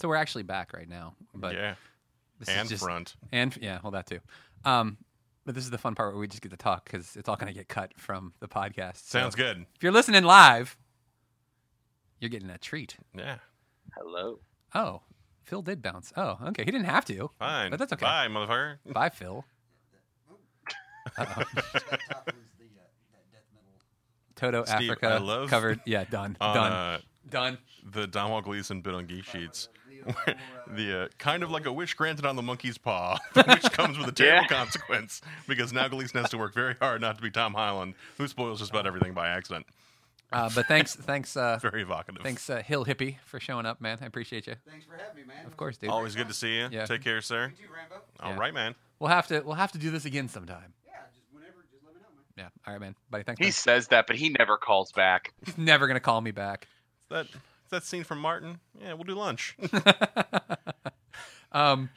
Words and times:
So 0.00 0.08
we're 0.08 0.16
actually 0.16 0.44
back 0.44 0.72
right 0.72 0.88
now. 0.88 1.14
But 1.34 1.54
yeah, 1.54 1.74
this 2.38 2.48
and 2.48 2.64
is 2.64 2.68
just, 2.70 2.82
front. 2.84 3.16
And 3.32 3.56
yeah, 3.60 3.78
well, 3.82 3.92
that 3.92 4.06
too. 4.06 4.20
Um, 4.64 4.96
but 5.44 5.54
this 5.54 5.64
is 5.64 5.70
the 5.70 5.78
fun 5.78 5.94
part 5.94 6.12
where 6.12 6.20
we 6.20 6.28
just 6.28 6.42
get 6.42 6.50
to 6.50 6.56
talk 6.56 6.84
because 6.84 7.16
it's 7.16 7.28
all 7.28 7.36
going 7.36 7.52
to 7.52 7.58
get 7.58 7.68
cut 7.68 7.92
from 7.96 8.32
the 8.40 8.48
podcast. 8.48 9.08
So 9.08 9.18
Sounds 9.18 9.34
good. 9.34 9.64
If 9.76 9.82
you're 9.82 9.92
listening 9.92 10.24
live, 10.24 10.76
you're 12.20 12.28
getting 12.28 12.50
a 12.50 12.58
treat. 12.58 12.96
Yeah, 13.16 13.36
Hello. 13.96 14.40
Oh, 14.74 15.00
Phil 15.44 15.62
did 15.62 15.80
bounce. 15.80 16.12
Oh, 16.16 16.38
okay. 16.48 16.64
He 16.64 16.70
didn't 16.70 16.86
have 16.86 17.04
to. 17.06 17.30
fine. 17.38 17.70
But 17.70 17.78
that's 17.78 17.92
okay. 17.94 18.04
Bye, 18.04 18.28
motherfucker. 18.28 18.76
Bye, 18.92 19.08
Phil. 19.08 19.44
Toto 24.36 24.64
Steve, 24.64 24.90
Africa 24.90 25.06
I 25.08 25.18
love- 25.18 25.48
covered. 25.50 25.80
Yeah, 25.84 26.04
done. 26.04 26.36
On 26.40 26.54
done. 26.54 26.72
uh, 26.72 26.98
done. 27.28 27.58
the 27.90 28.06
Domhnall 28.06 28.42
Gleeson 28.42 28.80
bit 28.82 28.94
on 28.94 29.06
Geek 29.06 29.24
Sheets. 29.24 29.68
the 30.68 31.02
uh, 31.04 31.08
kind 31.18 31.42
of 31.42 31.50
like 31.50 31.66
a 31.66 31.72
wish 31.72 31.94
granted 31.94 32.26
on 32.26 32.36
the 32.36 32.42
monkey's 32.42 32.78
paw, 32.78 33.18
which 33.34 33.70
comes 33.72 33.98
with 33.98 34.08
a 34.08 34.12
terrible 34.12 34.42
Yeah. 34.42 34.48
consequence 34.48 35.20
because 35.46 35.72
now 35.72 35.88
Gleeson 35.88 36.20
has 36.20 36.30
to 36.30 36.38
work 36.38 36.54
very 36.54 36.74
hard 36.80 37.00
not 37.00 37.16
to 37.16 37.22
be 37.22 37.30
Tom 37.30 37.54
Holland, 37.54 37.94
who 38.16 38.26
spoils 38.28 38.58
just 38.60 38.70
about 38.70 38.86
everything 38.86 39.12
by 39.14 39.28
accident. 39.28 39.66
Uh, 40.30 40.50
but 40.54 40.66
thanks, 40.66 40.94
thanks, 40.94 41.36
uh, 41.38 41.58
Very 41.62 41.80
evocative. 41.80 42.22
thanks, 42.22 42.50
uh, 42.50 42.62
Hill 42.62 42.84
Hippie, 42.84 43.16
for 43.24 43.40
showing 43.40 43.64
up, 43.64 43.80
man. 43.80 43.96
I 44.02 44.06
appreciate 44.06 44.46
you. 44.46 44.56
Thanks 44.68 44.84
for 44.84 44.92
having 44.96 45.16
me, 45.16 45.22
man. 45.26 45.46
Of 45.46 45.56
course, 45.56 45.78
dude. 45.78 45.88
Always 45.88 46.14
good 46.14 46.28
to 46.28 46.34
see 46.34 46.56
you. 46.58 46.68
Yeah. 46.70 46.84
Take 46.84 47.02
care, 47.02 47.22
sir. 47.22 47.50
You 47.58 47.66
too, 47.66 47.72
Rambo. 47.72 48.04
All 48.20 48.32
Yeah. 48.32 48.38
right, 48.38 48.52
man. 48.52 48.74
We'll 48.98 49.08
have 49.08 49.26
to, 49.28 49.40
we'll 49.40 49.54
have 49.54 49.72
to 49.72 49.78
do 49.78 49.90
this 49.90 50.04
again 50.04 50.28
sometime. 50.28 50.74
Yeah, 50.84 50.92
just 51.14 51.24
whenever, 51.32 51.64
just 51.72 51.82
let 51.82 51.94
me 51.94 52.00
know, 52.02 52.08
man. 52.14 52.24
Yeah. 52.36 52.48
All 52.66 52.74
right, 52.74 52.80
man. 52.80 52.94
Buddy, 53.10 53.24
thanks. 53.24 53.38
He 53.38 53.44
man. 53.46 53.52
says 53.52 53.88
that, 53.88 54.06
but 54.06 54.16
he 54.16 54.28
never 54.28 54.58
calls 54.58 54.92
back. 54.92 55.32
He's 55.46 55.56
never 55.56 55.86
gonna 55.86 55.98
call 55.98 56.20
me 56.20 56.30
back. 56.32 56.68
That 57.08 57.26
that 57.70 57.84
scene 57.84 58.04
from 58.04 58.18
Martin. 58.18 58.60
Yeah, 58.80 58.94
we'll 58.94 59.04
do 59.04 59.14
lunch. 59.14 59.56
um, 61.52 61.90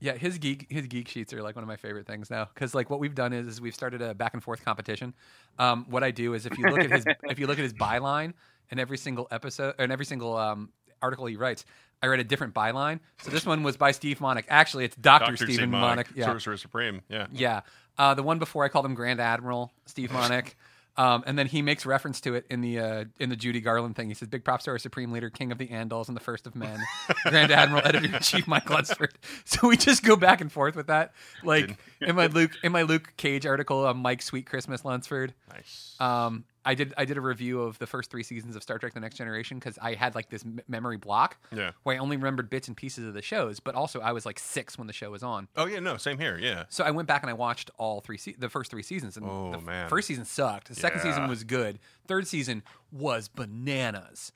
yeah, 0.00 0.16
his 0.16 0.38
geek 0.38 0.66
his 0.70 0.86
geek 0.86 1.08
sheets 1.08 1.32
are 1.32 1.42
like 1.42 1.56
one 1.56 1.62
of 1.62 1.68
my 1.68 1.76
favorite 1.76 2.06
things 2.06 2.30
now 2.30 2.48
because 2.52 2.74
like 2.74 2.88
what 2.88 3.00
we've 3.00 3.14
done 3.14 3.32
is, 3.32 3.46
is 3.46 3.60
we've 3.60 3.74
started 3.74 4.00
a 4.00 4.14
back 4.14 4.34
and 4.34 4.42
forth 4.42 4.64
competition. 4.64 5.14
Um, 5.58 5.86
what 5.88 6.02
I 6.02 6.10
do 6.10 6.34
is 6.34 6.46
if 6.46 6.56
you 6.58 6.66
look 6.68 6.80
at 6.80 6.90
his 6.90 7.04
if 7.24 7.38
you 7.38 7.46
look 7.46 7.58
at 7.58 7.62
his 7.62 7.74
byline 7.74 8.32
in 8.70 8.78
every 8.78 8.98
single 8.98 9.28
episode 9.30 9.74
and 9.78 9.92
every 9.92 10.06
single 10.06 10.36
um, 10.36 10.70
article 11.02 11.26
he 11.26 11.36
writes, 11.36 11.64
I 12.02 12.06
read 12.06 12.20
a 12.20 12.24
different 12.24 12.54
byline. 12.54 13.00
So 13.22 13.30
this 13.30 13.44
one 13.44 13.62
was 13.62 13.76
by 13.76 13.90
Steve 13.90 14.20
Monick. 14.20 14.44
Actually, 14.48 14.84
it's 14.86 14.96
Doctor 14.96 15.32
Dr. 15.32 15.44
Stephen 15.44 15.70
Monick. 15.70 16.06
Yeah, 16.14 16.26
Sorcerer 16.26 16.56
Supreme. 16.56 17.02
Yeah. 17.08 17.26
yeah. 17.30 17.60
Uh, 17.98 18.14
the 18.14 18.22
one 18.22 18.38
before 18.38 18.64
I 18.64 18.68
called 18.68 18.86
him 18.86 18.94
Grand 18.94 19.20
Admiral 19.20 19.70
Steve 19.84 20.10
Monick. 20.10 20.54
Um, 21.00 21.24
and 21.26 21.38
then 21.38 21.46
he 21.46 21.62
makes 21.62 21.86
reference 21.86 22.20
to 22.20 22.34
it 22.34 22.44
in 22.50 22.60
the 22.60 22.78
uh, 22.78 23.04
in 23.18 23.30
the 23.30 23.36
Judy 23.36 23.62
Garland 23.62 23.96
thing. 23.96 24.08
He 24.08 24.14
says, 24.14 24.28
"Big 24.28 24.44
props 24.44 24.64
to 24.64 24.70
our 24.72 24.78
supreme 24.78 25.12
leader, 25.12 25.30
king 25.30 25.50
of 25.50 25.56
the 25.56 25.68
Andals, 25.68 26.08
and 26.08 26.16
the 26.16 26.20
first 26.20 26.46
of 26.46 26.54
men, 26.54 26.78
Grand 27.24 27.50
Admiral, 27.50 27.80
editor 27.86 28.14
in 28.14 28.20
chief, 28.20 28.46
Mike 28.46 28.68
Lunsford." 28.68 29.14
So 29.46 29.68
we 29.68 29.76
just 29.76 30.02
go 30.04 30.16
back 30.16 30.40
and 30.40 30.52
forth 30.52 30.76
with 30.76 30.88
that. 30.88 31.12
Like 31.42 31.76
in 32.00 32.14
my 32.14 32.26
Luke 32.26 32.52
in 32.62 32.70
my 32.70 32.82
Luke 32.82 33.14
Cage 33.16 33.46
article, 33.46 33.86
uh, 33.86 33.94
Mike 33.94 34.20
Sweet 34.20 34.44
Christmas 34.44 34.84
Lunsford. 34.84 35.32
Nice. 35.48 35.96
Um, 35.98 36.44
I 36.64 36.74
did 36.74 36.92
I 36.98 37.06
did 37.06 37.16
a 37.16 37.20
review 37.22 37.62
of 37.62 37.78
the 37.78 37.86
first 37.86 38.10
three 38.10 38.22
seasons 38.22 38.54
of 38.54 38.62
Star 38.62 38.78
Trek: 38.78 38.92
The 38.92 39.00
Next 39.00 39.16
Generation 39.16 39.58
because 39.58 39.78
I 39.80 39.94
had 39.94 40.14
like 40.14 40.28
this 40.28 40.44
m- 40.44 40.60
memory 40.68 40.98
block 40.98 41.38
Yeah. 41.52 41.70
where 41.84 41.96
I 41.96 41.98
only 41.98 42.16
remembered 42.18 42.50
bits 42.50 42.68
and 42.68 42.76
pieces 42.76 43.06
of 43.08 43.14
the 43.14 43.22
shows, 43.22 43.60
but 43.60 43.74
also 43.74 44.00
I 44.00 44.12
was 44.12 44.26
like 44.26 44.38
six 44.38 44.76
when 44.76 44.86
the 44.86 44.92
show 44.92 45.10
was 45.10 45.22
on. 45.22 45.48
Oh 45.56 45.64
yeah, 45.66 45.78
no, 45.80 45.96
same 45.96 46.18
here. 46.18 46.36
Yeah. 46.38 46.64
So 46.68 46.84
I 46.84 46.90
went 46.90 47.08
back 47.08 47.22
and 47.22 47.30
I 47.30 47.32
watched 47.32 47.70
all 47.78 48.00
three, 48.02 48.18
se- 48.18 48.36
the 48.38 48.50
first 48.50 48.70
three 48.70 48.82
seasons. 48.82 49.16
And 49.16 49.24
Oh, 49.26 49.52
the 49.52 49.58
f- 49.58 49.64
man. 49.64 49.88
first 49.88 50.06
season 50.08 50.26
sucked. 50.26 50.68
The 50.68 50.74
second 50.74 51.00
season 51.00 51.28
was 51.28 51.44
good. 51.44 51.78
Third 52.06 52.26
season 52.26 52.62
was 52.92 53.28
bananas, 53.28 54.32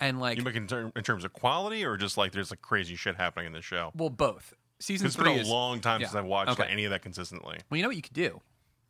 and 0.00 0.20
like, 0.20 0.38
You 0.38 0.44
make 0.44 0.54
in, 0.56 0.66
ter- 0.66 0.92
in 0.94 1.02
terms 1.02 1.24
of 1.24 1.32
quality, 1.32 1.84
or 1.84 1.96
just 1.96 2.16
like 2.16 2.32
there's 2.32 2.50
like 2.50 2.62
crazy 2.62 2.94
shit 2.96 3.16
happening 3.16 3.46
in 3.46 3.52
the 3.52 3.62
show? 3.62 3.90
well, 3.94 4.10
both. 4.10 4.54
Season 4.80 5.08
It's 5.08 5.16
been 5.16 5.26
a 5.26 5.32
is 5.32 5.48
long 5.48 5.80
time 5.80 6.00
since. 6.00 6.14
I've 6.14 6.24
watched 6.24 6.52
Okay. 6.52 6.62
like, 6.62 6.70
any 6.72 6.84
of 6.84 6.92
that 6.92 7.02
consistently. 7.02 7.58
well. 7.68 7.76
You 7.76 7.82
know 7.82 7.88
what 7.88 7.96
you 7.96 8.02
could 8.02 8.12
do? 8.12 8.40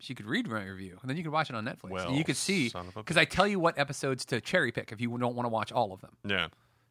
So 0.00 0.06
you 0.10 0.14
could 0.14 0.26
read 0.26 0.48
my 0.48 0.64
review, 0.64 0.96
and 1.02 1.10
then 1.10 1.16
you 1.16 1.24
could 1.24 1.32
watch 1.32 1.50
it 1.50 1.56
on 1.56 1.64
Netflix. 1.64 1.90
Well, 1.90 2.08
and 2.08 2.16
you 2.16 2.22
could 2.24 2.36
see 2.36 2.68
son 2.68 2.86
of 2.88 2.96
a 2.96 3.00
because 3.00 3.16
I 3.16 3.24
tell 3.24 3.46
you 3.48 3.58
what 3.58 3.76
episodes 3.78 4.24
to 4.26 4.40
cherry 4.40 4.70
pick 4.70 4.92
if 4.92 5.00
you 5.00 5.08
don't 5.18 5.34
want 5.34 5.44
to 5.46 5.50
watch 5.50 5.72
all 5.72 5.92
of 5.92 6.00
them. 6.00 6.16
Yeah. 6.24 6.48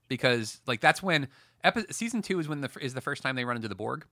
Because 0.09 0.59
like 0.67 0.81
that's 0.81 1.01
when 1.01 1.27
epi- 1.63 1.85
season 1.91 2.21
two 2.21 2.39
is 2.39 2.47
when 2.49 2.61
the 2.61 2.69
is 2.81 2.93
the 2.93 3.01
first 3.01 3.23
time 3.23 3.35
they 3.37 3.45
run 3.45 3.55
into 3.55 3.67
the 3.69 3.75
Borg. 3.75 4.05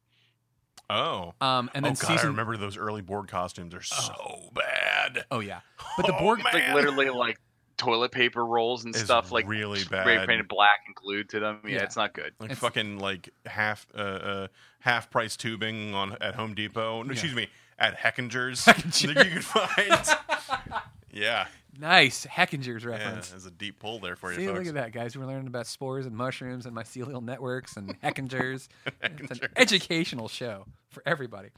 Oh. 0.90 1.34
Um, 1.42 1.70
and 1.74 1.84
then 1.84 1.94
oh 1.94 1.96
god, 2.00 2.08
season 2.08 2.28
I 2.28 2.30
remember 2.32 2.58
those 2.58 2.78
early 2.78 3.02
Borg 3.02 3.28
costumes 3.28 3.74
are 3.74 3.82
so 3.82 4.52
bad. 4.54 5.26
oh 5.32 5.40
yeah, 5.40 5.62
but 5.98 6.06
the 6.06 6.16
Oh, 6.16 6.20
Borg 6.20 6.44
man. 6.44 6.54
Like 6.54 6.74
literally 6.76 7.10
like 7.10 7.40
toilet 7.78 8.12
paper 8.12 8.46
rolls 8.46 8.86
and 8.86 8.94
It's 8.96 9.04
stuff 9.04 9.32
like 9.32 9.48
really 9.48 9.80
bad, 9.86 10.04
spray 10.04 10.18
bad. 10.18 10.28
painted 10.30 10.48
black 10.48 10.82
and 10.86 10.96
glued 10.96 11.30
to 11.30 11.40
them. 11.40 11.60
Yeah, 11.66 11.72
Yeah. 11.78 11.84
it's 11.84 11.96
not 11.96 12.14
good. 12.14 12.34
Like 12.40 12.52
It's- 12.52 12.60
fucking 12.60 13.00
like 13.00 13.30
half 13.46 13.88
uh, 13.96 13.98
uh 13.98 14.48
half 14.80 15.10
price 15.10 15.36
tubing 15.36 15.94
on 15.94 16.16
at 16.22 16.36
Home 16.36 16.54
Depot. 16.54 17.04
No, 17.04 17.12
Excuse 17.12 17.34
me, 17.36 17.48
at 17.78 17.98
Hechinger's 17.98 18.66
Hechinger. 18.66 19.14
that 19.16 19.26
you 19.26 19.32
could 19.34 19.44
find. 19.46 20.82
yeah, 21.12 21.48
nice 21.80 22.26
Hechinger's 22.26 22.84
yeah, 22.84 22.90
reference. 22.92 23.30
there's 23.30 23.46
a 23.46 23.52
deep 23.52 23.80
pull 23.80 24.00
there 24.00 24.16
for 24.16 24.32
you 24.32 24.38
See, 24.40 24.46
folks. 24.48 24.60
look 24.60 24.68
at 24.68 24.74
that, 24.76 24.92
guys. 24.92 25.18
We're 25.18 25.26
learning 25.26 25.48
about 25.48 25.68
spores 25.68 26.06
and 26.06 26.16
mushrooms 26.16 26.66
and 26.66 26.76
mycelial 26.76 27.22
networks 27.24 27.76
and 27.78 28.00
Hechingers. 28.04 28.68
it's 29.02 29.40
an 29.42 29.50
educational 29.56 30.28
show 30.28 30.66
for 30.90 31.04
everybody. 31.06 31.50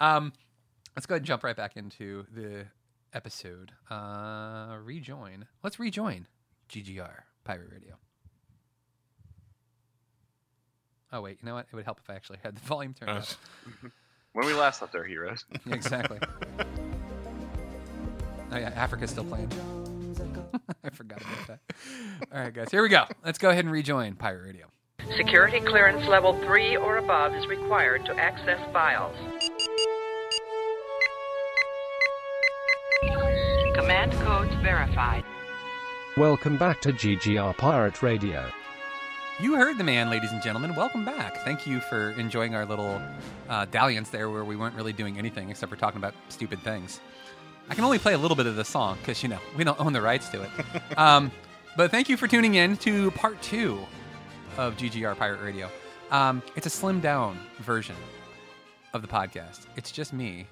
Um, 0.00 0.32
let's 0.96 1.06
go 1.06 1.14
ahead 1.14 1.20
and 1.22 1.26
jump 1.26 1.44
right 1.44 1.56
back 1.56 1.76
into 1.76 2.24
the 2.34 2.66
episode. 3.12 3.72
Uh, 3.90 4.76
rejoin. 4.82 5.46
Let's 5.62 5.78
rejoin 5.78 6.26
GGR 6.70 7.22
Pirate 7.44 7.68
Radio. 7.72 7.94
Oh 11.12 11.22
wait, 11.22 11.38
you 11.40 11.46
know 11.46 11.54
what? 11.54 11.66
It 11.72 11.74
would 11.76 11.84
help 11.86 12.00
if 12.02 12.10
I 12.10 12.14
actually 12.14 12.38
had 12.42 12.54
the 12.56 12.60
volume 12.66 12.94
turned 12.94 13.10
Uh, 13.10 13.14
up. 13.14 13.26
When 14.32 14.46
we 14.46 14.54
last 14.54 14.80
left 14.80 14.94
our 14.94 15.04
heroes. 15.04 15.44
exactly. 15.70 16.18
Oh 18.50 18.56
yeah, 18.56 18.72
Africa's 18.74 19.10
still 19.10 19.24
playing. 19.24 19.50
I 20.84 20.90
forgot 20.90 21.20
about 21.20 21.46
that. 21.48 21.60
All 22.32 22.40
right, 22.40 22.52
guys, 22.52 22.70
here 22.70 22.82
we 22.82 22.88
go. 22.88 23.04
Let's 23.24 23.38
go 23.38 23.50
ahead 23.50 23.64
and 23.64 23.72
rejoin 23.72 24.14
Pirate 24.14 24.44
Radio. 24.44 24.66
Security 25.16 25.60
clearance 25.60 26.06
level 26.06 26.38
3 26.44 26.76
or 26.76 26.98
above 26.98 27.34
is 27.34 27.46
required 27.46 28.04
to 28.06 28.14
access 28.16 28.60
files. 28.72 29.16
Command 33.74 34.12
codes 34.12 34.54
verified. 34.62 35.24
Welcome 36.16 36.56
back 36.58 36.80
to 36.82 36.92
GGR 36.92 37.56
Pirate 37.56 38.02
Radio. 38.02 38.50
You 39.40 39.54
heard 39.54 39.78
the 39.78 39.84
man, 39.84 40.10
ladies 40.10 40.32
and 40.32 40.42
gentlemen. 40.42 40.74
Welcome 40.74 41.04
back. 41.04 41.44
Thank 41.44 41.64
you 41.64 41.78
for 41.78 42.10
enjoying 42.12 42.56
our 42.56 42.66
little 42.66 43.00
uh, 43.48 43.66
dalliance 43.66 44.10
there 44.10 44.28
where 44.30 44.44
we 44.44 44.56
weren't 44.56 44.74
really 44.74 44.92
doing 44.92 45.16
anything 45.16 45.48
except 45.48 45.70
for 45.70 45.76
talking 45.78 45.98
about 45.98 46.12
stupid 46.28 46.58
things. 46.62 47.00
I 47.70 47.76
can 47.76 47.84
only 47.84 48.00
play 48.00 48.14
a 48.14 48.18
little 48.18 48.36
bit 48.36 48.46
of 48.46 48.56
the 48.56 48.64
song 48.64 48.98
because, 49.00 49.22
you 49.22 49.28
know, 49.28 49.38
we 49.56 49.62
don't 49.62 49.78
own 49.78 49.92
the 49.92 50.02
rights 50.02 50.28
to 50.30 50.42
it. 50.42 50.50
um, 50.98 51.30
but 51.76 51.92
thank 51.92 52.08
you 52.08 52.16
for 52.16 52.26
tuning 52.26 52.56
in 52.56 52.76
to 52.78 53.12
part 53.12 53.40
two 53.40 53.78
of 54.56 54.76
GGR 54.76 55.16
Pirate 55.16 55.40
Radio. 55.40 55.70
Um, 56.10 56.42
it's 56.56 56.66
a 56.66 56.70
slimmed 56.70 57.02
down 57.02 57.38
version 57.60 57.94
of 58.92 59.02
the 59.02 59.08
podcast. 59.08 59.66
It's 59.76 59.92
just 59.92 60.12
me 60.12 60.48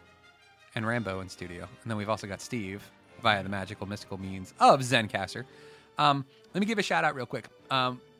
and 0.76 0.86
Rambo 0.86 1.18
in 1.22 1.28
studio. 1.28 1.62
And 1.82 1.90
then 1.90 1.96
we've 1.96 2.08
also 2.08 2.28
got 2.28 2.40
Steve 2.40 2.88
via 3.20 3.42
the 3.42 3.48
magical, 3.48 3.88
mystical 3.88 4.16
means 4.16 4.54
of 4.60 4.78
Zencastr. 4.78 5.42
Um, 5.98 6.24
let 6.54 6.60
me 6.60 6.66
give 6.66 6.78
a 6.78 6.82
shout 6.82 7.02
out 7.02 7.16
real 7.16 7.26
quick. 7.26 7.48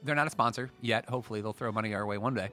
They're 0.05 0.15
not 0.15 0.27
a 0.27 0.31
sponsor 0.31 0.71
yet. 0.81 1.09
Hopefully, 1.09 1.41
they'll 1.41 1.53
throw 1.53 1.73
money 1.73 1.95
our 1.95 2.07
way 2.07 2.19
one 2.19 2.35
day. 2.35 2.51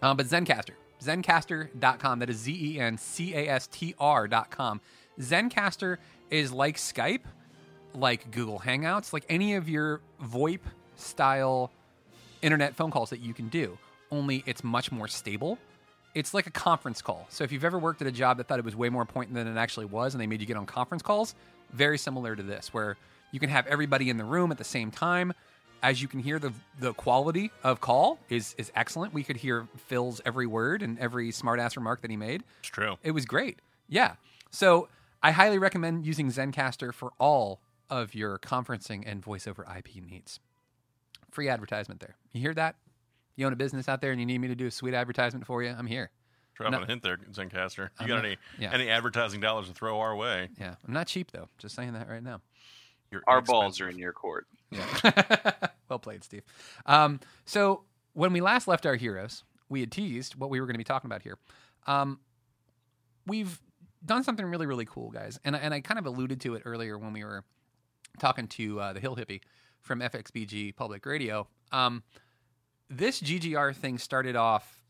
Um, 0.00 0.16
but 0.16 0.26
Zencastr, 0.26 0.72
Zencastr.com. 1.02 2.18
That 2.18 2.30
is 2.30 2.36
Z 2.38 2.58
E 2.60 2.80
N 2.80 2.98
C 2.98 3.34
A 3.34 3.48
S 3.48 3.66
T 3.68 3.94
R.com. 3.98 4.80
Zencastr 5.20 5.98
is 6.30 6.52
like 6.52 6.76
Skype, 6.76 7.22
like 7.94 8.30
Google 8.30 8.58
Hangouts, 8.58 9.12
like 9.12 9.24
any 9.28 9.54
of 9.54 9.68
your 9.68 10.00
VoIP 10.22 10.60
style 10.96 11.70
internet 12.42 12.74
phone 12.74 12.90
calls 12.90 13.10
that 13.10 13.20
you 13.20 13.32
can 13.32 13.48
do, 13.48 13.78
only 14.10 14.42
it's 14.46 14.62
much 14.62 14.92
more 14.92 15.08
stable. 15.08 15.58
It's 16.14 16.34
like 16.34 16.46
a 16.46 16.50
conference 16.50 17.00
call. 17.00 17.26
So 17.30 17.44
if 17.44 17.52
you've 17.52 17.64
ever 17.64 17.78
worked 17.78 18.02
at 18.02 18.08
a 18.08 18.12
job 18.12 18.36
that 18.36 18.48
thought 18.48 18.58
it 18.58 18.64
was 18.64 18.76
way 18.76 18.90
more 18.90 19.00
important 19.00 19.34
than 19.34 19.46
it 19.46 19.56
actually 19.56 19.86
was 19.86 20.12
and 20.12 20.20
they 20.20 20.26
made 20.26 20.40
you 20.40 20.46
get 20.46 20.56
on 20.56 20.66
conference 20.66 21.02
calls, 21.02 21.34
very 21.72 21.96
similar 21.96 22.36
to 22.36 22.42
this, 22.42 22.74
where 22.74 22.96
you 23.30 23.40
can 23.40 23.48
have 23.48 23.66
everybody 23.66 24.10
in 24.10 24.18
the 24.18 24.24
room 24.24 24.50
at 24.52 24.58
the 24.58 24.64
same 24.64 24.90
time. 24.90 25.32
As 25.82 26.00
you 26.00 26.06
can 26.08 26.20
hear, 26.20 26.38
the 26.38 26.52
the 26.78 26.92
quality 26.94 27.50
of 27.64 27.80
call 27.80 28.18
is 28.28 28.54
is 28.56 28.70
excellent. 28.76 29.12
We 29.12 29.24
could 29.24 29.36
hear 29.36 29.66
Phil's 29.86 30.20
every 30.24 30.46
word 30.46 30.82
and 30.82 30.98
every 30.98 31.30
smartass 31.32 31.76
remark 31.76 32.02
that 32.02 32.10
he 32.10 32.16
made. 32.16 32.44
It's 32.60 32.68
true. 32.68 32.96
It 33.02 33.10
was 33.10 33.26
great. 33.26 33.58
Yeah. 33.88 34.14
So 34.50 34.88
I 35.22 35.32
highly 35.32 35.58
recommend 35.58 36.06
using 36.06 36.28
Zencastr 36.28 36.94
for 36.94 37.10
all 37.18 37.60
of 37.90 38.14
your 38.14 38.38
conferencing 38.38 39.02
and 39.06 39.22
voice 39.24 39.46
over 39.48 39.66
IP 39.76 39.96
needs. 40.02 40.38
Free 41.30 41.48
advertisement 41.48 42.00
there. 42.00 42.16
You 42.32 42.40
hear 42.40 42.54
that? 42.54 42.76
You 43.36 43.46
own 43.46 43.52
a 43.52 43.56
business 43.56 43.88
out 43.88 44.00
there 44.00 44.12
and 44.12 44.20
you 44.20 44.26
need 44.26 44.38
me 44.38 44.48
to 44.48 44.54
do 44.54 44.66
a 44.66 44.70
sweet 44.70 44.94
advertisement 44.94 45.46
for 45.46 45.62
you? 45.62 45.70
I'm 45.76 45.86
here. 45.86 46.10
Dropping 46.54 46.78
No. 46.78 46.84
a 46.84 46.86
hint 46.86 47.02
there, 47.02 47.16
Zencastr. 47.16 47.78
You 47.78 47.88
I'm 47.98 48.06
got 48.06 48.16
not- 48.16 48.24
any 48.26 48.36
yeah. 48.58 48.70
any 48.72 48.88
advertising 48.88 49.40
dollars 49.40 49.68
to 49.68 49.74
throw 49.74 49.98
our 50.00 50.14
way? 50.14 50.48
Yeah. 50.60 50.76
I'm 50.86 50.92
not 50.94 51.06
cheap 51.08 51.32
though. 51.32 51.48
Just 51.58 51.74
saying 51.74 51.94
that 51.94 52.08
right 52.08 52.22
now. 52.22 52.40
You're 53.10 53.22
Our 53.26 53.40
balls 53.42 53.80
are 53.80 53.88
in 53.88 53.98
your 53.98 54.12
court. 54.12 54.46
Yeah. 54.72 55.52
well 55.88 55.98
played, 55.98 56.24
Steve. 56.24 56.42
Um, 56.86 57.20
so 57.44 57.82
when 58.14 58.32
we 58.32 58.40
last 58.40 58.66
left 58.68 58.86
our 58.86 58.96
heroes, 58.96 59.44
we 59.68 59.80
had 59.80 59.92
teased 59.92 60.34
what 60.36 60.50
we 60.50 60.60
were 60.60 60.66
going 60.66 60.74
to 60.74 60.78
be 60.78 60.84
talking 60.84 61.08
about 61.08 61.22
here. 61.22 61.38
Um, 61.86 62.20
we've 63.26 63.60
done 64.04 64.24
something 64.24 64.44
really, 64.46 64.66
really 64.66 64.84
cool, 64.84 65.10
guys, 65.10 65.38
and 65.44 65.54
I- 65.54 65.60
and 65.60 65.72
I 65.74 65.80
kind 65.80 65.98
of 65.98 66.06
alluded 66.06 66.40
to 66.42 66.54
it 66.54 66.62
earlier 66.64 66.98
when 66.98 67.12
we 67.12 67.24
were 67.24 67.44
talking 68.18 68.46
to 68.48 68.80
uh, 68.80 68.92
the 68.92 69.00
Hill 69.00 69.16
Hippie 69.16 69.40
from 69.80 70.00
FXBG 70.00 70.74
Public 70.76 71.04
Radio. 71.06 71.46
Um, 71.70 72.02
this 72.90 73.20
GGR 73.20 73.74
thing 73.74 73.98
started 73.98 74.36
off 74.36 74.82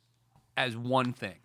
as 0.56 0.76
one 0.76 1.12
thing. 1.12 1.37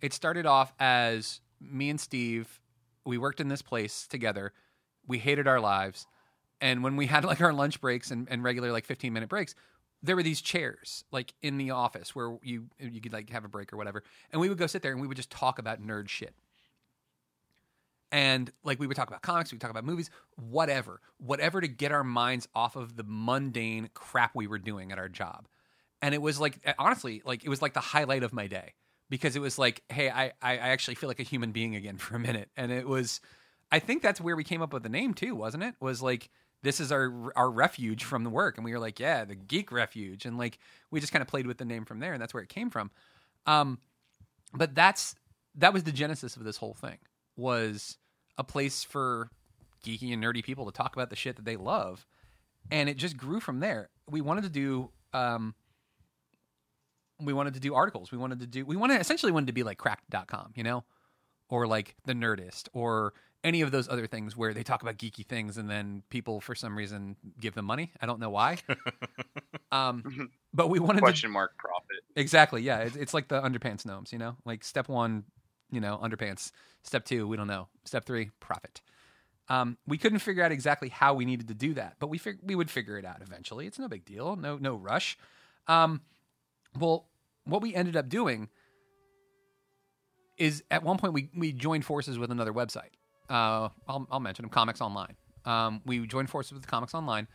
It 0.00 0.12
started 0.14 0.46
off 0.46 0.72
as 0.80 1.40
me 1.60 1.90
and 1.90 2.00
Steve. 2.00 2.60
We 3.04 3.18
worked 3.18 3.40
in 3.40 3.48
this 3.48 3.62
place 3.62 4.06
together. 4.06 4.52
We 5.06 5.18
hated 5.18 5.46
our 5.46 5.60
lives, 5.60 6.06
and 6.60 6.82
when 6.82 6.96
we 6.96 7.06
had 7.06 7.24
like 7.24 7.40
our 7.40 7.52
lunch 7.52 7.80
breaks 7.80 8.10
and, 8.10 8.28
and 8.30 8.42
regular 8.42 8.72
like 8.72 8.84
fifteen 8.84 9.12
minute 9.12 9.28
breaks, 9.28 9.54
there 10.02 10.16
were 10.16 10.22
these 10.22 10.40
chairs 10.40 11.04
like 11.10 11.34
in 11.42 11.58
the 11.58 11.70
office 11.70 12.14
where 12.14 12.38
you 12.42 12.66
you 12.78 13.00
could 13.00 13.12
like 13.12 13.30
have 13.30 13.44
a 13.44 13.48
break 13.48 13.72
or 13.72 13.76
whatever, 13.76 14.02
and 14.30 14.40
we 14.40 14.48
would 14.48 14.58
go 14.58 14.66
sit 14.66 14.82
there 14.82 14.92
and 14.92 15.00
we 15.00 15.06
would 15.06 15.16
just 15.16 15.30
talk 15.30 15.58
about 15.58 15.84
nerd 15.84 16.08
shit. 16.08 16.34
And 18.12 18.50
like 18.64 18.80
we 18.80 18.86
would 18.88 18.96
talk 18.96 19.08
about 19.08 19.22
comics, 19.22 19.52
we 19.52 19.56
would 19.56 19.60
talk 19.60 19.70
about 19.70 19.84
movies, 19.84 20.10
whatever, 20.36 21.00
whatever 21.18 21.60
to 21.60 21.68
get 21.68 21.92
our 21.92 22.02
minds 22.02 22.48
off 22.54 22.74
of 22.74 22.96
the 22.96 23.04
mundane 23.06 23.88
crap 23.94 24.34
we 24.34 24.48
were 24.48 24.58
doing 24.58 24.90
at 24.90 24.98
our 24.98 25.08
job. 25.08 25.46
And 26.02 26.12
it 26.14 26.22
was 26.22 26.40
like 26.40 26.58
honestly, 26.78 27.22
like 27.24 27.44
it 27.44 27.48
was 27.48 27.62
like 27.62 27.74
the 27.74 27.80
highlight 27.80 28.22
of 28.22 28.32
my 28.32 28.46
day 28.46 28.74
because 29.10 29.36
it 29.36 29.40
was 29.40 29.58
like, 29.58 29.82
hey, 29.88 30.08
I 30.08 30.32
I 30.40 30.56
actually 30.56 30.94
feel 30.94 31.08
like 31.08 31.20
a 31.20 31.24
human 31.24 31.52
being 31.52 31.76
again 31.76 31.96
for 31.98 32.16
a 32.16 32.20
minute, 32.20 32.48
and 32.56 32.72
it 32.72 32.88
was. 32.88 33.20
I 33.72 33.78
think 33.78 34.02
that's 34.02 34.20
where 34.20 34.34
we 34.34 34.42
came 34.42 34.62
up 34.62 34.72
with 34.72 34.82
the 34.82 34.88
name 34.88 35.14
too, 35.14 35.36
wasn't 35.36 35.62
it? 35.62 35.76
Was 35.78 36.02
like 36.02 36.28
this 36.62 36.80
is 36.80 36.92
our 36.92 37.32
our 37.36 37.50
refuge 37.50 38.04
from 38.04 38.24
the 38.24 38.30
work, 38.30 38.56
and 38.56 38.64
we 38.64 38.72
were 38.72 38.78
like, 38.78 39.00
yeah, 39.00 39.24
the 39.24 39.34
geek 39.34 39.72
refuge, 39.72 40.26
and 40.26 40.36
like 40.36 40.58
we 40.90 41.00
just 41.00 41.12
kind 41.12 41.22
of 41.22 41.28
played 41.28 41.46
with 41.46 41.58
the 41.58 41.64
name 41.64 41.84
from 41.84 42.00
there, 42.00 42.12
and 42.12 42.20
that's 42.20 42.34
where 42.34 42.42
it 42.42 42.48
came 42.48 42.70
from. 42.70 42.90
Um, 43.46 43.78
but 44.52 44.74
that's 44.74 45.14
that 45.56 45.72
was 45.72 45.84
the 45.84 45.92
genesis 45.92 46.36
of 46.36 46.44
this 46.44 46.56
whole 46.58 46.74
thing 46.74 46.98
was 47.36 47.96
a 48.36 48.44
place 48.44 48.84
for 48.84 49.30
geeky 49.84 50.12
and 50.12 50.22
nerdy 50.22 50.44
people 50.44 50.66
to 50.66 50.72
talk 50.72 50.94
about 50.94 51.10
the 51.10 51.16
shit 51.16 51.36
that 51.36 51.44
they 51.44 51.56
love, 51.56 52.06
and 52.70 52.88
it 52.88 52.96
just 52.96 53.16
grew 53.16 53.40
from 53.40 53.60
there. 53.60 53.88
We 54.08 54.20
wanted 54.20 54.44
to 54.44 54.50
do. 54.50 54.90
Um, 55.12 55.54
we 57.22 57.32
wanted 57.32 57.54
to 57.54 57.60
do 57.60 57.74
articles. 57.74 58.10
We 58.10 58.18
wanted 58.18 58.40
to 58.40 58.46
do. 58.46 58.64
We 58.64 58.76
wanted 58.76 59.00
essentially 59.00 59.32
wanted 59.32 59.46
to 59.46 59.52
be 59.52 59.62
like 59.62 59.78
cracked.com, 59.78 60.52
you 60.56 60.62
know, 60.62 60.84
or 61.48 61.66
like 61.66 61.96
the 62.04 62.12
Nerdist, 62.12 62.68
or 62.72 63.14
any 63.42 63.62
of 63.62 63.70
those 63.70 63.88
other 63.88 64.06
things 64.06 64.36
where 64.36 64.52
they 64.52 64.62
talk 64.62 64.82
about 64.82 64.98
geeky 64.98 65.24
things 65.26 65.56
and 65.56 65.68
then 65.70 66.02
people 66.10 66.40
for 66.40 66.54
some 66.54 66.76
reason 66.76 67.16
give 67.38 67.54
them 67.54 67.64
money. 67.64 67.90
I 68.00 68.06
don't 68.06 68.20
know 68.20 68.30
why. 68.30 68.58
um, 69.72 70.30
but 70.52 70.68
we 70.68 70.78
wanted 70.78 70.98
to 70.98 71.02
Question 71.02 71.30
mark 71.30 71.56
profit. 71.56 72.04
Exactly. 72.16 72.62
Yeah. 72.62 72.80
It's, 72.80 72.96
it's 72.96 73.14
like 73.14 73.28
the 73.28 73.40
underpants 73.40 73.86
gnomes, 73.86 74.12
you 74.12 74.18
know, 74.18 74.36
like 74.44 74.62
step 74.62 74.88
one, 74.88 75.24
you 75.70 75.80
know, 75.80 75.98
underpants. 76.02 76.52
Step 76.82 77.04
two, 77.04 77.26
we 77.26 77.36
don't 77.36 77.46
know. 77.46 77.68
Step 77.84 78.04
three, 78.04 78.30
profit. 78.40 78.82
Um, 79.48 79.78
we 79.86 79.98
couldn't 79.98 80.20
figure 80.20 80.44
out 80.44 80.52
exactly 80.52 80.88
how 80.88 81.14
we 81.14 81.24
needed 81.24 81.48
to 81.48 81.54
do 81.54 81.74
that, 81.74 81.96
but 81.98 82.06
we 82.06 82.18
fig- 82.18 82.38
we 82.42 82.54
would 82.54 82.70
figure 82.70 82.98
it 82.98 83.04
out 83.04 83.20
eventually. 83.20 83.66
It's 83.66 83.78
no 83.80 83.88
big 83.88 84.04
deal. 84.04 84.36
No 84.36 84.58
no 84.58 84.76
rush. 84.76 85.18
Um, 85.66 86.02
well, 86.78 87.08
what 87.44 87.60
we 87.60 87.74
ended 87.74 87.96
up 87.96 88.08
doing 88.08 88.48
is 90.38 90.62
at 90.70 90.84
one 90.84 90.98
point 90.98 91.12
we 91.14 91.30
we 91.36 91.52
joined 91.52 91.84
forces 91.84 92.16
with 92.16 92.30
another 92.30 92.52
website. 92.52 92.90
Uh, 93.30 93.68
I'll 93.88 94.06
I'll 94.10 94.20
mention 94.20 94.42
them, 94.42 94.50
Comics 94.50 94.80
Online. 94.80 95.14
Um, 95.44 95.80
we 95.86 96.06
joined 96.06 96.28
forces 96.28 96.52
with 96.52 96.66
Comics 96.66 96.94
Online, 96.94 97.28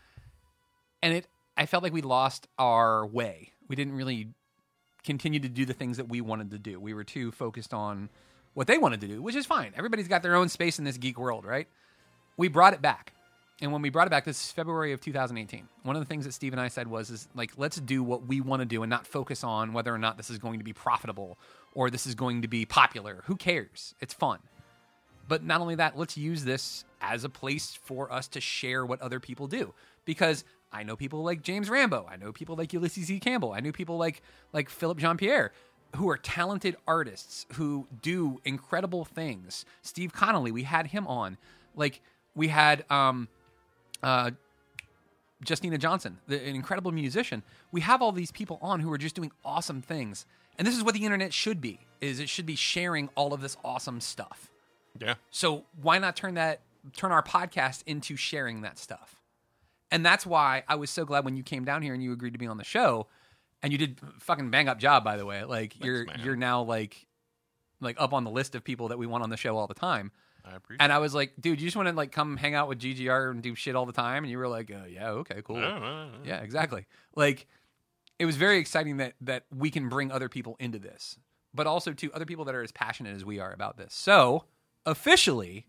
and 1.01 1.13
it 1.13 1.27
I 1.57 1.65
felt 1.65 1.83
like 1.83 1.93
we 1.93 2.01
lost 2.01 2.47
our 2.59 3.05
way. 3.05 3.53
We 3.67 3.75
didn't 3.75 3.93
really 3.93 4.29
continue 5.03 5.39
to 5.39 5.49
do 5.49 5.65
the 5.65 5.73
things 5.73 5.97
that 5.97 6.09
we 6.09 6.19
wanted 6.19 6.51
to 6.51 6.59
do. 6.59 6.79
We 6.79 6.93
were 6.93 7.03
too 7.03 7.31
focused 7.31 7.73
on 7.73 8.09
what 8.53 8.67
they 8.67 8.77
wanted 8.77 9.01
to 9.01 9.07
do, 9.07 9.21
which 9.21 9.35
is 9.35 9.45
fine. 9.45 9.71
Everybody's 9.75 10.07
got 10.07 10.23
their 10.23 10.35
own 10.35 10.49
space 10.49 10.79
in 10.79 10.85
this 10.85 10.97
geek 10.97 11.17
world, 11.19 11.45
right? 11.45 11.67
We 12.37 12.47
brought 12.47 12.73
it 12.73 12.81
back. 12.81 13.13
And 13.61 13.71
when 13.71 13.81
we 13.81 13.89
brought 13.89 14.07
it 14.07 14.09
back, 14.09 14.25
this 14.25 14.43
is 14.43 14.51
February 14.51 14.91
of 14.91 14.99
2018. 14.99 15.67
One 15.83 15.95
of 15.95 16.01
the 16.01 16.05
things 16.05 16.25
that 16.25 16.33
Steve 16.33 16.51
and 16.51 16.59
I 16.59 16.67
said 16.67 16.87
was, 16.87 17.09
is 17.09 17.29
like, 17.35 17.53
let's 17.55 17.77
do 17.77 18.03
what 18.03 18.27
we 18.27 18.41
want 18.41 18.61
to 18.61 18.65
do 18.65 18.83
and 18.83 18.89
not 18.89 19.07
focus 19.07 19.45
on 19.45 19.71
whether 19.71 19.93
or 19.93 19.97
not 19.97 20.17
this 20.17 20.29
is 20.29 20.37
going 20.39 20.59
to 20.59 20.65
be 20.65 20.73
profitable 20.73 21.37
or 21.73 21.89
this 21.89 22.05
is 22.05 22.15
going 22.15 22.41
to 22.41 22.49
be 22.49 22.65
popular. 22.65 23.23
Who 23.27 23.37
cares? 23.37 23.95
It's 24.01 24.13
fun. 24.13 24.39
But 25.27 25.43
not 25.43 25.61
only 25.61 25.75
that, 25.75 25.97
let's 25.97 26.17
use 26.17 26.43
this 26.43 26.85
as 27.01 27.23
a 27.23 27.29
place 27.29 27.77
for 27.83 28.11
us 28.11 28.27
to 28.29 28.41
share 28.41 28.85
what 28.85 29.01
other 29.01 29.19
people 29.19 29.47
do. 29.47 29.73
Because 30.05 30.43
I 30.71 30.83
know 30.83 30.95
people 30.95 31.23
like 31.23 31.41
James 31.41 31.69
Rambo, 31.69 32.07
I 32.09 32.17
know 32.17 32.31
people 32.31 32.55
like 32.55 32.73
Ulysses 32.73 33.09
E. 33.09 33.19
Campbell, 33.19 33.53
I 33.53 33.59
know 33.59 33.71
people 33.71 33.97
like 33.97 34.21
like 34.53 34.69
Philip 34.69 34.97
Jean 34.97 35.17
Pierre, 35.17 35.51
who 35.95 36.09
are 36.09 36.17
talented 36.17 36.75
artists 36.87 37.45
who 37.53 37.87
do 38.01 38.39
incredible 38.43 39.05
things. 39.05 39.65
Steve 39.81 40.13
Connolly, 40.13 40.51
we 40.51 40.63
had 40.63 40.87
him 40.87 41.07
on. 41.07 41.37
Like 41.75 42.01
we 42.35 42.49
had 42.49 42.89
um 42.91 43.29
uh 44.03 44.31
Justina 45.47 45.77
Johnson, 45.77 46.17
the, 46.27 46.39
an 46.41 46.55
incredible 46.55 46.91
musician. 46.91 47.43
We 47.71 47.81
have 47.81 48.01
all 48.01 48.11
these 48.11 48.31
people 48.31 48.57
on 48.61 48.79
who 48.79 48.91
are 48.91 48.97
just 48.97 49.15
doing 49.15 49.31
awesome 49.43 49.81
things. 49.81 50.25
And 50.57 50.67
this 50.67 50.75
is 50.75 50.83
what 50.83 50.93
the 50.93 51.03
internet 51.03 51.33
should 51.33 51.61
be. 51.61 51.79
Is 52.01 52.19
it 52.19 52.29
should 52.29 52.45
be 52.45 52.55
sharing 52.55 53.09
all 53.15 53.33
of 53.33 53.41
this 53.41 53.57
awesome 53.63 54.01
stuff. 54.01 54.49
Yeah. 54.99 55.15
So 55.31 55.65
why 55.81 55.99
not 55.99 56.15
turn 56.15 56.35
that 56.35 56.61
turn 56.95 57.11
our 57.11 57.23
podcast 57.23 57.83
into 57.85 58.15
sharing 58.15 58.61
that 58.61 58.77
stuff? 58.77 59.19
And 59.91 60.05
that's 60.05 60.25
why 60.25 60.63
I 60.67 60.75
was 60.75 60.89
so 60.89 61.05
glad 61.05 61.25
when 61.25 61.35
you 61.35 61.43
came 61.43 61.63
down 61.63 61.81
here 61.81 61.93
and 61.93 62.03
you 62.03 62.11
agreed 62.11 62.33
to 62.33 62.39
be 62.39 62.47
on 62.47 62.57
the 62.57 62.63
show. 62.63 63.07
And 63.63 63.71
you 63.71 63.79
did 63.79 63.99
fucking 64.19 64.51
bang 64.51 64.67
up 64.67 64.77
job, 64.79 65.03
by 65.03 65.17
the 65.17 65.25
way. 65.25 65.43
Like 65.43 65.83
you're 65.83 66.05
man. 66.05 66.19
you're 66.23 66.35
now 66.35 66.61
like 66.61 67.07
like 67.81 67.95
up 67.99 68.13
on 68.13 68.23
the 68.23 68.29
list 68.29 68.55
of 68.55 68.63
people 68.63 68.89
that 68.89 68.97
we 68.97 69.07
want 69.07 69.23
on 69.23 69.29
the 69.29 69.37
show 69.37 69.57
all 69.57 69.67
the 69.67 69.73
time. 69.73 70.11
I 70.43 70.55
appreciate 70.57 70.83
And 70.83 70.93
I 70.93 70.99
was 70.99 71.15
like, 71.15 71.33
dude, 71.39 71.59
you 71.59 71.67
just 71.67 71.75
want 71.75 71.89
to 71.89 71.95
like 71.95 72.11
come 72.11 72.37
hang 72.37 72.53
out 72.53 72.67
with 72.67 72.79
GGR 72.79 73.31
and 73.31 73.41
do 73.41 73.55
shit 73.55 73.75
all 73.75 73.85
the 73.85 73.93
time? 73.93 74.23
And 74.23 74.29
you 74.31 74.37
were 74.37 74.47
like, 74.47 74.69
uh, 74.69 74.85
yeah, 74.87 75.09
okay, 75.09 75.41
cool. 75.43 75.57
Yeah, 76.23 76.41
exactly. 76.41 76.85
Like 77.15 77.47
it 78.19 78.25
was 78.25 78.35
very 78.35 78.57
exciting 78.57 78.97
that 78.97 79.13
that 79.21 79.45
we 79.55 79.71
can 79.71 79.89
bring 79.89 80.11
other 80.11 80.29
people 80.29 80.55
into 80.59 80.77
this, 80.77 81.17
but 81.53 81.65
also 81.65 81.93
to 81.93 82.13
other 82.13 82.25
people 82.25 82.45
that 82.45 82.55
are 82.55 82.61
as 82.63 82.71
passionate 82.71 83.15
as 83.15 83.25
we 83.25 83.39
are 83.39 83.51
about 83.51 83.77
this. 83.77 83.93
So 83.93 84.43
officially, 84.85 85.65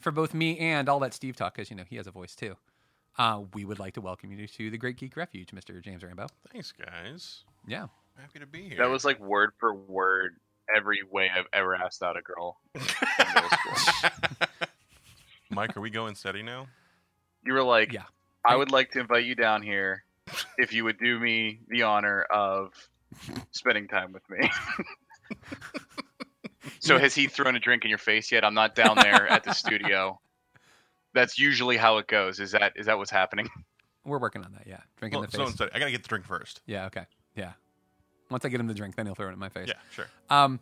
for 0.00 0.10
both 0.10 0.34
me 0.34 0.58
and 0.58 0.88
all 0.88 1.00
that 1.00 1.14
Steve 1.14 1.36
talk, 1.36 1.54
because 1.54 1.70
you 1.70 1.76
know 1.76 1.84
he 1.88 1.96
has 1.96 2.06
a 2.06 2.10
voice 2.10 2.34
too. 2.34 2.56
Uh, 3.18 3.42
we 3.54 3.64
would 3.64 3.78
like 3.78 3.94
to 3.94 4.00
welcome 4.00 4.30
you 4.32 4.46
to 4.46 4.70
the 4.70 4.78
Great 4.78 4.96
Geek 4.96 5.16
Refuge, 5.16 5.48
Mr. 5.50 5.82
James 5.82 6.02
Rambo. 6.02 6.26
Thanks, 6.52 6.72
guys. 6.72 7.44
Yeah, 7.66 7.86
Happy 8.18 8.38
to 8.38 8.46
be 8.46 8.68
here. 8.68 8.78
That 8.78 8.90
was 8.90 9.04
like 9.04 9.18
word 9.20 9.52
for 9.58 9.74
word 9.74 10.36
every 10.74 11.00
way 11.10 11.30
I've 11.34 11.46
ever 11.52 11.74
asked 11.74 12.02
out 12.02 12.16
a 12.16 12.22
girl. 12.22 12.58
in 12.74 12.80
middle 12.82 13.48
school. 13.50 14.10
Mike, 15.50 15.76
are 15.76 15.80
we 15.80 15.90
going 15.90 16.14
steady 16.14 16.42
now? 16.42 16.66
You 17.44 17.54
were 17.54 17.62
like, 17.62 17.92
Yeah. 17.92 18.04
I 18.44 18.56
would 18.56 18.70
like 18.70 18.90
to 18.92 19.00
invite 19.00 19.24
you 19.24 19.34
down 19.34 19.62
here 19.62 20.04
if 20.58 20.72
you 20.72 20.84
would 20.84 20.98
do 20.98 21.18
me 21.18 21.60
the 21.68 21.82
honor 21.82 22.22
of 22.22 22.72
spending 23.50 23.88
time 23.88 24.12
with 24.12 24.22
me. 24.30 24.50
so 26.80 26.98
has 26.98 27.14
he 27.14 27.28
thrown 27.28 27.54
a 27.54 27.60
drink 27.60 27.84
in 27.84 27.88
your 27.88 27.98
face 27.98 28.32
yet? 28.32 28.44
I'm 28.44 28.54
not 28.54 28.74
down 28.74 28.96
there 28.96 29.28
at 29.28 29.44
the 29.44 29.52
studio. 29.52 30.18
That's 31.14 31.38
usually 31.38 31.76
how 31.76 31.98
it 31.98 32.06
goes. 32.08 32.38
Is 32.40 32.50
that 32.52 32.72
is 32.76 32.86
that 32.86 32.98
what's 32.98 33.10
happening? 33.10 33.48
we're 34.04 34.18
working 34.18 34.44
on 34.44 34.52
that. 34.52 34.66
Yeah, 34.66 34.78
drinking 34.96 35.20
Well, 35.20 35.26
the 35.28 35.32
so 35.36 35.38
face. 35.44 35.48
instead, 35.50 35.70
I 35.74 35.78
gotta 35.78 35.90
get 35.90 36.02
the 36.02 36.08
drink 36.08 36.24
first. 36.26 36.60
yeah, 36.66 36.86
okay. 36.86 37.04
Yeah. 37.36 37.52
Once 38.30 38.44
I 38.44 38.48
get 38.48 38.60
him 38.60 38.66
the 38.68 38.74
drink, 38.74 38.94
then 38.96 39.06
he'll 39.06 39.14
throw 39.14 39.28
it 39.28 39.32
in 39.32 39.38
my 39.38 39.48
face. 39.48 39.68
Yeah, 39.68 39.74
sure. 39.92 40.06
Um, 40.30 40.60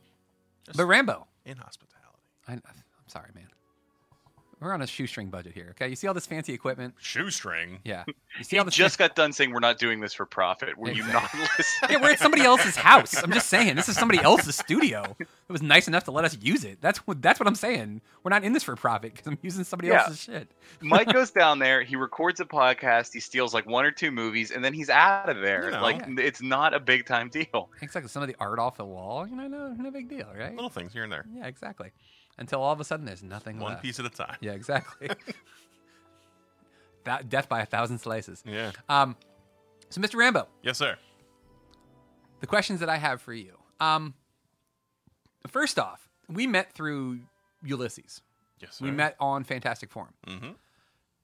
but 0.74 0.86
Rambo, 0.86 1.26
In 1.44 1.56
hospitality. 1.58 2.22
I, 2.48 2.52
I'm 2.54 2.60
sorry, 3.08 3.28
man. 3.34 3.48
We're 4.60 4.72
on 4.72 4.82
a 4.82 4.86
shoestring 4.88 5.28
budget 5.30 5.52
here. 5.54 5.68
Okay, 5.70 5.88
you 5.88 5.94
see 5.94 6.08
all 6.08 6.14
this 6.14 6.26
fancy 6.26 6.52
equipment? 6.52 6.94
Shoestring. 7.00 7.78
Yeah. 7.84 8.04
You 8.38 8.42
see 8.44 8.58
all 8.58 8.64
this 8.64 8.74
just 8.74 8.98
got 8.98 9.14
done 9.14 9.32
saying 9.32 9.52
we're 9.52 9.60
not 9.60 9.78
doing 9.78 10.00
this 10.00 10.12
for 10.12 10.26
profit. 10.26 10.76
Were 10.76 10.90
you 10.90 11.06
not 11.06 11.32
listening? 11.32 11.90
Yeah, 11.90 12.00
we're 12.02 12.10
at 12.10 12.18
somebody 12.18 12.42
else's 12.42 12.74
house. 12.74 13.22
I'm 13.22 13.30
just 13.32 13.48
saying, 13.48 13.76
this 13.76 13.88
is 13.88 13.96
somebody 13.96 14.20
else's 14.20 14.56
studio. 14.56 15.16
It 15.20 15.52
was 15.52 15.62
nice 15.62 15.86
enough 15.86 16.04
to 16.04 16.10
let 16.10 16.24
us 16.24 16.36
use 16.40 16.64
it. 16.64 16.80
That's 16.80 16.98
what 17.06 17.22
that's 17.22 17.38
what 17.38 17.46
I'm 17.46 17.54
saying. 17.54 18.00
We're 18.24 18.30
not 18.30 18.42
in 18.42 18.52
this 18.52 18.64
for 18.64 18.74
profit 18.74 19.12
because 19.14 19.26
I'm 19.28 19.38
using 19.42 19.62
somebody 19.64 19.88
Yeah. 19.88 20.02
else's 20.02 20.20
shit. 20.20 20.50
Mike 20.80 21.12
goes 21.12 21.30
down 21.30 21.60
there, 21.60 21.82
he 21.82 21.94
records 21.96 22.40
a 22.40 22.44
podcast, 22.44 23.12
he 23.12 23.20
steals 23.20 23.54
like 23.54 23.66
one 23.66 23.84
or 23.84 23.92
two 23.92 24.10
movies, 24.10 24.50
and 24.50 24.64
then 24.64 24.74
he's 24.74 24.90
out 24.90 25.28
of 25.28 25.40
there. 25.40 25.66
You 25.66 25.70
know. 25.70 25.82
like 25.82 26.02
it's 26.18 26.42
not 26.42 26.74
a 26.74 26.80
big 26.80 27.06
time 27.06 27.28
deal. 27.28 27.70
Exactly. 27.80 28.08
Some 28.08 28.22
of 28.22 28.28
the 28.28 28.36
art 28.40 28.58
off 28.58 28.76
the 28.76 28.84
wall, 28.84 29.26
you 29.26 29.36
know, 29.36 29.46
no, 29.46 29.68
no 29.72 29.90
big 29.92 30.08
deal, 30.08 30.26
right? 30.36 30.52
Little 30.54 30.68
things 30.68 30.92
here 30.92 31.04
and 31.04 31.12
there. 31.12 31.24
Yeah, 31.32 31.46
exactly. 31.46 31.90
Until 32.38 32.62
all 32.62 32.72
of 32.72 32.80
a 32.80 32.84
sudden, 32.84 33.04
there's 33.04 33.22
nothing 33.22 33.58
One 33.58 33.72
left. 33.72 33.82
piece 33.82 33.98
at 33.98 34.06
a 34.06 34.10
time. 34.10 34.36
Yeah, 34.40 34.52
exactly. 34.52 35.10
that 37.04 37.28
death 37.28 37.48
by 37.48 37.60
a 37.60 37.66
thousand 37.66 37.98
slices. 37.98 38.42
Yeah. 38.46 38.72
Um, 38.88 39.16
so 39.90 40.00
Mr. 40.00 40.16
Rambo, 40.16 40.46
Yes, 40.62 40.78
sir. 40.78 40.96
the 42.40 42.46
questions 42.46 42.80
that 42.80 42.88
I 42.88 42.96
have 42.96 43.20
for 43.22 43.32
you. 43.32 43.56
Um, 43.80 44.14
first 45.46 45.78
off, 45.78 46.08
we 46.28 46.46
met 46.46 46.72
through 46.72 47.20
Ulysses. 47.64 48.20
Yes, 48.60 48.76
sir. 48.76 48.84
We 48.84 48.90
met 48.90 49.16
on 49.20 49.44
Fantastic 49.44 49.90
Forum. 49.90 50.14
Mm-hmm. 50.26 50.50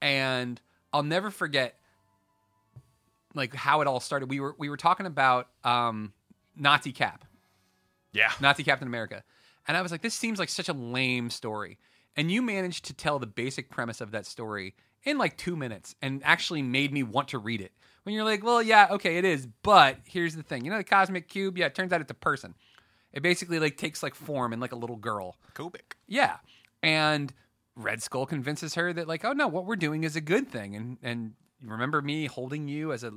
and 0.01 0.59
I'll 0.93 1.03
never 1.03 1.29
forget 1.29 1.75
like 3.33 3.53
how 3.53 3.81
it 3.81 3.87
all 3.87 3.99
started. 3.99 4.29
We 4.29 4.39
were 4.39 4.55
we 4.57 4.69
were 4.69 4.77
talking 4.77 5.05
about 5.05 5.49
um, 5.63 6.13
Nazi 6.55 6.93
Cap, 6.93 7.25
Yeah. 8.13 8.31
Nazi 8.39 8.63
Captain 8.63 8.87
America, 8.87 9.23
and 9.67 9.75
I 9.75 9.81
was 9.81 9.91
like, 9.91 10.01
this 10.01 10.13
seems 10.13 10.39
like 10.39 10.49
such 10.49 10.69
a 10.69 10.73
lame 10.73 11.29
story. 11.29 11.77
And 12.15 12.31
you 12.31 12.41
managed 12.41 12.85
to 12.85 12.93
tell 12.93 13.19
the 13.19 13.27
basic 13.27 13.69
premise 13.69 13.99
of 13.99 14.11
that 14.11 14.25
story 14.25 14.75
in 15.03 15.17
like 15.17 15.37
two 15.37 15.55
minutes, 15.55 15.95
and 16.01 16.21
actually 16.23 16.61
made 16.61 16.91
me 16.91 17.03
want 17.03 17.27
to 17.29 17.37
read 17.37 17.61
it. 17.61 17.71
When 18.03 18.15
you're 18.15 18.23
like, 18.23 18.43
well, 18.43 18.61
yeah, 18.61 18.87
okay, 18.91 19.17
it 19.17 19.25
is, 19.25 19.47
but 19.63 19.97
here's 20.05 20.35
the 20.35 20.43
thing. 20.43 20.63
You 20.65 20.71
know, 20.71 20.77
the 20.77 20.83
cosmic 20.83 21.27
cube. 21.27 21.57
Yeah, 21.57 21.67
it 21.67 21.75
turns 21.75 21.91
out 21.91 22.01
it's 22.01 22.11
a 22.11 22.15
person. 22.15 22.55
It 23.11 23.23
basically 23.23 23.59
like 23.59 23.77
takes 23.77 24.03
like 24.03 24.13
form 24.13 24.53
in 24.53 24.59
like 24.59 24.71
a 24.71 24.75
little 24.75 24.97
girl. 24.97 25.37
Kubik. 25.55 25.93
Yeah. 26.07 26.37
And 26.83 27.33
Red 27.75 28.03
Skull 28.03 28.25
convinces 28.25 28.75
her 28.75 28.93
that 28.93 29.07
like, 29.07 29.25
oh 29.25 29.33
no, 29.33 29.47
what 29.47 29.65
we're 29.65 29.75
doing 29.75 30.03
is 30.03 30.15
a 30.15 30.21
good 30.21 30.49
thing. 30.49 30.75
And 30.75 30.97
and 31.01 31.33
remember 31.63 32.01
me 32.01 32.25
holding 32.25 32.67
you 32.67 32.91
as 32.91 33.03
a 33.03 33.11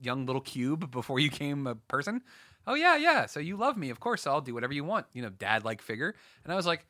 young 0.00 0.26
little 0.26 0.40
cube 0.40 0.90
before 0.90 1.18
you 1.18 1.30
came 1.30 1.66
a 1.66 1.74
person? 1.74 2.22
Oh 2.66 2.74
yeah, 2.74 2.96
yeah. 2.96 3.26
So 3.26 3.40
you 3.40 3.56
love 3.56 3.76
me, 3.76 3.90
of 3.90 4.00
course. 4.00 4.26
I'll 4.26 4.40
do 4.40 4.54
whatever 4.54 4.72
you 4.72 4.84
want. 4.84 5.06
You 5.12 5.22
know, 5.22 5.30
dad 5.30 5.64
like 5.64 5.82
figure. 5.82 6.14
And 6.44 6.52
I 6.52 6.56
was 6.56 6.66
like, 6.66 6.86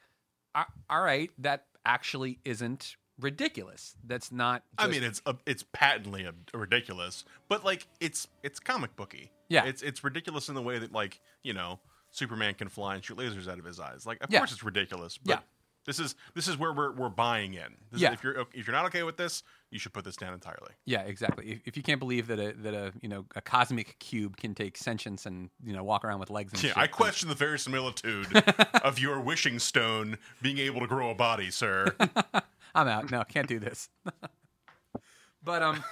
all 0.54 1.02
right, 1.02 1.30
that 1.38 1.64
actually 1.84 2.38
isn't 2.44 2.96
ridiculous. 3.18 3.96
That's 4.04 4.30
not. 4.32 4.62
I 4.78 4.86
mean, 4.86 5.02
it's 5.02 5.22
uh, 5.26 5.34
it's 5.46 5.64
patently 5.72 6.26
ridiculous, 6.52 7.24
but 7.48 7.64
like 7.64 7.86
it's 8.00 8.28
it's 8.42 8.60
comic 8.60 8.94
booky. 8.96 9.30
Yeah. 9.48 9.64
it's 9.66 9.82
it's 9.82 10.02
ridiculous 10.02 10.48
in 10.48 10.54
the 10.54 10.62
way 10.62 10.78
that 10.78 10.92
like 10.92 11.20
you 11.42 11.52
know 11.52 11.80
Superman 12.10 12.54
can 12.54 12.68
fly 12.68 12.94
and 12.94 13.04
shoot 13.04 13.16
lasers 13.18 13.48
out 13.50 13.58
of 13.58 13.64
his 13.64 13.80
eyes. 13.80 14.06
Like, 14.06 14.22
of 14.22 14.30
Yeah. 14.30 14.38
course, 14.40 14.52
it's 14.52 14.62
ridiculous. 14.62 15.18
But 15.18 15.30
Yeah. 15.30 15.38
This 15.84 15.98
is 15.98 16.14
this 16.34 16.46
is 16.48 16.56
where 16.56 16.72
we're 16.72 16.92
we're 16.92 17.08
buying 17.08 17.54
in. 17.54 17.76
This 17.90 17.96
is- 17.98 18.00
Yeah. 18.02 18.12
if 18.12 18.22
you're 18.22 18.46
if 18.52 18.66
you're 18.66 18.74
not 18.76 18.86
okay 18.86 19.02
with 19.02 19.16
this, 19.16 19.42
you 19.70 19.78
should 19.78 19.92
put 19.92 20.04
this 20.04 20.16
down 20.16 20.32
entirely. 20.32 20.72
Yeah, 20.84 21.00
exactly. 21.00 21.52
If, 21.52 21.60
if 21.66 21.76
you 21.76 21.82
can't 21.82 21.98
believe 21.98 22.28
that 22.28 22.38
a 22.38 22.52
that 22.62 22.74
a 22.74 22.92
you 23.00 23.08
know 23.08 23.24
a 23.34 23.40
cosmic 23.40 23.98
cube 23.98 24.36
can 24.36 24.54
take 24.54 24.76
sentience 24.76 25.26
and 25.26 25.50
you 25.64 25.72
know 25.72 25.82
walk 25.82 26.04
around 26.04 26.20
with 26.20 26.30
legs 26.30 26.52
and 26.52 26.62
Yeah, 26.62 26.68
shit, 26.70 26.76
I 26.78 26.86
question 26.86 27.28
the 27.28 27.34
verisimilitude 27.34 28.36
of 28.84 28.98
your 28.98 29.20
wishing 29.20 29.58
stone 29.58 30.18
being 30.40 30.58
able 30.58 30.80
to 30.80 30.86
grow 30.86 31.10
a 31.10 31.14
body, 31.14 31.50
sir. 31.50 31.86
I'm 32.74 32.88
out. 32.88 33.10
No, 33.10 33.24
can't 33.24 33.48
do 33.48 33.58
this. 33.58 33.88
but 35.44 35.62
um, 35.62 35.82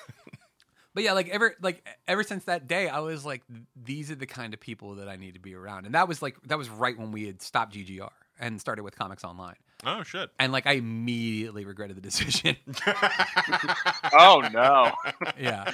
but 0.95 1.03
yeah, 1.05 1.13
like 1.13 1.29
ever 1.29 1.55
like 1.61 1.87
ever 2.07 2.23
since 2.23 2.45
that 2.45 2.67
day, 2.69 2.89
I 2.89 3.01
was 3.01 3.25
like, 3.25 3.43
these 3.77 4.11
are 4.11 4.15
the 4.15 4.27
kind 4.27 4.55
of 4.55 4.61
people 4.61 4.95
that 4.97 5.09
I 5.09 5.17
need 5.17 5.35
to 5.35 5.41
be 5.41 5.55
around, 5.55 5.87
and 5.87 5.95
that 5.95 6.09
was 6.09 6.23
like 6.23 6.37
that 6.45 6.59
was 6.59 6.69
right 6.69 6.97
when 6.99 7.11
we 7.13 7.27
had 7.27 7.43
stopped 7.43 7.75
GGR 7.75 8.09
and 8.41 8.61
started 8.61 8.83
with 8.83 8.99
Comics 8.99 9.23
Online, 9.23 9.55
oh 9.85 10.03
shit! 10.03 10.31
and 10.41 10.51
like 10.53 10.67
I 10.67 10.73
immediately 10.73 11.65
regretted 11.65 11.97
the 11.97 12.01
decision. 12.03 12.57
Oh 14.19 14.43
no. 14.53 14.93
yeah, 15.39 15.71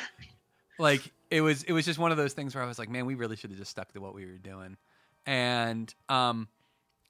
like 0.78 1.00
it 1.30 1.40
was 1.40 1.62
it 1.64 1.72
was 1.72 1.84
just 1.84 1.98
one 1.98 2.10
of 2.10 2.16
those 2.16 2.32
things 2.32 2.54
where 2.54 2.62
I 2.62 2.66
was 2.66 2.78
like, 2.78 2.88
man, 2.90 3.06
we 3.06 3.14
really 3.14 3.36
should 3.36 3.50
have 3.50 3.58
just 3.58 3.70
stuck 3.70 3.92
to 3.92 4.00
what 4.00 4.14
we 4.14 4.26
were 4.26 4.38
doing, 4.38 4.76
and 5.24 5.92
um. 6.08 6.48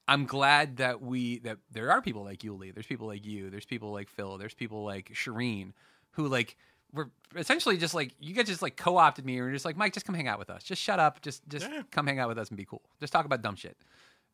I'm 0.09 0.25
glad 0.25 0.77
that 0.77 1.01
we 1.01 1.39
that 1.39 1.57
there 1.73 1.91
are 1.91 2.01
people 2.01 2.23
like 2.23 2.39
Yuli. 2.39 2.73
There's 2.73 2.85
people 2.85 3.07
like 3.07 3.25
you. 3.25 3.49
There's 3.49 3.65
people 3.65 3.91
like 3.91 4.07
Phil. 4.07 4.37
There's 4.37 4.53
people 4.53 4.85
like 4.85 5.11
Shireen 5.13 5.73
who 6.11 6.29
like 6.29 6.55
were 6.93 7.09
essentially 7.35 7.75
just 7.75 7.93
like 7.93 8.13
you 8.17 8.33
guys 8.33 8.47
just 8.47 8.61
like 8.61 8.77
co-opted 8.77 9.25
me 9.25 9.35
and 9.35 9.45
were 9.45 9.51
just 9.51 9.65
like 9.65 9.75
Mike, 9.75 9.91
just 9.91 10.05
come 10.05 10.15
hang 10.15 10.29
out 10.29 10.39
with 10.39 10.49
us. 10.49 10.63
Just 10.63 10.81
shut 10.81 10.97
up. 11.01 11.21
Just 11.21 11.45
just 11.49 11.69
Yeah. 11.69 11.81
come 11.91 12.07
hang 12.07 12.19
out 12.19 12.29
with 12.29 12.37
us 12.37 12.47
and 12.47 12.55
be 12.55 12.63
cool. 12.63 12.83
Just 13.01 13.11
talk 13.11 13.25
about 13.25 13.41
dumb 13.41 13.57
shit. 13.57 13.75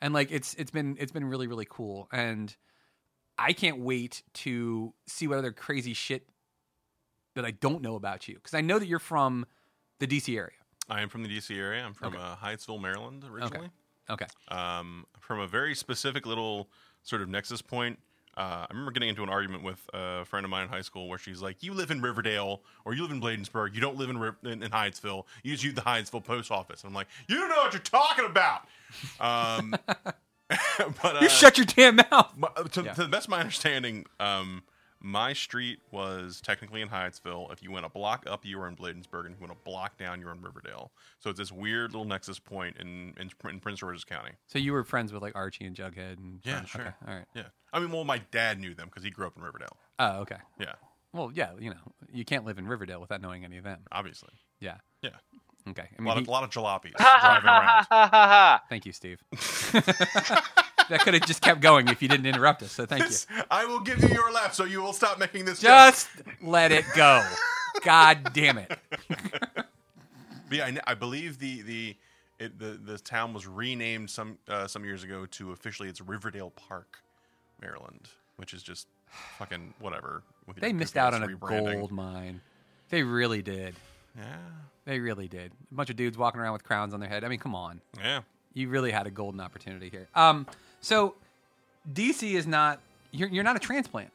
And 0.03 0.13
like 0.13 0.31
it's 0.31 0.53
it's 0.55 0.69
been 0.69 0.97
it's 0.99 1.11
been 1.13 1.25
really 1.25 1.47
really 1.47 1.65
cool 1.67 2.09
and 2.11 2.55
I 3.39 3.53
can't 3.53 3.79
wait 3.79 4.21
to 4.33 4.93
see 5.07 5.27
what 5.27 5.37
other 5.39 5.51
crazy 5.51 5.93
shit 5.93 6.27
that 7.35 7.45
I 7.45 7.51
don't 7.51 7.81
know 7.81 7.95
about 7.95 8.27
you 8.27 8.35
because 8.35 8.53
I 8.53 8.61
know 8.61 8.77
that 8.79 8.87
you're 8.87 8.99
from 8.99 9.45
the 9.99 10.05
DC 10.05 10.35
area. 10.37 10.51
I 10.89 11.01
am 11.01 11.09
from 11.09 11.23
the 11.23 11.29
DC 11.29 11.57
area. 11.57 11.83
I'm 11.83 11.93
from 11.93 12.09
Okay. 12.13 12.21
uh, 12.21 12.35
Hyattsville, 12.35 12.81
Maryland, 12.81 13.23
originally. 13.23 13.69
Okay. 14.09 14.25
um, 14.49 15.05
from 15.21 15.39
a 15.39 15.47
very 15.47 15.73
specific 15.73 16.25
little 16.25 16.69
sort 17.01 17.21
of 17.21 17.29
nexus 17.29 17.61
point. 17.61 17.97
Uh, 18.35 18.65
I 18.65 18.67
remember 18.71 18.91
getting 18.91 19.09
into 19.09 19.21
an 19.23 19.29
argument 19.29 19.63
with 19.63 19.79
a 19.93 20.25
friend 20.25 20.43
of 20.43 20.49
mine 20.49 20.63
in 20.63 20.69
high 20.69 20.81
school 20.81 21.07
where 21.07 21.19
she's 21.19 21.41
like, 21.41 21.61
"You 21.61 21.73
live 21.73 21.91
in 21.91 22.01
Riverdale 22.01 22.61
or 22.83 22.93
you 22.95 23.03
live 23.03 23.11
in 23.11 23.21
Bladensburg. 23.21 23.75
You 23.75 23.81
don't 23.81 23.97
live 23.97 24.09
in 24.09 24.17
Riv- 24.17 24.35
in, 24.43 24.63
in 24.63 24.71
Hyattsville. 24.71 25.25
You 25.43 25.51
just 25.51 25.63
use 25.63 25.73
the 25.75 25.81
Hyattsville 25.81 26.23
post 26.23 26.49
office." 26.51 26.81
And 26.83 26.89
I'm 26.89 26.95
like, 26.95 27.07
"You 27.27 27.35
don't 27.37 27.49
know 27.49 27.57
what 27.57 27.73
you're 27.73 27.81
talking 27.81 28.25
about." 28.25 28.67
Um, 29.19 29.75
but 30.49 31.15
uh, 31.15 31.19
You 31.21 31.29
shut 31.29 31.57
your 31.57 31.65
damn 31.65 31.97
mouth. 31.97 32.31
uh, 32.41 32.63
to, 32.63 32.83
Yeah. 32.83 32.93
to 32.93 33.03
the 33.03 33.07
best 33.09 33.27
of 33.27 33.31
my 33.31 33.39
understanding, 33.39 34.05
um, 34.19 34.63
my 35.05 35.33
street 35.33 35.79
was 35.91 36.39
technically 36.41 36.81
in 36.81 36.87
Hyattsville. 36.87 37.51
If 37.51 37.61
you 37.61 37.71
went 37.71 37.85
a 37.85 37.89
block 37.89 38.23
up, 38.25 38.45
you 38.45 38.57
were 38.57 38.67
in 38.69 38.75
Bladensburg, 38.75 39.25
and 39.25 39.35
if 39.35 39.41
you 39.41 39.47
went 39.47 39.51
a 39.51 39.63
block 39.69 39.97
down, 39.97 40.19
you 40.21 40.25
were 40.27 40.31
in 40.31 40.41
Riverdale. 40.41 40.91
So 41.19 41.29
it's 41.29 41.37
this 41.37 41.51
weird 41.51 41.91
little 41.91 42.05
nexus 42.05 42.39
point 42.39 42.77
in 42.77 43.13
in, 43.19 43.29
in 43.49 43.59
Prince 43.59 43.79
George's 43.81 44.05
County. 44.05 44.31
So 44.47 44.59
you 44.59 44.71
were 44.73 44.83
friends 44.83 45.11
with 45.11 45.21
like 45.21 45.35
Archie 45.35 45.65
and 45.65 45.75
Jughead 45.75 46.17
and 46.17 46.39
Yeah, 46.43 46.53
friends- 46.63 46.69
sure. 46.69 46.81
Okay. 46.81 46.93
All 47.07 47.13
right. 47.15 47.25
Yeah, 47.35 47.43
I 47.73 47.79
mean, 47.79 47.91
well, 47.91 48.05
my 48.05 48.19
dad 48.31 48.59
knew 48.59 48.73
them 48.73 48.87
because 48.87 49.03
he 49.03 49.09
grew 49.09 49.27
up 49.27 49.35
in 49.37 49.43
Riverdale. 49.43 49.75
Oh, 49.99 50.21
okay. 50.21 50.37
Yeah, 50.59 50.73
Well, 51.11 51.31
yeah, 51.33 51.51
you 51.59 51.69
know, 51.69 51.81
you 52.11 52.23
can't 52.25 52.45
live 52.45 52.57
in 52.57 52.65
Riverdale 52.67 53.01
without 53.01 53.21
knowing 53.21 53.43
any 53.43 53.57
of 53.57 53.63
them. 53.65 53.81
obviously. 53.91 54.31
Yeah. 54.59 54.77
Yeah, 55.01 55.09
Okay. 55.69 55.83
I 55.83 55.95
a 55.97 56.01
mean, 56.01 56.07
lot 56.07 56.17
of 56.17 56.23
he- 56.23 56.29
a 56.29 56.31
lot 56.31 56.43
of 56.43 56.49
jalopies 56.49 56.93
driving 56.97 57.49
around. 57.49 58.61
thank 58.69 58.85
you, 58.85 58.93
Steve. 58.93 59.21
that 60.89 61.01
could 61.01 61.13
have 61.13 61.25
just 61.25 61.41
kept 61.41 61.61
going 61.61 61.87
if 61.87 62.01
you 62.01 62.07
didn't 62.07 62.25
interrupt 62.25 62.61
us. 62.63 62.71
So 62.71 62.85
thank 62.85 63.09
you. 63.09 63.15
I 63.49 63.65
will 63.65 63.79
give 63.79 64.01
you 64.01 64.09
your 64.09 64.31
laugh, 64.31 64.53
so 64.53 64.63
you 64.65 64.81
will 64.81 64.93
stop 64.93 65.19
making 65.19 65.45
this. 65.45 65.59
joke. 65.59 65.69
Just 65.69 66.07
let 66.41 66.71
it 66.71 66.85
go. 66.95 67.25
God 67.83 68.33
damn 68.33 68.57
it. 68.57 68.71
But 70.49 70.57
yeah, 70.57 70.65
I, 70.85 70.91
I 70.91 70.93
believe 70.93 71.39
the 71.39 71.61
the 71.63 71.95
it, 72.37 72.59
the 72.59 72.79
the 72.83 72.97
town 72.99 73.33
was 73.33 73.47
renamed 73.47 74.09
some 74.09 74.37
uh, 74.47 74.67
some 74.67 74.83
years 74.85 75.03
ago 75.03 75.25
to 75.27 75.51
officially 75.51 75.89
it's 75.89 75.99
Riverdale 76.01 76.51
Park, 76.51 76.99
Maryland, 77.61 78.09
which 78.35 78.53
is 78.53 78.61
just 78.61 78.87
fucking 79.39 79.73
whatever. 79.79 80.21
with 80.45 80.57
They 80.57 80.73
missed 80.73 80.97
out 80.97 81.13
on 81.13 81.23
a 81.23 81.27
gold 81.33 81.91
mine. 81.91 82.41
They 82.89 83.01
really 83.03 83.41
did. 83.41 83.73
Yeah, 84.15 84.35
They 84.85 84.99
really 84.99 85.27
did. 85.27 85.51
A 85.71 85.75
bunch 85.75 85.89
of 85.89 85.95
dudes 85.95 86.19
walking 86.19 86.39
around 86.39 86.53
with 86.53 86.63
crowns 86.63 86.93
on 86.93 86.99
their 86.99 87.09
head. 87.09 87.23
I 87.23 87.29
mean, 87.29 87.39
come 87.39 87.55
on. 87.55 87.81
yeah. 87.97 88.21
You 88.53 88.69
really 88.69 88.91
had 88.91 89.07
a 89.07 89.11
golden 89.11 89.39
opportunity 89.41 89.89
here. 89.89 90.07
Um, 90.13 90.45
so 90.83 91.15
DC 91.91 92.33
is 92.33 92.45
not 92.45 92.79
you're 93.11 93.29
you're 93.29 93.43
not 93.43 93.55
a 93.55 93.59
transplant, 93.59 94.11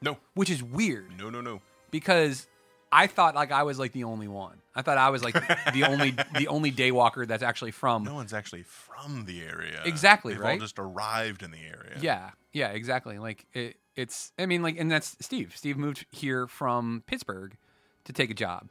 No, 0.00 0.16
which 0.34 0.50
is 0.50 0.62
weird 0.62 1.06
no, 1.18 1.30
no, 1.30 1.40
no. 1.40 1.60
because 1.90 2.46
I 2.92 3.06
thought 3.08 3.34
like 3.34 3.50
I 3.52 3.62
was 3.64 3.78
like 3.78 3.92
the 3.92 4.04
only 4.04 4.28
one. 4.28 4.56
I 4.74 4.82
thought 4.82 4.98
I 4.98 5.10
was 5.10 5.24
like 5.24 5.34
the 5.74 5.84
only 5.88 6.14
the 6.38 6.46
only 6.48 6.70
daywalker 6.70 7.26
that's 7.26 7.42
actually 7.42 7.70
from 7.72 8.04
No 8.04 8.14
one's 8.14 8.32
actually 8.32 8.62
from 8.62 9.24
the 9.24 9.42
area. 9.42 9.80
Exactly, 9.84 10.34
They've 10.34 10.42
right? 10.42 10.52
all 10.52 10.58
just 10.58 10.78
arrived 10.78 11.42
in 11.42 11.50
the 11.50 11.58
area. 11.58 11.98
Yeah, 12.00 12.30
yeah, 12.52 12.68
exactly. 12.68 13.18
Like 13.18 13.46
it, 13.52 13.76
it's. 13.96 14.32
I 14.38 14.46
mean, 14.46 14.62
like, 14.62 14.78
and 14.78 14.90
that's 14.90 15.16
Steve. 15.20 15.52
Steve 15.56 15.76
moved 15.76 16.06
here 16.10 16.46
from 16.46 17.02
Pittsburgh 17.06 17.56
to 18.04 18.12
take 18.12 18.30
a 18.30 18.34
job, 18.34 18.68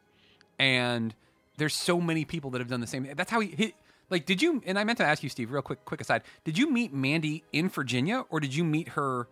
and 0.58 1.14
there's 1.58 1.76
so 1.76 2.00
many 2.02 2.26
people 2.26 2.50
that 2.52 2.60
have 2.60 2.70
done 2.70 2.82
the 2.82 2.88
same. 2.88 3.08
That's 3.16 3.32
how 3.32 3.40
he. 3.42 3.48
he 3.56 3.74
like, 4.10 4.26
did 4.26 4.42
you? 4.42 4.62
And 4.66 4.78
I 4.80 4.84
meant 4.84 4.98
to 5.00 5.06
ask 5.06 5.22
you, 5.24 5.30
Steve, 5.30 5.52
real 5.52 5.62
quick, 5.62 5.84
quick 5.86 6.02
aside. 6.02 6.24
Did 6.44 6.58
you 6.58 6.70
meet 6.72 6.94
Mandy 6.94 7.44
in 7.54 7.70
Virginia, 7.70 8.26
or 8.30 8.40
did 8.40 8.54
you 8.56 8.64
meet 8.64 8.90
her 8.90 9.28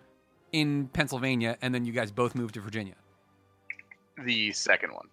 in 0.51 0.87
Pennsylvania, 0.89 1.57
and 1.61 1.73
then 1.73 1.85
you 1.85 1.91
guys 1.93 2.11
both 2.11 2.35
moved 2.35 2.53
to 2.55 2.61
Virginia? 2.61 2.95
The 4.23 4.51
second 4.53 4.93
one. 4.93 5.07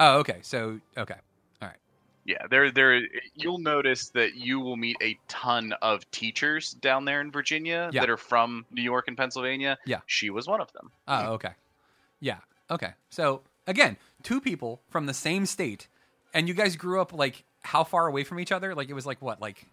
Oh, 0.00 0.18
okay. 0.18 0.38
So, 0.42 0.80
okay, 0.96 1.14
all 1.62 1.68
right. 1.68 1.76
Yeah, 2.24 2.46
there, 2.50 2.70
there. 2.70 3.02
You'll 3.34 3.58
notice 3.58 4.08
that 4.10 4.34
you 4.34 4.60
will 4.60 4.76
meet 4.76 4.96
a 5.02 5.18
ton 5.28 5.72
of 5.82 6.08
teachers 6.10 6.72
down 6.72 7.04
there 7.04 7.20
in 7.20 7.30
Virginia 7.30 7.90
Yeah. 7.92 8.00
that 8.02 8.10
are 8.10 8.16
from 8.16 8.66
New 8.70 8.82
York 8.82 9.08
and 9.08 9.16
Pennsylvania. 9.16 9.78
Yeah. 9.86 10.00
she 10.06 10.30
was 10.30 10.46
one 10.46 10.60
of 10.60 10.72
them. 10.72 10.90
Oh, 11.08 11.32
okay. 11.34 11.52
Yeah. 12.20 12.38
Okay. 12.70 12.92
So 13.10 13.42
again, 13.66 13.96
two 14.22 14.40
people 14.40 14.80
from 14.88 15.06
the 15.06 15.14
same 15.14 15.46
state, 15.46 15.88
and 16.32 16.48
you 16.48 16.54
guys 16.54 16.76
grew 16.76 17.00
up 17.00 17.12
like 17.12 17.44
how 17.64 17.82
far 17.84 18.06
away 18.06 18.22
from 18.24 18.38
each 18.40 18.52
other? 18.52 18.74
Like 18.74 18.88
it 18.88 18.94
was 18.94 19.06
like 19.06 19.20
what? 19.20 19.40
Like 19.40 19.66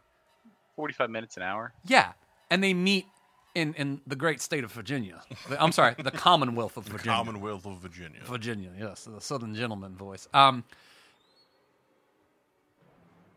Forty-five 0.75 1.09
minutes 1.09 1.37
an 1.37 1.43
hour. 1.43 1.73
yeah, 1.85 2.13
and 2.49 2.63
they 2.63 2.73
meet 2.73 3.05
in 3.53 3.73
in 3.75 4.01
the 4.07 4.15
great 4.15 4.41
state 4.41 4.63
of 4.63 4.71
Virginia. 4.71 5.21
The- 5.49 5.61
I'm 5.61 5.71
sorry, 5.73 5.95
the 6.01 6.09
Commonwealth 6.11 6.77
of 6.77 6.85
Virginia. 6.85 7.17
Commonwealth 7.17 7.65
of 7.65 7.77
Virginia. 7.79 8.21
Virginia, 8.23 8.71
yes, 8.79 9.03
the 9.03 9.19
Southern 9.21 9.53
gentleman 9.53 9.95
voice. 9.95 10.27
Um. 10.33 10.63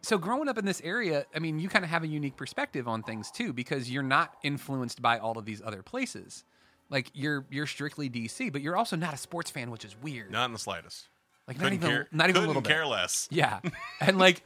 So 0.03 0.19
growing 0.19 0.49
up 0.49 0.59
in 0.59 0.67
this 0.67 0.83
area, 0.85 1.25
I 1.35 1.39
mean, 1.39 1.59
you 1.59 1.69
kind 1.71 1.83
of 1.85 1.91
have 1.91 2.03
a 2.05 2.07
unique 2.07 2.37
perspective 2.37 2.87
on 2.87 3.03
things 3.03 3.31
too, 3.31 3.53
because 3.55 3.91
you're 3.91 4.03
not 4.03 4.35
influenced 4.43 5.01
by 5.01 5.19
all 5.19 5.39
of 5.39 5.47
these 5.47 5.63
other 5.65 5.83
places. 5.83 6.45
Like 6.91 7.11
you're 7.15 7.47
you're 7.51 7.67
strictly 7.67 8.11
DC, 8.11 8.53
but 8.53 8.61
you're 8.61 8.77
also 8.77 8.97
not 8.97 9.15
a 9.15 9.17
sports 9.17 9.51
fan, 9.51 9.71
which 9.71 9.85
is 9.85 9.97
weird. 10.03 10.31
Not 10.31 10.45
in 10.47 10.53
the 10.53 10.59
slightest. 10.59 11.09
Like 11.47 11.59
not 11.59 11.65
Couldn't 11.65 11.79
even 11.79 11.89
care, 11.89 12.09
not 12.11 12.31
even 12.31 12.45
a 12.45 12.47
little 12.47 12.63
care 12.63 12.87
less. 12.87 13.29
Yeah, 13.33 13.61
and 14.01 14.19
like 14.19 14.43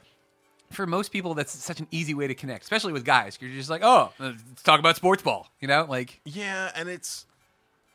for 0.71 0.85
most 0.85 1.11
people, 1.11 1.33
that's 1.33 1.51
such 1.51 1.79
an 1.79 1.87
easy 1.91 2.13
way 2.13 2.27
to 2.27 2.35
connect, 2.35 2.63
especially 2.63 2.93
with 2.93 3.05
guys. 3.05 3.37
You're 3.41 3.51
just 3.51 3.69
like, 3.69 3.81
oh, 3.83 4.11
let's 4.19 4.61
talk 4.63 4.79
about 4.79 4.95
sports 4.95 5.23
ball, 5.23 5.49
you 5.59 5.67
know? 5.67 5.85
Like, 5.89 6.21
Yeah, 6.25 6.71
and 6.75 6.89
it's 6.89 7.25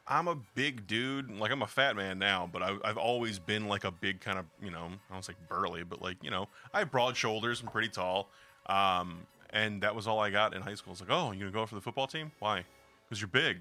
I'm 0.07 0.29
a 0.29 0.37
big 0.55 0.87
dude. 0.87 1.31
Like 1.31 1.51
I'm 1.51 1.63
a 1.63 1.67
fat 1.67 1.97
man 1.97 2.19
now, 2.19 2.49
but 2.53 2.63
I, 2.63 2.77
I've 2.85 2.97
always 2.99 3.39
been 3.39 3.69
like 3.69 3.85
a 3.85 3.91
big 3.91 4.21
kind 4.21 4.39
of 4.39 4.47
you 4.63 4.71
know 4.71 4.89
I 5.11 5.13
don't 5.13 5.25
say 5.25 5.35
burly, 5.49 5.85
but 5.85 6.03
like 6.03 6.17
you 6.23 6.31
know 6.31 6.49
I 6.73 6.81
have 6.81 6.91
broad 6.91 7.17
shoulders. 7.17 7.61
I'm 7.61 7.69
pretty 7.69 7.89
tall. 7.89 8.29
Um, 8.67 9.27
and 9.51 9.83
that 9.83 9.95
was 9.95 10.07
all 10.07 10.19
I 10.19 10.31
got 10.31 10.55
in 10.55 10.63
high 10.63 10.75
school. 10.75 10.93
It's 10.93 11.01
like, 11.01 11.11
oh, 11.11 11.33
you 11.33 11.41
gonna 11.41 11.53
go 11.53 11.65
for 11.67 11.75
the 11.75 11.81
football 11.81 12.07
team? 12.07 12.33
Why? 12.39 12.65
Because 13.09 13.21
you're 13.21 13.29
big. 13.29 13.59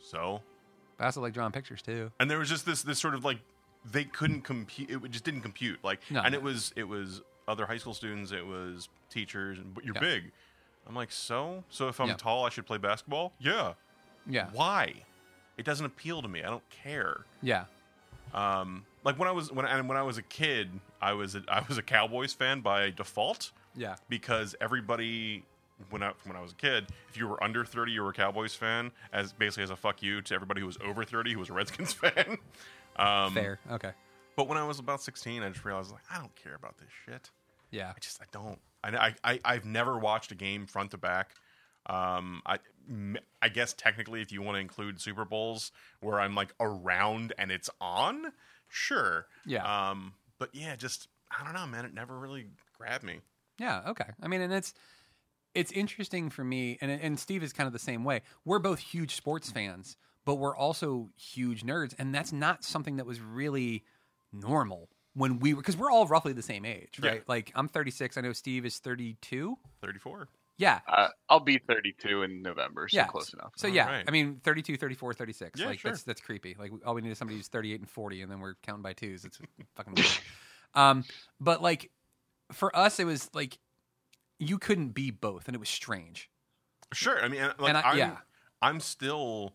So, 0.00 0.42
I 0.98 1.06
also 1.06 1.20
like 1.20 1.32
drawing 1.32 1.52
pictures 1.52 1.80
too. 1.80 2.10
and 2.20 2.30
there 2.30 2.38
was 2.38 2.48
just 2.48 2.66
this 2.66 2.82
this 2.82 2.98
sort 2.98 3.14
of 3.14 3.24
like 3.24 3.38
they 3.90 4.04
couldn't 4.04 4.42
compute. 4.42 4.90
It 4.90 5.10
just 5.10 5.24
didn't 5.24 5.40
compute. 5.42 5.82
Like, 5.82 6.00
No, 6.10 6.20
and 6.22 6.32
no. 6.32 6.38
it 6.38 6.42
was 6.42 6.72
it 6.76 6.84
was 6.84 7.22
other 7.48 7.66
high 7.66 7.78
school 7.78 7.94
students. 7.94 8.30
It 8.32 8.46
was 8.46 8.88
teachers. 9.10 9.58
and- 9.58 9.74
But 9.74 9.84
you're 9.84 9.94
Yeah. 9.94 10.00
big. 10.00 10.32
I'm 10.86 10.94
like, 10.94 11.12
so 11.12 11.64
so 11.68 11.88
if 11.88 12.00
I'm 12.00 12.08
Yeah. 12.08 12.14
tall, 12.16 12.44
I 12.46 12.48
should 12.48 12.66
play 12.66 12.78
basketball? 12.78 13.32
Yeah. 13.38 13.74
Yeah. 14.26 14.48
Why? 14.52 15.04
It 15.56 15.64
doesn't 15.64 15.84
appeal 15.86 16.22
to 16.22 16.28
me. 16.28 16.42
I 16.42 16.48
don't 16.48 16.68
care. 16.70 17.26
Yeah. 17.42 17.64
Um, 18.32 18.86
like 19.04 19.18
when 19.18 19.28
I 19.28 19.32
was 19.32 19.52
when 19.52 19.66
and 19.66 19.88
when 19.88 19.98
I 19.98 20.02
was 20.02 20.16
a 20.18 20.22
kid, 20.22 20.70
I 21.00 21.12
was 21.12 21.34
a, 21.34 21.42
I 21.48 21.64
was 21.68 21.76
a 21.78 21.82
Cowboys 21.82 22.32
fan 22.32 22.60
by 22.60 22.90
default 22.90 23.52
Yeah. 23.74 23.96
because 24.08 24.54
everybody 24.60 25.44
when 25.90 26.02
I 26.02 26.12
when 26.24 26.36
I 26.36 26.40
was 26.40 26.52
a 26.52 26.54
kid, 26.54 26.86
if 27.10 27.16
you 27.16 27.26
were 27.28 27.42
under 27.42 27.64
thirty, 27.64 27.92
you 27.92 28.02
were 28.02 28.10
a 28.10 28.14
Cowboys 28.14 28.54
fan, 28.54 28.92
as 29.12 29.32
basically 29.32 29.64
as 29.64 29.70
a 29.70 29.76
fuck 29.76 30.02
you 30.02 30.22
to 30.22 30.34
everybody 30.34 30.60
who 30.60 30.66
was 30.66 30.78
over 30.82 31.04
thirty 31.04 31.32
who 31.32 31.40
was 31.40 31.50
a 31.50 31.52
Redskins 31.52 31.92
fan. 31.92 32.38
Um, 32.96 33.34
Fair. 33.34 33.58
Okay. 33.70 33.92
But 34.36 34.48
when 34.48 34.58
I 34.58 34.66
was 34.66 34.78
about 34.78 35.02
sixteen, 35.02 35.42
I 35.42 35.48
just 35.48 35.64
realized 35.64 35.90
like 35.92 36.02
I 36.10 36.18
don't 36.18 36.34
care 36.36 36.54
about 36.54 36.78
this 36.78 36.88
shit. 37.06 37.30
Yeah. 37.70 37.92
I 37.94 37.98
just 38.00 38.20
I 38.20 38.24
don't. 38.32 38.58
I 38.84 38.96
I 39.08 39.14
I- 39.24 39.40
I've 39.44 39.64
never 39.64 39.98
watched 39.98 40.32
a 40.32 40.34
game 40.34 40.66
front 40.66 40.90
to 40.92 40.98
back. 40.98 41.34
Um, 41.86 42.42
I 42.46 42.58
I 43.40 43.48
guess 43.48 43.72
technically, 43.72 44.22
if 44.22 44.30
you 44.32 44.40
want 44.42 44.56
to 44.56 44.60
include 44.60 45.00
Super 45.00 45.24
Bowls 45.24 45.72
where 46.00 46.20
I'm 46.20 46.34
like 46.34 46.54
around 46.60 47.32
and 47.38 47.50
it's 47.50 47.68
on, 47.80 48.32
sure. 48.68 49.26
Yeah. 49.46 49.90
Um, 49.90 50.14
but 50.38 50.50
yeah, 50.54 50.76
just 50.76 51.08
I 51.36 51.44
don't 51.44 51.54
know, 51.54 51.66
man. 51.66 51.84
It 51.84 51.92
never 51.94 52.18
really 52.18 52.46
grabbed 52.78 53.04
me. 53.04 53.20
Yeah, 53.58 53.82
okay. 53.88 54.06
I 54.22 54.28
mean, 54.28 54.40
and 54.40 54.52
it's 54.52 54.74
it's 55.54 55.72
interesting 55.72 56.30
for 56.30 56.44
me, 56.44 56.78
and 56.80 56.90
and 56.90 57.18
Steve 57.18 57.42
is 57.42 57.52
kind 57.52 57.66
of 57.66 57.72
the 57.72 57.78
same 57.78 58.04
way. 58.04 58.22
We're 58.44 58.58
both 58.58 58.78
huge 58.78 59.14
sports 59.14 59.50
fans, 59.50 59.96
but 60.24 60.36
we're 60.36 60.56
also 60.56 61.10
huge 61.16 61.62
nerds, 61.64 61.94
and 61.98 62.14
that's 62.14 62.32
not 62.32 62.64
something 62.64 62.96
that 62.96 63.06
was 63.06 63.20
really 63.20 63.84
normal 64.32 64.88
when 65.14 65.38
we 65.40 65.52
were 65.54 65.60
because 65.60 65.76
we're 65.76 65.90
all 65.90 66.06
roughly 66.06 66.32
the 66.32 66.42
same 66.42 66.64
age, 66.64 66.98
Yeah. 67.02 67.10
right? 67.10 67.28
Like 67.28 67.52
I'm 67.54 67.68
36. 67.68 68.16
I 68.16 68.20
know 68.22 68.32
Steve 68.32 68.64
is 68.64 68.78
32. 68.78 69.56
Thirty-four. 69.80 70.28
Yeah. 70.58 70.80
Uh, 70.86 71.08
I'll 71.28 71.40
be 71.40 71.58
32 71.58 72.22
in 72.22 72.40
November, 72.42 72.86
so 72.88 72.96
yeah, 72.96 73.06
close 73.06 73.32
enough. 73.32 73.52
So 73.56 73.66
yeah, 73.66 73.86
Alright. 73.86 74.04
I 74.06 74.10
mean, 74.10 74.40
32, 74.44 74.76
34, 74.76 75.14
36. 75.14 75.58
Yeah, 75.60 75.66
like 75.66 75.80
sure. 75.80 75.90
that's 75.90 76.02
that's 76.04 76.20
creepy. 76.20 76.54
Like 76.58 76.70
all 76.86 76.94
we 76.94 77.00
need 77.02 77.10
is 77.10 77.18
somebody 77.18 77.36
who's 77.38 77.48
38 77.48 77.80
and 77.80 77.88
40, 77.90 78.22
and 78.22 78.30
then 78.30 78.38
we're 78.40 78.54
counting 78.62 78.82
by 78.82 78.92
twos. 78.92 79.24
It's 79.24 79.38
fucking 79.76 79.94
weird. 79.96 80.06
Um, 80.74 81.04
but 81.40 81.62
like 81.62 81.90
for 82.52 82.74
us, 82.76 83.00
it 83.00 83.04
was 83.04 83.28
like 83.34 83.58
you 84.38 84.58
couldn't 84.58 84.90
be 84.90 85.10
both, 85.10 85.46
and 85.48 85.54
it 85.54 85.58
was 85.58 85.68
strange. 85.68 86.30
Sure. 86.92 87.22
I 87.22 87.28
mean, 87.28 87.42
like 87.58 87.68
And 87.70 87.76
I- 87.78 87.80
I, 87.80 87.92
am 87.92 87.98
yeah. 87.98 88.16
I'm 88.60 88.80
still 88.80 89.54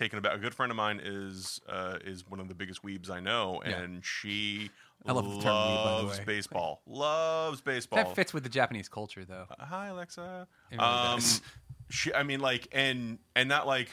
taken 0.00 0.18
aback. 0.18 0.34
A 0.34 0.38
good 0.38 0.54
friend 0.54 0.72
of 0.72 0.76
mine 0.76 1.00
is 1.04 1.60
uh, 1.68 1.98
is 2.04 2.26
one 2.28 2.40
of 2.40 2.48
the 2.48 2.54
biggest 2.54 2.82
weebs 2.82 3.08
I 3.10 3.20
know, 3.20 3.62
Yeah. 3.64 3.78
and 3.78 4.04
she 4.04 4.70
I 5.06 5.12
love 5.12 5.24
the 5.24 5.40
term 5.40 5.54
weeb, 5.54 5.84
by 5.84 5.90
the 6.00 6.02
loves 6.06 6.18
way. 6.18 6.24
baseball. 6.24 6.82
Loves 6.86 7.60
baseball. 7.60 7.98
That 8.04 8.14
fits 8.16 8.34
with 8.34 8.42
the 8.42 8.48
Japanese 8.48 8.88
culture, 8.88 9.24
though. 9.24 9.46
Uh, 9.58 9.64
hi 9.64 9.86
Alexa. 9.88 10.48
Really 10.72 10.82
um, 10.82 11.20
she, 11.90 12.12
I 12.14 12.22
mean, 12.22 12.40
like, 12.40 12.66
and 12.72 13.18
and 13.36 13.48
not 13.48 13.66
like, 13.66 13.90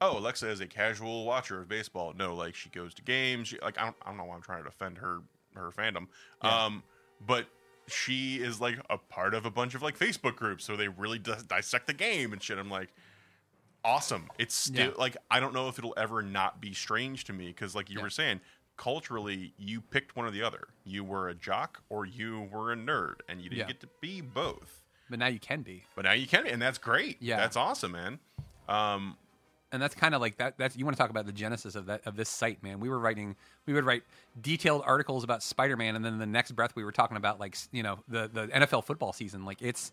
oh, 0.00 0.18
Alexa 0.18 0.48
is 0.48 0.60
a 0.60 0.66
casual 0.66 1.24
watcher 1.24 1.60
of 1.60 1.68
baseball. 1.68 2.12
No, 2.16 2.34
like 2.34 2.54
she 2.54 2.68
goes 2.68 2.94
to 2.94 3.02
games. 3.02 3.48
She, 3.48 3.58
like, 3.60 3.78
I 3.78 3.84
don't, 3.84 3.96
I 4.02 4.08
don't 4.10 4.18
know 4.18 4.24
why 4.24 4.34
I'm 4.36 4.42
trying 4.42 4.62
to 4.64 4.68
defend 4.70 4.98
her 4.98 5.20
her 5.54 5.70
fandom. 5.70 6.06
Yeah. 6.44 6.64
Um, 6.66 6.82
but 7.26 7.46
she 7.88 8.36
is 8.36 8.60
like 8.60 8.78
a 8.90 8.96
part 8.98 9.34
of 9.34 9.44
a 9.46 9.50
bunch 9.50 9.74
of 9.74 9.82
like 9.82 9.98
Facebook 9.98 10.36
groups, 10.36 10.64
so 10.64 10.76
they 10.76 10.88
really 10.88 11.18
dis- 11.18 11.42
dissect 11.44 11.86
the 11.86 11.94
game 11.94 12.32
and 12.32 12.42
shit. 12.42 12.58
I'm 12.58 12.70
like. 12.70 12.88
Awesome! 13.84 14.30
It's 14.38 14.54
still 14.54 14.88
Yeah. 14.90 14.94
like 14.96 15.16
I 15.30 15.40
don't 15.40 15.52
know 15.54 15.68
if 15.68 15.78
it'll 15.78 15.94
ever 15.96 16.22
not 16.22 16.60
be 16.60 16.72
strange 16.72 17.24
to 17.24 17.32
me 17.32 17.48
because, 17.48 17.74
like 17.74 17.90
you 17.90 17.96
Yeah. 17.98 18.02
were 18.04 18.10
saying, 18.10 18.40
culturally 18.76 19.52
you 19.58 19.80
picked 19.80 20.16
one 20.16 20.26
or 20.26 20.30
the 20.30 20.42
other. 20.42 20.68
You 20.84 21.04
were 21.04 21.28
a 21.28 21.34
jock 21.34 21.82
or 21.88 22.04
you 22.06 22.48
were 22.52 22.72
a 22.72 22.76
nerd, 22.76 23.16
and 23.28 23.40
you 23.40 23.48
didn't 23.50 23.60
Yeah. 23.60 23.66
get 23.66 23.80
to 23.80 23.88
be 24.00 24.20
both. 24.20 24.80
But 25.10 25.18
now 25.18 25.26
you 25.26 25.38
can 25.40 25.62
be, 25.62 25.84
But 25.94 26.04
now 26.04 26.12
you 26.12 26.26
can, 26.26 26.44
be, 26.44 26.50
and 26.50 26.60
that's 26.62 26.78
great. 26.78 27.20
Yeah. 27.20 27.36
that's 27.36 27.56
awesome, 27.56 27.92
man. 27.92 28.18
Um, 28.68 29.18
and 29.72 29.80
that's 29.82 29.94
kind 29.94 30.14
of 30.14 30.20
like 30.20 30.36
that. 30.36 30.56
That's 30.58 30.76
you 30.76 30.84
want 30.84 30.96
to 30.96 31.00
talk 31.02 31.10
about 31.10 31.26
the 31.26 31.32
genesis 31.32 31.74
of 31.74 31.86
that 31.86 32.06
of 32.06 32.14
this 32.16 32.28
site, 32.28 32.62
man. 32.62 32.78
We 32.80 32.88
were 32.88 32.98
writing, 32.98 33.36
we 33.66 33.72
would 33.72 33.84
write 33.84 34.04
detailed 34.40 34.82
articles 34.84 35.24
about 35.24 35.42
Spider-Man, 35.42 35.96
and 35.96 36.04
then 36.04 36.18
the 36.18 36.26
next 36.26 36.52
breath 36.52 36.74
we 36.76 36.84
were 36.84 36.92
talking 36.92 37.16
about 37.16 37.40
like 37.40 37.56
you 37.72 37.82
know 37.82 37.98
the 38.08 38.28
the 38.28 38.48
NFL 38.48 38.82
football 38.84 39.12
season. 39.12 39.44
Like 39.44 39.60
it's 39.62 39.90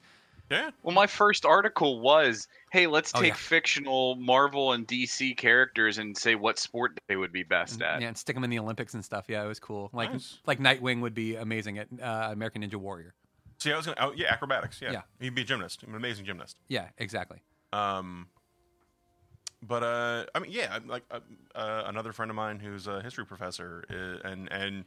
yeah, 0.49 0.71
Well, 0.83 0.93
my 0.95 1.07
first 1.07 1.45
article 1.45 1.99
was, 1.99 2.47
"Hey, 2.71 2.87
let's 2.87 3.11
Oh, 3.15 3.19
take 3.21 3.29
yeah. 3.29 3.35
fictional 3.35 4.15
Marvel 4.15 4.73
and 4.73 4.87
DC 4.87 5.35
characters 5.37 5.97
and 5.97 6.17
say 6.17 6.35
what 6.35 6.57
sport 6.59 6.99
they 7.07 7.15
would 7.15 7.31
be 7.31 7.43
best 7.43 7.81
at." 7.81 8.01
yeah, 8.01 8.07
and 8.07 8.17
stick 8.17 8.35
them 8.35 8.43
in 8.43 8.49
the 8.49 8.59
Olympics 8.59 8.93
and 8.93 9.03
stuff. 9.05 9.25
Yeah, 9.27 9.43
it 9.43 9.47
was 9.47 9.59
cool. 9.59 9.89
Like 9.93 10.11
Nice. 10.11 10.39
like 10.45 10.59
Nightwing 10.59 11.01
would 11.01 11.13
be 11.13 11.35
amazing 11.35 11.77
at 11.77 11.87
uh, 12.01 12.29
American 12.31 12.63
Ninja 12.63 12.75
Warrior. 12.75 13.13
see, 13.59 13.71
I 13.73 13.77
was 13.77 13.85
gonna, 13.85 13.97
oh, 13.99 14.13
yeah, 14.15 14.31
acrobatics. 14.31 14.81
Yeah. 14.81 14.91
Yeah. 14.91 15.01
he'd 15.19 15.35
be 15.35 15.41
a 15.41 15.45
gymnast, 15.45 15.83
an 15.83 15.93
amazing 15.95 16.25
gymnast. 16.25 16.57
Yeah, 16.69 16.87
exactly. 16.97 17.41
Um, 17.73 18.27
but 19.61 19.83
uh, 19.83 20.25
I 20.33 20.39
mean, 20.39 20.51
yeah, 20.51 20.79
like 20.87 21.03
uh, 21.11 21.19
uh, 21.53 21.83
another 21.87 22.13
friend 22.13 22.31
of 22.31 22.35
mine 22.35 22.59
who's 22.59 22.87
a 22.87 23.01
history 23.01 23.25
professor 23.25 23.83
uh, 23.89 24.27
and 24.27 24.49
and 24.51 24.85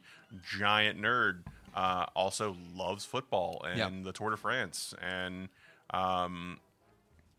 giant 0.57 0.99
nerd, 0.99 1.43
uh, 1.75 2.05
also 2.15 2.55
loves 2.75 3.05
football 3.05 3.63
and 3.67 3.77
Yeah. 3.77 3.89
the 4.03 4.11
Tour 4.11 4.29
de 4.31 4.37
France, 4.37 4.93
and 5.01 5.49
um, 5.91 6.59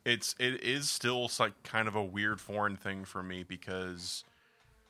it's 0.05 0.35
it 0.38 0.62
is 0.62 0.90
still 0.90 1.31
like 1.38 1.62
kind 1.62 1.88
of 1.88 1.94
a 1.94 2.03
weird 2.05 2.40
foreign 2.40 2.77
thing 2.77 3.05
for 3.05 3.23
me 3.23 3.42
because 3.42 4.25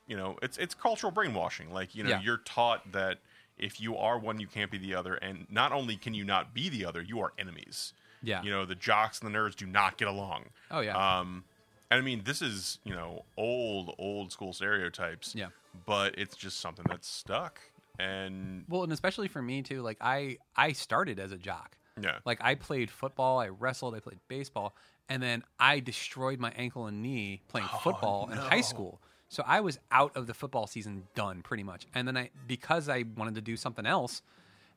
you 0.07 0.17
know 0.17 0.37
it's 0.43 0.59
it's 0.59 0.75
cultural 0.75 1.11
brainwashing. 1.13 1.73
Like 1.73 1.95
you 1.95 2.03
know, 2.05 2.11
Yeah. 2.11 2.21
you're 2.23 2.39
taught 2.39 2.93
that 2.93 3.19
if 3.57 3.81
you 3.81 3.97
are 3.97 4.19
one, 4.19 4.41
you 4.41 4.47
can't 4.49 4.71
be 4.71 4.79
the 4.79 4.95
other, 4.95 5.15
and 5.15 5.47
not 5.51 5.71
only 5.73 5.97
can 5.97 6.13
you 6.15 6.25
not 6.25 6.53
be 6.53 6.69
the 6.69 6.85
other, 6.85 7.01
you 7.01 7.21
are 7.21 7.33
enemies. 7.39 7.93
Yeah. 8.23 8.43
You 8.43 8.51
know, 8.51 8.65
the 8.65 8.75
jocks 8.75 9.21
and 9.21 9.33
the 9.33 9.39
nerds 9.39 9.55
do 9.55 9.67
not 9.67 9.97
get 9.99 10.09
along. 10.09 10.47
Oh, 10.71 10.81
yeah. 10.81 10.97
Um, 11.19 11.45
and 11.91 11.99
I 11.99 12.03
mean, 12.03 12.23
this 12.25 12.41
is 12.43 12.79
you 12.85 12.95
know 12.95 13.25
old 13.37 13.95
old 13.99 14.33
school 14.33 14.53
stereotypes. 14.53 15.35
Yeah. 15.35 15.49
But 15.87 16.17
it's 16.19 16.35
just 16.37 16.61
something 16.61 16.87
that's 16.89 17.07
stuck, 17.09 17.61
and 17.99 18.65
Well, 18.69 18.83
and 18.83 18.93
especially 18.93 19.29
for 19.29 19.43
me 19.43 19.63
too. 19.63 19.83
Like 19.83 19.99
I 20.01 20.39
I 20.57 20.73
started 20.73 21.19
as 21.19 21.33
a 21.33 21.39
jock. 21.39 21.77
yeah, 22.01 22.19
Like 22.25 22.39
I 22.43 22.55
played 22.55 22.91
football, 22.91 23.39
I 23.39 23.49
wrestled, 23.49 23.95
I 23.95 24.01
played 24.01 24.19
baseball, 24.29 24.75
and 25.09 25.23
then 25.23 25.45
I 25.59 25.81
destroyed 25.81 26.41
my 26.41 26.53
ankle 26.57 26.87
and 26.87 27.03
knee 27.03 27.43
playing 27.49 27.69
Oh, 27.73 27.79
football 27.79 28.29
in 28.31 28.39
high 28.39 28.61
school. 28.63 29.01
So 29.29 29.43
I 29.47 29.61
was 29.61 29.79
out 29.91 30.17
of 30.17 30.27
the 30.27 30.35
football 30.35 30.67
season 30.67 31.05
done 31.15 31.43
pretty 31.43 31.63
much. 31.65 31.87
And 31.95 32.07
then 32.07 32.17
I 32.17 32.31
because 32.47 32.89
I 32.89 33.05
wanted 33.17 33.35
to 33.37 33.41
do 33.41 33.57
something 33.57 33.87
else, 33.87 34.23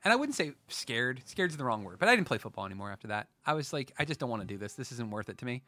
and 0.03 0.11
I 0.13 0.15
wouldn't 0.15 0.35
say 0.35 0.53
scared. 0.67 1.21
Scared's 1.25 1.57
the 1.57 1.63
wrong 1.63 1.83
word, 1.83 1.97
but 1.99 2.09
I 2.09 2.15
didn't 2.15 2.27
play 2.27 2.37
football 2.37 2.65
anymore 2.65 2.91
after 2.91 3.07
that. 3.09 3.27
I 3.45 3.53
was 3.53 3.73
like, 3.73 3.91
I 3.99 4.05
just 4.05 4.19
don't 4.19 4.29
want 4.29 4.41
to 4.41 4.47
do 4.47 4.57
this. 4.57 4.73
This 4.73 4.91
isn't 4.93 5.09
worth 5.11 5.29
it 5.29 5.37
to 5.39 5.45
me. 5.45 5.61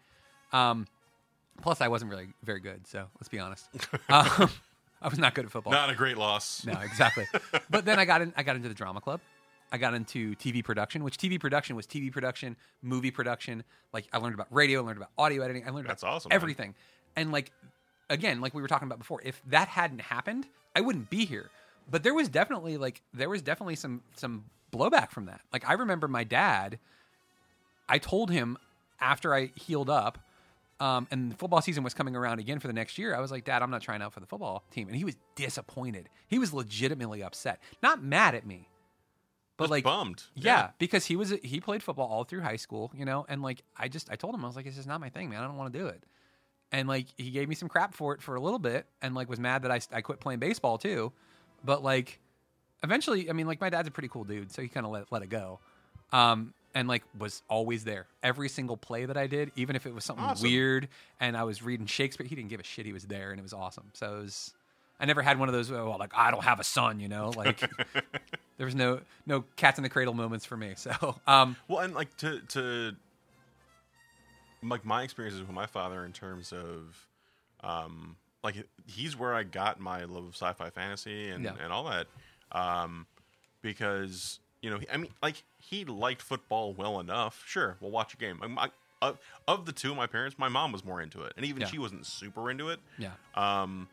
Um, 0.53 0.87
plus, 1.61 1.81
I 1.81 1.87
wasn't 1.87 2.11
really 2.11 2.29
very 2.43 2.59
good. 2.59 2.87
So 2.87 3.05
let's 3.19 3.29
be 3.29 3.39
honest. 3.39 3.67
um, 4.09 4.49
I 5.01 5.07
was 5.07 5.17
not 5.19 5.33
good 5.33 5.45
at 5.45 5.51
football. 5.51 5.71
not 5.73 5.89
a 5.89 5.95
great 5.95 6.17
loss. 6.17 6.65
No, 6.65 6.73
exactly. 6.81 7.25
but 7.69 7.85
then 7.85 7.99
I 7.99 8.05
got 8.05 8.21
in. 8.21 8.33
I 8.35 8.43
got 8.43 8.55
into 8.55 8.67
the 8.67 8.75
drama 8.75 9.01
club. 9.01 9.21
I 9.71 9.77
got 9.77 9.93
into 9.93 10.35
TV 10.35 10.63
production, 10.63 11.03
which 11.03 11.17
TV 11.17 11.39
production 11.39 11.75
was 11.75 11.85
TV 11.85 12.11
production, 12.11 12.55
movie 12.81 13.11
production. 13.11 13.63
Like 13.93 14.07
I 14.11 14.17
learned 14.17 14.33
about 14.35 14.47
radio, 14.51 14.81
I 14.81 14.85
learned 14.85 14.97
about 14.97 15.11
audio 15.17 15.43
editing, 15.43 15.67
I 15.67 15.69
learned 15.71 15.87
That's 15.87 16.01
about 16.03 16.13
awesome, 16.15 16.29
man. 16.29 16.35
everything. 16.35 16.75
And 17.15 17.31
like 17.31 17.51
again, 18.09 18.41
like 18.41 18.53
we 18.53 18.61
were 18.61 18.67
talking 18.67 18.87
about 18.87 18.97
before, 18.99 19.21
if 19.23 19.41
that 19.47 19.67
hadn't 19.67 20.01
happened, 20.01 20.47
I 20.75 20.81
wouldn't 20.81 21.09
be 21.09 21.25
here. 21.25 21.49
But 21.89 22.03
there 22.03 22.13
was 22.13 22.29
definitely 22.29 22.77
like 22.77 23.01
there 23.13 23.29
was 23.29 23.41
definitely 23.41 23.75
some 23.75 24.01
some 24.15 24.45
blowback 24.71 25.11
from 25.11 25.25
that. 25.25 25.41
Like 25.53 25.67
I 25.69 25.73
remember 25.73 26.07
my 26.07 26.23
dad. 26.23 26.79
I 27.87 27.97
told 27.97 28.29
him 28.31 28.57
after 28.99 29.33
I 29.33 29.51
healed 29.55 29.89
up, 29.89 30.17
um, 30.79 31.07
and 31.11 31.31
the 31.31 31.35
football 31.35 31.61
season 31.61 31.83
was 31.83 31.93
coming 31.93 32.15
around 32.15 32.39
again 32.39 32.59
for 32.59 32.67
the 32.67 32.73
next 32.73 32.97
year. 32.97 33.15
I 33.15 33.19
was 33.19 33.31
like, 33.31 33.43
Dad, 33.45 33.61
I'm 33.61 33.71
not 33.71 33.81
trying 33.81 34.01
out 34.01 34.13
for 34.13 34.19
the 34.19 34.25
football 34.25 34.63
team, 34.71 34.87
and 34.87 34.95
he 34.97 35.03
was 35.03 35.15
disappointed. 35.35 36.09
He 36.27 36.39
was 36.39 36.53
legitimately 36.53 37.21
upset, 37.23 37.61
not 37.83 38.01
mad 38.03 38.35
at 38.35 38.45
me, 38.45 38.69
but 39.57 39.65
Just 39.65 39.71
like 39.71 39.83
bummed. 39.83 40.23
yeah, 40.35 40.69
because 40.79 41.05
he 41.05 41.15
was 41.15 41.33
he 41.43 41.59
played 41.59 41.83
football 41.83 42.07
all 42.07 42.23
through 42.23 42.41
high 42.41 42.55
school, 42.55 42.91
you 42.95 43.03
know, 43.05 43.25
and 43.27 43.41
like 43.41 43.61
I 43.77 43.87
just 43.89 44.09
I 44.11 44.15
told 44.15 44.33
him 44.35 44.43
I 44.43 44.47
was 44.47 44.55
like, 44.55 44.65
it's 44.65 44.75
just 44.77 44.87
not 44.87 45.01
my 45.01 45.09
thing, 45.09 45.29
man. 45.29 45.43
I 45.43 45.47
don't 45.47 45.57
want 45.57 45.73
to 45.73 45.79
do 45.79 45.87
it. 45.87 46.03
And 46.71 46.87
like 46.87 47.07
he 47.17 47.31
gave 47.31 47.49
me 47.49 47.55
some 47.55 47.67
crap 47.67 47.93
for 47.93 48.13
it 48.13 48.21
for 48.21 48.35
a 48.35 48.39
little 48.41 48.59
bit, 48.59 48.85
and 49.01 49.15
like 49.15 49.27
was 49.29 49.39
mad 49.39 49.63
that 49.63 49.71
I 49.71 49.79
I 49.91 50.01
quit 50.01 50.19
playing 50.19 50.39
baseball 50.39 50.77
too, 50.77 51.11
but 51.63 51.83
like 51.83 52.19
eventually, 52.83 53.29
I 53.29 53.33
mean, 53.33 53.47
like 53.47 53.59
my 53.59 53.69
dad's 53.69 53.87
a 53.87 53.91
pretty 53.91 54.07
cool 54.07 54.23
dude, 54.23 54.51
so 54.51 54.61
he 54.61 54.67
kind 54.69 54.85
of 54.85 54.91
let 54.91 55.11
let 55.11 55.21
it 55.23 55.29
go. 55.29 55.59
Um, 56.13 56.53
and 56.75 56.87
like 56.87 57.03
was 57.17 57.41
always 57.49 57.83
there 57.83 58.05
every 58.23 58.49
single 58.49 58.77
play 58.77 59.05
that 59.05 59.17
I 59.17 59.27
did, 59.27 59.51
even 59.55 59.75
if 59.75 59.85
it 59.85 59.93
was 59.93 60.03
something 60.05 60.23
Awesome. 60.25 60.43
weird 60.43 60.87
and 61.19 61.35
I 61.37 61.43
was 61.43 61.61
reading 61.63 61.85
Shakespeare. 61.85 62.27
He 62.27 62.35
didn't 62.35 62.49
give 62.49 62.59
a 62.59 62.63
shit. 62.63 62.85
He 62.85 62.93
was 62.93 63.05
there, 63.05 63.31
and 63.31 63.39
it 63.39 63.43
was 63.43 63.53
awesome. 63.53 63.85
So 63.93 64.17
it 64.17 64.21
was. 64.21 64.53
I 64.99 65.05
never 65.05 65.21
had 65.21 65.39
one 65.39 65.47
of 65.49 65.53
those 65.53 65.71
well, 65.71 65.95
like 65.97 66.11
I 66.15 66.29
don't 66.31 66.43
have 66.43 66.59
a 66.59 66.63
son, 66.63 66.99
you 66.99 67.07
know, 67.07 67.29
like 67.35 67.61
there 68.57 68.65
was 68.65 68.75
no 68.75 68.99
no 69.25 69.45
cats 69.55 69.77
in 69.79 69.83
the 69.83 69.89
cradle 69.89 70.13
moments 70.13 70.45
for 70.45 70.57
me. 70.57 70.73
So 70.77 71.15
um, 71.25 71.55
Well, 71.67 71.79
and 71.79 71.93
like 71.95 72.15
to 72.17 72.39
to 72.49 72.95
like 74.61 74.85
my 74.85 75.03
experiences 75.03 75.41
with 75.41 75.51
my 75.51 75.65
father 75.65 76.05
in 76.05 76.11
terms 76.11 76.51
of 76.51 77.07
um 77.63 78.15
like 78.43 78.55
he's 78.87 79.17
where 79.17 79.33
I 79.33 79.43
got 79.43 79.79
my 79.79 80.03
love 80.03 80.25
of 80.25 80.35
sci-fi 80.35 80.69
fantasy 80.69 81.29
and 81.29 81.43
Yeah. 81.45 81.53
and 81.63 81.71
all 81.71 81.85
that 81.85 82.07
um 82.51 83.05
because 83.61 84.39
you 84.61 84.69
know 84.69 84.79
I 84.91 84.97
mean 84.97 85.11
like 85.21 85.43
he 85.57 85.85
liked 85.85 86.21
football 86.21 86.73
well 86.73 86.99
enough. 86.99 87.43
Sure, 87.45 87.77
we'll 87.79 87.91
watch 87.91 88.13
a 88.13 88.17
game. 88.17 88.39
I'm- 88.41 88.57
I, 88.59 88.69
of, 89.01 89.17
of 89.47 89.65
the 89.65 89.71
two, 89.71 89.95
my 89.95 90.07
parents, 90.07 90.37
my 90.37 90.49
mom 90.49 90.73
was 90.73 90.83
more 90.83 91.01
into 91.01 91.21
it, 91.23 91.31
and 91.37 91.45
even 91.45 91.61
Yeah. 91.61 91.67
she 91.67 91.79
wasn't 91.79 92.05
super 92.05 92.51
into 92.51 92.67
it. 92.67 92.81
yeah, 92.97 93.11
Um, 93.33 93.87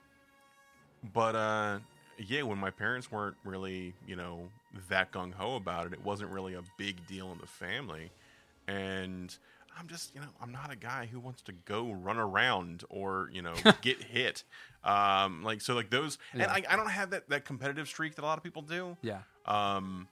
but 1.15 1.37
uh, 1.37 1.79
yeah, 2.19 2.43
when 2.43 2.59
my 2.59 2.71
parents 2.71 3.11
weren't 3.13 3.37
really, 3.45 3.95
you 4.07 4.17
know, 4.17 4.49
that 4.89 5.13
gung 5.13 5.33
ho 5.33 5.55
about 5.55 5.87
it, 5.87 5.93
it 5.93 6.05
wasn't 6.05 6.31
really 6.31 6.55
a 6.55 6.63
big 6.77 7.07
deal 7.07 7.31
in 7.31 7.39
the 7.39 7.47
family. 7.47 8.11
And 8.67 9.33
I'm 9.79 9.87
just, 9.87 10.13
you 10.15 10.21
know, 10.21 10.27
I'm 10.43 10.51
not 10.51 10.73
a 10.73 10.77
guy 10.77 11.07
who 11.07 11.21
wants 11.21 11.43
to 11.43 11.53
go 11.53 11.93
run 11.93 12.17
around 12.19 12.83
or, 12.89 13.31
you 13.33 13.43
know, 13.43 13.55
get 13.83 14.03
hit. 14.03 14.43
Um, 14.83 15.43
like 15.45 15.61
so, 15.61 15.75
like 15.75 15.91
those, 15.91 16.19
Yeah. 16.35 16.45
and 16.53 16.67
I, 16.67 16.73
I 16.73 16.77
don't 16.77 16.91
have 16.91 17.11
that 17.11 17.29
that 17.29 17.45
competitive 17.45 17.87
streak 17.87 18.17
that 18.17 18.25
a 18.25 18.27
lot 18.27 18.39
of 18.39 18.43
people 18.45 18.63
do. 18.63 18.97
yeah, 19.03 19.21
Um, 19.45 20.09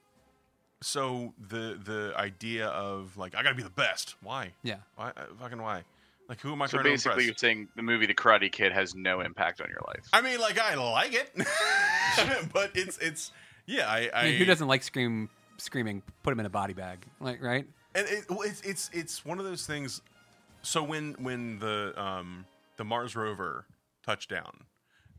so 0.85 1.33
the 1.49 1.79
the 1.83 2.13
idea 2.15 2.67
of 2.67 3.17
like 3.17 3.33
I 3.33 3.41
got 3.41 3.49
to 3.49 3.55
be 3.55 3.63
the 3.63 3.71
best. 3.71 4.15
Why? 4.21 4.51
yeah. 4.61 4.75
Why? 4.95 5.09
Uh, 5.17 5.23
fucking 5.39 5.59
why? 5.59 5.83
Like 6.29 6.39
who 6.41 6.51
am 6.51 6.61
I 6.61 6.67
So 6.67 6.77
trying 6.77 6.93
basically, 6.93 7.23
to 7.23 7.25
you're 7.25 7.35
saying 7.35 7.69
the 7.75 7.81
movie 7.81 8.05
The 8.05 8.13
Karate 8.13 8.51
Kid 8.51 8.71
has 8.71 8.93
no 8.93 9.21
impact 9.21 9.61
on 9.61 9.67
your 9.67 9.81
life. 9.87 10.07
I 10.13 10.21
mean, 10.21 10.39
like 10.39 10.59
I 10.59 10.75
like 10.75 11.13
it, 11.13 11.31
but 12.53 12.71
it's 12.75 12.99
it's 12.99 13.31
yeah. 13.65 13.89
I, 13.89 14.09
I 14.13 14.21
I 14.21 14.23
mean, 14.25 14.37
who 14.37 14.45
doesn't 14.45 14.67
like 14.67 14.83
scream 14.83 15.27
screaming? 15.57 16.03
Put 16.21 16.33
him 16.33 16.39
in 16.39 16.45
a 16.45 16.51
body 16.51 16.73
bag, 16.73 16.99
like 17.19 17.41
right? 17.41 17.65
And 17.95 18.07
it, 18.07 18.25
it's 18.29 18.61
it's 18.61 18.89
it's 18.93 19.25
one 19.25 19.39
of 19.39 19.45
those 19.45 19.65
things. 19.65 20.01
So 20.61 20.83
when 20.83 21.15
when 21.17 21.57
the 21.57 21.93
um 21.99 22.45
the 22.77 22.83
Mars 22.83 23.15
rover 23.15 23.65
touched 24.05 24.29
down, 24.29 24.65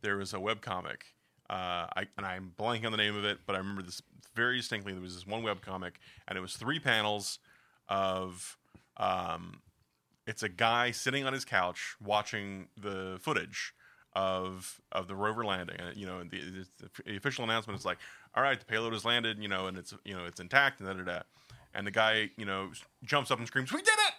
there 0.01 0.17
was 0.17 0.33
a 0.33 0.39
webcomic. 0.39 1.03
Uh, 1.49 1.87
I 1.95 2.07
and 2.17 2.27
I'm 2.27 2.53
blanking 2.59 2.87
on 2.87 2.93
the 2.93 2.99
name 2.99 3.17
of 3.17 3.25
it, 3.25 3.39
but 3.47 3.55
I 3.55 3.59
remember 3.59 3.83
this 3.83 4.03
very 4.35 4.59
distinctly. 4.59 4.93
There 4.93 5.03
was 5.03 5.15
this 5.15 5.27
one 5.27 5.43
web 5.43 5.63
comic, 5.63 6.01
and 6.27 6.37
it 6.37 6.41
was 6.41 6.57
three 6.57 6.81
panels 6.81 7.39
of 7.89 8.57
um, 8.97 9.63
it's 10.27 10.43
a 10.43 10.49
guy 10.49 10.91
sitting 10.91 11.25
on 11.25 11.33
his 11.33 11.45
couch 11.45 11.95
watching 12.05 12.69
the 12.77 13.19
footage 13.21 13.75
of 14.15 14.81
of 14.91 15.09
the 15.09 15.15
rover 15.15 15.45
landing. 15.45 15.77
And 15.79 15.97
you 15.97 16.07
know, 16.07 16.23
the, 16.25 16.67
the, 17.05 17.17
official 17.17 17.45
announcement 17.45 17.79
is 17.79 17.85
like, 17.85 17.99
"All 18.35 18.43
right, 18.43 18.59
the 18.59 18.67
payload 18.67 18.93
has 18.93 19.05
landed," 19.05 19.39
you 19.39 19.49
know, 19.49 19.67
and 19.67 19.79
it's 19.79 19.95
you 20.05 20.17
know 20.17 20.25
it's 20.25 20.41
intact, 20.41 20.81
and 20.81 20.89
da 20.89 20.95
da 20.95 21.05
da. 21.05 21.23
And 21.75 21.87
the 21.87 21.91
guy, 21.91 22.31
you 22.37 22.47
know, 22.47 22.71
jumps 23.05 23.31
up 23.31 23.39
and 23.39 23.47
screams, 23.47 23.73
"We 23.73 23.83
did 23.83 23.89
it!" 24.09 24.15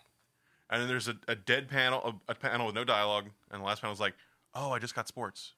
And 0.70 0.82
then 0.82 0.88
there's 0.88 1.08
a, 1.08 1.18
a 1.28 1.36
dead 1.36 1.68
panel, 1.70 2.22
a, 2.28 2.32
a 2.32 2.36
panel 2.36 2.68
with 2.68 2.76
no 2.76 2.84
dialogue, 2.84 3.30
and 3.52 3.62
the 3.62 3.66
last 3.66 3.82
panel 3.82 3.94
is 3.94 4.00
like, 4.00 4.14
"Oh, 4.54 4.72
I 4.72 4.80
just 4.80 4.96
got 4.96 5.08
sports." 5.08 5.54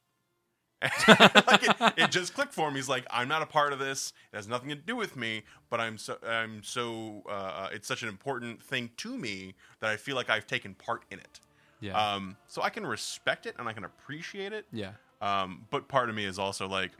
like 1.07 1.63
it, 1.63 1.75
it 1.97 2.11
just 2.11 2.33
clicked 2.33 2.53
for 2.53 2.71
me. 2.71 2.77
He's 2.77 2.87
like, 2.89 3.05
I'm 3.11 3.27
not 3.27 3.41
a 3.41 3.45
part 3.45 3.73
of 3.73 3.79
this. 3.79 4.13
It 4.31 4.37
has 4.37 4.47
nothing 4.47 4.69
to 4.69 4.75
do 4.75 4.95
with 4.95 5.15
me, 5.17 5.43
but 5.69 5.79
I'm 5.81 5.97
so 5.97 6.17
I'm 6.25 6.63
so 6.63 7.23
uh, 7.27 7.31
uh, 7.31 7.69
it's 7.73 7.87
such 7.87 8.01
an 8.03 8.09
important 8.09 8.61
thing 8.63 8.89
to 8.97 9.17
me 9.17 9.55
that 9.81 9.89
I 9.89 9.97
feel 9.97 10.15
like 10.15 10.29
I've 10.29 10.47
taken 10.47 10.73
part 10.75 11.03
in 11.11 11.19
it. 11.19 11.39
Yeah, 11.81 12.15
Um, 12.15 12.37
so 12.47 12.61
I 12.61 12.69
can 12.69 12.85
respect 12.85 13.45
it 13.45 13.55
and 13.57 13.67
I 13.67 13.73
can 13.73 13.83
appreciate 13.85 14.53
it. 14.53 14.65
yeah, 14.71 14.91
Um, 15.21 15.65
but 15.69 15.87
part 15.87 16.09
of 16.09 16.15
me 16.15 16.25
is 16.25 16.37
also 16.39 16.67
like, 16.67 16.91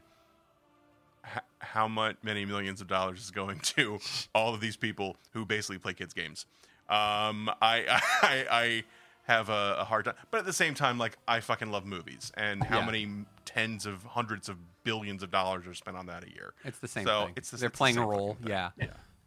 h- 1.24 1.42
how 1.58 1.86
much 1.88 2.16
many 2.22 2.44
millions 2.44 2.80
of 2.80 2.86
dollars 2.88 3.20
is 3.20 3.30
going 3.30 3.58
to 3.76 3.98
all 4.34 4.54
of 4.54 4.60
these 4.60 4.76
people 4.76 5.16
who 5.32 5.44
basically 5.44 5.78
play 5.78 5.92
kids 5.94 6.14
games? 6.14 6.46
Um, 6.88 7.48
I, 7.62 7.84
I, 8.22 8.46
I 8.50 8.84
have 9.24 9.48
a, 9.48 9.76
a 9.80 9.84
hard 9.84 10.04
time, 10.06 10.14
but 10.30 10.38
at 10.38 10.46
the 10.46 10.52
same 10.52 10.74
time, 10.74 10.98
like 10.98 11.16
I 11.28 11.40
fucking 11.40 11.70
love 11.70 11.84
movies, 11.86 12.32
and 12.36 12.62
how 12.64 12.80
Yeah. 12.80 12.86
many 12.86 13.08
tens 13.44 13.86
of 13.86 14.02
hundreds 14.04 14.48
of 14.48 14.56
billions 14.84 15.22
of 15.22 15.30
dollars 15.30 15.66
are 15.66 15.74
spent 15.74 15.96
on 15.96 16.06
that 16.06 16.24
a 16.24 16.30
year? 16.30 16.54
it's 16.64 16.78
the 16.78 16.88
same 16.88 17.04
so 17.06 17.26
thing. 17.26 17.34
It's 17.36 17.50
the, 17.50 17.56
They're 17.58 17.68
it's 17.68 17.74
the 17.74 17.78
playing 17.78 17.98
a 17.98 18.06
role, 18.06 18.34
thing. 18.34 18.48
yeah. 18.48 18.70
yeah. 18.78 18.86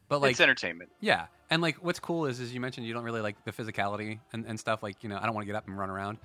But 0.10 0.21
like, 0.21 0.32
it's 0.32 0.41
entertainment. 0.41 0.91
Yeah, 0.99 1.25
and 1.49 1.62
like 1.62 1.77
what's 1.77 1.99
cool 1.99 2.25
is, 2.25 2.39
is 2.39 2.53
you 2.53 2.60
mentioned 2.60 2.86
you 2.86 2.93
don't 2.93 3.03
really 3.06 3.21
like 3.21 3.43
the 3.45 3.51
physicality 3.51 4.19
and, 4.34 4.45
and 4.45 4.60
stuff. 4.60 4.84
Like 4.84 5.01
you 5.03 5.10
know, 5.10 5.17
I 5.19 5.25
don't 5.25 5.34
want 5.34 5.43
to 5.43 5.47
get 5.47 5.56
up 5.56 5.67
and 5.67 5.77
run 5.77 5.89
around. 5.89 6.17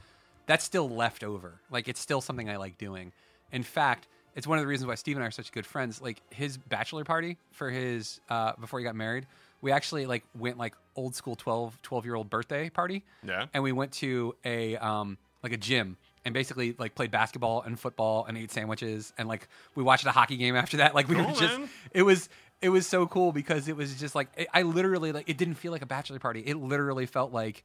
That's 0.47 0.65
still 0.65 0.89
left 0.91 1.23
over. 1.23 1.61
Like 1.71 1.89
it's 1.89 2.01
still 2.01 2.21
something 2.21 2.51
I 2.51 2.57
like 2.57 2.77
doing. 2.79 3.13
In 3.53 3.63
fact, 3.63 4.09
it's 4.35 4.47
one 4.47 4.59
of 4.59 4.63
the 4.63 4.69
reasons 4.69 4.89
why 4.89 4.95
Steve 4.97 5.17
and 5.17 5.25
I 5.25 5.29
are 5.29 5.31
such 5.31 5.53
good 5.53 5.65
friends. 5.65 6.03
Like 6.03 6.21
his 6.31 6.57
bachelor 6.59 7.05
party 7.05 7.39
for 7.53 7.71
his 7.71 8.21
uh, 8.29 8.53
before 8.61 8.79
he 8.81 8.85
got 8.85 8.97
married, 8.97 9.27
we 9.61 9.73
actually 9.73 10.07
like 10.07 10.25
went 10.37 10.59
like 10.59 10.75
old 10.97 11.15
school 11.15 11.37
12, 11.37 11.81
12 11.83 12.05
year 12.05 12.15
old 12.15 12.31
birthday 12.31 12.71
party. 12.71 13.05
Yeah. 13.27 13.47
and 13.55 13.63
we 13.63 13.73
went 13.73 13.93
to 13.95 14.35
a 14.45 14.77
um 14.77 15.19
like 15.43 15.53
a 15.53 15.57
gym 15.57 15.97
and 16.25 16.35
basically 16.35 16.75
like 16.79 16.95
played 16.95 17.11
basketball 17.11 17.63
and 17.63 17.79
football 17.79 18.25
and 18.27 18.37
ate 18.37 18.51
sandwiches 18.51 19.13
and 19.17 19.29
like 19.29 19.49
we 19.75 19.83
watched 19.83 20.05
a 20.07 20.11
hockey 20.11 20.37
game 20.37 20.57
after 20.57 20.79
that. 20.79 20.95
Like 20.99 21.09
we 21.09 21.17
were 21.17 21.23
just 21.33 21.59
man. 21.59 21.69
it 21.93 22.03
was 22.03 22.29
it 22.61 22.71
was 22.71 22.87
so 22.87 23.07
cool 23.07 23.33
because 23.33 23.69
it 23.69 23.77
was 23.77 23.99
just 23.99 24.15
like 24.15 24.29
it, 24.37 24.49
I 24.53 24.63
literally 24.63 25.13
like 25.13 25.29
it 25.29 25.39
didn't 25.39 25.55
feel 25.55 25.73
like 25.73 25.83
a 25.83 25.87
bachelor 25.87 26.19
party. 26.19 26.41
It 26.41 26.57
literally 26.57 27.07
felt 27.07 27.33
like 27.33 27.65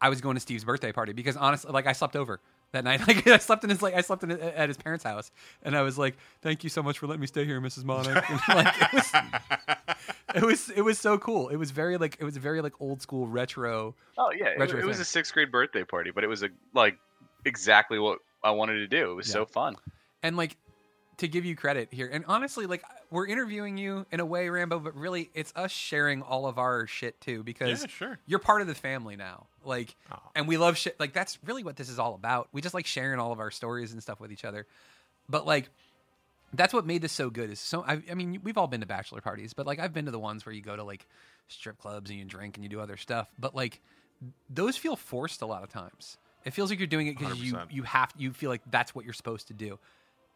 I 0.00 0.10
was 0.10 0.20
going 0.20 0.34
to 0.34 0.40
Steve's 0.40 0.64
birthday 0.64 0.92
party 0.92 1.14
because 1.14 1.36
honestly, 1.38 1.72
like 1.72 1.86
I 1.86 1.92
slept 1.92 2.16
over 2.16 2.40
that 2.72 2.84
night. 2.84 3.00
Like 3.06 3.26
I 3.26 3.38
slept 3.38 3.64
in 3.64 3.70
his 3.70 3.80
like 3.82 3.94
I 3.94 4.00
slept 4.00 4.22
in 4.24 4.30
at 4.32 4.68
his 4.68 4.76
parents' 4.76 5.04
house, 5.04 5.30
and 5.62 5.76
I 5.76 5.82
was 5.82 5.96
like, 5.98 6.16
"Thank 6.42 6.64
you 6.64 6.70
so 6.70 6.82
much 6.82 6.98
for 6.98 7.06
letting 7.06 7.20
me 7.20 7.26
stay 7.26 7.44
here, 7.44 7.60
Mrs. 7.60 7.84
Monik." 7.84 8.24
And, 8.28 8.40
like 8.56 8.74
it 8.82 8.92
was, 8.92 9.12
it 10.34 10.42
was 10.42 10.70
it 10.70 10.82
was 10.82 10.98
so 10.98 11.18
cool. 11.18 11.48
It 11.48 11.56
was 11.56 11.70
very 11.70 11.96
like 11.96 12.16
it 12.20 12.24
was 12.24 12.36
very 12.36 12.60
like 12.60 12.74
old 12.80 13.00
school 13.02 13.26
retro. 13.26 13.94
Oh 14.18 14.30
yeah, 14.30 14.46
it, 14.48 14.58
Retro 14.58 14.80
it 14.80 14.84
was 14.86 15.00
a 15.00 15.04
sixth 15.04 15.32
grade 15.32 15.50
birthday 15.52 15.84
party, 15.84 16.10
but 16.10 16.24
it 16.24 16.28
was 16.28 16.42
a 16.42 16.48
like 16.74 16.98
exactly 17.44 17.98
what 17.98 18.18
I 18.42 18.50
wanted 18.50 18.74
to 18.74 18.88
do. 18.88 19.12
It 19.12 19.14
was 19.14 19.28
Yeah. 19.28 19.32
so 19.34 19.46
fun. 19.46 19.76
and 20.22 20.36
like 20.36 20.56
to 21.18 21.28
give 21.28 21.44
you 21.44 21.56
credit 21.56 21.88
here. 21.92 22.08
And 22.12 22.24
honestly 22.28 22.66
like 22.66 22.82
we're 23.10 23.26
interviewing 23.26 23.78
you 23.78 24.04
in 24.10 24.20
a 24.20 24.26
way 24.26 24.48
rambo 24.48 24.78
but 24.78 24.94
really 24.96 25.30
it's 25.34 25.52
us 25.56 25.70
sharing 25.70 26.22
all 26.22 26.46
of 26.46 26.58
our 26.58 26.86
shit 26.86 27.20
too 27.20 27.42
because 27.42 27.82
Yeah, 27.82 27.86
sure. 27.88 28.18
you're 28.26 28.38
part 28.38 28.60
of 28.60 28.66
the 28.66 28.74
family 28.74 29.16
now. 29.16 29.46
Like 29.64 29.94
and 30.34 30.46
we 30.46 30.56
love 30.56 30.76
shit 30.76 30.98
like 31.00 31.12
that's 31.12 31.38
really 31.44 31.64
what 31.64 31.76
this 31.76 31.88
is 31.88 31.98
all 31.98 32.14
about. 32.14 32.48
We 32.52 32.60
just 32.60 32.74
like 32.74 32.86
sharing 32.86 33.18
all 33.18 33.32
of 33.32 33.40
our 33.40 33.50
stories 33.50 33.92
and 33.92 34.02
stuff 34.02 34.20
with 34.20 34.30
each 34.32 34.44
other. 34.44 34.66
But 35.28 35.46
like 35.46 35.70
that's 36.52 36.72
what 36.72 36.86
made 36.86 37.02
this 37.02 37.12
so 37.12 37.28
good 37.30 37.50
is 37.50 37.58
so 37.60 37.82
I, 37.86 38.00
I 38.10 38.14
mean 38.14 38.40
we've 38.42 38.56
all 38.56 38.68
been 38.68 38.80
to 38.80 38.86
bachelor 38.86 39.20
parties 39.20 39.52
but 39.52 39.66
like 39.66 39.80
i've 39.80 39.92
been 39.92 40.04
to 40.04 40.12
the 40.12 40.18
ones 40.18 40.46
where 40.46 40.54
you 40.54 40.62
go 40.62 40.76
to 40.76 40.84
like 40.84 41.04
strip 41.48 41.76
clubs 41.78 42.08
and 42.08 42.18
you 42.18 42.24
drink 42.24 42.56
and 42.56 42.64
you 42.64 42.68
do 42.68 42.80
other 42.80 42.96
stuff. 42.96 43.28
But 43.38 43.54
like 43.54 43.80
those 44.48 44.76
feel 44.76 44.96
forced 44.96 45.42
a 45.42 45.46
lot 45.46 45.62
of 45.62 45.68
times. 45.70 46.16
It 46.44 46.52
feels 46.54 46.70
like 46.70 46.78
you're 46.78 46.86
doing 46.86 47.08
it 47.08 47.18
because 47.18 47.40
you 47.40 47.58
you 47.70 47.82
have 47.82 48.12
you 48.16 48.32
feel 48.32 48.50
like 48.50 48.62
that's 48.70 48.94
what 48.94 49.04
you're 49.04 49.14
supposed 49.14 49.48
to 49.48 49.54
do 49.54 49.78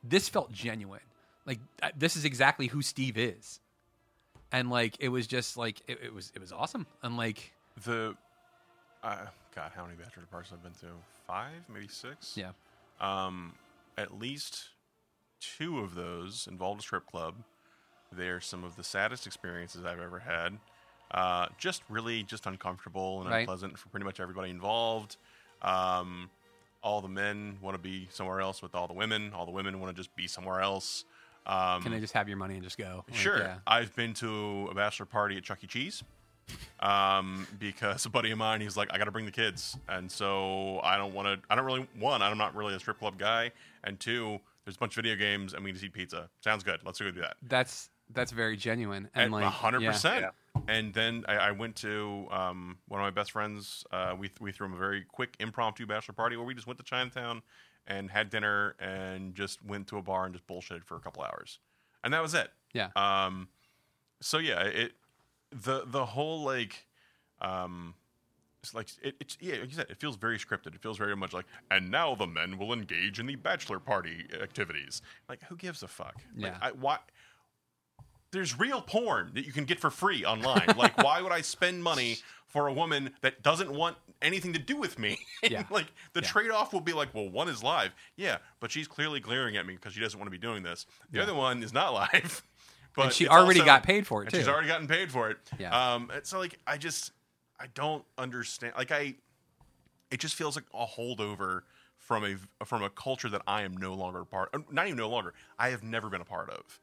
this 0.02 0.28
felt 0.28 0.52
genuine 0.52 1.00
like 1.46 1.58
this 1.96 2.16
is 2.16 2.24
exactly 2.24 2.66
who 2.68 2.82
steve 2.82 3.16
is 3.18 3.60
and 4.52 4.70
like 4.70 4.96
it 5.00 5.08
was 5.08 5.26
just 5.26 5.56
like 5.56 5.80
it, 5.86 5.98
it 6.02 6.14
was 6.14 6.32
it 6.34 6.40
was 6.40 6.52
awesome 6.52 6.86
and 7.02 7.16
like 7.16 7.52
The 7.84 8.16
uh, 9.02 9.16
God, 9.54 9.72
how 9.74 9.84
many 9.84 9.96
bachelor 9.96 10.24
parties 10.30 10.52
I've 10.52 10.62
been 10.62 10.72
to? 10.74 10.94
Five, 11.26 11.62
maybe 11.72 11.88
six. 11.88 12.36
yeah 12.36 12.50
Um, 13.00 13.54
at 13.96 14.18
least 14.18 14.68
two 15.40 15.78
of 15.80 15.94
those 15.94 16.46
involved 16.50 16.80
a 16.80 16.82
strip 16.82 17.06
club. 17.06 17.34
They're 18.12 18.40
some 18.42 18.62
of 18.64 18.76
the 18.76 18.84
saddest 18.84 19.26
experiences 19.26 19.84
I've 19.86 20.00
ever 20.00 20.18
had. 20.18 20.58
Uh, 21.12 21.46
just 21.58 21.82
really 21.88 22.22
just 22.24 22.44
uncomfortable 22.46 23.22
and 23.22 23.30
Right. 23.30 23.40
unpleasant 23.40 23.78
for 23.78 23.88
pretty 23.88 24.04
much 24.04 24.20
everybody 24.20 24.50
involved. 24.50 25.16
Um, 25.62 26.28
all 26.82 27.00
the 27.00 27.08
men 27.08 27.58
want 27.60 27.74
to 27.74 27.78
be 27.82 28.08
somewhere 28.10 28.40
else 28.40 28.62
with 28.62 28.74
all 28.74 28.86
the 28.86 28.94
women. 28.94 29.32
All 29.34 29.44
the 29.44 29.52
women 29.52 29.80
want 29.80 29.94
to 29.94 30.00
just 30.00 30.14
be 30.16 30.26
somewhere 30.26 30.60
else. 30.60 31.04
Um, 31.46 31.82
can 31.82 31.92
they 31.92 32.00
just 32.00 32.12
have 32.12 32.28
your 32.28 32.36
money 32.36 32.54
and 32.54 32.62
just 32.62 32.76
go 32.78 33.04
Like, 33.08 33.16
Sure. 33.16 33.38
yeah. 33.38 33.56
I've 33.66 33.94
been 33.96 34.12
to 34.14 34.68
a 34.70 34.74
bachelor 34.74 35.06
party 35.06 35.36
at 35.36 35.42
Chuck 35.42 35.64
E. 35.64 35.66
Cheese 35.66 36.02
um, 36.80 37.46
because 37.58 38.04
a 38.06 38.10
buddy 38.10 38.30
of 38.30 38.38
mine, 38.38 38.60
he's 38.60 38.76
like, 38.76 38.92
I 38.92 38.98
got 38.98 39.04
to 39.04 39.10
bring 39.10 39.24
the 39.24 39.30
kids. 39.32 39.76
And 39.88 40.10
so 40.10 40.80
I 40.82 40.96
don't 40.96 41.14
want 41.14 41.28
to, 41.28 41.46
I 41.50 41.54
don't 41.56 41.64
really, 41.64 41.86
one, 41.98 42.22
I'm 42.22 42.38
not 42.38 42.54
really 42.54 42.74
a 42.74 42.78
strip 42.80 42.98
club 42.98 43.18
guy. 43.18 43.52
And 43.84 43.98
two, 43.98 44.38
there's 44.64 44.76
a 44.76 44.78
bunch 44.78 44.92
of 44.92 44.96
video 45.04 45.16
games 45.16 45.54
and 45.54 45.64
we 45.64 45.72
need 45.72 45.80
to 45.80 45.86
eat 45.86 45.92
pizza. 45.92 46.28
Sounds 46.42 46.62
good. 46.62 46.80
Let's 46.84 46.98
go 47.00 47.10
do 47.10 47.20
that. 47.20 47.36
that's 47.48 47.88
that's 48.12 48.32
very 48.32 48.56
genuine 48.56 49.08
and 49.14 49.24
And 49.24 49.32
like 49.32 49.44
a 49.44 49.50
hundred 49.50 49.82
yeah. 49.82 49.92
percent. 49.92 50.26
And 50.68 50.92
then 50.92 51.24
I, 51.28 51.36
I 51.36 51.50
went 51.52 51.76
to 51.76 52.26
um, 52.30 52.78
one 52.88 53.00
of 53.00 53.04
my 53.04 53.10
best 53.10 53.32
friends. 53.32 53.84
Uh, 53.92 54.14
we 54.18 54.30
we 54.40 54.52
threw 54.52 54.66
him 54.66 54.74
a 54.74 54.78
very 54.78 55.04
quick 55.04 55.36
impromptu 55.38 55.86
bachelor 55.86 56.14
party 56.14 56.36
where 56.36 56.44
we 56.46 56.54
just 56.54 56.66
went 56.66 56.78
to 56.78 56.84
Chinatown 56.84 57.42
and 57.86 58.10
had 58.10 58.30
dinner 58.30 58.74
and 58.78 59.34
just 59.34 59.64
went 59.64 59.86
to 59.88 59.96
a 59.98 60.02
bar 60.02 60.24
and 60.24 60.34
just 60.34 60.46
bullshitted 60.46 60.84
for 60.84 60.96
a 60.96 61.00
couple 61.00 61.22
hours, 61.22 61.58
and 62.04 62.12
that 62.12 62.22
was 62.22 62.34
it. 62.34 62.50
yeah 62.72 62.88
Um, 62.96 63.48
so 64.20 64.38
yeah, 64.38 64.62
it 64.64 64.92
the 65.50 65.84
the 65.86 66.04
whole 66.04 66.42
like 66.44 66.86
um 67.40 67.94
it's 68.62 68.74
like 68.74 68.88
it, 69.02 69.14
it's 69.20 69.38
yeah 69.40 69.54
like 69.56 69.70
you 69.70 69.74
said 69.76 69.86
it 69.88 69.96
feels 69.98 70.16
very 70.16 70.38
scripted 70.38 70.74
it 70.74 70.82
feels 70.82 70.98
very 70.98 71.16
much 71.16 71.32
like 71.32 71.46
and 71.70 71.90
now 71.90 72.14
the 72.14 72.26
men 72.26 72.58
will 72.58 72.72
engage 72.74 73.18
in 73.18 73.24
the 73.26 73.34
bachelor 73.34 73.78
party 73.80 74.26
activities 74.42 75.00
like 75.28 75.42
who 75.44 75.56
gives 75.56 75.82
a 75.82 75.88
fuck 75.88 76.14
like, 76.36 76.52
Yeah. 76.52 76.58
I, 76.60 76.72
why 76.72 76.98
there's 78.32 78.58
real 78.58 78.80
porn 78.80 79.30
that 79.34 79.44
you 79.46 79.52
can 79.52 79.64
get 79.64 79.80
for 79.80 79.90
free 79.90 80.24
online 80.24 80.64
like 80.76 80.96
why 81.02 81.20
would 81.20 81.32
i 81.32 81.40
spend 81.40 81.82
money 81.82 82.16
for 82.46 82.66
a 82.66 82.72
woman 82.72 83.10
that 83.22 83.42
doesn't 83.42 83.70
want 83.72 83.96
anything 84.22 84.52
to 84.52 84.58
do 84.58 84.76
with 84.76 84.98
me 84.98 85.18
Yeah. 85.42 85.64
like 85.70 85.86
the 86.12 86.20
Yeah. 86.20 86.28
trade-off 86.28 86.72
will 86.72 86.80
be 86.80 86.92
like 86.92 87.14
well 87.14 87.28
one 87.28 87.48
is 87.48 87.62
live 87.62 87.92
yeah 88.16 88.38
but 88.60 88.70
she's 88.70 88.86
clearly 88.88 89.20
glaring 89.20 89.56
at 89.56 89.66
me 89.66 89.74
because 89.74 89.92
she 89.94 90.00
doesn't 90.00 90.18
want 90.18 90.26
to 90.26 90.30
be 90.30 90.38
doing 90.38 90.62
this 90.62 90.86
the 91.10 91.18
Yeah. 91.18 91.24
other 91.24 91.34
one 91.34 91.62
is 91.62 91.72
not 91.72 91.92
live 92.12 92.42
but 92.96 93.04
And 93.06 93.12
she 93.12 93.28
already 93.28 93.60
also- 93.60 93.66
got 93.66 93.82
paid 93.84 94.06
for 94.06 94.22
it, 94.24 94.30
too. 94.30 94.38
she's 94.38 94.48
already 94.48 94.68
gotten 94.68 94.88
paid 94.88 95.10
for 95.10 95.30
it 95.30 95.38
Yeah. 95.58 95.94
um 95.94 96.10
so 96.22 96.38
like 96.38 96.58
i 96.66 96.76
just 96.76 97.12
i 97.58 97.66
don't 97.74 98.04
understand 98.18 98.74
like 98.76 98.90
i 98.92 99.14
it 100.10 100.18
just 100.20 100.34
feels 100.34 100.56
like 100.56 100.64
a 100.74 100.86
holdover 100.86 101.62
from 101.98 102.24
a 102.24 102.64
from 102.64 102.82
a 102.82 102.90
culture 102.90 103.28
that 103.28 103.42
i 103.46 103.62
am 103.62 103.76
no 103.76 103.94
longer 103.94 104.20
a 104.20 104.26
part 104.26 104.50
uh, 104.54 104.58
not 104.70 104.86
even 104.86 104.98
no 104.98 105.08
longer 105.08 105.34
i 105.58 105.68
have 105.70 105.82
never 105.84 106.08
been 106.08 106.20
a 106.20 106.24
part 106.24 106.50
of 106.50 106.80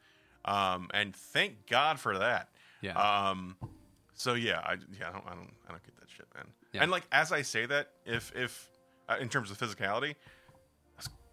um 0.48 0.88
and 0.94 1.16
thank 1.16 1.68
god 1.68 2.00
for 2.00 2.18
that 2.18 2.50
Yeah. 2.82 2.94
um 3.32 3.56
so 4.14 4.34
yeah 4.34 4.60
i 4.60 4.74
yeah 5.00 5.10
i 5.10 5.12
don't 5.12 5.26
i 5.28 5.30
don't, 5.36 5.52
I 5.68 5.72
don't 5.72 5.84
get 5.84 5.96
that 6.00 6.10
shit 6.10 6.26
man 6.36 6.46
Yeah. 6.74 6.82
and 6.84 6.92
like 6.92 7.04
as 7.12 7.32
i 7.32 7.42
say 7.44 7.66
that 7.68 7.90
if 8.06 8.32
if 8.36 8.70
uh, 9.10 9.18
in 9.20 9.30
terms 9.30 9.52
of 9.52 9.58
physicality 9.60 10.16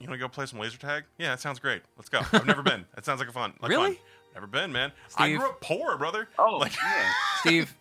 you 0.01 0.09
want 0.09 0.21
to 0.21 0.25
go 0.25 0.29
play 0.29 0.45
some 0.45 0.59
laser 0.59 0.77
tag? 0.77 1.05
Yeah, 1.19 1.31
that 1.31 1.41
sounds 1.41 1.61
great. 1.61 1.81
Let's 1.97 2.11
go. 2.11 2.21
I've 2.33 2.45
never 2.45 2.63
been. 2.63 2.85
That 2.95 3.07
sounds 3.07 3.21
like 3.21 3.29
a 3.29 3.33
fun. 3.33 3.55
Like 3.63 3.71
Really? 3.71 3.95
Fun. 3.95 4.03
Never 4.35 4.47
been, 4.49 4.71
man. 4.73 4.93
I 5.17 5.29
Steve? 5.29 5.39
grew 5.39 5.49
up 5.49 5.61
poor, 5.63 5.97
brother. 5.97 6.29
Oh, 6.39 6.59
like 6.59 6.75
yeah. 6.77 7.11
Steve, 7.39 7.75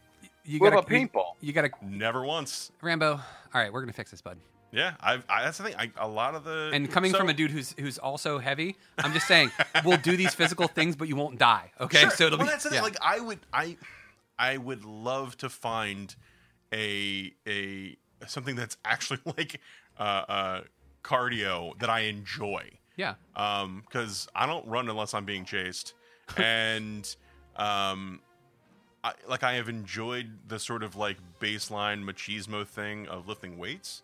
you 0.46 0.60
What 0.60 0.69
gotta 0.69 0.80
about 0.86 0.91
you- 0.91 1.08
paintball? 1.10 1.34
You, 1.41 1.52
gotta 1.54 1.72
never 1.82 2.24
once. 2.24 2.72
Rambo. 2.82 3.13
All 3.15 3.22
right, 3.56 3.74
we're 3.74 3.82
gonna 3.82 3.91
fix 3.93 4.12
this, 4.12 4.22
bud. 4.22 4.38
Yeah, 4.73 4.95
I've, 4.99 5.23
I, 5.29 5.43
that's 5.43 5.59
the 5.59 5.65
thing. 5.65 5.75
I, 5.77 5.91
a 5.97 6.07
lot 6.07 6.33
of 6.33 6.43
the 6.43 6.71
And 6.73 6.91
coming 6.91 7.12
so- 7.12 7.17
from 7.19 7.29
a 7.29 7.33
dude 7.33 7.51
who's 7.51 7.75
who's 7.79 7.97
also 7.99 8.39
heavy, 8.39 8.75
I'm 8.97 9.13
just 9.13 9.27
saying 9.27 9.51
we'll 9.86 9.97
do 9.97 10.17
these 10.17 10.33
physical 10.33 10.67
things, 10.67 10.95
but 10.95 11.07
you 11.07 11.15
won't 11.15 11.38
die. 11.38 11.71
Okay, 11.79 11.99
Sure. 12.01 12.09
so 12.09 12.25
it'll 12.25 12.39
well, 12.39 12.47
be 12.47 12.51
that's 12.51 12.63
the 12.63 12.71
thing. 12.71 12.81
Like 12.81 12.97
I 13.01 13.19
would, 13.19 13.39
I, 13.53 13.77
I 14.39 14.57
would 14.57 14.83
love 14.83 15.38
to 15.38 15.49
find 15.49 16.15
a 16.73 17.31
a 17.47 17.95
something 18.27 18.55
that's 18.55 18.77
actually 18.83 19.19
like 19.38 19.62
uh, 19.99 20.01
uh, 20.03 20.62
cardio 21.03 21.77
that 21.79 21.89
I 21.89 22.01
enjoy. 22.01 22.69
yeah. 22.95 23.15
um 23.36 23.83
because 23.86 24.27
i 24.36 24.45
don't 24.45 24.65
run 24.67 24.88
unless 24.89 25.13
i'm 25.15 25.25
being 25.25 25.45
chased 25.45 25.93
and 26.38 27.15
um 27.57 28.19
I, 29.03 29.13
like 29.27 29.43
i 29.43 29.53
have 29.53 29.67
enjoyed 29.67 30.29
the 30.47 30.59
sort 30.59 30.83
of 30.83 30.95
like 30.95 31.17
baseline 31.41 32.03
machismo 32.05 32.65
thing 32.65 33.07
of 33.07 33.27
lifting 33.27 33.57
weights 33.57 34.03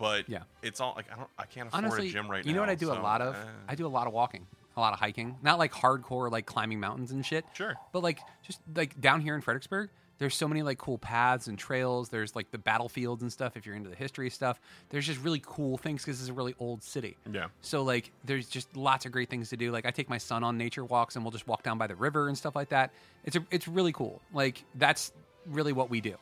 but 0.00 0.28
Yeah. 0.28 0.42
it's 0.62 0.80
all 0.80 0.94
like 0.96 1.06
i 1.12 1.16
don't 1.16 1.28
i 1.38 1.44
can't 1.44 1.68
afford 1.68 1.84
Honestly, 1.84 2.08
a 2.08 2.12
gym 2.12 2.28
right 2.28 2.38
you 2.44 2.46
now 2.46 2.48
You 2.50 2.54
know 2.56 2.60
what 2.62 2.70
I 2.70 2.74
do 2.74 2.86
so, 2.86 2.94
a 2.94 3.00
lot 3.00 3.20
of? 3.22 3.34
eh. 3.36 3.38
I 3.68 3.74
do 3.76 3.86
a 3.86 3.88
lot 3.88 4.06
of 4.08 4.12
walking, 4.12 4.46
a 4.76 4.80
lot 4.80 4.92
of 4.92 4.98
hiking. 4.98 5.36
Not 5.42 5.58
like 5.58 5.72
hardcore, 5.72 6.30
like 6.30 6.46
climbing 6.46 6.80
mountains 6.80 7.12
and 7.12 7.24
shit. 7.24 7.44
Sure. 7.52 7.74
But 7.92 8.02
like 8.02 8.18
just 8.42 8.60
like 8.74 9.00
down 9.00 9.20
here 9.20 9.34
in 9.36 9.40
Fredericksburg, 9.42 9.90
there's 10.18 10.34
so 10.34 10.46
many 10.48 10.62
like 10.62 10.76
cool 10.78 10.98
paths 10.98 11.46
and 11.46 11.58
trails. 11.58 12.08
There's 12.10 12.36
like 12.36 12.50
the 12.50 12.58
battlefields 12.58 13.22
and 13.22 13.32
stuff. 13.32 13.56
If 13.56 13.64
you're 13.66 13.74
into 13.74 13.88
the 13.90 13.96
history 13.96 14.28
stuff, 14.30 14.60
there's 14.90 15.06
just 15.06 15.20
really 15.22 15.42
cool 15.44 15.76
things 15.78 16.02
because 16.04 16.20
it's 16.20 16.28
a 16.30 16.32
really 16.34 16.54
old 16.58 16.82
city. 16.82 17.16
Yeah. 17.32 17.46
So 17.62 17.82
like, 17.82 18.10
there's 18.24 18.46
just 18.48 18.74
lots 18.76 19.06
of 19.06 19.12
great 19.12 19.30
things 19.30 19.48
to 19.50 19.56
do. 19.56 19.72
Like 19.72 19.86
I 19.86 19.90
take 19.90 20.08
my 20.10 20.18
son 20.18 20.44
on 20.44 20.56
nature 20.58 20.84
walks, 20.84 21.16
and 21.16 21.24
we'll 21.24 21.32
just 21.32 21.46
walk 21.48 21.62
down 21.62 21.78
by 21.78 21.86
the 21.86 21.96
river 21.96 22.28
and 22.28 22.36
stuff 22.36 22.54
like 22.54 22.68
that. 22.68 22.92
It's 23.24 23.36
a, 23.36 23.44
it's 23.50 23.66
really 23.66 23.92
cool. 23.92 24.20
Like 24.32 24.62
that's 24.74 25.12
really 25.46 25.72
what 25.72 25.88
we 25.90 26.00
do. 26.02 26.16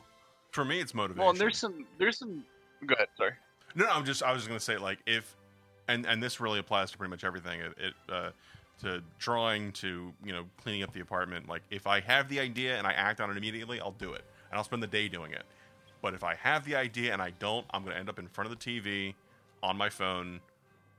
for 0.51 0.63
me 0.65 0.79
it's 0.79 0.93
motivation 0.93 1.19
Well, 1.19 1.29
and 1.31 1.39
there's 1.39 1.57
some 1.57 1.85
there's 1.97 2.17
some. 2.17 2.43
Go 2.85 2.95
ahead. 2.95 3.09
Sorry. 3.17 3.33
No, 3.75 3.85
no, 3.85 3.91
I'm 3.91 4.05
just 4.05 4.23
I 4.23 4.31
was 4.31 4.41
just 4.41 4.47
gonna 4.49 4.59
say 4.59 4.77
like 4.77 4.99
if 5.05 5.35
and 5.87 6.05
and 6.05 6.21
this 6.21 6.39
really 6.39 6.59
applies 6.59 6.91
to 6.91 6.97
pretty 6.97 7.09
much 7.11 7.23
everything. 7.23 7.59
It, 7.61 7.73
it 7.77 7.93
uh, 8.11 8.29
to 8.81 9.03
drawing 9.17 9.71
to 9.73 10.13
you 10.23 10.31
know 10.31 10.45
cleaning 10.61 10.83
up 10.83 10.93
the 10.93 11.01
apartment. 11.01 11.47
Like 11.49 11.61
if 11.69 11.85
I 11.87 11.99
have 12.01 12.29
the 12.29 12.39
idea 12.39 12.77
and 12.77 12.87
I 12.87 12.93
act 12.93 13.19
on 13.21 13.29
it 13.29 13.37
immediately, 13.37 13.79
I'll 13.79 13.91
do 13.91 14.13
it 14.13 14.23
and 14.49 14.57
I'll 14.57 14.63
spend 14.63 14.81
the 14.83 14.87
day 14.87 15.07
doing 15.07 15.31
it. 15.33 15.43
But 16.01 16.13
if 16.13 16.23
I 16.23 16.35
have 16.35 16.63
the 16.63 16.75
idea 16.75 17.11
and 17.13 17.21
I 17.21 17.31
don't, 17.39 17.65
I'm 17.71 17.83
gonna 17.83 17.95
end 17.95 18.09
up 18.09 18.19
in 18.19 18.27
front 18.27 18.49
of 18.51 18.57
the 18.57 18.63
TV 18.81 19.13
on 19.61 19.75
my 19.75 19.89
phone, 19.89 20.39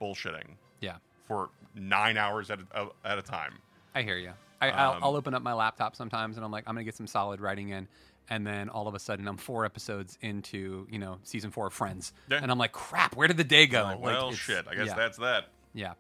bullshitting 0.01 0.57
Yeah. 0.81 0.97
for 1.27 1.49
nine 1.75 2.17
hours 2.19 2.51
at 2.51 2.61
a, 2.75 2.89
at 3.05 3.17
a 3.19 3.23
time. 3.23 3.55
I 3.95 4.03
hear 4.03 4.19
you. 4.19 4.33
I, 4.61 4.71
I'll, 4.71 4.93
Um, 4.93 5.05
I'll 5.05 5.17
open 5.17 5.33
up 5.33 5.41
my 5.43 5.55
laptop 5.55 5.97
sometimes, 5.97 6.37
and 6.37 6.45
I'm 6.45 6.51
like, 6.53 6.65
I'm 6.67 6.75
gonna 6.75 6.85
get 6.85 6.95
some 6.95 7.07
solid 7.07 7.41
writing 7.41 7.71
in, 7.71 7.89
and 8.31 8.47
then 8.47 8.69
all 8.71 8.89
of 8.89 8.95
a 8.95 8.99
sudden, 8.99 9.29
I'm 9.29 9.37
four 9.37 9.65
episodes 9.67 10.17
into 10.23 10.87
you 10.91 10.99
know 10.99 11.19
season 11.25 11.51
four 11.51 11.67
of 11.67 11.73
Friends, 11.75 12.13
Yeah. 12.31 12.39
and 12.43 12.51
I'm 12.51 12.59
like, 12.59 12.73
crap, 12.73 13.17
where 13.17 13.29
did 13.29 13.37
the 13.37 13.45
day 13.45 13.67
go? 13.67 13.83
Like, 13.83 13.97
Like, 13.97 14.05
well, 14.05 14.29
it's- 14.29 14.39
shit. 14.39 14.67
I 14.69 14.75
guess 14.75 14.87
yeah, 14.87 14.95
that's 14.95 15.19
that. 15.19 15.49
yeah, 15.75 15.93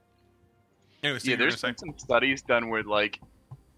Anyway, 1.02 1.18
Steve, 1.18 1.30
yeah, 1.32 1.36
there's 1.36 1.60
been 1.60 1.76
some 1.76 1.94
studies 1.98 2.42
done 2.42 2.68
where 2.68 2.82
like 2.82 3.20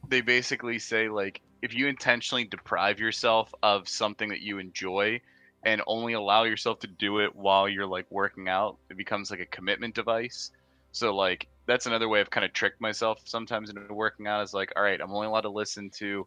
they 0.09 0.21
basically 0.21 0.79
say 0.79 1.09
like 1.09 1.41
if 1.63 1.73
you 1.75 1.87
intentionally 1.87 2.45
deprive 2.45 2.99
yourself 2.99 3.55
of 3.63 3.89
something 3.89 4.29
that 4.31 4.41
you 4.41 4.59
enjoy 4.59 5.21
and 5.65 5.81
only 5.87 6.15
allow 6.15 6.43
yourself 6.43 6.81
to 6.81 6.89
do 6.89 7.21
it 7.21 7.35
while 7.37 7.69
you're 7.69 7.87
like 7.87 8.07
working 8.11 8.49
out, 8.49 8.77
it 8.91 8.97
becomes 8.97 9.31
like 9.31 9.39
a 9.39 9.47
commitment 9.47 9.95
device. 9.95 10.51
So 10.91 11.15
like 11.15 11.47
that's 11.67 11.87
another 11.87 12.09
way 12.09 12.19
I've 12.19 12.31
kind 12.31 12.45
of 12.45 12.53
tricked 12.53 12.81
myself 12.81 13.21
sometimes 13.25 13.71
into 13.71 13.95
working 13.95 14.27
out 14.27 14.43
is 14.43 14.53
like, 14.53 14.73
all 14.75 14.83
right, 14.83 15.01
I'm 15.01 15.13
only 15.13 15.29
allowed 15.29 15.43
to 15.43 15.51
listen 15.51 15.89
to 15.99 16.27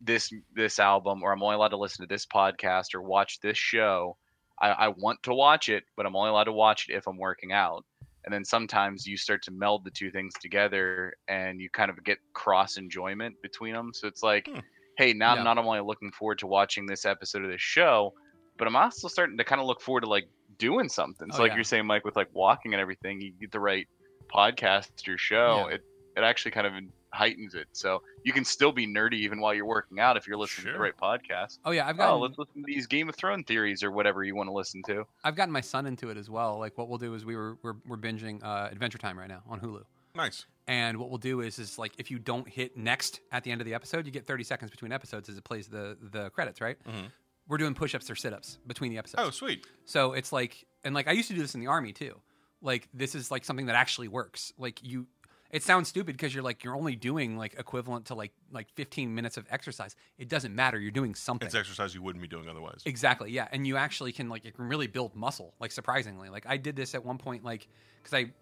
this 0.00 0.32
this 0.54 0.78
album 0.78 1.22
or 1.22 1.32
I'm 1.32 1.42
only 1.42 1.56
allowed 1.56 1.68
to 1.68 1.76
listen 1.76 2.06
to 2.06 2.12
this 2.12 2.26
podcast 2.26 2.94
or 2.94 3.02
watch 3.02 3.40
this 3.40 3.58
show. 3.58 4.16
I, 4.60 4.68
I 4.70 4.88
want 4.88 5.22
to 5.24 5.34
watch 5.34 5.68
it, 5.68 5.84
but 5.96 6.04
I'm 6.06 6.14
only 6.16 6.30
allowed 6.30 6.44
to 6.44 6.52
watch 6.52 6.86
it 6.88 6.94
if 6.94 7.06
I'm 7.06 7.16
working 7.18 7.52
out 7.52 7.84
and 8.26 8.34
then 8.34 8.44
sometimes 8.44 9.06
you 9.06 9.16
start 9.16 9.42
to 9.44 9.50
meld 9.50 9.82
the 9.84 9.90
two 9.90 10.10
things 10.10 10.34
together 10.40 11.14
and 11.28 11.58
you 11.58 11.70
kind 11.70 11.90
of 11.90 12.04
get 12.04 12.18
cross 12.34 12.76
enjoyment 12.76 13.34
between 13.42 13.72
them 13.72 13.92
so 13.94 14.06
it's 14.06 14.22
like 14.22 14.46
Hmm. 14.46 14.58
hey 14.98 15.14
now 15.14 15.32
Yeah. 15.32 15.38
i'm 15.38 15.44
not 15.44 15.56
only 15.56 15.80
looking 15.80 16.10
forward 16.12 16.38
to 16.40 16.46
watching 16.46 16.84
this 16.84 17.06
episode 17.06 17.44
of 17.44 17.50
this 17.50 17.62
show 17.62 18.12
but 18.58 18.68
i'm 18.68 18.76
also 18.76 19.08
starting 19.08 19.38
to 19.38 19.44
kind 19.44 19.58
of 19.58 19.66
look 19.66 19.80
forward 19.80 20.02
to 20.02 20.06
like 20.06 20.28
doing 20.58 20.86
something 20.90 21.32
so 21.32 21.38
Oh, 21.38 21.42
like 21.44 21.52
yeah. 21.52 21.54
you're 21.54 21.64
saying 21.64 21.86
mike 21.86 22.04
with 22.04 22.14
like 22.14 22.28
walking 22.34 22.74
and 22.74 22.80
everything 22.82 23.22
you 23.22 23.32
get 23.40 23.52
the 23.52 23.58
right 23.58 23.88
podcast 24.30 25.08
or 25.08 25.16
show 25.16 25.66
Yeah. 25.68 25.76
it 25.76 25.84
it 26.18 26.20
actually 26.22 26.50
kind 26.50 26.66
of 26.66 26.74
heightens 27.12 27.54
it 27.54 27.66
so 27.72 28.02
you 28.24 28.32
can 28.32 28.44
still 28.44 28.72
be 28.72 28.86
nerdy 28.86 29.14
even 29.14 29.40
while 29.40 29.52
you're 29.52 29.64
working 29.66 29.98
out 30.00 30.16
if 30.16 30.26
you're 30.28 30.36
listening 30.38 30.66
to 30.68 30.72
the 30.72 30.78
right 30.78 30.96
podcast 30.96 31.58
oh 31.64 31.70
yeah, 31.72 31.88
I've 31.88 31.96
got. 31.96 32.10
oh 32.12 32.18
let's 32.18 32.38
listen 32.38 32.62
to 32.62 32.66
these 32.66 32.86
game 32.86 33.08
of 33.08 33.16
thrones 33.16 33.44
theories 33.46 33.82
or 33.82 33.90
whatever 33.90 34.22
you 34.24 34.34
want 34.34 34.48
to 34.48 34.52
listen 34.52 34.82
to 34.84 35.04
I've 35.24 35.34
gotten 35.36 35.52
my 35.52 35.60
son 35.60 35.86
into 35.86 36.10
it 36.10 36.16
as 36.16 36.28
well. 36.30 36.58
Like 36.58 36.76
what 36.78 36.88
we'll 36.88 36.98
do 36.98 37.14
is 37.14 37.24
we 37.24 37.36
were 37.36 37.56
we're, 37.62 37.74
we're 37.86 37.96
binging 37.96 38.42
uh, 38.44 38.68
Adventure 38.70 38.98
Time 38.98 39.18
right 39.18 39.28
now 39.28 39.42
on 39.48 39.60
Hulu. 39.60 39.82
Nice. 40.14 40.46
And 40.66 40.98
what 40.98 41.08
we'll 41.08 41.18
do 41.18 41.40
is, 41.40 41.58
is 41.58 41.78
like 41.78 41.92
if 41.98 42.10
you 42.10 42.18
don't 42.18 42.48
hit 42.48 42.76
next 42.76 43.20
at 43.32 43.44
the 43.44 43.50
end 43.50 43.60
of 43.60 43.64
the 43.66 43.74
episode, 43.74 44.06
you 44.06 44.12
get 44.12 44.26
30 44.26 44.44
seconds 44.44 44.70
between 44.70 44.92
episodes 44.92 45.28
as 45.28 45.36
it 45.36 45.44
plays 45.44 45.68
the 45.68 45.96
the 46.12 46.30
credits, 46.30 46.60
right? 46.60 46.76
Mhm. 46.88 47.10
We're 47.48 47.58
doing 47.58 47.74
push-ups 47.74 48.08
or 48.10 48.14
sit-ups 48.14 48.58
between 48.66 48.90
the 48.92 48.98
episodes. 48.98 49.22
Oh, 49.26 49.30
sweet. 49.30 49.66
So 49.84 50.12
it's 50.12 50.32
like, 50.32 50.64
and 50.84 50.94
like 50.94 51.08
I 51.08 51.12
used 51.12 51.28
to 51.28 51.34
do 51.34 51.40
this 51.40 51.54
in 51.54 51.60
the 51.60 51.66
army 51.66 51.92
too. 51.92 52.20
Like 52.62 52.88
this 52.94 53.14
is 53.14 53.30
like 53.30 53.44
something 53.44 53.66
that 53.66 53.74
actually 53.76 54.08
works. 54.08 54.52
Like 54.58 54.82
you, 54.82 55.06
it 55.50 55.62
sounds 55.62 55.88
stupid 55.88 56.16
because 56.16 56.32
you're 56.34 56.42
like 56.44 56.62
you're 56.64 56.76
only 56.76 56.94
doing 56.96 57.36
like 57.36 57.54
equivalent 57.58 58.06
to 58.06 58.14
like 58.14 58.32
like 58.52 58.68
15 58.74 59.14
minutes 59.14 59.36
of 59.36 59.46
exercise. 59.50 59.96
It 60.18 60.28
doesn't 60.28 60.54
matter. 60.54 60.78
You're 60.78 60.90
doing 60.92 61.14
something. 61.14 61.46
It's 61.46 61.54
exercise 61.54 61.94
you 61.94 62.02
wouldn't 62.02 62.22
be 62.22 62.28
doing 62.28 62.48
otherwise. 62.48 62.82
Exactly. 62.86 63.32
Yeah, 63.32 63.48
and 63.52 63.66
you 63.66 63.76
actually 63.76 64.12
can 64.12 64.28
like 64.28 64.44
you 64.44 64.52
can 64.52 64.68
really 64.68 64.86
build 64.86 65.14
muscle. 65.14 65.54
Like 65.60 65.72
surprisingly, 65.72 66.28
like 66.28 66.46
I 66.46 66.56
did 66.56 66.76
this 66.76 66.94
at 66.94 67.04
one 67.04 67.18
point, 67.18 67.44
like 67.44 67.66
because 68.02 68.14
I, 68.14 68.32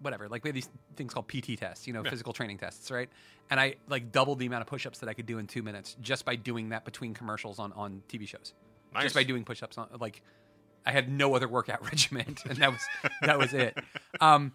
whatever, 0.00 0.28
like 0.28 0.44
we 0.44 0.48
have 0.48 0.54
these 0.54 0.68
things 0.96 1.14
called 1.14 1.28
PT 1.28 1.58
tests, 1.58 1.86
you 1.86 1.92
know, 1.92 2.02
Yeah. 2.04 2.10
physical 2.10 2.32
training 2.32 2.58
tests, 2.58 2.90
right? 2.90 3.08
And 3.50 3.58
I 3.58 3.76
like 3.88 4.12
doubled 4.12 4.38
the 4.38 4.46
amount 4.46 4.60
of 4.62 4.66
push-ups 4.68 4.98
that 5.00 5.08
I 5.08 5.14
could 5.14 5.26
do 5.26 5.38
in 5.38 5.46
two 5.46 5.62
minutes 5.62 5.96
just 6.00 6.24
by 6.24 6.36
doing 6.36 6.68
that 6.70 6.84
between 6.84 7.14
commercials 7.14 7.58
on 7.58 7.72
on 7.72 8.02
TV 8.08 8.28
shows. 8.28 8.52
Nice. 8.94 9.04
Just 9.04 9.14
by 9.14 9.24
doing 9.24 9.44
push-ups 9.44 9.78
on 9.78 9.88
like. 10.00 10.22
I 10.84 10.90
had 10.90 11.08
no 11.08 11.36
other 11.36 11.46
workout 11.46 11.80
regimen, 11.92 12.36
and 12.48 12.58
that 12.58 12.72
was 12.72 12.80
that 13.22 13.38
was 13.38 13.54
it. 13.54 13.78
Um, 14.20 14.52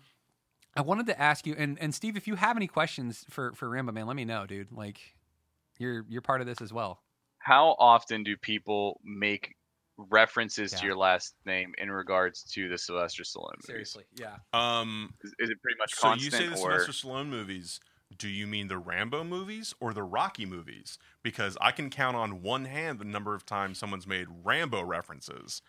I 0.78 0.82
wanted 0.82 1.08
to 1.08 1.20
ask 1.20 1.46
you, 1.48 1.56
and, 1.58 1.78
and 1.80 1.94
Steve, 1.94 2.16
if 2.16 2.28
you 2.28 2.36
have 2.36 2.56
any 2.56 2.68
questions 2.68 3.26
for 3.30 3.54
for 3.54 3.68
Rambo 3.70 3.92
man, 3.92 4.06
let 4.08 4.16
me 4.16 4.26
know, 4.26 4.46
dude. 4.46 4.72
Like, 4.72 5.00
you're 5.80 6.06
you're 6.08 6.22
part 6.22 6.42
of 6.42 6.48
this 6.48 6.62
as 6.62 6.72
well. 6.72 7.02
how 7.40 7.76
often 7.80 8.24
do 8.24 8.36
people 8.38 9.00
make 9.04 9.56
references 9.98 10.72
Yeah. 10.74 10.80
to 10.80 10.86
your 10.86 10.96
last 10.96 11.34
name 11.46 11.74
in 11.78 11.90
regards 11.90 12.44
to 12.54 12.70
the 12.70 12.78
Sylvester 12.78 13.24
Stallone 13.24 13.56
movies? 13.56 13.66
Seriously, 13.66 14.04
yeah. 14.16 14.36
Um, 14.54 15.14
Is, 15.24 15.34
is 15.40 15.50
it 15.50 15.62
pretty 15.62 15.78
much 15.80 15.96
so 15.96 16.10
constant 16.10 16.32
you 16.34 16.38
say 16.38 16.46
the 16.48 16.54
or 16.62 16.80
Sylvester 16.80 17.08
Stallone 17.08 17.30
movies. 17.30 17.80
Do 18.18 18.30
you 18.30 18.48
mean 18.48 18.68
the 18.70 18.78
Rambo 18.78 19.24
movies 19.26 19.74
or 19.82 19.94
the 19.94 20.04
Rocky 20.04 20.46
movies? 20.46 20.98
Because 21.24 21.58
I 21.60 21.72
can 21.72 21.90
count 21.90 22.16
on 22.16 22.42
one 22.42 22.66
hand 22.66 23.00
the 23.00 23.06
number 23.06 23.34
of 23.36 23.46
times 23.46 23.78
someone's 23.80 24.08
made 24.08 24.28
Rambo 24.46 24.84
references, 24.84 25.62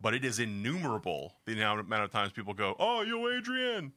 but 0.00 0.14
it 0.14 0.24
is 0.24 0.38
innumerable 0.38 1.36
the 1.46 1.54
amount 1.54 1.80
amount 1.80 2.04
of 2.04 2.10
times 2.12 2.32
people 2.32 2.54
go, 2.54 2.76
"Oh, 2.78 3.00
yo, 3.02 3.28
Adrian." 3.28 3.92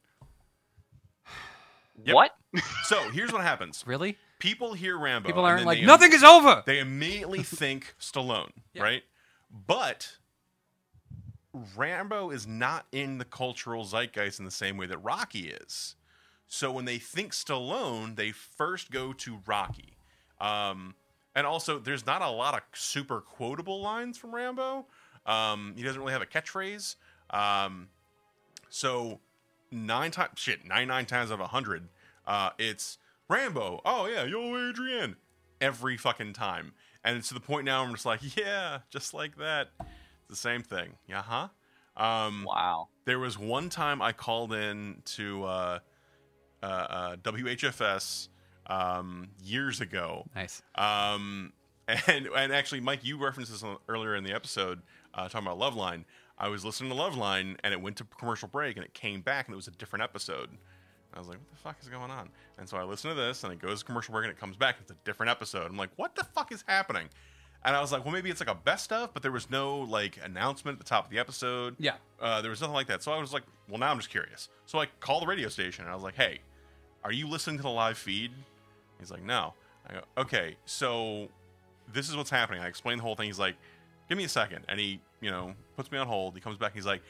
Yep. 2.03 2.15
what? 2.15 2.35
So 2.83 3.09
here's 3.11 3.31
what 3.31 3.41
happens. 3.41 3.83
Really? 3.85 4.17
people 4.39 4.73
hear 4.73 4.97
Rambo. 4.97 5.27
People 5.29 5.45
aren't 5.45 5.65
like 5.65 5.81
nothing 5.83 6.11
is 6.11 6.23
over. 6.23 6.63
They 6.65 6.79
immediately 6.79 7.43
think 7.43 7.95
Stallone, 7.99 8.51
Yeah. 8.73 8.83
right? 8.83 9.03
But 9.49 10.17
Rambo 11.75 12.31
is 12.31 12.47
not 12.47 12.85
in 12.91 13.19
the 13.19 13.25
cultural 13.25 13.85
zeitgeist 13.85 14.39
in 14.39 14.45
the 14.45 14.51
same 14.51 14.75
way 14.77 14.85
that 14.87 14.97
Rocky 14.97 15.49
is. 15.49 15.95
So 16.47 16.71
when 16.71 16.85
they 16.85 16.97
think 16.97 17.31
Stallone, 17.33 18.15
they 18.15 18.31
first 18.31 18.91
go 18.91 19.13
to 19.13 19.39
Rocky. 19.45 19.97
Um, 20.41 20.95
and 21.35 21.47
also, 21.47 21.79
there's 21.79 22.05
not 22.05 22.21
a 22.21 22.29
lot 22.29 22.53
of 22.53 22.61
super 22.73 23.21
quotable 23.21 23.81
lines 23.81 24.17
from 24.17 24.35
Rambo. 24.35 24.85
Um, 25.25 25.73
he 25.77 25.83
doesn't 25.83 25.99
really 26.01 26.13
have 26.13 26.21
a 26.21 26.25
catchphrase. 26.27 26.95
Um, 27.29 27.87
so 28.69 29.19
nine 29.73 30.11
times, 30.11 30.31
shit, 30.39 30.65
nine 30.65 30.87
nine 30.87 31.05
times 31.05 31.31
out 31.31 31.35
of 31.35 31.39
a 31.41 31.47
hundred, 31.47 31.89
uh, 32.25 32.51
it's 32.57 32.97
Rambo. 33.29 33.81
Oh 33.85 34.05
yeah, 34.07 34.23
yo 34.23 34.69
Adrian, 34.69 35.15
every 35.61 35.97
fucking 35.97 36.33
time. 36.33 36.73
And 37.03 37.17
it's 37.17 37.27
to 37.29 37.33
the 37.33 37.39
point 37.41 37.65
now 37.65 37.83
I'm 37.83 37.91
just 37.91 38.05
like, 38.05 38.21
yeah, 38.37 38.79
just 38.89 39.13
like 39.13 39.37
that. 39.37 39.69
It's 39.79 40.29
the 40.29 40.35
same 40.35 40.61
thing. 40.61 40.93
Yeah, 41.07 41.21
huh? 41.23 41.47
Um, 41.95 42.45
Wow. 42.47 42.87
there 43.05 43.19
was 43.19 43.37
one 43.37 43.69
time 43.69 44.01
I 44.01 44.13
called 44.13 44.53
in 44.53 45.01
to 45.05 45.43
uh, 45.43 45.79
uh, 46.61 46.65
uh, 46.65 47.15
WHFS 47.17 48.29
um, 48.67 49.29
years 49.43 49.81
ago. 49.81 50.25
Nice. 50.35 50.61
Um, 50.75 51.53
and 52.07 52.27
and 52.27 52.53
actually, 52.53 52.79
Mike, 52.79 53.03
you 53.03 53.17
referenced 53.23 53.51
this 53.51 53.63
earlier 53.89 54.15
in 54.15 54.23
the 54.23 54.33
episode 54.33 54.81
uh, 55.13 55.27
talking 55.27 55.47
about 55.47 55.59
Loveline. 55.59 56.05
I 56.43 56.49
was 56.49 56.65
listening 56.65 56.89
to 56.91 56.95
Loveline, 56.97 57.55
and 57.63 57.73
it 57.73 57.81
went 57.81 57.95
to 57.97 58.03
commercial 58.19 58.49
break, 58.49 58.75
and 58.75 58.83
it 58.85 58.93
came 58.93 59.21
back, 59.21 59.47
and 59.47 59.53
it 59.53 59.55
was 59.55 59.69
a 59.69 59.71
different 59.71 60.03
episode. 60.03 60.49
I 61.13 61.19
was 61.19 61.29
like, 61.29 61.37
"What 61.37 61.49
the 61.51 61.55
fuck 61.55 61.77
is 61.81 61.87
going 61.87 62.11
on?" 62.11 62.29
And 62.57 62.67
so 62.67 62.75
I 62.75 62.83
listened 62.83 63.11
to 63.11 63.15
this, 63.15 63.45
and 63.45 63.53
it 63.53 63.59
goes 63.61 63.79
to 63.79 63.85
commercial 63.85 64.11
break, 64.11 64.25
and 64.25 64.33
it 64.33 64.39
comes 64.39 64.57
back. 64.57 64.75
It's 64.81 64.91
a 64.91 64.95
different 65.05 65.29
episode. 65.29 65.67
I'm 65.67 65.77
like, 65.77 65.91
"What 65.95 66.15
the 66.15 66.25
fuck 66.25 66.51
is 66.51 66.65
happening?" 66.67 67.07
And 67.63 67.77
I 67.77 67.79
was 67.79 67.93
like, 67.93 68.03
"Well, 68.03 68.13
maybe 68.13 68.29
it's 68.29 68.41
like 68.41 68.49
a 68.49 68.55
best 68.55 68.91
of," 68.91 69.13
but 69.13 69.23
there 69.23 69.31
was 69.31 69.49
no 69.49 69.77
like 69.77 70.19
announcement 70.21 70.75
at 70.75 70.79
the 70.85 70.89
top 70.89 71.05
of 71.05 71.11
the 71.11 71.17
episode. 71.19 71.77
Yeah. 71.79 71.95
uh, 72.19 72.41
there 72.41 72.51
was 72.51 72.59
nothing 72.59 72.73
like 72.73 72.87
that. 72.87 73.03
So 73.03 73.13
I 73.13 73.21
was 73.21 73.31
like, 73.31 73.43
"Well, 73.69 73.77
now 73.79 73.91
I'm 73.91 73.97
just 73.97 74.09
curious." 74.09 74.49
So 74.65 74.79
I 74.79 74.87
called 74.99 75.23
the 75.23 75.27
radio 75.27 75.47
station, 75.47 75.85
and 75.85 75.91
I 75.93 75.95
was 75.95 76.03
like, 76.03 76.15
"Hey, 76.15 76.41
are 77.05 77.13
you 77.13 77.25
listening 77.25 77.55
to 77.55 77.63
the 77.63 77.69
live 77.69 77.97
feed?" 77.97 78.31
He's 78.99 79.11
like, 79.11 79.23
"No." 79.23 79.53
I 79.87 79.93
go, 79.93 80.01
"Okay, 80.17 80.57
so 80.65 81.29
this 81.87 82.09
is 82.09 82.17
what's 82.17 82.29
happening." 82.31 82.59
I 82.61 82.67
explained 82.67 82.99
the 82.99 83.03
whole 83.03 83.15
thing. 83.15 83.27
He's 83.27 83.39
like, 83.39 83.55
"Give 84.09 84.17
me 84.17 84.23
a 84.23 84.29
second. 84.29 84.65
and 84.69 84.79
he, 84.79 84.99
you 85.21 85.31
know, 85.31 85.53
puts 85.75 85.91
me 85.91 85.97
on 85.97 86.07
hold. 86.07 86.35
He 86.35 86.41
comes 86.41 86.57
back. 86.57 86.73
He's 86.73 86.85
like, 86.85 87.01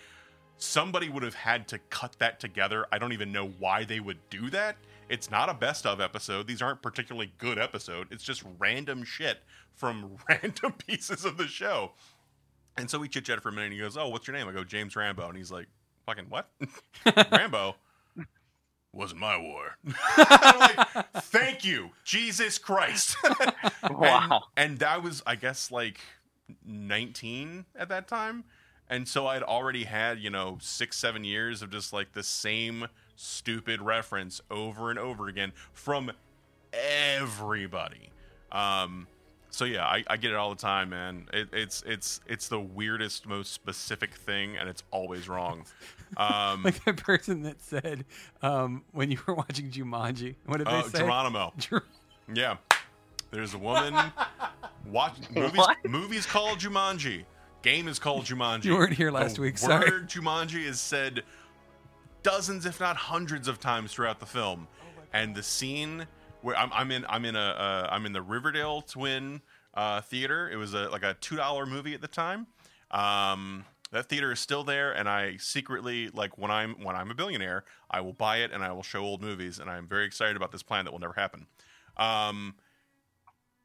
"Somebody 0.58 1.10
would 1.10 1.24
have 1.24 1.36
had 1.36 1.68
to 1.70 1.80
cut 1.90 2.16
that 2.20 2.40
together. 2.40 2.86
I 2.92 2.98
don't 3.00 3.14
even 3.14 3.32
know 3.32 3.48
why 3.48 3.84
they 3.84 4.00
would 4.00 4.20
do 4.30 4.50
that. 4.52 4.76
It's 5.10 5.30
not 5.30 5.50
a 5.50 5.54
best 5.54 5.86
of 5.86 6.00
episode. 6.02 6.48
These 6.48 6.62
aren't 6.62 6.82
particularly 6.82 7.34
good 7.38 7.60
episode. 7.60 8.08
It's 8.12 8.24
just 8.24 8.44
random 8.58 9.04
shit 9.04 9.40
from 9.76 10.18
random 10.30 10.74
pieces 10.74 11.26
of 11.26 11.38
the 11.38 11.48
show." 11.48 11.92
And 12.78 12.90
so 12.90 12.98
we 12.98 13.08
chit 13.08 13.26
chat 13.26 13.42
for 13.44 13.50
a 13.50 13.52
minute. 13.52 13.66
And 13.66 13.74
he 13.74 13.80
goes, 13.80 13.98
"Oh, 13.98 14.08
what's 14.10 14.28
your 14.28 14.36
name?" 14.36 14.48
I 14.48 14.52
go, 14.52 14.64
"James 14.64 14.96
Rambo." 14.96 15.28
And 15.28 15.38
he's 15.38 15.52
like, 15.52 15.68
"Fucking 16.06 16.26
what? 16.30 16.50
Rambo." 17.32 17.76
Wasn't 18.96 19.20
my 19.20 19.38
war. 19.38 19.78
Like, 20.18 21.06
thank 21.24 21.66
you, 21.66 21.90
Jesus 22.06 22.58
Christ. 22.60 23.16
And- 23.24 23.54
Wow. 23.98 24.44
And, 24.56 24.78
that 24.80 25.02
was, 25.04 25.22
I 25.26 25.36
guess, 25.36 25.72
like 25.72 26.00
19 26.66 27.66
at 27.76 27.90
that 27.90 28.08
time. 28.08 28.44
And 28.90 29.08
so 29.08 29.28
I'd 29.28 29.44
already 29.44 29.86
had, 29.86 30.20
you 30.20 30.30
know, 30.30 30.58
six, 30.62 30.98
seven 30.98 31.24
years 31.24 31.62
of 31.62 31.72
just 31.72 31.94
like 31.94 32.14
the 32.14 32.24
same 32.24 32.88
stupid 33.16 33.82
reference 33.82 34.42
over 34.52 34.90
and 34.90 35.00
over 35.00 35.28
again 35.28 35.54
from 35.72 36.12
everybody. 36.74 38.10
Um, 38.52 39.08
so 39.50 39.66
yeah, 39.66 39.86
I, 39.86 40.04
I 40.08 40.18
get 40.18 40.32
it 40.32 40.36
all 40.36 40.50
the 40.50 40.62
time, 40.62 40.90
man. 40.90 41.28
It, 41.32 41.50
it's 41.54 41.84
it's 41.86 42.22
it's 42.28 42.48
the 42.48 42.60
weirdest, 42.60 43.28
most 43.28 43.54
specific 43.54 44.16
thing, 44.16 44.58
and 44.58 44.68
it's 44.68 44.84
always 44.90 45.30
wrong. 45.30 45.66
Um, 46.18 46.64
Like 46.64 46.84
the 46.84 46.94
person 46.94 47.44
that 47.44 47.62
said 47.62 48.06
um, 48.42 48.84
when 48.92 49.12
you 49.12 49.20
were 49.28 49.36
watching 49.36 49.70
Jumanji, 49.70 50.36
what 50.46 50.58
did 50.58 50.68
uh, 50.68 50.82
they 50.82 50.90
say? 50.90 50.98
Geronimo. 51.00 51.54
Ger- 51.58 51.84
Yeah. 52.34 52.58
There's 53.34 53.54
a 53.54 53.58
woman 53.58 53.96
watch 54.86 55.16
movies 55.34 55.58
What? 55.58 55.78
movies 55.90 56.26
called 56.26 56.60
Jumanji. 56.60 57.26
Game 57.64 57.88
is 57.88 57.98
called 58.00 58.26
Jumanji. 58.26 58.66
You 58.66 58.76
weren't 58.76 58.94
here 58.94 59.12
last 59.12 59.36
the 59.38 59.42
week, 59.42 59.62
Word. 59.62 60.08
Jumanji 60.10 60.64
is 60.66 60.80
said 60.80 61.24
dozens, 62.22 62.66
if 62.66 62.80
not 62.80 62.96
hundreds, 62.96 63.48
of 63.48 63.60
times 63.60 63.92
throughout 63.92 64.20
the 64.20 64.26
film. 64.26 64.68
and 65.12 65.34
the 65.36 65.44
scene 65.44 66.06
where 66.42 66.56
I'm, 66.58 66.72
I'm 66.74 66.92
in, 66.92 67.06
I'm 67.10 67.26
in 67.26 67.36
a, 67.36 67.40
uh, 67.40 67.88
I'm 67.90 68.06
in 68.06 68.14
the 68.14 68.22
Riverdale 68.22 68.82
Twin 68.82 69.42
uh, 69.74 70.02
theater. 70.02 70.50
It 70.52 70.58
was 70.58 70.74
a 70.74 70.90
like 70.90 71.04
a 71.04 71.16
two 71.20 71.36
dollar 71.36 71.66
movie 71.66 71.94
at 71.94 72.02
the 72.02 72.08
time. 72.08 72.48
Um, 72.92 73.66
that 73.92 74.10
theater 74.10 74.32
is 74.32 74.40
still 74.40 74.64
there, 74.64 74.92
and 74.92 75.08
I 75.08 75.38
secretly 75.38 76.10
like 76.14 76.38
when 76.38 76.52
I'm 76.52 76.74
when 76.84 76.96
I'm 76.96 77.10
a 77.12 77.16
billionaire, 77.16 77.64
I 77.90 78.02
will 78.02 78.14
buy 78.14 78.38
it 78.38 78.52
and 78.52 78.64
I 78.64 78.72
will 78.74 78.84
show 78.84 79.02
old 79.04 79.22
movies, 79.22 79.58
and 79.60 79.70
I'm 79.70 79.88
very 79.88 80.06
excited 80.06 80.36
about 80.36 80.52
this 80.52 80.64
plan 80.64 80.86
that 80.86 80.92
will 80.92 81.00
never 81.00 81.14
happen. 81.14 81.48
Um, 81.98 82.56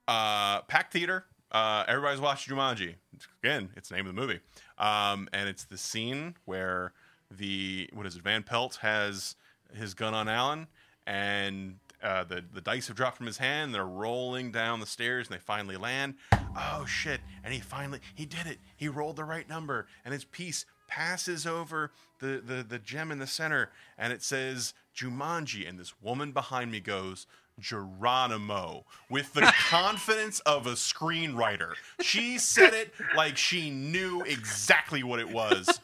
uh, 0.08 0.62
packed 0.62 0.92
theater. 0.92 1.26
Uh, 1.52 1.84
everybody's 1.86 2.20
watching 2.20 2.54
Jumanji. 2.54 2.94
Again, 3.42 3.70
it's 3.76 3.88
the 3.90 3.96
name 3.96 4.06
of 4.06 4.14
the 4.14 4.20
movie. 4.20 4.40
Um, 4.78 5.28
and 5.32 5.48
it's 5.48 5.64
the 5.64 5.78
scene 5.78 6.34
where 6.44 6.92
the 7.30 7.88
what 7.92 8.06
is 8.06 8.16
it? 8.16 8.22
Van 8.22 8.42
Pelt 8.42 8.76
has 8.82 9.36
his 9.74 9.94
gun 9.94 10.14
on 10.14 10.28
Alan, 10.28 10.66
and 11.06 11.76
uh, 12.02 12.24
the 12.24 12.44
the 12.52 12.60
dice 12.60 12.88
have 12.88 12.96
dropped 12.96 13.16
from 13.16 13.26
his 13.26 13.38
hand. 13.38 13.74
They're 13.74 13.86
rolling 13.86 14.50
down 14.50 14.80
the 14.80 14.86
stairs, 14.86 15.28
and 15.28 15.34
they 15.36 15.40
finally 15.40 15.76
land. 15.76 16.14
Oh 16.56 16.84
shit! 16.86 17.20
And 17.44 17.52
he 17.52 17.60
finally 17.60 18.00
he 18.14 18.24
did 18.26 18.46
it. 18.46 18.58
He 18.76 18.88
rolled 18.88 19.16
the 19.16 19.24
right 19.24 19.48
number, 19.48 19.86
and 20.04 20.12
his 20.12 20.24
piece 20.24 20.64
passes 20.86 21.46
over 21.46 21.92
the 22.20 22.42
the 22.44 22.64
the 22.66 22.78
gem 22.78 23.10
in 23.10 23.18
the 23.18 23.26
center, 23.26 23.70
and 23.96 24.12
it 24.12 24.22
says 24.22 24.74
Jumanji. 24.94 25.68
And 25.68 25.78
this 25.78 26.00
woman 26.00 26.32
behind 26.32 26.70
me 26.70 26.80
goes. 26.80 27.26
Geronimo 27.58 28.84
with 29.10 29.32
the 29.34 29.52
confidence 29.68 30.40
of 30.40 30.66
a 30.66 30.72
screenwriter. 30.72 31.72
She 32.00 32.38
said 32.38 32.74
it 32.74 32.92
like 33.16 33.36
she 33.36 33.70
knew 33.70 34.22
exactly 34.22 35.02
what 35.02 35.20
it 35.20 35.28
was. 35.30 35.80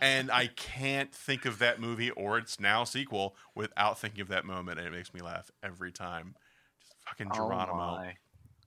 And 0.00 0.30
I 0.30 0.48
can't 0.48 1.12
think 1.12 1.46
of 1.46 1.58
that 1.60 1.80
movie 1.80 2.10
or 2.10 2.36
its 2.38 2.60
now 2.60 2.84
sequel 2.84 3.34
without 3.54 3.98
thinking 3.98 4.20
of 4.20 4.28
that 4.28 4.44
moment, 4.44 4.78
and 4.78 4.86
it 4.86 4.90
makes 4.92 5.14
me 5.14 5.20
laugh 5.20 5.50
every 5.62 5.90
time. 5.92 6.34
Just 6.80 6.94
fucking 7.06 7.28
Oh 7.32 7.36
Geronimo. 7.36 7.76
my. 7.96 8.14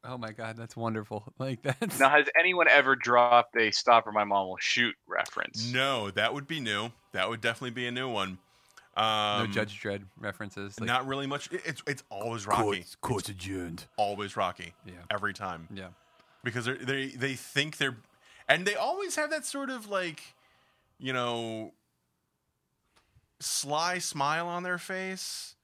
oh 0.04 0.17
my 0.17 0.32
god, 0.32 0.58
that's 0.58 0.76
wonderful. 0.76 1.32
Like 1.39 1.62
that's 1.62 2.00
Now, 2.00 2.10
has 2.10 2.28
anyone 2.39 2.67
ever 2.67 2.95
dropped 2.95 3.56
a 3.56 3.69
"Stop 3.71 4.08
or 4.08 4.12
My 4.13 4.24
Mom 4.24 4.48
Will 4.48 4.58
Shoot" 4.60 4.95
reference? 5.08 5.71
no, 5.71 6.10
that 6.12 6.34
would 6.34 6.48
be 6.48 6.60
new. 6.60 6.89
That 7.12 7.30
would 7.30 7.41
definitely 7.41 7.71
be 7.71 7.86
a 7.88 7.91
new 7.91 8.10
one. 8.10 8.39
Um, 8.97 9.47
no 9.47 9.47
Judge 9.47 9.81
Dredd 9.81 10.03
references. 10.17 10.79
Like, 10.79 10.88
not 10.88 11.05
really 11.05 11.27
much. 11.27 11.51
it- 11.51 11.62
It's 11.65 11.84
it's 11.86 12.03
always 12.10 12.47
Rocky. 12.47 12.86
court's 13.01 13.27
adjourned. 13.29 13.86
Always 13.97 14.38
Rocky. 14.38 14.73
Yeah. 14.86 14.93
Every 15.10 15.34
time. 15.34 15.67
Yeah. 15.73 15.89
because 16.43 16.65
they're, 16.65 16.77
they 16.77 17.08
they 17.08 17.34
think 17.36 17.77
they're 17.77 17.97
and 18.47 18.65
they 18.65 18.75
always 18.75 19.15
have 19.15 19.31
that 19.31 19.45
sort 19.45 19.69
of 19.69 19.88
like 19.89 20.21
you 20.99 21.12
know 21.12 21.73
sly 23.39 23.97
smile 23.99 24.47
on 24.47 24.63
their 24.63 24.77
face 24.77 25.55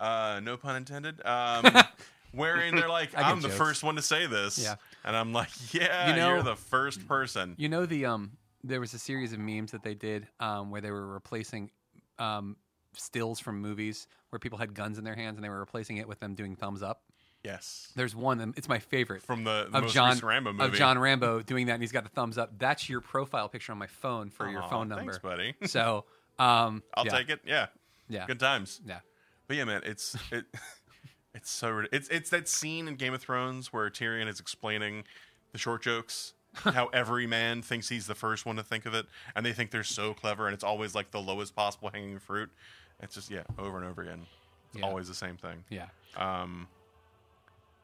uh 0.00 0.40
no 0.42 0.56
pun 0.56 0.76
intended 0.76 1.24
um 1.26 1.66
wherein 2.32 2.74
they're 2.74 2.88
like 2.88 3.10
I 3.14 3.20
get 3.22 3.26
i'm 3.26 3.40
the 3.40 3.48
jokes. 3.48 3.58
first 3.58 3.82
one 3.82 3.96
to 3.96 4.02
say 4.02 4.26
this 4.26 4.58
Yeah. 4.58 4.76
and 5.04 5.14
i'm 5.16 5.32
like 5.32 5.50
yeah 5.74 6.10
You 6.10 6.16
know- 6.16 6.28
you're 6.34 6.42
the 6.42 6.56
first 6.56 7.06
person 7.06 7.54
You 7.58 7.68
know 7.68 7.84
the 7.84 8.06
um 8.06 8.32
there 8.64 8.80
was 8.80 8.94
a 8.94 8.98
series 8.98 9.32
of 9.32 9.38
memes 9.40 9.72
that 9.72 9.82
they 9.82 9.94
did 9.94 10.26
um 10.40 10.70
where 10.70 10.80
they 10.80 10.90
were 10.90 11.06
replacing 11.06 11.70
um 12.18 12.56
stills 13.00 13.40
from 13.40 13.60
movies 13.60 14.06
where 14.30 14.38
people 14.38 14.58
had 14.58 14.74
guns 14.74 14.98
in 14.98 15.04
their 15.04 15.14
hands 15.14 15.36
and 15.36 15.44
they 15.44 15.48
were 15.48 15.58
replacing 15.60 15.96
it 15.98 16.08
with 16.08 16.20
them 16.20 16.34
doing 16.34 16.56
thumbs 16.56 16.82
up. 16.82 17.02
yes 17.44 17.92
There's 17.96 18.14
one 18.16 18.52
it's 18.56 18.68
my 18.68 18.78
favorite 18.78 19.22
from 19.22 19.44
the, 19.44 19.68
the 19.70 19.78
of 19.78 19.84
most 19.84 19.94
John 19.94 20.18
rambo 20.18 20.52
movie 20.52 20.64
of 20.64 20.74
John 20.74 20.98
Rambo 20.98 21.42
doing 21.42 21.66
that 21.66 21.74
and 21.74 21.82
he's 21.82 21.92
got 21.92 22.04
the 22.04 22.10
thumbs 22.10 22.36
up. 22.38 22.58
That's 22.58 22.88
your 22.88 23.00
profile 23.00 23.48
picture 23.48 23.72
on 23.72 23.78
my 23.78 23.86
phone 23.86 24.30
for 24.30 24.48
your 24.48 24.62
phone 24.62 24.88
number. 24.88 25.12
thanks 25.12 25.18
buddy 25.18 25.54
So, 25.66 26.04
um 26.38 26.82
i'll 26.94 27.04
yeah, 27.06 27.10
take 27.10 27.28
it 27.30 27.40
yeah 27.46 27.66
Yeah. 28.08 28.26
good 28.26 28.40
times 28.40 28.80
Yeah. 28.86 29.00
But 29.46 29.56
yeah, 29.56 29.64
man, 29.64 29.80
it's 29.86 30.14
it, 30.30 30.44
it's 31.34 31.50
so 31.50 31.84
it's 31.90 32.08
it's 32.10 32.28
that 32.30 32.48
scene 32.48 32.86
in 32.86 32.96
Game 32.96 33.14
of 33.14 33.22
Thrones 33.22 33.72
where 33.72 33.88
Tyrion 33.88 34.28
is 34.28 34.40
explaining 34.40 35.04
the 35.52 35.58
short 35.58 35.80
jokes, 35.82 36.34
how 36.52 36.88
every 36.88 37.26
man 37.26 37.62
thinks 37.62 37.88
he's 37.88 38.06
the 38.06 38.14
first 38.14 38.44
one 38.44 38.56
to 38.56 38.62
think 38.62 38.84
of 38.84 38.92
it, 38.92 39.06
and 39.34 39.46
they 39.46 39.54
think 39.54 39.70
they're 39.70 39.82
so 39.84 40.12
clever, 40.12 40.46
and 40.46 40.52
it's 40.52 40.64
always 40.64 40.94
like 40.94 41.12
the 41.12 41.20
lowest 41.20 41.56
possible 41.56 41.88
hanging 41.88 42.18
fruit. 42.18 42.50
It's 43.00 43.14
just 43.14 43.30
yeah, 43.30 43.42
over 43.58 43.76
and 43.78 43.86
over 43.86 44.02
again, 44.02 44.26
Yeah. 44.74 44.84
always 44.86 45.08
the 45.08 45.14
same 45.14 45.36
thing. 45.36 45.64
Yeah. 45.70 45.86
Um, 46.16 46.68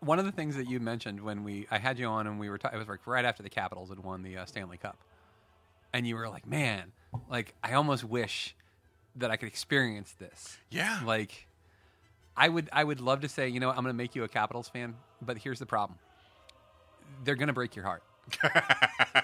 One 0.01 0.19
of 0.19 0.25
the 0.25 0.33
things 0.33 0.57
that 0.57 0.69
you 0.69 0.81
mentioned 0.81 1.21
when 1.21 1.45
we 1.45 1.67
I 1.71 1.79
had 1.79 1.99
you 1.99 2.07
on 2.07 2.27
and 2.27 2.39
we 2.41 2.51
were 2.51 2.59
ta- 2.59 2.71
it 2.73 2.77
was 2.79 2.89
like 2.89 3.07
right 3.07 3.25
after 3.25 3.43
the 3.43 3.51
Capitals 3.51 3.89
had 3.91 4.01
won 4.01 4.23
the 4.23 4.39
uh, 4.39 4.45
Stanley 4.47 4.77
Cup, 4.77 4.99
and 5.93 6.07
you 6.07 6.17
were 6.17 6.29
like, 6.29 6.47
"Man, 6.47 6.93
like 7.31 7.55
I 7.63 7.75
almost 7.75 8.05
wish 8.05 8.55
that 9.17 9.31
I 9.31 9.37
could 9.37 9.49
experience 9.49 10.13
this." 10.13 10.59
yeah, 10.71 11.01
Like, 11.05 11.47
I 12.37 12.49
would 12.49 12.69
I 12.73 12.83
would 12.85 13.01
love 13.01 13.21
to 13.21 13.29
say, 13.29 13.49
you 13.49 13.61
know, 13.61 13.69
what, 13.69 13.77
I'm 13.79 13.85
going 13.85 13.95
to 13.95 13.97
make 13.97 14.15
you 14.17 14.25
a 14.25 14.29
Capitals 14.29 14.69
fan, 14.69 14.97
but 15.23 15.39
here's 15.39 15.59
the 15.61 15.67
problem: 15.67 15.99
they're 17.23 17.37
going 17.37 17.47
to 17.49 17.53
break 17.55 17.77
your 17.77 17.85
heart. 17.85 18.03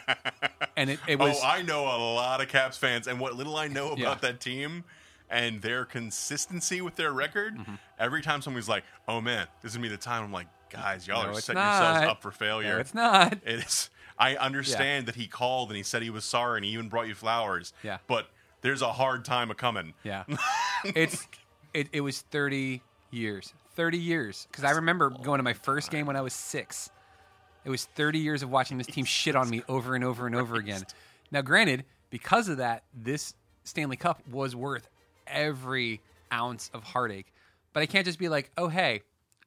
And 0.76 0.88
it, 0.88 0.98
it 1.06 1.18
was 1.18 1.38
oh, 1.42 1.46
I 1.46 1.60
know 1.60 1.82
a 1.84 1.98
lot 2.14 2.40
of 2.40 2.48
Caps 2.48 2.78
fans, 2.78 3.06
and 3.06 3.20
what 3.20 3.34
little 3.34 3.54
I 3.56 3.68
know 3.68 3.88
about 3.88 3.98
Yeah. 3.98 4.14
that 4.22 4.40
team 4.40 4.84
and 5.30 5.62
their 5.62 5.84
consistency 5.84 6.80
with 6.80 6.96
their 6.96 7.12
record, 7.12 7.56
Mm-hmm. 7.56 7.74
every 7.98 8.22
time 8.22 8.42
somebody's 8.42 8.68
like, 8.68 8.84
"Oh 9.08 9.20
man, 9.20 9.46
this 9.62 9.72
is 9.72 9.76
gonna 9.76 9.88
be 9.88 9.94
the 9.94 9.96
time," 10.00 10.24
I'm 10.24 10.32
like, 10.32 10.48
"Guys, 10.70 11.06
y'all 11.06 11.22
No, 11.24 11.30
are 11.30 11.40
setting 11.40 11.62
yourselves 11.62 12.06
up 12.06 12.22
for 12.22 12.30
failure." 12.30 12.74
no, 12.74 12.78
it's 12.80 12.94
not. 12.94 13.32
It 13.44 13.60
is. 13.64 13.90
I 14.18 14.36
understand 14.36 15.06
that 15.06 15.14
he 15.14 15.26
called 15.26 15.70
and 15.70 15.76
he 15.78 15.82
said 15.82 16.02
he 16.02 16.10
was 16.10 16.24
sorry 16.26 16.58
and 16.58 16.64
he 16.66 16.72
even 16.72 16.88
brought 16.90 17.08
you 17.08 17.14
flowers. 17.14 17.72
Yeah. 17.82 17.98
But 18.06 18.28
there's 18.60 18.82
a 18.82 18.92
hard 18.92 19.24
time 19.24 19.50
a 19.50 19.54
coming. 19.54 19.94
Yeah, 20.04 20.24
it's 20.84 21.26
it, 21.72 21.88
it 21.92 22.00
was 22.02 22.20
30 22.20 22.82
years, 23.10 23.54
30 23.76 23.96
years. 23.98 24.46
Because 24.50 24.64
I 24.64 24.72
remember 24.72 25.08
going 25.10 25.38
to 25.38 25.42
my 25.42 25.54
first 25.54 25.90
game 25.90 26.04
when 26.06 26.16
I 26.16 26.20
was 26.20 26.34
six. 26.34 26.90
It 27.64 27.70
was 27.70 27.84
30 27.84 28.18
years 28.18 28.42
of 28.42 28.50
watching 28.50 28.78
this 28.78 28.86
team 28.86 29.04
shit 29.04 29.36
on 29.36 29.48
me 29.48 29.62
over 29.68 29.94
and 29.94 30.02
over 30.04 30.26
and 30.26 30.34
over 30.34 30.56
again. 30.56 30.82
Now, 31.30 31.42
granted, 31.42 31.84
because 32.10 32.48
of 32.48 32.56
that, 32.58 32.82
this 32.94 33.34
Stanley 33.64 33.96
Cup 33.96 34.22
was 34.30 34.56
worth 34.56 34.88
every 35.30 36.00
ounce 36.32 36.70
of 36.74 36.82
heartache. 36.84 37.32
But 37.72 37.82
I 37.82 37.86
can't 37.86 38.04
just 38.04 38.18
be 38.18 38.28
like, 38.28 38.50
oh 38.56 38.68
hey, 38.68 39.02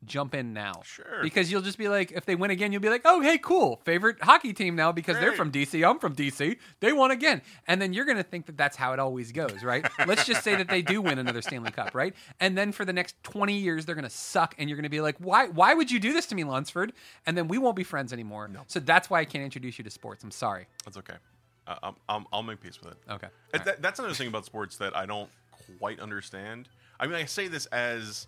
jump 0.06 0.36
in 0.36 0.54
now. 0.54 0.82
Sure. 0.84 1.22
Because 1.22 1.50
you'll 1.52 1.62
just 1.62 1.78
be 1.78 1.88
like, 1.88 2.12
if 2.12 2.26
they 2.26 2.36
win 2.36 2.52
again, 2.52 2.72
you'll 2.74 2.82
be 2.82 2.90
like, 2.90 3.04
oh 3.06 3.22
hey, 3.22 3.38
cool, 3.38 3.80
favorite 3.86 4.18
hockey 4.22 4.54
team 4.54 4.76
now 4.76 4.92
because 4.92 5.18
they're 5.18 5.34
from 5.34 5.52
DC. 5.52 5.88
I'm 5.88 6.00
from 6.00 6.16
DC. 6.16 6.58
They 6.80 6.94
won 6.94 7.12
again, 7.12 7.42
and 7.68 7.82
then 7.82 7.94
you're 7.94 8.06
gonna 8.06 8.24
think 8.24 8.46
that 8.48 8.58
that's 8.58 8.76
how 8.76 8.94
it 8.94 9.00
always 9.00 9.32
goes, 9.32 9.64
right? 9.64 9.86
Let's 10.08 10.26
just 10.26 10.44
say 10.44 10.56
that 10.56 10.68
they 10.68 10.82
do 10.82 11.02
win 11.02 11.20
another 11.20 11.42
Stanley 11.42 11.72
Cup, 11.72 11.94
right? 11.96 12.14
And 12.40 12.58
then 12.58 12.72
for 12.72 12.86
the 12.86 12.94
next 12.94 13.22
20 13.24 13.54
years, 13.58 13.86
they're 13.86 13.96
gonna 13.96 14.10
suck, 14.10 14.56
and 14.58 14.70
you're 14.70 14.78
gonna 14.78 14.90
be 14.90 15.02
like, 15.02 15.16
why? 15.20 15.48
Why 15.48 15.74
would 15.74 15.92
you 15.92 16.00
do 16.00 16.14
this 16.14 16.26
to 16.28 16.36
me, 16.36 16.44
Lunsford? 16.44 16.94
And 17.26 17.38
then 17.38 17.48
we 17.48 17.58
won't 17.58 17.76
be 17.76 17.84
friends 17.84 18.12
anymore. 18.14 18.50
So 18.68 18.80
that's 18.80 19.10
why 19.10 19.20
I 19.20 19.26
can't 19.26 19.44
introduce 19.44 19.78
you 19.78 19.84
to 19.86 19.90
sports. 19.90 20.24
I'm 20.24 20.32
sorry. 20.32 20.68
That's 20.86 20.98
okay. 20.98 21.16
Uh, 21.66 21.76
I'm, 21.82 21.96
I'm, 22.10 22.26
I'll 22.34 22.44
make 22.44 22.60
peace 22.60 22.78
with 22.82 22.92
it. 22.92 22.98
Okay. 23.10 23.28
Uh, 23.54 23.60
That, 23.64 23.82
that's 23.82 24.00
another 24.00 24.14
thing 24.16 24.28
about 24.28 24.44
sports 24.44 24.76
that 24.78 24.98
I 24.98 25.06
don't 25.06 25.30
quite 25.80 26.00
understand. 26.00 26.70
I 27.00 27.06
mean, 27.08 27.16
I 27.16 27.26
say 27.26 27.48
this 27.48 27.66
as 27.68 28.28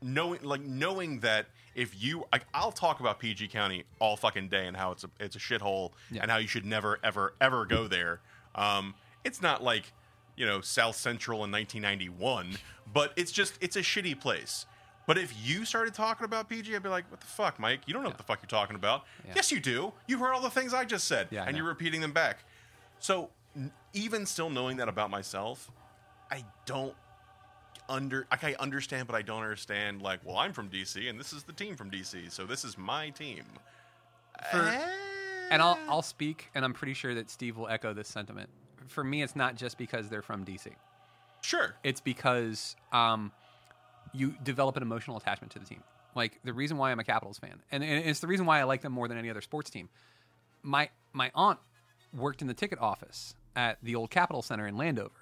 knowing, 0.00 0.42
like 0.42 0.62
knowing 0.62 1.20
that 1.20 1.46
if 1.74 2.00
you, 2.02 2.24
like, 2.32 2.44
I'll 2.52 2.72
talk 2.72 3.00
about 3.00 3.18
PG 3.18 3.48
County 3.48 3.84
all 3.98 4.16
fucking 4.16 4.48
day 4.48 4.66
and 4.66 4.76
how 4.76 4.92
it's 4.92 5.04
a 5.04 5.10
it's 5.20 5.36
a 5.36 5.38
shithole 5.38 5.90
Yeah. 6.10 6.22
and 6.22 6.30
how 6.30 6.36
you 6.38 6.48
should 6.48 6.64
never 6.66 6.98
ever 7.02 7.34
ever 7.40 7.64
go 7.66 7.86
there. 7.88 8.20
Um, 8.54 8.94
it's 9.24 9.40
not 9.40 9.62
like 9.62 9.92
you 10.36 10.46
know 10.46 10.60
South 10.60 10.96
Central 10.96 11.44
in 11.44 11.50
1991, 11.50 12.56
but 12.92 13.12
it's 13.16 13.32
just 13.32 13.54
it's 13.60 13.76
a 13.76 13.80
shitty 13.82 14.18
place. 14.20 14.66
But 15.06 15.18
if 15.18 15.34
you 15.44 15.64
started 15.64 15.94
talking 15.94 16.24
about 16.24 16.48
PG, 16.48 16.74
I'd 16.76 16.82
be 16.82 16.88
like, 16.88 17.10
"What 17.10 17.20
the 17.20 17.26
fuck, 17.26 17.58
Mike? 17.58 17.80
You 17.86 17.94
don't 17.94 18.02
know 18.02 18.10
what 18.10 18.18
the 18.18 18.24
fuck 18.24 18.40
you're 18.42 18.48
talking 18.48 18.76
about." 18.76 19.04
Yeah. 19.26 19.32
Yes, 19.36 19.50
you 19.50 19.58
do. 19.60 19.92
You 20.06 20.18
heard 20.18 20.32
all 20.32 20.40
the 20.40 20.50
things 20.50 20.72
I 20.74 20.84
just 20.84 21.08
said, 21.08 21.26
Yeah, 21.30 21.44
and 21.44 21.56
you're 21.56 21.66
repeating 21.66 22.00
them 22.00 22.12
back. 22.12 22.44
So 23.00 23.30
n- 23.56 23.72
even 23.94 24.26
still 24.26 24.48
knowing 24.48 24.76
that 24.76 24.88
about 24.88 25.10
myself, 25.10 25.70
I 26.32 26.44
don't 26.66 26.94
under 27.88 28.26
like 28.30 28.42
I 28.44 28.54
understand, 28.58 29.06
but 29.06 29.14
I 29.14 29.22
don't 29.22 29.42
understand. 29.42 30.02
Like, 30.02 30.20
well, 30.24 30.36
I'm 30.38 30.52
from 30.52 30.68
DC, 30.70 31.08
and 31.10 31.20
this 31.20 31.32
is 31.32 31.42
the 31.42 31.52
team 31.52 31.76
from 31.76 31.90
DC, 31.90 32.30
so 32.32 32.44
this 32.46 32.64
is 32.64 32.76
my 32.78 33.10
team. 33.10 33.44
For- 34.50 34.58
Eh. 34.62 34.90
And 35.50 35.60
I'll 35.60 35.78
I'll 35.88 36.02
speak, 36.02 36.48
and 36.54 36.64
I'm 36.64 36.72
pretty 36.72 36.94
sure 36.94 37.14
that 37.14 37.28
Steve 37.30 37.58
will 37.58 37.68
echo 37.68 37.92
this 37.92 38.08
sentiment. 38.08 38.48
For 38.88 39.04
me, 39.04 39.22
it's 39.22 39.36
not 39.36 39.54
just 39.56 39.76
because 39.76 40.08
they're 40.08 40.22
from 40.22 40.44
DC. 40.46 40.68
sure. 41.42 41.74
It's 41.84 42.00
because 42.00 42.74
um, 42.92 43.30
you 44.14 44.34
develop 44.42 44.76
an 44.76 44.82
emotional 44.82 45.18
attachment 45.18 45.52
to 45.52 45.58
the 45.58 45.66
team. 45.66 45.82
Like 46.14 46.40
the 46.44 46.52
reason 46.54 46.78
why 46.78 46.90
I'm 46.90 46.98
a 47.00 47.04
Capitals 47.04 47.38
fan, 47.38 47.60
and, 47.70 47.84
and 47.84 48.06
it's 48.06 48.20
the 48.20 48.26
reason 48.26 48.46
why 48.46 48.60
I 48.60 48.64
like 48.64 48.80
them 48.80 48.92
more 48.92 49.08
than 49.08 49.18
any 49.18 49.28
other 49.28 49.42
sports 49.42 49.68
team. 49.68 49.90
My 50.62 50.88
my 51.12 51.30
aunt 51.34 51.58
worked 52.14 52.40
in 52.40 52.48
the 52.48 52.54
ticket 52.54 52.78
office 52.78 53.34
at 53.54 53.76
the 53.82 53.94
old 53.94 54.10
Capital 54.10 54.40
Center 54.40 54.66
in 54.66 54.76
Landover, 54.78 55.21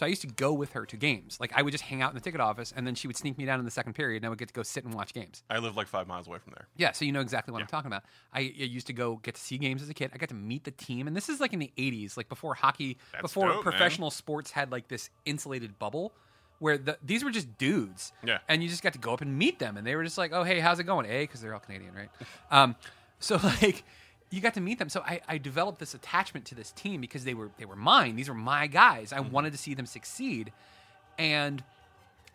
so 0.00 0.06
I 0.06 0.08
used 0.08 0.22
to 0.22 0.28
go 0.28 0.54
with 0.54 0.72
her 0.72 0.86
to 0.86 0.96
games. 0.96 1.36
Like 1.38 1.52
I 1.54 1.60
would 1.60 1.72
just 1.72 1.84
hang 1.84 2.00
out 2.00 2.08
in 2.10 2.14
the 2.14 2.22
ticket 2.22 2.40
office, 2.40 2.72
and 2.74 2.86
then 2.86 2.94
she 2.94 3.06
would 3.06 3.18
sneak 3.18 3.36
me 3.36 3.44
down 3.44 3.58
in 3.58 3.66
the 3.66 3.70
second 3.70 3.92
period, 3.92 4.22
and 4.22 4.26
I 4.26 4.28
would 4.30 4.38
get 4.38 4.48
to 4.48 4.54
go 4.54 4.62
sit 4.62 4.82
and 4.82 4.94
watch 4.94 5.12
games. 5.12 5.42
I 5.50 5.58
live 5.58 5.76
like 5.76 5.88
five 5.88 6.08
miles 6.08 6.26
away 6.26 6.38
from 6.38 6.54
there. 6.56 6.68
Yeah, 6.78 6.92
so 6.92 7.04
you 7.04 7.12
know 7.12 7.20
exactly 7.20 7.52
what 7.52 7.60
I'm 7.60 7.68
talking 7.68 7.88
about. 7.88 8.04
I, 8.32 8.38
I 8.40 8.42
used 8.42 8.86
to 8.86 8.94
go 8.94 9.16
get 9.16 9.34
to 9.34 9.40
see 9.42 9.58
games 9.58 9.82
as 9.82 9.90
a 9.90 9.94
kid. 9.94 10.10
I 10.14 10.16
got 10.16 10.30
to 10.30 10.34
meet 10.34 10.64
the 10.64 10.70
team, 10.70 11.06
and 11.06 11.14
this 11.14 11.28
is 11.28 11.38
like 11.38 11.52
in 11.52 11.58
the 11.58 11.70
'80s, 11.76 12.16
like 12.16 12.30
before 12.30 12.54
hockey, 12.54 12.96
That's 13.12 13.20
before 13.20 13.48
dope, 13.48 13.56
man. 13.56 13.62
professional 13.62 14.10
sports 14.10 14.50
had 14.52 14.72
like 14.72 14.88
this 14.88 15.10
insulated 15.26 15.78
bubble 15.78 16.14
where 16.60 16.78
the, 16.78 16.96
these 17.04 17.22
were 17.22 17.30
just 17.30 17.58
dudes. 17.58 18.12
Yeah. 18.24 18.38
and 18.48 18.62
you 18.62 18.70
just 18.70 18.82
got 18.82 18.94
to 18.94 18.98
go 18.98 19.12
up 19.12 19.20
and 19.20 19.38
meet 19.38 19.58
them, 19.58 19.76
and 19.76 19.86
they 19.86 19.96
were 19.96 20.04
just 20.04 20.16
like, 20.16 20.32
"Oh, 20.32 20.44
hey, 20.44 20.60
how's 20.60 20.78
it 20.78 20.84
going?" 20.84 21.04
A, 21.04 21.24
because 21.24 21.42
they're 21.42 21.52
all 21.52 21.60
Canadian, 21.60 21.92
right? 21.94 22.08
um, 22.50 22.74
so 23.18 23.36
like. 23.62 23.84
You 24.30 24.40
got 24.40 24.54
to 24.54 24.60
meet 24.60 24.78
them, 24.78 24.88
so 24.88 25.00
I, 25.00 25.20
I 25.28 25.38
developed 25.38 25.80
this 25.80 25.92
attachment 25.94 26.46
to 26.46 26.54
this 26.54 26.70
team 26.70 27.00
because 27.00 27.24
they 27.24 27.34
were 27.34 27.50
they 27.58 27.64
were 27.64 27.76
mine. 27.76 28.16
These 28.16 28.28
were 28.28 28.34
my 28.34 28.66
guys. 28.68 29.12
I 29.12 29.18
Mm-hmm. 29.18 29.32
wanted 29.32 29.52
to 29.52 29.58
see 29.58 29.74
them 29.74 29.86
succeed, 29.86 30.52
and 31.18 31.62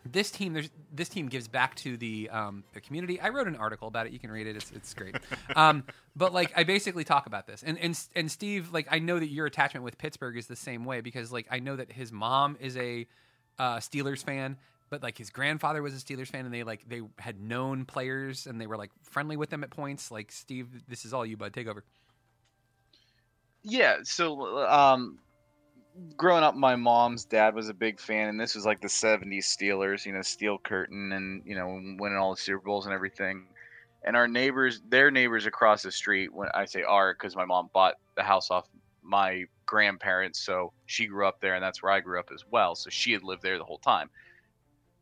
this 0.04 0.30
team 0.30 0.52
there's 0.52 0.70
this 0.94 1.08
team 1.08 1.28
gives 1.28 1.48
back 1.48 1.74
to 1.76 1.96
the 1.96 2.28
um, 2.30 2.64
the 2.74 2.80
community. 2.80 3.18
I 3.20 3.30
wrote 3.30 3.48
an 3.48 3.56
article 3.56 3.88
about 3.88 4.06
it. 4.06 4.12
You 4.12 4.18
can 4.18 4.30
read 4.30 4.46
it. 4.46 4.56
It's 4.56 4.70
it's 4.72 4.94
great. 4.94 5.16
um, 5.56 5.84
but 6.14 6.32
like 6.34 6.52
I 6.54 6.64
basically 6.64 7.02
talk 7.04 7.26
about 7.26 7.46
this, 7.46 7.62
and 7.64 7.78
and 7.78 7.98
and 8.14 8.30
Steve, 8.30 8.72
like 8.72 8.86
I 8.90 8.98
know 8.98 9.18
that 9.18 9.28
your 9.28 9.46
attachment 9.46 9.82
with 9.82 9.96
Pittsburgh 9.98 10.36
is 10.36 10.46
the 10.46 10.56
same 10.56 10.84
way 10.84 11.00
because 11.00 11.32
like 11.32 11.46
I 11.50 11.60
know 11.60 11.76
that 11.76 11.90
his 11.92 12.12
mom 12.12 12.56
is 12.60 12.76
a 12.76 13.06
uh, 13.58 13.76
Steelers 13.78 14.22
fan. 14.22 14.58
But 14.88 15.02
like 15.02 15.18
his 15.18 15.30
grandfather 15.30 15.82
was 15.82 15.94
a 15.94 15.98
Steelers 15.98 16.28
fan, 16.28 16.44
and 16.44 16.54
they 16.54 16.62
like 16.62 16.88
they 16.88 17.02
had 17.18 17.40
known 17.40 17.84
players, 17.84 18.46
and 18.46 18.60
they 18.60 18.66
were 18.66 18.76
like 18.76 18.90
friendly 19.02 19.36
with 19.36 19.50
them 19.50 19.64
at 19.64 19.70
points. 19.70 20.10
Like 20.10 20.30
Steve, 20.30 20.68
this 20.88 21.04
is 21.04 21.12
all 21.12 21.26
you, 21.26 21.36
bud. 21.36 21.52
Take 21.52 21.66
over. 21.66 21.84
Yeah, 23.62 23.96
so 24.04 24.64
um 24.68 25.18
growing 26.16 26.44
up 26.44 26.54
my 26.54 26.76
mom's 26.76 27.24
dad 27.24 27.54
was 27.54 27.68
a 27.68 27.74
big 27.74 27.98
fan 27.98 28.28
and 28.28 28.38
this 28.38 28.54
was 28.54 28.66
like 28.66 28.80
the 28.80 28.88
70s 28.88 29.46
Steelers, 29.46 30.04
you 30.04 30.12
know, 30.12 30.22
Steel 30.22 30.58
Curtain 30.58 31.12
and, 31.12 31.42
you 31.46 31.54
know, 31.54 31.66
winning 31.98 32.18
all 32.18 32.34
the 32.34 32.40
Super 32.40 32.62
Bowls 32.64 32.84
and 32.86 32.94
everything. 32.94 33.46
And 34.04 34.14
our 34.14 34.28
neighbors, 34.28 34.82
their 34.88 35.10
neighbors 35.10 35.46
across 35.46 35.82
the 35.82 35.90
street, 35.90 36.32
when 36.32 36.48
I 36.54 36.66
say 36.66 36.82
our 36.82 37.14
cuz 37.14 37.34
my 37.34 37.44
mom 37.44 37.70
bought 37.72 37.94
the 38.14 38.22
house 38.22 38.50
off 38.50 38.68
my 39.02 39.44
grandparents, 39.64 40.40
so 40.40 40.72
she 40.86 41.06
grew 41.06 41.26
up 41.26 41.40
there 41.40 41.54
and 41.54 41.62
that's 41.62 41.82
where 41.82 41.92
I 41.92 42.00
grew 42.00 42.20
up 42.20 42.30
as 42.32 42.44
well. 42.50 42.74
So 42.74 42.90
she 42.90 43.12
had 43.12 43.24
lived 43.24 43.42
there 43.42 43.58
the 43.58 43.64
whole 43.64 43.78
time. 43.78 44.10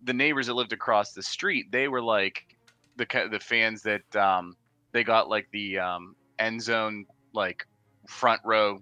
The 0.04 0.12
neighbors 0.12 0.46
that 0.46 0.54
lived 0.54 0.72
across 0.72 1.12
the 1.12 1.22
street, 1.22 1.72
they 1.72 1.88
were 1.88 2.02
like 2.02 2.56
the 2.96 3.06
the 3.30 3.40
fans 3.40 3.82
that 3.82 4.16
um 4.16 4.56
they 4.92 5.02
got 5.04 5.28
like 5.28 5.48
the 5.50 5.78
um 5.78 6.14
end 6.38 6.62
zone 6.62 7.06
like 7.32 7.66
front 8.06 8.40
row 8.44 8.80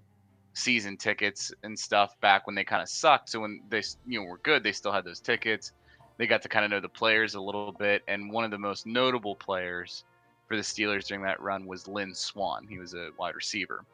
season 0.55 0.97
tickets 0.97 1.53
and 1.63 1.79
stuff 1.79 2.19
back 2.21 2.47
when 2.47 2.55
they 2.55 2.65
kind 2.65 2.83
of 2.83 2.89
sucked. 2.89 3.31
So 3.31 3.41
when 3.41 3.63
they 3.69 3.83
you 4.07 4.21
know 4.21 4.27
were 4.27 4.39
good, 4.39 4.63
they 4.63 4.73
still 4.73 4.93
had 4.93 5.05
those 5.05 5.21
tickets. 5.21 5.73
They 6.19 6.27
got 6.27 6.43
to 6.43 6.49
kind 6.49 6.65
of 6.65 6.71
know 6.71 6.81
the 6.81 6.89
players 6.89 7.35
a 7.35 7.41
little 7.41 7.73
bit, 7.73 8.03
and 8.07 8.31
one 8.31 8.45
of 8.45 8.51
the 8.51 8.59
most 8.59 8.87
notable 8.87 9.35
players 9.35 10.05
for 10.47 10.57
the 10.57 10.63
Steelers 10.63 11.07
during 11.07 11.23
that 11.25 11.41
run 11.41 11.67
was 11.67 11.89
Lynn 11.89 12.15
Swann. 12.15 12.67
He 12.69 12.79
was 12.79 12.95
a 12.95 13.09
wide 13.19 13.35
receiver, 13.35 13.85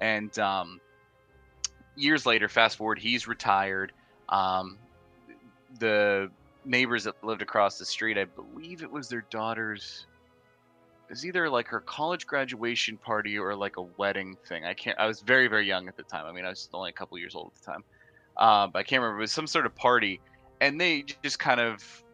and 0.00 0.36
um, 0.38 0.80
years 1.94 2.26
later, 2.26 2.48
fast 2.48 2.76
forward, 2.76 2.98
he's 2.98 3.28
retired. 3.28 3.92
Um, 4.28 4.78
the 5.78 6.30
neighbors 6.64 7.04
that 7.04 7.22
lived 7.24 7.42
across 7.42 7.78
the 7.78 7.84
street, 7.84 8.18
I 8.18 8.24
believe 8.24 8.82
it 8.82 8.90
was 8.90 9.08
their 9.08 9.24
daughter's 9.30 10.06
it 11.10 11.14
was 11.14 11.26
either 11.26 11.50
like 11.50 11.66
her 11.66 11.80
college 11.80 12.24
graduation 12.24 12.96
party 12.96 13.36
or 13.36 13.56
like 13.56 13.78
a 13.78 13.82
wedding 13.82 14.36
thing. 14.46 14.64
I 14.64 14.74
can't. 14.74 14.96
I 14.96 15.06
was 15.06 15.22
very 15.22 15.48
very 15.48 15.66
young 15.66 15.88
at 15.88 15.96
the 15.96 16.04
time. 16.04 16.24
I 16.24 16.30
mean, 16.30 16.44
I 16.44 16.50
was 16.50 16.68
only 16.72 16.90
a 16.90 16.92
couple 16.92 17.18
years 17.18 17.34
old 17.34 17.50
at 17.52 17.60
the 17.60 17.72
time. 17.72 17.84
But 18.36 18.78
I 18.78 18.82
can't 18.84 19.02
remember. 19.02 19.18
It 19.18 19.22
was 19.22 19.32
some 19.32 19.48
sort 19.48 19.66
of 19.66 19.74
party, 19.74 20.20
and 20.60 20.80
they 20.80 21.04
just 21.22 21.40
kind 21.40 21.60
of 21.60 22.04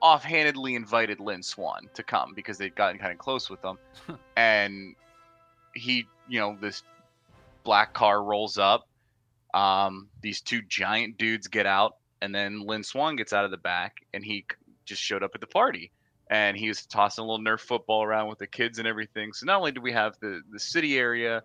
offhandedly 0.00 0.76
invited 0.76 1.18
Lynn 1.18 1.42
Swann 1.42 1.88
to 1.94 2.04
come 2.04 2.34
because 2.34 2.56
they'd 2.56 2.76
gotten 2.76 3.00
kind 3.00 3.10
of 3.10 3.18
close 3.18 3.50
with 3.50 3.60
them, 3.62 3.78
and 4.36 4.94
he, 5.74 6.06
you 6.28 6.38
know, 6.38 6.56
this 6.60 6.84
black 7.64 7.94
car 7.94 8.22
rolls 8.22 8.58
up. 8.58 8.86
Um, 9.54 10.08
these 10.22 10.40
two 10.40 10.62
giant 10.62 11.18
dudes 11.18 11.48
get 11.48 11.66
out, 11.66 11.96
and 12.22 12.34
then 12.34 12.60
Lynn 12.60 12.82
Swann 12.82 13.16
gets 13.16 13.32
out 13.32 13.44
of 13.44 13.50
the 13.50 13.56
back, 13.56 13.96
and 14.14 14.24
he 14.24 14.44
just 14.84 15.02
showed 15.02 15.22
up 15.22 15.32
at 15.34 15.40
the 15.40 15.46
party 15.46 15.92
and 16.30 16.56
he 16.56 16.68
was 16.68 16.84
tossing 16.86 17.24
a 17.24 17.26
little 17.26 17.44
Nerf 17.44 17.60
football 17.60 18.02
around 18.02 18.28
with 18.28 18.38
the 18.38 18.46
kids 18.46 18.78
and 18.78 18.86
everything. 18.86 19.32
So 19.32 19.46
not 19.46 19.58
only 19.58 19.72
do 19.72 19.80
we 19.80 19.92
have 19.92 20.14
the 20.20 20.42
the 20.52 20.58
city 20.58 20.98
area, 20.98 21.42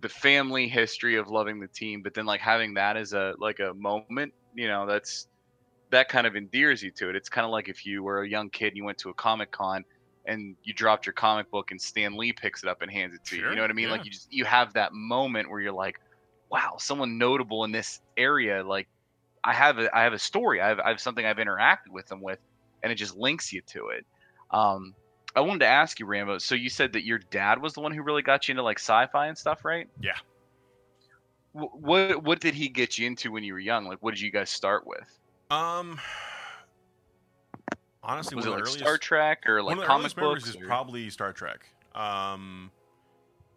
the 0.00 0.08
family 0.08 0.68
history 0.68 1.16
of 1.16 1.28
loving 1.28 1.60
the 1.60 1.68
team, 1.68 2.02
but 2.02 2.14
then 2.14 2.26
like 2.26 2.40
having 2.40 2.74
that 2.74 2.96
as 2.96 3.12
a 3.12 3.34
like 3.38 3.60
a 3.60 3.72
moment, 3.74 4.32
you 4.54 4.68
know, 4.68 4.86
that's 4.86 5.28
that 5.90 6.08
kind 6.08 6.26
of 6.26 6.34
endears 6.34 6.82
you 6.82 6.90
to 6.90 7.08
it. 7.08 7.16
It's 7.16 7.28
kind 7.28 7.44
of 7.44 7.50
like 7.52 7.68
if 7.68 7.86
you 7.86 8.02
were 8.02 8.22
a 8.22 8.28
young 8.28 8.50
kid 8.50 8.68
and 8.68 8.76
you 8.76 8.84
went 8.84 8.98
to 8.98 9.10
a 9.10 9.14
comic 9.14 9.52
con 9.52 9.84
and 10.26 10.56
you 10.64 10.74
dropped 10.74 11.06
your 11.06 11.12
comic 11.12 11.48
book 11.52 11.70
and 11.70 11.80
Stan 11.80 12.16
Lee 12.16 12.32
picks 12.32 12.64
it 12.64 12.68
up 12.68 12.82
and 12.82 12.90
hands 12.90 13.14
it 13.14 13.24
to 13.26 13.36
you. 13.36 13.42
Sure, 13.42 13.50
You 13.50 13.56
know 13.56 13.62
what 13.62 13.70
I 13.70 13.74
mean? 13.74 13.86
yeah. 13.86 13.92
Like 13.92 14.04
you 14.04 14.10
just 14.10 14.32
you 14.32 14.44
have 14.44 14.72
that 14.72 14.92
moment 14.92 15.48
where 15.48 15.60
you're 15.60 15.72
like, 15.72 16.00
wow, 16.50 16.74
someone 16.78 17.16
notable 17.16 17.62
in 17.62 17.70
this 17.70 18.00
area. 18.16 18.64
Like 18.64 18.88
I 19.46 19.52
have 19.54 19.78
a 19.78 19.96
I 19.96 20.02
have 20.02 20.12
a 20.12 20.18
story. 20.18 20.60
I 20.60 20.68
have 20.68 20.80
I 20.80 20.88
have 20.88 21.00
something 21.00 21.24
I've 21.24 21.36
interacted 21.38 21.90
with 21.90 22.06
them 22.08 22.20
with 22.20 22.38
and 22.82 22.92
it 22.92 22.96
just 22.96 23.16
links 23.16 23.52
you 23.52 23.62
to 23.68 23.88
it. 23.88 24.04
Um, 24.50 24.94
I 25.34 25.40
wanted 25.40 25.60
to 25.60 25.66
ask 25.66 25.98
you, 26.00 26.06
Rambo. 26.06 26.38
So 26.38 26.54
you 26.54 26.68
said 26.68 26.92
that 26.94 27.04
your 27.04 27.18
dad 27.18 27.60
was 27.62 27.72
the 27.74 27.80
one 27.80 27.92
who 27.92 28.02
really 28.02 28.22
got 28.22 28.48
you 28.48 28.52
into 28.52 28.62
like 28.62 28.78
sci-fi 28.78 29.26
and 29.28 29.38
stuff, 29.38 29.64
right? 29.64 29.88
Yeah. 30.00 30.16
Wh- 31.52 31.74
What 31.74 32.22
what 32.22 32.40
did 32.40 32.54
he 32.54 32.68
get 32.68 32.98
you 32.98 33.06
into 33.06 33.30
when 33.30 33.44
you 33.44 33.52
were 33.54 33.60
young? 33.60 33.86
Like, 33.86 33.98
what 34.02 34.12
did 34.14 34.20
you 34.20 34.30
guys 34.32 34.50
start 34.50 34.86
with? 34.86 35.06
Um, 35.50 35.98
honestly, 38.02 38.36
Was 38.36 38.46
it 38.46 38.50
like 38.50 38.64
the 38.64 38.70
Star 38.70 38.98
Trek 38.98 39.44
or 39.46 39.62
like 39.62 39.76
one 39.76 39.78
of 39.78 39.82
the 39.82 39.86
comic 39.86 40.12
earliest 40.18 40.44
books? 40.46 40.48
is 40.48 40.56
or- 40.62 40.66
probably 40.66 41.08
Star 41.10 41.32
Trek. 41.32 41.60
Um, 41.94 42.70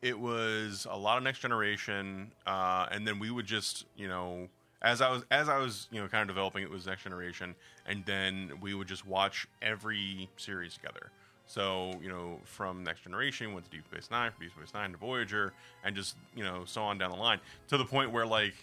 it 0.01 0.17
was 0.17 0.87
a 0.89 0.97
lot 0.97 1.17
of 1.17 1.23
Next 1.23 1.39
Generation, 1.39 2.31
uh, 2.47 2.87
and 2.91 3.05
then 3.05 3.19
we 3.19 3.31
would 3.31 3.45
just, 3.45 3.85
you 3.97 4.07
know, 4.07 4.47
as 4.81 5.01
I 5.01 5.09
was 5.11 5.23
as 5.31 5.49
I 5.49 5.57
was, 5.57 5.87
you 5.91 6.01
know, 6.01 6.07
kind 6.07 6.21
of 6.21 6.27
developing, 6.27 6.63
it 6.63 6.69
was 6.69 6.85
Next 6.85 7.03
Generation, 7.03 7.55
and 7.85 8.05
then 8.05 8.53
we 8.61 8.73
would 8.73 8.87
just 8.87 9.05
watch 9.05 9.47
every 9.61 10.29
series 10.37 10.73
together. 10.73 11.11
So, 11.47 11.95
you 12.01 12.09
know, 12.09 12.39
from 12.45 12.83
Next 12.83 13.01
Generation, 13.01 13.53
went 13.53 13.65
to 13.65 13.71
Deep 13.71 13.85
Space 13.91 14.09
Nine, 14.11 14.31
from 14.31 14.45
Deep 14.45 14.51
Space 14.55 14.73
Nine 14.73 14.91
to 14.91 14.97
Voyager, 14.97 15.51
and 15.83 15.95
just, 15.95 16.15
you 16.35 16.43
know, 16.43 16.61
so 16.65 16.83
on 16.83 16.99
down 16.99 17.09
the 17.09 17.17
line 17.17 17.39
to 17.69 17.77
the 17.77 17.85
point 17.85 18.11
where, 18.11 18.25
like, 18.25 18.53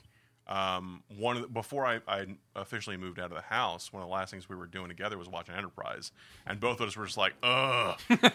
um, 0.46 1.02
one 1.18 1.34
of 1.34 1.42
the, 1.42 1.48
before 1.48 1.84
I, 1.84 1.98
I 2.06 2.26
officially 2.54 2.96
moved 2.96 3.18
out 3.18 3.32
of 3.32 3.36
the 3.36 3.42
house, 3.42 3.92
one 3.92 4.04
of 4.04 4.08
the 4.08 4.14
last 4.14 4.30
things 4.30 4.48
we 4.48 4.54
were 4.54 4.68
doing 4.68 4.86
together 4.86 5.18
was 5.18 5.28
watching 5.28 5.56
Enterprise, 5.56 6.12
and 6.46 6.60
both 6.60 6.80
of 6.80 6.86
us 6.86 6.96
were 6.96 7.06
just 7.06 7.18
like, 7.18 7.34
"Ugh, 7.42 7.98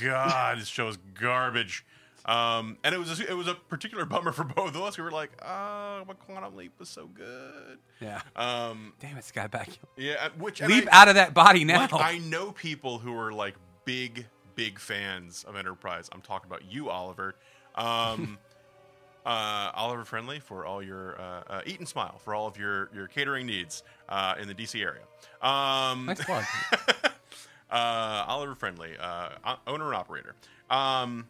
God, 0.00 0.58
this 0.58 0.66
show 0.66 0.88
is 0.88 0.98
garbage." 1.14 1.84
Um, 2.24 2.76
and 2.84 2.94
it 2.94 2.98
was 2.98 3.18
a, 3.20 3.28
it 3.30 3.34
was 3.36 3.48
a 3.48 3.54
particular 3.54 4.04
bummer 4.06 4.32
for 4.32 4.44
both 4.44 4.74
of 4.74 4.82
us. 4.82 4.96
We 4.96 5.04
were 5.04 5.10
like, 5.10 5.30
"Oh, 5.44 6.04
my 6.06 6.14
Quantum 6.14 6.54
Leap 6.56 6.72
was 6.78 6.88
so 6.88 7.06
good." 7.06 7.78
Yeah. 8.00 8.20
Um, 8.36 8.92
Damn 9.00 9.16
it, 9.16 9.24
Sky 9.24 9.46
back. 9.48 9.68
yeah, 9.96 10.28
which 10.38 10.60
Leap 10.62 10.88
I- 10.92 11.02
out 11.02 11.08
of 11.08 11.14
that 11.16 11.34
body 11.34 11.64
now. 11.64 11.80
like, 11.80 11.92
I 11.94 12.18
know 12.18 12.52
people 12.52 12.98
who 12.98 13.16
are 13.18 13.32
like 13.32 13.54
big, 13.84 14.26
big 14.54 14.78
fans 14.78 15.44
of 15.48 15.56
Enterprise. 15.56 16.08
I'm 16.12 16.20
talking 16.20 16.48
about 16.48 16.64
you, 16.70 16.90
Oliver. 16.90 17.34
Um, 17.74 18.38
uh, 19.26 19.70
Oliver 19.74 20.04
Friendly 20.04 20.38
for 20.40 20.64
all 20.64 20.82
your 20.82 21.20
uh, 21.20 21.42
uh, 21.48 21.60
Eat 21.66 21.78
and 21.80 21.88
Smile 21.88 22.18
for 22.24 22.34
all 22.34 22.46
of 22.46 22.56
your 22.56 22.88
your 22.94 23.08
catering 23.08 23.46
needs 23.46 23.82
uh, 24.08 24.34
in 24.40 24.46
the 24.46 24.54
DC 24.54 24.80
area. 24.80 25.02
Um, 25.40 26.06
nice 26.06 26.22
plug. 26.24 26.44
uh, 27.70 28.24
Oliver 28.28 28.54
Friendly, 28.54 28.92
uh, 29.00 29.30
owner 29.66 29.86
and 29.86 29.94
operator. 29.96 30.34
Um, 30.70 31.26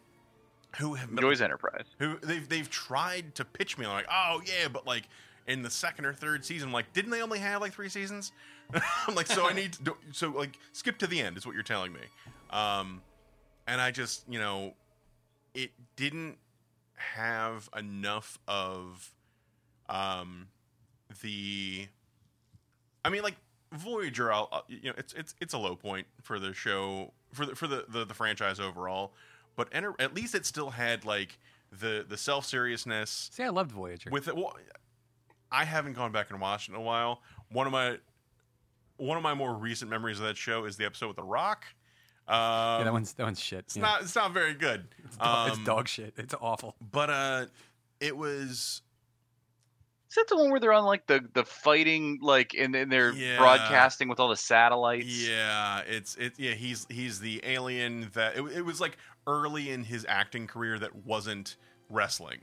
who 0.79 0.95
have 0.95 1.09
enjoys 1.09 1.41
Enterprise. 1.41 1.85
who 1.99 2.17
they've 2.23 2.47
they've 2.47 2.69
tried 2.69 3.35
to 3.35 3.45
pitch 3.45 3.77
me 3.77 3.85
like, 3.87 4.05
oh 4.11 4.41
yeah, 4.45 4.67
but 4.67 4.85
like 4.87 5.03
in 5.47 5.61
the 5.61 5.69
second 5.69 6.05
or 6.05 6.13
third 6.13 6.43
season, 6.45 6.69
I'm 6.69 6.73
like, 6.73 6.91
didn't 6.93 7.11
they 7.11 7.21
only 7.21 7.39
have 7.39 7.61
like 7.61 7.73
three 7.73 7.89
seasons? 7.89 8.31
I'm 9.07 9.13
like, 9.15 9.27
so 9.27 9.47
I 9.47 9.53
need 9.53 9.73
to 9.73 9.95
so 10.11 10.29
like 10.29 10.57
skip 10.71 10.97
to 10.99 11.07
the 11.07 11.19
end 11.21 11.37
is 11.37 11.45
what 11.45 11.53
you're 11.53 11.63
telling 11.63 11.93
me. 11.93 11.99
Um, 12.49 13.01
and 13.67 13.79
I 13.81 13.91
just 13.91 14.23
you 14.29 14.39
know, 14.39 14.73
it 15.53 15.71
didn't 15.95 16.37
have 16.95 17.69
enough 17.77 18.39
of 18.47 19.11
um 19.89 20.47
the 21.21 21.87
I 23.03 23.09
mean 23.09 23.21
like 23.23 23.35
Voyager 23.73 24.31
I'll, 24.31 24.47
I'll- 24.51 24.65
you 24.69 24.89
know 24.89 24.93
it's 24.97 25.13
it's 25.13 25.35
it's 25.41 25.53
a 25.53 25.57
low 25.57 25.75
point 25.75 26.07
for 26.21 26.39
the 26.39 26.53
show 26.53 27.11
for 27.33 27.45
the 27.45 27.55
for 27.55 27.67
the 27.67 27.85
the, 27.89 28.05
the 28.05 28.13
franchise 28.13 28.59
overall 28.59 29.11
but 29.55 29.67
enter, 29.71 29.93
at 29.99 30.13
least 30.13 30.35
it 30.35 30.45
still 30.45 30.71
had 30.71 31.05
like 31.05 31.37
the 31.71 32.05
the 32.07 32.17
self 32.17 32.45
seriousness 32.45 33.29
See, 33.33 33.43
I 33.43 33.49
loved 33.49 33.71
Voyager. 33.71 34.09
with 34.11 34.27
it. 34.27 34.35
Well, 34.35 34.53
I 35.51 35.65
haven't 35.65 35.93
gone 35.93 36.11
back 36.11 36.29
and 36.31 36.39
watched 36.41 36.69
it 36.69 36.73
in 36.73 36.77
a 36.77 36.81
while. 36.83 37.21
One 37.51 37.65
of 37.67 37.73
my 37.73 37.97
one 38.97 39.17
of 39.17 39.23
my 39.23 39.33
more 39.33 39.53
recent 39.55 39.89
memories 39.89 40.19
of 40.19 40.25
that 40.25 40.37
show 40.37 40.65
is 40.65 40.77
the 40.77 40.85
episode 40.85 41.07
with 41.07 41.15
The 41.17 41.23
Rock. 41.23 41.65
Um, 42.27 42.35
yeah, 42.37 42.83
that 42.85 42.93
one's 42.93 43.13
that 43.13 43.23
one's 43.23 43.39
shit. 43.39 43.59
it's 43.59 43.75
yeah. 43.75 43.81
not 43.83 44.01
it's 44.01 44.15
not 44.15 44.31
very 44.33 44.53
good. 44.53 44.87
It's, 45.05 45.17
dog, 45.17 45.47
it's 45.49 45.57
Um, 45.57 45.63
dog 45.63 45.87
shit. 45.87 46.13
It's 46.17 46.33
awful. 46.39 46.75
But 46.79 47.09
uh, 47.09 47.45
it 47.99 48.15
was 48.15 48.81
Is 50.09 50.15
that 50.15 50.27
the 50.29 50.37
one 50.37 50.49
where 50.49 50.59
they're 50.59 50.71
on 50.73 50.85
like 50.85 51.05
the 51.07 51.27
the 51.33 51.43
fighting 51.43 52.19
like 52.21 52.53
and, 52.57 52.73
and 52.75 52.89
they're 52.91 53.11
Yeah. 53.11 53.37
broadcasting 53.39 54.07
with 54.07 54.19
all 54.21 54.29
the 54.29 54.37
satellites? 54.37 55.27
Yeah, 55.27 55.81
it's 55.85 56.15
it. 56.15 56.33
Yeah, 56.37 56.53
he's 56.53 56.87
he's 56.89 57.19
the 57.19 57.41
alien 57.43 58.09
that 58.13 58.37
it, 58.37 58.43
it 58.57 58.61
was 58.63 58.79
like 58.79 58.97
early 59.27 59.71
in 59.71 59.83
his 59.83 60.05
acting 60.07 60.47
career 60.47 60.79
that 60.79 61.05
wasn't 61.05 61.55
wrestling, 61.89 62.41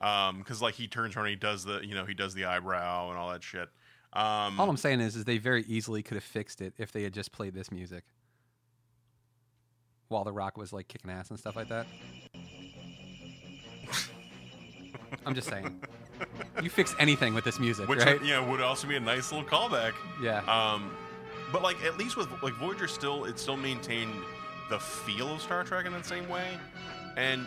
um, 0.00 0.38
because 0.38 0.62
like 0.62 0.74
he 0.74 0.86
turns 0.86 1.16
around, 1.16 1.26
and 1.26 1.30
he 1.30 1.36
does 1.36 1.64
the 1.64 1.80
you 1.84 1.94
know 1.94 2.04
he 2.04 2.14
does 2.14 2.34
the 2.34 2.44
eyebrow 2.44 3.10
and 3.10 3.18
all 3.18 3.30
that 3.30 3.42
shit. 3.42 3.68
Um, 4.14 4.60
All 4.60 4.68
I'm 4.68 4.76
saying 4.76 5.00
is, 5.00 5.16
is 5.16 5.24
they 5.24 5.38
very 5.38 5.64
easily 5.66 6.02
could 6.02 6.16
have 6.16 6.24
fixed 6.24 6.60
it 6.60 6.74
if 6.76 6.92
they 6.92 7.02
had 7.02 7.14
just 7.14 7.32
played 7.32 7.54
this 7.54 7.72
music 7.72 8.04
while 10.08 10.22
The 10.22 10.32
Rock 10.32 10.56
was 10.58 10.72
like 10.72 10.86
kicking 10.86 11.10
ass 11.10 11.30
and 11.30 11.38
stuff 11.38 11.56
like 11.56 11.68
that. 11.68 11.86
I'm 15.26 15.34
just 15.34 15.48
saying. 15.48 15.80
You 16.62 16.70
fix 16.70 16.94
anything 16.98 17.34
with 17.34 17.44
this 17.44 17.58
music, 17.58 17.88
which 17.88 18.00
right? 18.00 18.22
you 18.22 18.30
know 18.30 18.44
would 18.48 18.60
also 18.60 18.86
be 18.86 18.96
a 18.96 19.00
nice 19.00 19.32
little 19.32 19.48
callback. 19.48 19.94
Yeah. 20.22 20.42
Um, 20.44 20.94
but 21.50 21.62
like 21.62 21.82
at 21.84 21.98
least 21.98 22.16
with 22.16 22.28
like 22.42 22.52
Voyager, 22.54 22.86
still 22.86 23.24
it 23.24 23.38
still 23.38 23.56
maintained 23.56 24.12
the 24.72 24.78
feel 24.80 25.34
of 25.34 25.42
Star 25.42 25.64
Trek 25.64 25.84
in 25.84 25.92
the 25.92 26.02
same 26.02 26.26
way, 26.30 26.56
and 27.18 27.46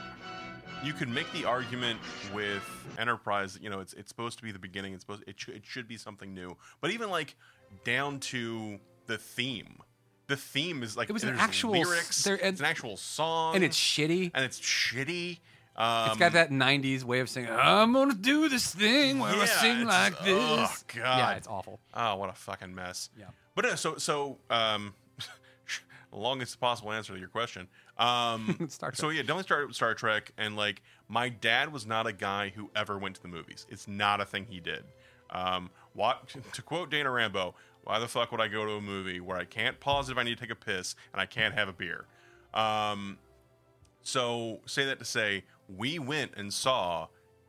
you 0.84 0.94
could 0.94 1.10
make 1.10 1.32
the 1.34 1.44
argument 1.46 2.00
with 2.36 2.62
Enterprise. 3.00 3.58
You 3.60 3.72
know, 3.72 3.80
it's 3.80 3.94
it's 3.94 4.10
supposed 4.10 4.38
to 4.38 4.44
be 4.44 4.52
the 4.52 4.60
beginning. 4.60 4.94
It's 4.94 5.02
supposed 5.02 5.24
it, 5.26 5.40
sh- 5.40 5.50
it 5.50 5.66
should 5.66 5.88
be 5.88 5.98
something 5.98 6.36
new. 6.36 6.56
But 6.82 6.92
even 6.92 7.10
like 7.10 7.36
down 7.84 8.20
to 8.32 8.78
the 9.08 9.18
theme, 9.18 9.80
the 10.28 10.38
theme 10.38 10.84
is 10.84 10.96
like 10.96 11.10
It 11.10 11.14
was 11.14 11.24
an 11.24 11.36
actual 11.40 11.72
lyrics. 11.72 12.24
there- 12.24 12.38
it's 12.40 12.60
an 12.60 12.66
actual 12.68 12.96
song, 12.96 13.56
and 13.56 13.64
it's 13.64 13.78
shitty. 13.78 14.30
and 14.36 14.46
it's 14.46 14.60
shitty. 14.60 15.40
Um, 15.76 16.10
it's 16.12 16.18
got 16.20 16.34
that 16.34 16.52
'90s 16.52 17.04
way 17.04 17.22
of 17.22 17.30
saying, 17.30 17.48
"I'm 17.50 17.92
gonna 17.92 18.14
do 18.14 18.50
this 18.50 18.74
thing 18.74 19.18
where 19.18 19.34
I 19.34 19.38
Yeah, 19.38 19.46
sing 19.46 19.84
like 19.86 20.14
this." 20.20 20.38
oh, 20.40 20.72
Yeah, 20.96 21.02
God. 21.04 21.38
it's 21.38 21.48
awful. 21.48 21.80
Oh, 21.96 22.18
what 22.18 22.30
a 22.30 22.34
fucking 22.34 22.74
mess. 22.76 23.10
Yeah. 23.18 23.26
But 23.56 23.66
uh, 23.66 23.76
so 23.76 23.98
so 23.98 24.38
um, 24.52 24.94
longest 26.18 26.60
possible 26.60 26.92
answer 26.92 27.14
to 27.14 27.20
your 27.20 27.30
question. 27.30 27.68
Um, 27.98 28.58
Star 28.70 28.90
Trek. 28.92 28.96
So 28.98 29.10
yeah, 29.10 29.22
definitely 29.22 29.44
started 29.44 29.68
with 29.68 29.76
Star 29.76 29.94
Trek, 29.94 30.32
and 30.38 30.56
like 30.56 30.82
my 31.08 31.30
dad 31.30 31.72
was 31.72 31.86
not 31.86 32.08
a 32.08 32.14
guy 32.14 32.50
who 32.56 32.70
ever 32.76 32.98
went 32.98 33.16
to 33.16 33.22
the 33.22 33.28
movies. 33.28 33.66
It's 33.70 33.88
not 33.88 34.22
a 34.22 34.26
thing 34.26 34.46
he 34.50 34.60
did. 34.60 34.84
Um, 35.30 35.70
what 35.94 36.30
to 36.54 36.62
quote 36.62 36.90
Dana 36.90 37.10
Rambo? 37.12 37.56
Why 37.84 38.00
the 38.00 38.08
fuck 38.08 38.32
would 38.32 38.42
I 38.42 38.48
go 38.48 38.66
to 38.66 38.72
a 38.74 38.82
movie 38.82 39.20
where 39.20 39.38
I 39.38 39.46
can't 39.46 39.80
pause 39.80 40.10
if 40.10 40.18
I 40.18 40.24
need 40.24 40.38
to 40.38 40.42
take 40.44 40.52
a 40.52 40.56
piss 40.56 40.96
and 41.14 41.22
I 41.22 41.26
can't 41.28 41.54
have 41.54 41.68
a 41.70 41.74
beer? 41.74 42.06
Um, 42.54 43.18
so 44.02 44.60
say 44.66 44.86
that 44.86 45.00
to 45.00 45.06
say 45.06 45.44
we 45.68 46.00
went 46.00 46.32
and 46.36 46.54
saw 46.54 47.08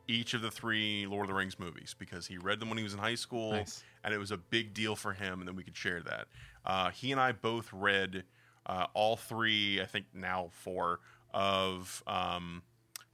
each 0.08 0.34
of 0.34 0.42
the 0.42 0.50
three 0.50 1.06
Lord 1.06 1.22
of 1.24 1.28
the 1.28 1.34
Rings 1.34 1.58
movies 1.58 1.94
because 1.98 2.26
he 2.26 2.38
read 2.38 2.60
them 2.60 2.68
when 2.68 2.78
he 2.78 2.84
was 2.84 2.92
in 2.92 2.98
high 2.98 3.14
school, 3.16 3.52
Nice. 3.52 3.82
and 4.04 4.14
it 4.14 4.18
was 4.18 4.30
a 4.30 4.36
big 4.36 4.72
deal 4.72 4.94
for 4.94 5.12
him, 5.12 5.40
and 5.40 5.48
then 5.48 5.56
we 5.56 5.64
could 5.64 5.76
share 5.76 6.00
that. 6.02 6.28
Uh, 6.64 6.90
he 6.90 7.12
and 7.12 7.20
I 7.20 7.32
both 7.32 7.70
read 7.72 8.24
uh, 8.66 8.86
all 8.94 9.16
three, 9.16 9.80
I 9.80 9.86
think 9.86 10.06
now 10.12 10.50
four 10.52 11.00
of 11.32 12.02
um, 12.06 12.62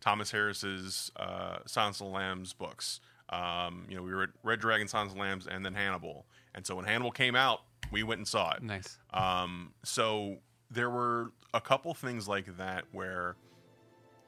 Thomas 0.00 0.30
Harris's 0.30 1.10
uh, 1.16 1.58
Silence 1.66 2.00
of 2.00 2.08
the 2.08 2.12
Lambs 2.12 2.52
books. 2.52 3.00
Um, 3.28 3.86
you 3.88 3.96
know, 3.96 4.02
we 4.02 4.12
were 4.12 4.24
at 4.24 4.30
Red 4.42 4.60
Dragon, 4.60 4.88
Silence 4.88 5.12
of 5.12 5.16
the 5.16 5.22
Lambs, 5.22 5.46
and 5.46 5.64
then 5.64 5.74
Hannibal. 5.74 6.26
And 6.54 6.66
so 6.66 6.76
when 6.76 6.84
Hannibal 6.84 7.10
came 7.10 7.34
out, 7.34 7.60
we 7.90 8.02
went 8.02 8.18
and 8.18 8.28
saw 8.28 8.52
it. 8.52 8.62
Nice. 8.62 8.98
Um, 9.12 9.72
so 9.84 10.38
there 10.70 10.90
were 10.90 11.32
a 11.54 11.60
couple 11.60 11.92
things 11.94 12.28
like 12.28 12.56
that 12.56 12.84
where 12.92 13.36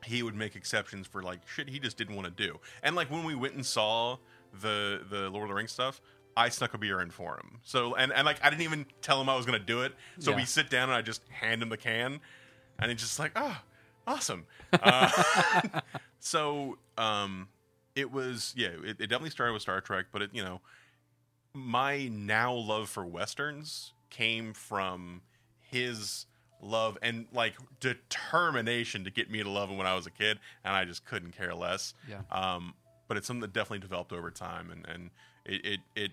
he 0.04 0.22
would 0.22 0.34
make 0.34 0.54
exceptions 0.54 1.06
for 1.06 1.22
like 1.22 1.40
shit 1.48 1.68
he 1.68 1.78
just 1.78 1.96
didn't 1.96 2.14
want 2.14 2.36
to 2.36 2.46
do. 2.46 2.60
And 2.82 2.94
like 2.94 3.10
when 3.10 3.24
we 3.24 3.34
went 3.34 3.54
and 3.54 3.64
saw 3.64 4.18
the 4.60 5.02
the 5.08 5.30
Lord 5.30 5.44
of 5.44 5.48
the 5.48 5.54
Rings 5.54 5.72
stuff, 5.72 6.00
I 6.36 6.48
snuck 6.48 6.74
a 6.74 6.78
beer 6.78 7.00
in 7.00 7.10
for 7.10 7.34
him. 7.36 7.58
So 7.62 7.94
and 7.94 8.12
and 8.12 8.24
like 8.26 8.38
I 8.44 8.50
didn't 8.50 8.62
even 8.62 8.86
tell 9.02 9.20
him 9.20 9.28
I 9.28 9.36
was 9.36 9.46
gonna 9.46 9.58
do 9.58 9.82
it. 9.82 9.92
So 10.18 10.30
Yeah. 10.30 10.36
we 10.38 10.44
sit 10.44 10.70
down 10.70 10.88
and 10.88 10.96
I 10.96 11.02
just 11.02 11.22
hand 11.28 11.62
him 11.62 11.68
the 11.68 11.76
can, 11.76 12.20
and 12.78 12.90
he's 12.90 13.00
just 13.00 13.18
like, 13.18 13.32
oh, 13.36 13.56
awesome. 14.06 14.46
Uh, 14.82 15.08
so 16.18 16.78
um, 16.98 17.48
it 17.94 18.10
was 18.10 18.52
yeah, 18.56 18.68
it, 18.82 18.96
it 19.00 19.06
definitely 19.06 19.30
started 19.30 19.52
with 19.52 19.62
Star 19.62 19.80
Trek, 19.80 20.06
but 20.12 20.20
it 20.22 20.30
you 20.32 20.42
know 20.42 20.60
my 21.52 22.08
now 22.08 22.52
love 22.52 22.88
for 22.88 23.06
westerns 23.06 23.92
came 24.10 24.52
from 24.52 25.22
his 25.60 26.26
love 26.60 26.98
and 27.02 27.26
like 27.32 27.54
determination 27.80 29.04
to 29.04 29.10
get 29.10 29.30
me 29.30 29.42
to 29.42 29.48
love 29.50 29.68
him 29.70 29.76
when 29.76 29.86
I 29.86 29.94
was 29.94 30.06
a 30.06 30.10
kid, 30.10 30.38
and 30.64 30.74
I 30.74 30.84
just 30.84 31.04
couldn't 31.04 31.36
care 31.36 31.54
less. 31.54 31.94
Yeah. 32.08 32.20
Um, 32.32 32.74
but 33.06 33.16
it's 33.16 33.26
something 33.26 33.42
that 33.42 33.52
definitely 33.52 33.80
developed 33.80 34.12
over 34.12 34.30
time, 34.30 34.70
and 34.70 34.86
and 34.88 35.10
it, 35.44 35.64
it 35.64 35.80
it 35.94 36.12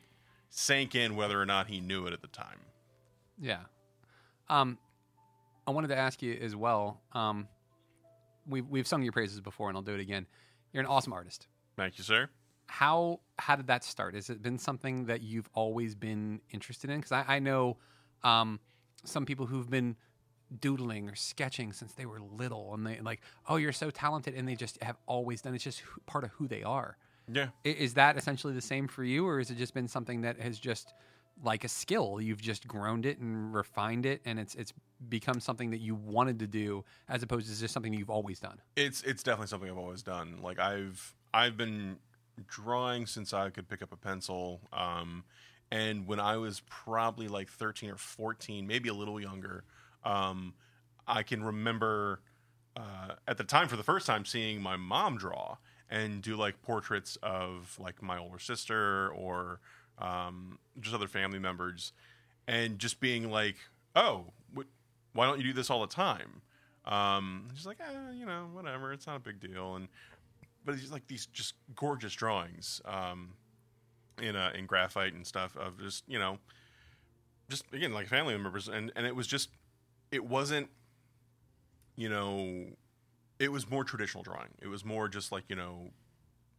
sank 0.52 0.94
in 0.94 1.16
whether 1.16 1.42
or 1.42 1.46
not 1.46 1.68
he 1.68 1.80
knew 1.80 2.06
it 2.06 2.14
at 2.14 2.22
the 2.22 2.28
time. 2.28 2.60
Yeah. 3.42 3.62
Um, 4.50 4.78
I 5.66 5.72
wanted 5.72 5.88
to 5.88 5.98
ask 5.98 6.22
you 6.22 6.38
as 6.40 6.56
well. 6.56 7.02
Um, 7.14 7.48
we've 8.48 8.68
we've 8.68 8.88
sung 8.88 9.02
your 9.02 9.14
praises 9.14 9.40
before, 9.42 9.70
and 9.70 9.78
I'll 9.78 9.84
do 9.84 9.94
it 9.94 10.00
again. 10.00 10.28
You're 10.74 10.82
an 10.82 10.88
awesome 10.88 11.14
artist. 11.14 11.48
Thank 11.76 11.98
you, 11.98 12.04
sir. 12.04 12.30
How 12.68 13.22
how 13.40 13.56
did 13.56 13.68
that 13.68 13.84
start? 13.84 14.14
Has 14.14 14.30
it 14.30 14.44
been 14.44 14.60
something 14.60 15.06
that 15.06 15.22
you've 15.22 15.50
always 15.54 15.96
been 15.96 16.42
interested 16.52 16.90
in? 16.90 16.98
Because 16.98 17.12
I, 17.12 17.26
I 17.28 17.40
know, 17.40 17.78
um, 18.24 18.60
some 19.04 19.26
people 19.26 19.46
who've 19.46 19.70
been 19.70 19.96
doodling 20.60 21.10
or 21.10 21.16
sketching 21.16 21.72
since 21.72 21.94
they 21.94 22.06
were 22.06 22.20
little, 22.20 22.74
and 22.74 22.86
they 22.86 23.00
like, 23.00 23.22
oh, 23.48 23.56
you're 23.56 23.72
so 23.72 23.90
talented, 23.90 24.36
and 24.36 24.48
they 24.48 24.56
just 24.56 24.82
have 24.84 24.98
always 25.06 25.42
done. 25.42 25.56
It's 25.56 25.64
just 25.64 25.82
part 26.06 26.24
of 26.26 26.32
who 26.32 26.48
they 26.48 26.64
are. 26.64 26.98
Yeah. 27.32 27.48
Is 27.64 27.94
that 27.96 28.18
essentially 28.18 28.54
the 28.54 28.62
same 28.62 28.88
for 28.88 29.04
you, 29.04 29.28
or 29.28 29.38
has 29.38 29.52
it 29.52 29.58
just 29.58 29.74
been 29.74 29.88
something 29.88 30.22
that 30.22 30.40
has 30.40 30.60
just 30.60 30.94
like 31.44 31.64
a 31.64 31.68
skill? 31.68 32.20
You've 32.22 32.42
just 32.42 32.68
grown 32.68 33.04
it 33.04 33.20
and 33.20 33.54
refined 33.54 34.06
it, 34.06 34.22
and 34.26 34.40
it's 34.40 34.56
it's 34.56 34.74
become 35.10 35.40
something 35.40 35.72
that 35.72 35.80
you 35.80 35.96
wanted 35.96 36.40
to 36.40 36.48
do, 36.48 36.84
as 37.10 37.24
opposed 37.24 37.52
to 37.52 37.60
just 37.60 37.74
something 37.74 37.94
you've 37.94 38.10
always 38.10 38.40
done. 38.40 38.60
It's 38.76 39.02
it's 39.04 39.24
definitely 39.24 39.48
something 39.48 39.70
I've 39.70 39.78
always 39.78 40.04
done. 40.04 40.40
Like 40.42 40.60
I've 40.60 41.16
I've 41.34 41.58
been 41.58 41.98
drawing 42.48 43.06
since 43.06 43.34
I 43.34 43.50
could 43.50 43.68
pick 43.68 43.82
up 43.82 43.92
a 43.92 43.98
pencil. 43.98 44.62
Um, 44.74 45.24
and 45.72 46.06
when 46.06 46.20
I 46.20 46.38
was 46.38 46.62
probably 46.70 47.28
like 47.28 47.50
13 47.50 47.92
or 47.92 47.98
14, 47.98 48.68
maybe 48.68 48.90
a 48.90 48.94
little 48.94 49.20
younger, 49.20 49.64
um, 50.04 50.54
I 51.08 51.24
can 51.24 51.44
remember 51.44 52.22
uh, 52.76 53.16
at 53.28 53.38
the 53.38 53.44
time 53.44 53.68
for 53.68 53.78
the 53.78 53.84
first 53.84 54.06
time 54.06 54.26
seeing 54.26 54.62
my 54.62 54.76
mom 54.76 55.18
draw 55.18 55.58
and 55.92 56.22
do 56.22 56.36
like 56.38 56.62
portraits 56.64 57.18
of 57.22 57.78
like 57.80 58.02
my 58.02 58.18
older 58.18 58.40
sister 58.40 59.10
or 59.10 59.60
um, 60.00 60.58
just 60.80 60.96
other 60.96 61.08
family 61.08 61.38
members, 61.38 61.92
and 62.48 62.80
just 62.80 63.00
being 63.00 63.30
like, 63.30 63.58
"Oh, 63.96 64.26
wh- 64.56 64.62
why 65.14 65.28
don't 65.28 65.38
you 65.38 65.44
do 65.44 65.54
this 65.54 65.70
all 65.70 65.82
the 65.82 65.94
time?" 65.94 66.42
Um, 66.86 67.50
like, 67.66 67.80
eh, 67.80 68.14
you 68.14 68.26
know, 68.26 68.50
whatever, 68.54 68.92
it's 68.92 69.06
not 69.06 69.18
a 69.18 69.20
big 69.20 69.40
deal, 69.40 69.76
and 69.76 69.88
but 70.66 70.76
it's 70.76 70.92
like 70.92 71.06
these 71.08 71.26
just 71.28 71.54
gorgeous 71.76 72.14
drawings 72.14 72.82
um, 72.86 73.34
in 74.20 74.36
uh, 74.36 74.52
in 74.56 74.66
graphite 74.66 75.14
and 75.14 75.28
stuff 75.28 75.56
of 75.58 75.80
just 75.80 76.06
you 76.08 76.18
know, 76.18 76.40
just 77.50 77.66
again 77.74 77.94
like 77.94 78.08
family 78.08 78.34
members, 78.34 78.70
and 78.70 78.92
and 78.96 79.06
it 79.06 79.16
was 79.16 79.28
just 79.28 79.50
it 80.12 80.24
wasn't 80.24 80.70
you 81.98 82.10
know 82.10 82.66
it 83.42 83.52
was 83.52 83.70
more 83.70 83.84
traditional 83.84 84.24
drawing. 84.24 84.50
It 84.62 84.68
was 84.68 84.86
more 84.86 85.08
just 85.08 85.32
like 85.32 85.46
you 85.50 85.56
know 85.56 85.90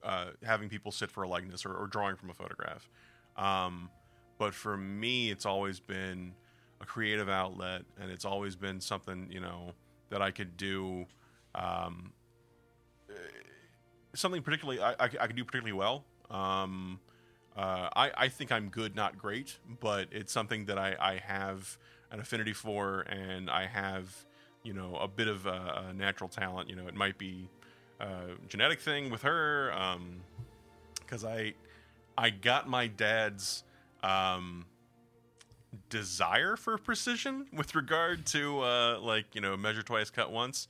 uh, 0.03 0.31
having 0.43 0.69
people 0.69 0.91
sit 0.91 1.11
for 1.11 1.23
a 1.23 1.29
likeness 1.29 1.65
or, 1.65 1.75
or 1.75 1.87
drawing 1.87 2.17
from 2.17 2.29
a 2.31 2.35
photograph. 2.35 2.89
Um, 3.37 3.89
but 4.39 4.53
for 4.53 4.77
me, 4.77 5.31
it's 5.31 5.47
always 5.47 5.79
been 5.79 6.35
a 6.81 6.85
creative 6.85 7.29
outlet, 7.29 7.83
and 8.01 8.11
it's 8.11 8.25
always 8.25 8.57
been 8.57 8.81
something 8.81 9.29
you 9.31 9.41
know 9.41 9.73
that 10.11 10.21
I 10.21 10.33
could 10.33 10.57
do. 10.57 11.07
Um, 11.55 12.13
eh, 13.09 13.15
something 14.15 14.43
particularly 14.43 14.81
I, 14.83 14.93
I, 14.93 15.05
I 15.21 15.27
could 15.29 15.37
do 15.37 15.45
particularly 15.45 15.73
well. 15.73 16.05
Um, 16.31 16.99
uh, 17.57 17.89
I, 17.95 18.11
I 18.17 18.29
think 18.29 18.51
I'm 18.51 18.71
good, 18.71 18.97
not 18.97 19.19
great, 19.19 19.59
but 19.81 20.09
it's 20.11 20.33
something 20.33 20.65
that 20.67 20.79
I, 20.79 20.97
I 20.99 21.17
have 21.19 21.77
an 22.11 22.19
affinity 22.19 22.55
for, 22.55 23.03
and 23.03 23.51
I 23.51 23.67
have, 23.67 24.25
you 24.63 24.73
know, 24.73 24.97
a 24.97 25.09
bit 25.09 25.29
of 25.29 25.47
a, 25.47 25.87
a 25.89 25.93
natural 25.93 26.29
talent. 26.29 26.69
You 26.69 26.77
know, 26.77 26.87
it 26.87 26.95
might 26.95 27.19
be 27.19 27.49
a 28.01 28.31
genetic 28.49 28.81
thing 28.81 29.11
with 29.11 29.23
her, 29.23 29.73
because 31.01 31.25
I, 31.25 31.55
I 32.17 32.31
got 32.31 32.69
my 32.69 32.87
dad's 32.87 33.65
um, 34.03 34.67
desire 35.89 36.57
for 36.57 36.77
precision 36.79 37.47
with 37.53 37.75
regard 37.75 38.27
to 38.27 38.61
uh, 38.61 38.99
like 39.01 39.27
you 39.35 39.41
know 39.41 39.57
measure 39.57 39.83
twice, 39.83 40.11
cut 40.11 40.31
once. 40.31 40.69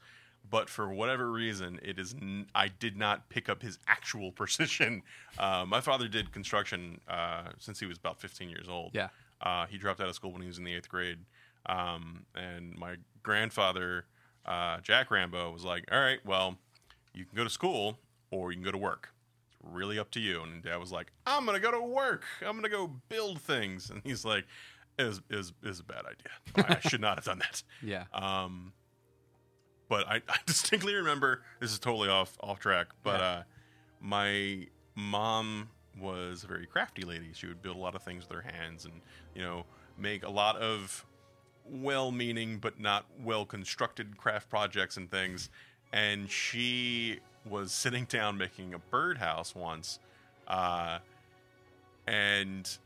But 0.50 0.68
for 0.68 0.92
whatever 0.92 1.30
reason, 1.30 1.78
it 1.82 1.98
is 1.98 2.14
n- 2.20 2.46
I 2.54 2.68
did 2.68 2.96
not 2.96 3.30
pick 3.30 3.48
up 3.48 3.62
his 3.62 3.78
actual 3.86 4.32
precision. 4.40 5.02
Uh, 5.38 5.64
my 5.66 5.80
father 5.80 6.08
did 6.08 6.32
construction 6.32 7.00
uh, 7.08 7.44
since 7.58 7.80
he 7.80 7.86
was 7.86 7.96
about 7.96 8.20
15 8.20 8.50
years 8.50 8.68
old. 8.68 8.90
Yeah. 8.92 9.08
Uh, 9.40 9.66
he 9.66 9.78
dropped 9.78 10.00
out 10.00 10.08
of 10.08 10.14
school 10.14 10.32
when 10.32 10.42
he 10.42 10.48
was 10.48 10.58
in 10.58 10.64
the 10.64 10.74
eighth 10.74 10.88
grade. 10.88 11.18
Um, 11.66 12.26
and 12.34 12.76
my 12.76 12.96
grandfather, 13.22 14.06
uh, 14.46 14.78
Jack 14.80 15.10
Rambo, 15.10 15.50
was 15.52 15.64
like, 15.64 15.84
"All 15.92 16.00
right, 16.00 16.18
well, 16.24 16.58
you 17.14 17.24
can 17.24 17.36
go 17.36 17.44
to 17.44 17.50
school 17.50 17.98
or 18.30 18.50
you 18.50 18.56
can 18.56 18.64
go 18.64 18.72
to 18.72 18.78
work. 18.78 19.10
It's 19.48 19.58
really 19.62 19.98
up 19.98 20.10
to 20.12 20.20
you." 20.20 20.42
And 20.42 20.62
Dad 20.62 20.76
was 20.76 20.90
like, 20.92 21.12
"I'm 21.26 21.46
gonna 21.46 21.60
go 21.60 21.70
to 21.70 21.80
work. 21.80 22.24
I'm 22.44 22.56
gonna 22.56 22.68
go 22.68 22.88
build 23.08 23.40
things." 23.40 23.90
And 23.92 24.02
he's 24.04 24.24
like, 24.24 24.44
is 24.98 25.06
was, 25.08 25.22
it 25.30 25.36
was, 25.36 25.52
it 25.62 25.68
was 25.68 25.80
a 25.80 25.84
bad 25.84 26.02
idea. 26.06 26.76
I 26.84 26.88
should 26.88 27.00
not 27.00 27.16
have 27.18 27.24
done 27.24 27.38
that." 27.38 27.62
Yeah. 27.82 28.04
Um, 28.12 28.72
but 29.88 30.06
I, 30.08 30.16
I 30.28 30.36
distinctly 30.46 30.94
remember 30.94 31.42
this 31.60 31.70
is 31.72 31.78
totally 31.78 32.08
off 32.08 32.36
off 32.40 32.58
track. 32.58 32.88
But 33.02 33.20
Yeah. 33.20 33.26
uh, 33.26 33.42
my 34.00 34.66
mom 34.96 35.68
was 36.00 36.42
a 36.44 36.46
very 36.46 36.66
crafty 36.66 37.02
lady. 37.02 37.30
She 37.34 37.46
would 37.46 37.62
build 37.62 37.76
a 37.76 37.80
lot 37.80 37.94
of 37.94 38.02
things 38.02 38.26
with 38.28 38.34
her 38.42 38.50
hands, 38.50 38.84
and 38.86 39.00
you 39.34 39.42
know, 39.42 39.64
make 39.98 40.22
a 40.24 40.30
lot 40.30 40.56
of 40.56 41.04
well-meaning 41.70 42.58
but 42.58 42.80
not 42.80 43.06
well-constructed 43.22 44.16
craft 44.16 44.48
projects 44.48 44.96
and 44.96 45.10
things. 45.10 45.50
And 45.92 46.30
she 46.30 47.20
was 47.48 47.72
sitting 47.72 48.04
down 48.04 48.38
making 48.38 48.74
a 48.74 48.78
birdhouse 48.78 49.54
once, 49.54 49.98
uh, 50.48 50.98
and 52.06 52.78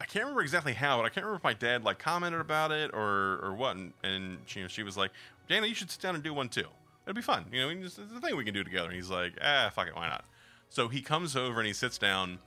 I 0.00 0.04
can't 0.04 0.24
remember 0.24 0.42
exactly 0.42 0.72
how, 0.72 0.98
but 0.98 1.04
I 1.04 1.08
can't 1.08 1.24
remember 1.24 1.36
if 1.36 1.44
my 1.44 1.54
dad 1.54 1.84
like 1.84 1.98
commented 1.98 2.40
about 2.40 2.72
it 2.72 2.90
or 2.92 3.38
or 3.42 3.54
what. 3.54 3.76
And, 3.76 3.92
and 4.02 4.38
she, 4.46 4.58
you 4.60 4.64
know, 4.64 4.68
she 4.68 4.82
was 4.82 4.96
like, 4.96 5.12
"Dana, 5.48 5.66
you 5.66 5.74
should 5.74 5.90
sit 5.90 6.00
down 6.00 6.14
and 6.14 6.24
do 6.24 6.34
one 6.34 6.48
too. 6.48 6.66
It'll 7.06 7.14
be 7.14 7.22
fun. 7.22 7.46
You 7.52 7.60
know, 7.60 7.84
it's 7.84 7.98
a 7.98 8.20
thing 8.20 8.36
we 8.36 8.44
can 8.44 8.54
do 8.54 8.64
together." 8.64 8.88
And 8.88 8.96
he's 8.96 9.10
like, 9.10 9.34
"Ah, 9.42 9.70
fuck 9.74 9.88
it, 9.88 9.94
why 9.94 10.08
not?" 10.08 10.24
So 10.70 10.88
he 10.88 11.02
comes 11.02 11.36
over 11.36 11.60
and 11.60 11.66
he 11.66 11.72
sits 11.72 11.98
down, 11.98 12.38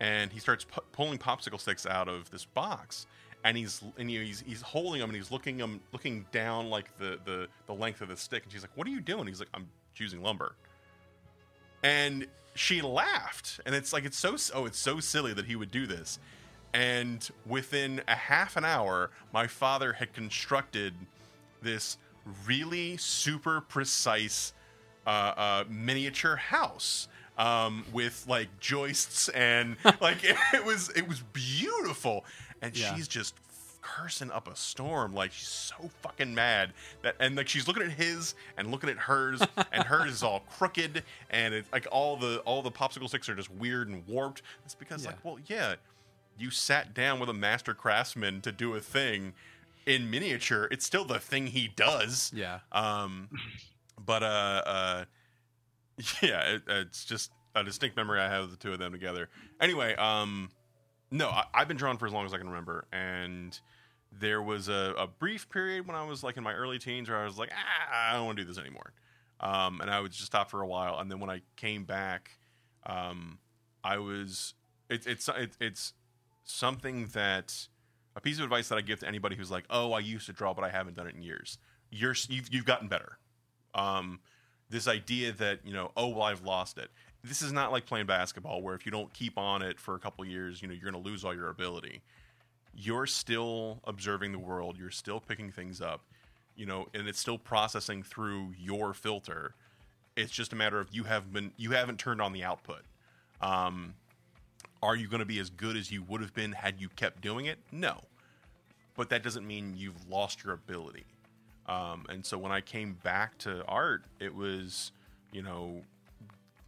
and 0.00 0.32
he 0.32 0.38
starts 0.38 0.64
pu- 0.64 0.82
pulling 0.92 1.18
popsicle 1.18 1.60
sticks 1.60 1.84
out 1.86 2.08
of 2.08 2.30
this 2.30 2.44
box. 2.44 3.06
And 3.44 3.56
he's 3.56 3.82
and 3.98 4.10
you 4.10 4.20
know, 4.20 4.24
he's 4.24 4.40
he's 4.40 4.62
holding 4.62 5.00
them 5.00 5.10
and 5.10 5.16
he's 5.16 5.30
looking 5.30 5.58
them 5.58 5.80
looking 5.92 6.26
down 6.32 6.70
like 6.70 6.96
the 6.98 7.18
the 7.24 7.48
the 7.66 7.74
length 7.74 8.00
of 8.00 8.08
the 8.08 8.16
stick. 8.16 8.42
And 8.42 8.52
she's 8.52 8.62
like, 8.62 8.74
"What 8.74 8.86
are 8.86 8.90
you 8.90 9.00
doing?" 9.00 9.26
He's 9.26 9.38
like, 9.38 9.50
"I'm 9.54 9.68
choosing 9.94 10.22
lumber." 10.22 10.54
and 11.84 12.26
she 12.54 12.80
laughed 12.80 13.60
and 13.66 13.74
it's 13.74 13.92
like 13.92 14.04
it's 14.04 14.18
so 14.18 14.36
oh 14.54 14.64
it's 14.64 14.78
so 14.78 14.98
silly 14.98 15.32
that 15.34 15.44
he 15.44 15.54
would 15.54 15.70
do 15.70 15.86
this 15.86 16.18
and 16.72 17.28
within 17.46 18.00
a 18.08 18.14
half 18.14 18.56
an 18.56 18.64
hour 18.64 19.10
my 19.32 19.46
father 19.46 19.92
had 19.92 20.12
constructed 20.12 20.94
this 21.62 21.98
really 22.46 22.96
super 22.96 23.60
precise 23.60 24.54
uh, 25.06 25.10
uh, 25.36 25.64
miniature 25.68 26.36
house 26.36 27.08
um, 27.36 27.84
with 27.92 28.24
like 28.26 28.48
joists 28.60 29.28
and 29.30 29.76
like 30.00 30.24
it, 30.24 30.36
it 30.54 30.64
was 30.64 30.88
it 30.90 31.06
was 31.06 31.20
beautiful 31.32 32.24
and 32.64 32.76
Yeah. 32.76 32.94
she's 32.94 33.08
just 33.08 33.34
cursing 33.82 34.30
up 34.30 34.48
a 34.48 34.56
storm 34.56 35.12
like 35.12 35.30
she's 35.30 35.46
so 35.46 35.90
fucking 36.00 36.34
mad 36.34 36.72
that 37.02 37.14
and 37.20 37.36
like 37.36 37.46
she's 37.46 37.68
looking 37.68 37.82
at 37.82 37.90
his 37.90 38.34
and 38.56 38.70
looking 38.70 38.88
at 38.88 38.96
hers 38.96 39.42
and 39.72 39.84
hers 39.84 40.10
is 40.10 40.22
all 40.22 40.40
crooked 40.56 41.02
and 41.28 41.52
it's 41.52 41.70
like 41.70 41.86
all 41.92 42.16
the 42.16 42.38
all 42.46 42.62
the 42.62 42.70
popsicle 42.70 43.06
sticks 43.08 43.28
are 43.28 43.34
just 43.34 43.50
weird 43.50 43.88
and 43.88 44.06
warped 44.08 44.40
it's 44.64 44.74
because 44.74 45.02
Yeah. 45.04 45.10
like 45.10 45.22
well 45.22 45.36
yeah 45.48 45.74
you 46.38 46.50
sat 46.50 46.94
down 46.94 47.20
with 47.20 47.28
a 47.28 47.34
master 47.34 47.74
craftsman 47.74 48.40
to 48.40 48.52
do 48.52 48.74
a 48.74 48.80
thing 48.80 49.34
in 49.84 50.08
miniature 50.10 50.66
it's 50.70 50.86
still 50.86 51.04
the 51.04 51.18
thing 51.18 51.48
he 51.48 51.68
does 51.68 52.32
Yeah. 52.34 52.60
um 52.72 53.28
but 54.02 54.22
uh 54.22 54.62
uh 54.64 55.04
yeah 56.22 56.54
it, 56.54 56.62
it's 56.68 57.04
just 57.04 57.30
a 57.54 57.62
distinct 57.62 57.98
memory 57.98 58.18
i 58.18 58.28
have 58.30 58.44
of 58.44 58.50
the 58.50 58.56
two 58.56 58.72
of 58.72 58.78
them 58.78 58.92
together 58.92 59.28
anyway 59.60 59.94
um 59.96 60.48
no 61.14 61.28
I, 61.28 61.44
i've 61.54 61.68
been 61.68 61.76
drawn 61.76 61.96
for 61.96 62.06
as 62.06 62.12
long 62.12 62.26
as 62.26 62.34
i 62.34 62.38
can 62.38 62.48
remember 62.48 62.86
and 62.92 63.58
there 64.12 64.42
was 64.42 64.68
a, 64.68 64.94
a 64.98 65.06
brief 65.06 65.48
period 65.48 65.86
when 65.86 65.96
i 65.96 66.04
was 66.04 66.22
like 66.22 66.36
in 66.36 66.44
my 66.44 66.52
early 66.52 66.78
teens 66.78 67.08
where 67.08 67.18
i 67.18 67.24
was 67.24 67.38
like 67.38 67.50
ah, 67.52 68.10
i 68.10 68.14
don't 68.14 68.26
want 68.26 68.36
to 68.38 68.44
do 68.44 68.48
this 68.48 68.58
anymore 68.58 68.92
um 69.40 69.80
and 69.80 69.90
i 69.90 70.00
would 70.00 70.12
just 70.12 70.26
stop 70.26 70.50
for 70.50 70.60
a 70.60 70.66
while 70.66 70.98
and 70.98 71.10
then 71.10 71.20
when 71.20 71.30
i 71.30 71.40
came 71.56 71.84
back 71.84 72.32
um 72.86 73.38
i 73.82 73.98
was 73.98 74.54
it's 74.90 75.06
it's 75.06 75.28
it, 75.28 75.56
it's 75.60 75.92
something 76.44 77.06
that 77.12 77.68
a 78.16 78.20
piece 78.20 78.38
of 78.38 78.44
advice 78.44 78.68
that 78.68 78.76
I 78.76 78.80
give 78.80 79.00
to 79.00 79.08
anybody 79.08 79.36
who's 79.36 79.50
like, 79.50 79.64
"Oh, 79.70 79.92
I 79.92 80.00
used 80.00 80.26
to 80.26 80.32
draw, 80.32 80.54
but 80.54 80.64
I 80.64 80.70
haven't 80.70 80.96
done 80.96 81.06
it 81.06 81.14
in 81.14 81.22
years." 81.22 81.58
You're 81.90 82.14
you've, 82.28 82.52
you've 82.52 82.64
gotten 82.64 82.88
better. 82.88 83.18
Um, 83.74 84.20
this 84.70 84.86
idea 84.86 85.32
that 85.32 85.60
you 85.64 85.72
know, 85.72 85.90
oh 85.96 86.08
well, 86.08 86.22
I've 86.22 86.42
lost 86.42 86.78
it. 86.78 86.90
This 87.24 87.40
is 87.40 87.52
not 87.52 87.72
like 87.72 87.86
playing 87.86 88.04
basketball, 88.04 88.60
where 88.60 88.74
if 88.74 88.84
you 88.84 88.92
don't 88.92 89.12
keep 89.14 89.38
on 89.38 89.62
it 89.62 89.80
for 89.80 89.94
a 89.94 89.98
couple 89.98 90.24
years, 90.26 90.60
you 90.60 90.68
know, 90.68 90.74
you're 90.74 90.90
going 90.90 91.02
to 91.02 91.08
lose 91.08 91.24
all 91.24 91.34
your 91.34 91.48
ability. 91.48 92.02
You're 92.76 93.06
still 93.06 93.80
observing 93.84 94.32
the 94.32 94.38
world. 94.38 94.76
You're 94.78 94.90
still 94.90 95.20
picking 95.20 95.50
things 95.50 95.80
up, 95.80 96.02
you 96.54 96.66
know, 96.66 96.86
and 96.92 97.08
it's 97.08 97.18
still 97.18 97.38
processing 97.38 98.02
through 98.02 98.52
your 98.58 98.92
filter. 98.92 99.54
It's 100.16 100.32
just 100.32 100.52
a 100.52 100.56
matter 100.56 100.78
of 100.78 100.88
you 100.92 101.04
have 101.04 101.32
been 101.32 101.52
you 101.56 101.70
haven't 101.70 101.98
turned 101.98 102.20
on 102.20 102.34
the 102.34 102.44
output. 102.44 102.82
Um, 103.40 103.94
are 104.82 104.94
you 104.94 105.08
going 105.08 105.20
to 105.20 105.26
be 105.26 105.38
as 105.38 105.48
good 105.48 105.76
as 105.76 105.90
you 105.90 106.02
would 106.02 106.20
have 106.20 106.34
been 106.34 106.52
had 106.52 106.78
you 106.78 106.90
kept 106.90 107.22
doing 107.22 107.46
it? 107.46 107.58
No. 107.72 108.02
But 108.96 109.08
that 109.08 109.22
doesn't 109.22 109.46
mean 109.46 109.74
you've 109.78 110.08
lost 110.10 110.44
your 110.44 110.52
ability. 110.52 111.04
Um, 111.66 112.04
and 112.10 112.24
so 112.24 112.36
when 112.36 112.52
I 112.52 112.60
came 112.60 112.98
back 113.02 113.38
to 113.38 113.64
art, 113.66 114.04
it 114.20 114.34
was, 114.34 114.92
you 115.32 115.42
know, 115.42 115.82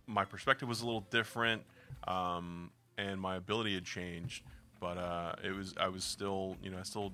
my 0.06 0.24
perspective 0.24 0.68
was 0.68 0.80
a 0.82 0.86
little 0.86 1.06
different, 1.10 1.62
um, 2.06 2.70
and 2.98 3.20
my 3.20 3.36
ability 3.36 3.74
had 3.74 3.84
changed. 3.84 4.42
But 4.80 4.98
uh, 4.98 5.34
it 5.42 5.54
was 5.54 5.74
I 5.78 5.88
was 5.88 6.04
still, 6.04 6.56
you 6.62 6.70
know, 6.70 6.78
I 6.78 6.82
still 6.82 7.12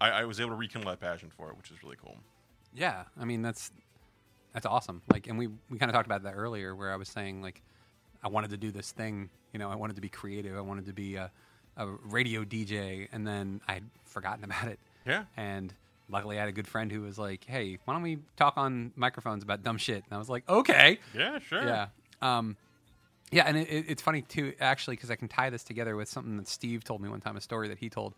I, 0.00 0.10
I 0.10 0.24
was 0.24 0.40
able 0.40 0.50
to 0.50 0.56
rekindle 0.56 0.90
that 0.90 1.00
passion 1.00 1.30
for 1.36 1.50
it, 1.50 1.56
which 1.56 1.70
is 1.70 1.82
really 1.82 1.96
cool. 2.02 2.16
Yeah, 2.74 3.04
I 3.18 3.24
mean 3.24 3.42
that's 3.42 3.70
that's 4.52 4.66
awesome. 4.66 5.02
Like, 5.12 5.26
and 5.26 5.38
we 5.38 5.48
we 5.70 5.78
kind 5.78 5.90
of 5.90 5.94
talked 5.94 6.06
about 6.06 6.22
that 6.24 6.34
earlier, 6.34 6.74
where 6.74 6.92
I 6.92 6.96
was 6.96 7.08
saying 7.08 7.42
like 7.42 7.62
I 8.22 8.28
wanted 8.28 8.50
to 8.50 8.56
do 8.56 8.70
this 8.70 8.92
thing. 8.92 9.30
You 9.52 9.58
know, 9.58 9.70
I 9.70 9.76
wanted 9.76 9.96
to 9.96 10.02
be 10.02 10.08
creative. 10.08 10.56
I 10.56 10.60
wanted 10.60 10.86
to 10.86 10.92
be 10.92 11.16
a, 11.16 11.30
a 11.76 11.86
radio 11.86 12.44
DJ, 12.44 13.08
and 13.12 13.26
then 13.26 13.60
I'd 13.68 13.84
forgotten 14.04 14.44
about 14.44 14.68
it. 14.68 14.78
Yeah. 15.06 15.24
And 15.36 15.72
luckily, 16.08 16.36
I 16.36 16.40
had 16.40 16.48
a 16.48 16.52
good 16.52 16.66
friend 16.66 16.90
who 16.90 17.02
was 17.02 17.18
like, 17.18 17.44
"Hey, 17.44 17.78
why 17.84 17.94
don't 17.94 18.02
we 18.02 18.18
talk 18.36 18.54
on 18.56 18.92
microphones 18.96 19.42
about 19.42 19.62
dumb 19.62 19.76
shit?" 19.76 20.02
And 20.04 20.12
I 20.12 20.18
was 20.18 20.28
like, 20.28 20.48
"Okay." 20.48 20.98
Yeah, 21.14 21.38
sure. 21.38 21.62
Yeah. 21.62 21.88
Um, 22.22 22.56
yeah, 23.30 23.44
and 23.46 23.56
it, 23.56 23.68
it, 23.68 23.84
it's 23.88 24.02
funny 24.02 24.22
too, 24.22 24.52
actually, 24.60 24.96
because 24.96 25.10
I 25.10 25.16
can 25.16 25.28
tie 25.28 25.50
this 25.50 25.64
together 25.64 25.96
with 25.96 26.08
something 26.08 26.36
that 26.36 26.46
Steve 26.48 26.84
told 26.84 27.00
me 27.00 27.08
one 27.08 27.20
time, 27.20 27.36
a 27.36 27.40
story 27.40 27.68
that 27.68 27.78
he 27.78 27.88
told, 27.90 28.14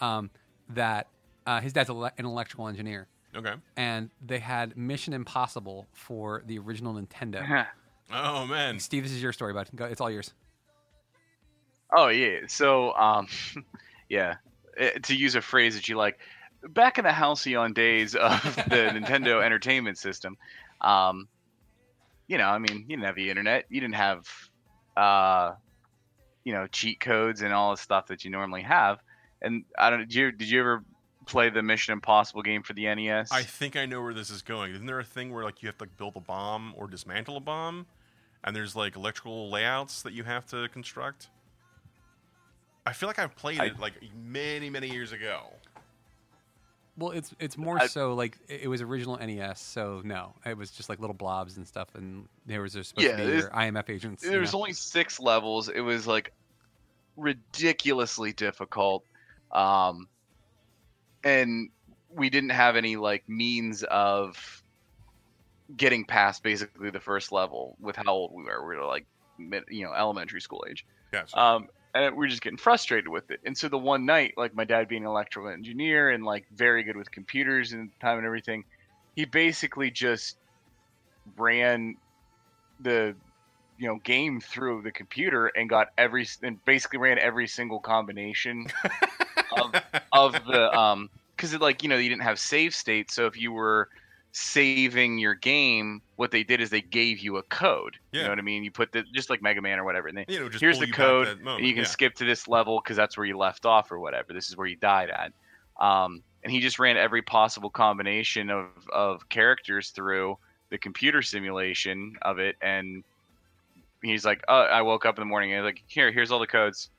um, 0.00 0.30
that 0.70 1.06
uh, 1.46 1.60
his 1.60 1.72
dad's 1.72 1.88
ele- 1.90 2.10
an 2.18 2.24
electrical 2.26 2.68
engineer, 2.68 3.06
Okay. 3.36 3.54
and 3.76 4.10
they 4.24 4.38
had 4.38 4.76
Mission 4.76 5.12
Impossible 5.14 5.86
for 5.92 6.42
the 6.46 6.58
original 6.58 6.94
Nintendo. 6.94 7.66
Oh 8.12 8.46
man. 8.46 8.78
Steve, 8.80 9.02
this 9.02 9.12
is 9.12 9.22
your 9.22 9.32
story, 9.32 9.52
bud. 9.52 9.68
Go, 9.76 9.84
it's 9.84 10.00
all 10.00 10.10
yours. 10.10 10.32
Oh 11.94 12.08
yeah. 12.08 12.40
So 12.48 12.92
um, 12.94 13.28
yeah. 14.08 14.36
Eh, 14.76 14.98
To 15.02 15.14
use 15.14 15.34
a 15.34 15.40
phrase 15.40 15.74
that 15.74 15.88
you 15.88 15.96
like, 15.96 16.18
back 16.70 16.98
in 16.98 17.04
the 17.04 17.12
halcyon 17.12 17.72
days 17.72 18.14
of 18.14 18.42
the 18.68 18.90
Nintendo 18.94 19.42
Entertainment 19.42 19.98
System, 19.98 20.36
um, 20.80 21.28
you 22.28 22.38
know, 22.38 22.46
I 22.46 22.58
mean, 22.58 22.84
you 22.86 22.96
didn't 22.96 23.04
have 23.04 23.16
the 23.16 23.30
internet, 23.30 23.64
you 23.70 23.80
didn't 23.80 23.96
have, 23.96 24.24
uh, 24.96 25.54
you 26.44 26.52
know, 26.52 26.66
cheat 26.66 27.00
codes 27.00 27.42
and 27.42 27.52
all 27.52 27.72
the 27.72 27.76
stuff 27.78 28.06
that 28.08 28.24
you 28.24 28.30
normally 28.30 28.62
have. 28.62 28.98
And 29.42 29.64
I 29.78 29.90
don't. 29.90 30.00
Did 30.00 30.14
you 30.14 30.32
did 30.32 30.50
you 30.50 30.60
ever 30.60 30.84
play 31.26 31.50
the 31.50 31.62
Mission 31.62 31.92
Impossible 31.92 32.42
game 32.42 32.62
for 32.62 32.72
the 32.72 32.86
NES? 32.94 33.30
I 33.32 33.42
think 33.42 33.76
I 33.76 33.86
know 33.86 34.02
where 34.02 34.14
this 34.14 34.30
is 34.30 34.42
going. 34.42 34.72
Isn't 34.74 34.86
there 34.86 34.98
a 35.00 35.04
thing 35.04 35.32
where 35.32 35.44
like 35.44 35.62
you 35.62 35.68
have 35.68 35.78
to 35.78 35.84
like 35.84 35.96
build 35.96 36.16
a 36.16 36.20
bomb 36.20 36.74
or 36.76 36.86
dismantle 36.88 37.36
a 37.36 37.40
bomb, 37.40 37.86
and 38.44 38.54
there's 38.54 38.74
like 38.74 38.96
electrical 38.96 39.50
layouts 39.50 40.02
that 40.02 40.12
you 40.12 40.24
have 40.24 40.46
to 40.46 40.68
construct? 40.68 41.28
I 42.84 42.92
feel 42.92 43.08
like 43.08 43.18
I've 43.18 43.36
played 43.36 43.60
I- 43.60 43.66
it 43.66 43.78
like 43.78 43.94
many 44.16 44.70
many 44.70 44.90
years 44.90 45.12
ago. 45.12 45.52
Well, 46.98 47.12
it's 47.12 47.32
it's 47.38 47.56
more 47.56 47.78
I- 47.80 47.86
so 47.86 48.14
like 48.14 48.36
it 48.48 48.68
was 48.68 48.82
original 48.82 49.16
NES, 49.16 49.60
so 49.60 50.02
no, 50.04 50.34
it 50.44 50.56
was 50.56 50.70
just 50.72 50.88
like 50.88 50.98
little 50.98 51.14
blobs 51.14 51.56
and 51.56 51.66
stuff, 51.66 51.94
and 51.94 52.28
there 52.44 52.60
was 52.60 52.72
supposed 52.72 52.96
Yeah, 52.98 53.16
to 53.16 53.24
be 53.24 53.32
your 53.36 53.50
IMF 53.50 53.88
agents. 53.88 54.22
there 54.22 54.40
was 54.40 54.52
know. 54.52 54.58
only 54.58 54.72
six 54.72 55.20
levels. 55.20 55.68
It 55.68 55.80
was 55.80 56.06
like 56.08 56.32
ridiculously 57.16 58.32
difficult, 58.32 59.04
um, 59.52 60.08
and 61.22 61.70
we 62.10 62.30
didn't 62.30 62.50
have 62.50 62.74
any 62.74 62.96
like 62.96 63.28
means 63.28 63.84
of 63.84 64.62
getting 65.76 66.04
past 66.04 66.42
basically 66.42 66.90
the 66.90 67.00
first 67.00 67.30
level 67.30 67.76
with 67.80 67.94
how 67.94 68.04
old 68.08 68.32
we 68.34 68.42
were. 68.42 68.66
We 68.66 68.76
were 68.76 68.86
like, 68.86 69.06
you 69.68 69.84
know, 69.84 69.92
elementary 69.92 70.40
school 70.40 70.64
age. 70.68 70.84
Yes. 71.12 71.30
Um, 71.34 71.68
and 71.94 72.16
we 72.16 72.26
are 72.26 72.28
just 72.28 72.42
getting 72.42 72.58
frustrated 72.58 73.08
with 73.08 73.30
it. 73.30 73.40
And 73.44 73.56
so 73.56 73.68
the 73.68 73.78
one 73.78 74.06
night, 74.06 74.34
like 74.36 74.54
my 74.54 74.64
dad 74.64 74.88
being 74.88 75.04
an 75.04 75.08
electrical 75.08 75.50
engineer 75.50 76.10
and 76.10 76.24
like 76.24 76.44
very 76.54 76.82
good 76.82 76.96
with 76.96 77.10
computers 77.10 77.72
and 77.72 77.90
time 78.00 78.18
and 78.18 78.26
everything, 78.26 78.64
he 79.16 79.24
basically 79.24 79.90
just 79.90 80.36
ran 81.36 81.96
the 82.80 83.14
you 83.78 83.86
know 83.86 83.96
game 84.04 84.40
through 84.40 84.82
the 84.82 84.90
computer 84.90 85.46
and 85.48 85.68
got 85.68 85.88
every 85.96 86.26
and 86.42 86.64
basically 86.64 86.98
ran 86.98 87.18
every 87.18 87.46
single 87.46 87.78
combination 87.80 88.66
of, 89.56 89.74
of 90.12 90.32
the 90.46 90.76
um 90.76 91.08
because 91.36 91.52
it 91.52 91.60
like 91.60 91.82
you 91.82 91.88
know 91.88 91.96
you 91.96 92.08
didn't 92.08 92.22
have 92.22 92.38
save 92.38 92.74
states 92.74 93.14
so 93.14 93.26
if 93.26 93.36
you 93.38 93.52
were 93.52 93.88
saving 94.32 95.18
your 95.18 95.34
game 95.34 96.02
what 96.16 96.30
they 96.30 96.42
did 96.42 96.60
is 96.60 96.70
they 96.70 96.80
gave 96.80 97.18
you 97.18 97.36
a 97.38 97.42
code. 97.44 97.96
You 98.12 98.22
know 98.22 98.30
what 98.30 98.38
i 98.38 98.42
mean? 98.42 98.64
You 98.64 98.70
put 98.70 98.92
the 98.92 99.02
just 99.14 99.30
like 99.30 99.42
mega 99.42 99.60
man 99.60 99.78
or 99.78 99.84
whatever 99.84 100.08
and 100.08 100.18
they 100.18 100.24
here's 100.28 100.78
the 100.78 100.90
code. 100.90 101.28
and 101.28 101.64
you 101.64 101.72
can 101.74 101.82
yeah. 101.82 101.88
skip 101.88 102.14
to 102.16 102.24
this 102.24 102.48
level 102.48 102.80
because 102.82 102.96
that's 102.96 103.16
where 103.16 103.26
you 103.26 103.36
left 103.36 103.66
off 103.66 103.90
or 103.90 103.98
whatever. 103.98 104.32
This 104.32 104.48
is 104.48 104.56
where 104.56 104.66
you 104.66 104.76
died 104.76 105.10
at. 105.10 105.32
Um, 105.84 106.22
and 106.42 106.52
he 106.52 106.60
just 106.60 106.78
ran 106.78 106.96
every 106.96 107.22
possible 107.22 107.70
combination 107.70 108.50
of, 108.50 108.66
of 108.92 109.28
characters 109.28 109.90
through 109.90 110.38
the 110.70 110.78
computer 110.78 111.22
simulation 111.22 112.14
of 112.22 112.38
it 112.38 112.56
and 112.60 113.02
he's 114.02 114.24
like 114.24 114.42
oh 114.48 114.60
i 114.60 114.82
woke 114.82 115.06
up 115.06 115.16
in 115.16 115.22
the 115.22 115.26
morning 115.26 115.52
and 115.52 115.64
he's 115.64 115.68
like 115.68 115.82
here 115.88 116.12
here's 116.12 116.30
all 116.30 116.38
the 116.38 116.46
codes. 116.46 116.90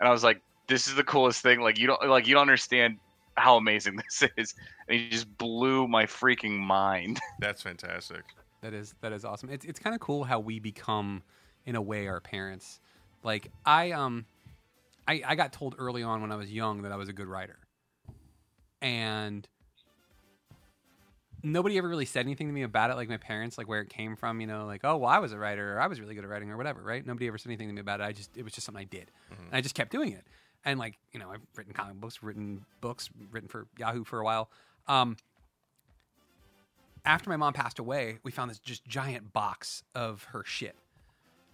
And 0.00 0.08
i 0.08 0.12
was 0.12 0.24
like 0.24 0.40
this 0.66 0.86
is 0.86 0.94
the 0.94 1.04
coolest 1.04 1.42
thing. 1.42 1.60
Like 1.60 1.78
you 1.78 1.86
don't 1.86 2.08
like 2.08 2.26
you 2.26 2.34
don't 2.34 2.42
understand 2.42 2.98
how 3.36 3.56
amazing 3.56 3.96
this 4.20 4.30
is 4.36 4.54
and 4.88 4.98
he 4.98 5.08
just 5.08 5.36
blew 5.38 5.88
my 5.88 6.06
freaking 6.06 6.58
mind 6.58 7.20
That's 7.40 7.62
fantastic. 7.62 8.22
That 8.62 8.72
is 8.72 8.94
that 9.00 9.12
is 9.12 9.24
awesome. 9.24 9.50
It's 9.50 9.64
it's 9.64 9.78
kind 9.78 9.94
of 9.94 10.00
cool 10.00 10.24
how 10.24 10.40
we 10.40 10.58
become, 10.58 11.22
in 11.66 11.76
a 11.76 11.82
way, 11.82 12.06
our 12.06 12.20
parents. 12.20 12.80
Like 13.22 13.50
I 13.66 13.92
um, 13.92 14.24
I 15.06 15.22
I 15.26 15.34
got 15.34 15.52
told 15.52 15.74
early 15.78 16.02
on 16.02 16.22
when 16.22 16.32
I 16.32 16.36
was 16.36 16.50
young 16.50 16.82
that 16.82 16.92
I 16.92 16.96
was 16.96 17.08
a 17.08 17.12
good 17.12 17.26
writer, 17.26 17.58
and 18.80 19.46
nobody 21.42 21.76
ever 21.76 21.88
really 21.88 22.06
said 22.06 22.24
anything 22.24 22.46
to 22.46 22.52
me 22.54 22.62
about 22.62 22.90
it. 22.90 22.94
Like 22.96 23.10
my 23.10 23.18
parents, 23.18 23.58
like 23.58 23.68
where 23.68 23.82
it 23.82 23.90
came 23.90 24.16
from. 24.16 24.40
You 24.40 24.46
know, 24.46 24.64
like 24.64 24.80
oh 24.84 24.96
well, 24.96 25.10
I 25.10 25.18
was 25.18 25.32
a 25.32 25.38
writer, 25.38 25.76
or 25.76 25.80
I 25.80 25.86
was 25.86 26.00
really 26.00 26.14
good 26.14 26.24
at 26.24 26.30
writing, 26.30 26.50
or 26.50 26.56
whatever. 26.56 26.80
Right? 26.80 27.04
Nobody 27.06 27.26
ever 27.26 27.36
said 27.36 27.50
anything 27.50 27.68
to 27.68 27.74
me 27.74 27.80
about 27.80 28.00
it. 28.00 28.04
I 28.04 28.12
just 28.12 28.34
it 28.36 28.42
was 28.42 28.54
just 28.54 28.64
something 28.64 28.80
I 28.80 28.84
did, 28.84 29.10
and 29.30 29.48
I 29.52 29.60
just 29.60 29.74
kept 29.74 29.92
doing 29.92 30.12
it. 30.12 30.24
And 30.64 30.78
like 30.78 30.98
you 31.12 31.20
know, 31.20 31.30
I've 31.30 31.42
written 31.56 31.72
comic 31.72 32.00
books, 32.00 32.22
written 32.22 32.64
books, 32.80 33.10
written 33.30 33.48
for 33.48 33.66
Yahoo 33.78 34.04
for 34.04 34.20
a 34.20 34.24
while. 34.24 34.50
Um, 34.86 35.16
after 37.04 37.28
my 37.28 37.36
mom 37.36 37.52
passed 37.52 37.78
away, 37.78 38.18
we 38.22 38.30
found 38.30 38.50
this 38.50 38.58
just 38.58 38.86
giant 38.86 39.32
box 39.32 39.82
of 39.94 40.24
her 40.24 40.42
shit. 40.44 40.76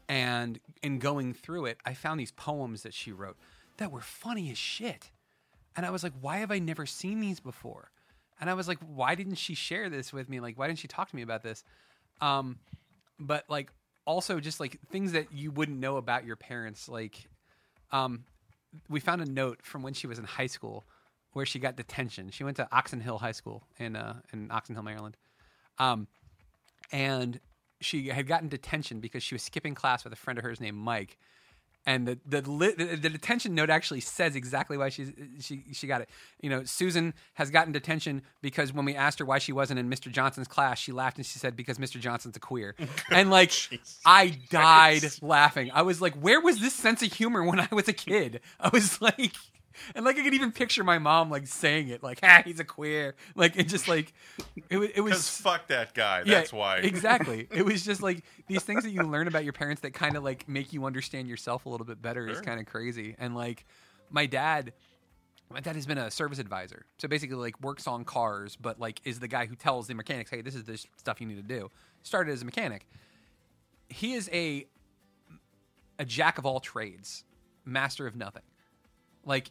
And 0.09 0.59
in 0.83 0.99
going 0.99 1.35
through 1.35 1.67
it, 1.67 1.79
I 1.85 1.95
found 1.95 2.19
these 2.21 2.33
poems 2.33 2.83
that 2.83 2.95
she 2.95 3.13
wrote 3.13 3.37
that 3.77 3.91
were 3.91 4.01
funny 4.01 4.51
as 4.51 4.59
shit. 4.59 5.11
And 5.77 5.87
I 5.87 5.91
was 5.91 6.03
like, 6.03 6.13
why 6.21 6.39
have 6.39 6.51
I 6.51 6.59
never 6.59 6.87
seen 6.87 7.21
these 7.21 7.41
before? 7.41 7.91
And 8.41 8.51
I 8.51 8.55
was 8.55 8.69
like, 8.69 8.79
why 8.79 9.15
didn't 9.15 9.37
she 9.37 9.55
share 9.55 9.89
this 9.89 10.13
with 10.13 10.29
me? 10.29 10.41
Like, 10.41 10.59
why 10.59 10.67
didn't 10.67 10.79
she 10.79 10.89
talk 10.89 11.09
to 11.11 11.17
me 11.17 11.23
about 11.23 11.43
this? 11.43 11.65
Um, 12.21 12.59
but 13.19 13.45
like, 13.49 13.71
also 14.05 14.41
just 14.41 14.61
like 14.61 14.79
things 14.91 15.13
that 15.13 15.33
you 15.33 15.51
wouldn't 15.51 15.79
know 15.79 15.97
about 15.97 16.25
your 16.25 16.37
parents. 16.37 16.89
Like, 16.89 17.29
um, 17.93 18.25
we 18.89 19.01
found 19.01 19.21
a 19.23 19.27
note 19.27 19.61
from 19.63 19.83
when 19.83 19.95
she 19.95 20.07
was 20.07 20.19
in 20.19 20.25
high 20.25 20.47
school 20.47 20.85
where 21.33 21.47
she 21.47 21.59
got 21.59 21.77
detention. 21.77 22.31
She 22.31 22.45
went 22.45 22.57
to 22.57 22.69
Oxon 22.73 23.01
Hill 23.01 23.19
High 23.19 23.33
School 23.33 23.65
in 23.79 23.97
uh, 23.97 24.21
in 24.33 24.51
Oxon 24.51 24.75
Hill, 24.75 24.85
Maryland. 24.85 25.17
Um, 25.79 26.09
and 26.93 27.41
she 27.81 28.09
had 28.09 28.27
gotten 28.27 28.49
detention 28.49 29.01
because 29.01 29.23
she 29.23 29.35
was 29.35 29.43
skipping 29.43 29.75
class 29.75 30.05
with 30.05 30.13
a 30.13 30.17
friend 30.17 30.39
of 30.39 30.45
hers 30.45 30.61
named 30.61 30.77
Mike. 30.77 31.19
And 31.87 32.07
the 32.07 32.19
the, 32.27 32.43
li- 32.51 32.75
the 32.77 32.97
the 32.97 33.09
detention 33.09 33.55
note 33.55 33.71
actually 33.71 34.01
says 34.01 34.37
exactly 34.37 34.77
why 34.77 34.91
she's 34.91 35.13
she 35.41 35.65
she 35.73 35.87
got 35.87 36.03
it. 36.03 36.11
You 36.41 36.51
know, 36.51 36.65
Susan 36.65 37.15
has 37.35 37.51
gotten 37.51 37.73
detention 37.73 38.23
because 38.43 38.73
when 38.73 38.85
we 38.85 38.95
asked 38.95 39.19
her 39.19 39.25
why 39.25 39.39
she 39.39 39.53
wasn't 39.53 39.81
in 39.81 39.89
Mr. 39.89 40.13
Johnson's 40.13 40.47
class, 40.47 40.79
she 40.79 40.93
laughed 40.93 41.17
and 41.17 41.25
she 41.25 41.39
said 41.39 41.57
because 41.57 41.79
Mr. 41.79 41.99
Johnson's 41.99 42.37
a 42.37 42.41
queer. 42.41 42.75
And 43.11 43.31
like 43.31 43.53
I 44.05 44.39
died 44.51 45.03
laughing. 45.23 45.71
I 45.73 45.83
was 45.83 46.01
like, 46.01 46.15
where 46.15 46.41
was 46.41 46.61
this 46.61 46.75
sense 46.75 47.03
of 47.03 47.13
humor 47.13 47.43
when 47.43 47.59
I 47.59 47.69
was 47.73 47.89
a 47.89 47.93
kid? 47.93 48.41
I 48.61 48.69
was 48.69 49.01
like, 49.01 49.33
and 49.95 50.05
like 50.05 50.19
I 50.19 50.23
could 50.23 50.35
even 50.35 50.53
picture 50.53 50.83
my 50.85 50.99
mom 50.99 51.31
like 51.31 51.47
saying 51.47 51.89
it, 51.89 52.03
like, 52.03 52.21
"Ah, 52.23 52.43
he's 52.45 52.61
a 52.61 52.65
queer." 52.65 53.15
Like 53.35 53.57
it 53.57 53.69
just 53.69 53.89
like 53.89 54.13
it 54.69 54.77
was 54.79 54.89
it 54.95 55.01
was 55.01 55.29
fuck 55.29 55.67
that 55.69 55.95
guy. 55.95 56.23
yeah, 56.27 56.35
That's 56.37 56.53
why. 56.53 56.79
exactly. 56.79 57.49
It 57.53 57.65
was 57.65 57.85
just 57.85 58.03
like 58.03 58.23
these 58.47 58.63
things 58.63 58.85
that 58.85 58.91
you 58.91 59.03
learn 59.03 59.29
about 59.29 59.45
your 59.45 59.53
parents 59.53 59.83
that 59.83 59.93
kind 59.93 60.17
of 60.17 60.25
like 60.25 60.49
make 60.49 60.73
you 60.73 60.85
understand 60.85 61.29
yourself 61.29 61.67
a 61.67 61.69
little 61.69 61.87
bit 61.87 62.01
better 62.03 62.29
is 62.29 62.41
kind 62.41 62.59
of 62.61 62.67
crazy. 62.67 63.17
And 63.19 63.35
like 63.35 63.65
my 64.11 64.27
dad, 64.27 64.73
my 65.51 65.61
dad 65.61 65.75
has 65.77 65.87
been 65.87 65.99
a 65.99 66.11
service 66.11 66.39
advisor, 66.39 66.87
so 66.99 67.09
basically 67.09 67.37
like 67.37 67.61
works 67.61 67.87
on 67.87 68.05
cars, 68.05 68.57
but 68.57 68.79
like 68.81 69.01
is 69.05 69.19
the 69.21 69.29
guy 69.29 69.47
who 69.47 69.55
tells 69.57 69.87
the 69.87 69.95
mechanics, 69.95 70.31
"Hey, 70.31 70.43
this 70.43 70.55
is 70.55 70.65
the 70.65 70.79
stuff 70.97 71.21
you 71.21 71.27
need 71.27 71.37
to 71.37 71.43
do." 71.43 71.71
Started 72.03 72.33
as 72.33 72.43
a 72.43 72.45
mechanic. 72.45 72.87
He 73.89 74.15
is 74.15 74.29
a 74.33 74.67
a 75.99 76.05
jack 76.05 76.39
of 76.39 76.47
all 76.47 76.61
trades, 76.61 77.25
master 77.65 78.07
of 78.07 78.17
nothing. 78.17 78.43
Like 79.25 79.51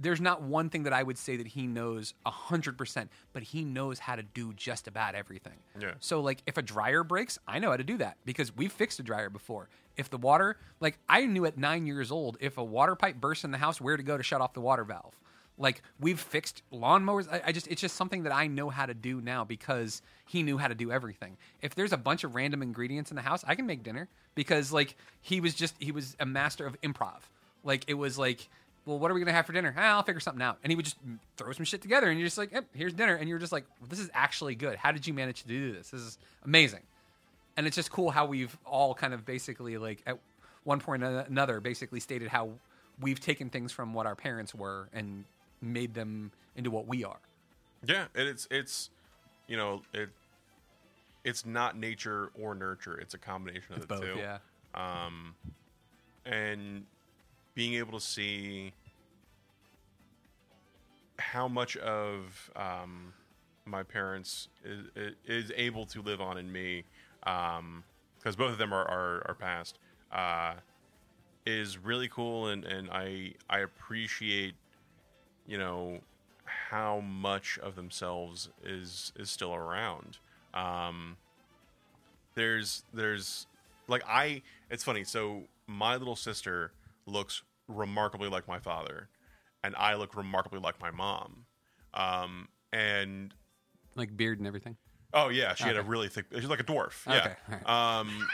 there's 0.00 0.20
not 0.20 0.42
one 0.42 0.70
thing 0.70 0.84
that 0.84 0.92
I 0.92 1.02
would 1.02 1.18
say 1.18 1.36
that 1.36 1.46
he 1.46 1.66
knows 1.66 2.14
hundred 2.26 2.78
percent, 2.78 3.10
but 3.32 3.42
he 3.42 3.64
knows 3.64 3.98
how 3.98 4.16
to 4.16 4.22
do 4.22 4.52
just 4.54 4.88
about 4.88 5.14
everything. 5.14 5.58
Yeah. 5.78 5.92
So 6.00 6.20
like 6.20 6.42
if 6.46 6.56
a 6.56 6.62
dryer 6.62 7.04
breaks, 7.04 7.38
I 7.46 7.58
know 7.58 7.70
how 7.70 7.76
to 7.76 7.84
do 7.84 7.98
that 7.98 8.16
because 8.24 8.56
we've 8.56 8.72
fixed 8.72 8.98
a 8.98 9.02
dryer 9.02 9.28
before. 9.28 9.68
If 9.96 10.08
the 10.08 10.16
water, 10.16 10.56
like 10.80 10.98
I 11.08 11.26
knew 11.26 11.44
at 11.44 11.58
nine 11.58 11.86
years 11.86 12.10
old, 12.10 12.38
if 12.40 12.56
a 12.56 12.64
water 12.64 12.96
pipe 12.96 13.16
bursts 13.16 13.44
in 13.44 13.50
the 13.50 13.58
house, 13.58 13.80
where 13.80 13.96
to 13.96 14.02
go 14.02 14.16
to 14.16 14.22
shut 14.22 14.40
off 14.40 14.54
the 14.54 14.60
water 14.60 14.84
valve. 14.84 15.20
Like 15.58 15.82
we've 16.00 16.18
fixed 16.18 16.62
lawnmowers. 16.72 17.30
I, 17.30 17.42
I 17.46 17.52
just 17.52 17.68
it's 17.68 17.82
just 17.82 17.94
something 17.94 18.22
that 18.22 18.34
I 18.34 18.46
know 18.46 18.70
how 18.70 18.86
to 18.86 18.94
do 18.94 19.20
now 19.20 19.44
because 19.44 20.00
he 20.26 20.42
knew 20.42 20.56
how 20.56 20.68
to 20.68 20.74
do 20.74 20.90
everything. 20.90 21.36
If 21.60 21.74
there's 21.74 21.92
a 21.92 21.98
bunch 21.98 22.24
of 22.24 22.34
random 22.34 22.62
ingredients 22.62 23.10
in 23.10 23.16
the 23.16 23.22
house, 23.22 23.44
I 23.46 23.54
can 23.54 23.66
make 23.66 23.82
dinner 23.82 24.08
because 24.34 24.72
like 24.72 24.96
he 25.20 25.42
was 25.42 25.54
just 25.54 25.74
he 25.78 25.92
was 25.92 26.16
a 26.18 26.24
master 26.24 26.64
of 26.64 26.80
improv. 26.80 27.18
Like 27.62 27.84
it 27.88 27.94
was 27.94 28.16
like 28.16 28.48
well, 28.86 28.98
what 28.98 29.10
are 29.10 29.14
we 29.14 29.20
gonna 29.20 29.32
have 29.32 29.46
for 29.46 29.52
dinner? 29.52 29.74
Ah, 29.76 29.96
I'll 29.96 30.02
figure 30.02 30.20
something 30.20 30.42
out. 30.42 30.58
And 30.62 30.70
he 30.70 30.76
would 30.76 30.84
just 30.84 30.96
throw 31.36 31.52
some 31.52 31.64
shit 31.64 31.82
together, 31.82 32.08
and 32.08 32.18
you're 32.18 32.26
just 32.26 32.38
like, 32.38 32.52
yep, 32.52 32.66
here's 32.74 32.92
dinner. 32.94 33.14
And 33.14 33.28
you're 33.28 33.38
just 33.38 33.52
like, 33.52 33.64
this 33.88 33.98
is 33.98 34.10
actually 34.14 34.54
good. 34.54 34.76
How 34.76 34.92
did 34.92 35.06
you 35.06 35.14
manage 35.14 35.42
to 35.42 35.48
do 35.48 35.72
this? 35.72 35.90
This 35.90 36.00
is 36.00 36.18
amazing. 36.44 36.80
And 37.56 37.66
it's 37.66 37.76
just 37.76 37.90
cool 37.90 38.10
how 38.10 38.26
we've 38.26 38.56
all 38.64 38.94
kind 38.94 39.12
of 39.12 39.26
basically 39.26 39.76
like 39.76 40.02
at 40.06 40.18
one 40.64 40.80
point 40.80 41.02
or 41.02 41.20
another 41.28 41.60
basically 41.60 42.00
stated 42.00 42.28
how 42.28 42.50
we've 43.00 43.20
taken 43.20 43.50
things 43.50 43.72
from 43.72 43.92
what 43.94 44.06
our 44.06 44.14
parents 44.14 44.54
were 44.54 44.88
and 44.92 45.24
made 45.60 45.94
them 45.94 46.30
into 46.56 46.70
what 46.70 46.86
we 46.86 47.04
are. 47.04 47.18
Yeah, 47.84 48.06
and 48.14 48.28
it's 48.28 48.46
it's 48.50 48.90
you 49.46 49.56
know 49.56 49.82
it 49.92 50.10
it's 51.24 51.44
not 51.44 51.76
nature 51.76 52.30
or 52.34 52.54
nurture. 52.54 52.96
It's 52.98 53.14
a 53.14 53.18
combination 53.18 53.72
of 53.74 53.78
It's 53.78 53.86
the 53.86 53.94
both, 53.94 54.04
two. 54.04 54.18
yeah. 54.18 54.38
Um, 54.74 55.34
and 56.24 56.84
being 57.54 57.74
able 57.74 57.98
to 57.98 58.04
see 58.04 58.72
how 61.18 61.48
much 61.48 61.76
of 61.76 62.50
um, 62.56 63.12
my 63.64 63.82
parents 63.82 64.48
is, 64.64 65.14
is 65.26 65.52
able 65.56 65.86
to 65.86 66.02
live 66.02 66.20
on 66.20 66.38
in 66.38 66.50
me, 66.50 66.84
because 67.20 68.36
both 68.36 68.52
of 68.52 68.58
them 68.58 68.72
are 68.72 68.88
are, 68.88 69.22
are 69.26 69.34
passed, 69.34 69.78
uh, 70.12 70.54
is 71.46 71.78
really 71.78 72.08
cool, 72.08 72.48
and, 72.48 72.64
and 72.64 72.90
I 72.90 73.34
I 73.48 73.60
appreciate, 73.60 74.54
you 75.46 75.58
know, 75.58 76.00
how 76.44 77.00
much 77.00 77.58
of 77.62 77.76
themselves 77.76 78.48
is 78.64 79.12
is 79.16 79.30
still 79.30 79.54
around. 79.54 80.18
Um, 80.54 81.16
there's 82.34 82.84
there's 82.92 83.46
like 83.88 84.02
I 84.08 84.42
it's 84.70 84.84
funny 84.84 85.04
so 85.04 85.42
my 85.66 85.96
little 85.96 86.16
sister 86.16 86.72
looks 87.06 87.42
remarkably 87.68 88.28
like 88.28 88.46
my 88.48 88.58
father 88.58 89.08
and 89.62 89.74
I 89.76 89.94
look 89.94 90.16
remarkably 90.16 90.58
like 90.60 90.80
my 90.80 90.90
mom 90.90 91.44
um 91.94 92.48
and 92.72 93.34
Like 93.96 94.16
beard 94.16 94.38
and 94.38 94.46
everything. 94.46 94.76
oh 95.14 95.28
yeah 95.28 95.54
she 95.54 95.64
had 95.64 95.76
a 95.76 95.82
really 95.82 96.08
thick 96.08 96.26
she's 96.34 96.44
like 96.46 96.60
a 96.60 96.64
dwarf 96.64 97.06
Okay, 97.06 97.34
yeah 97.48 97.98
um, 97.98 98.26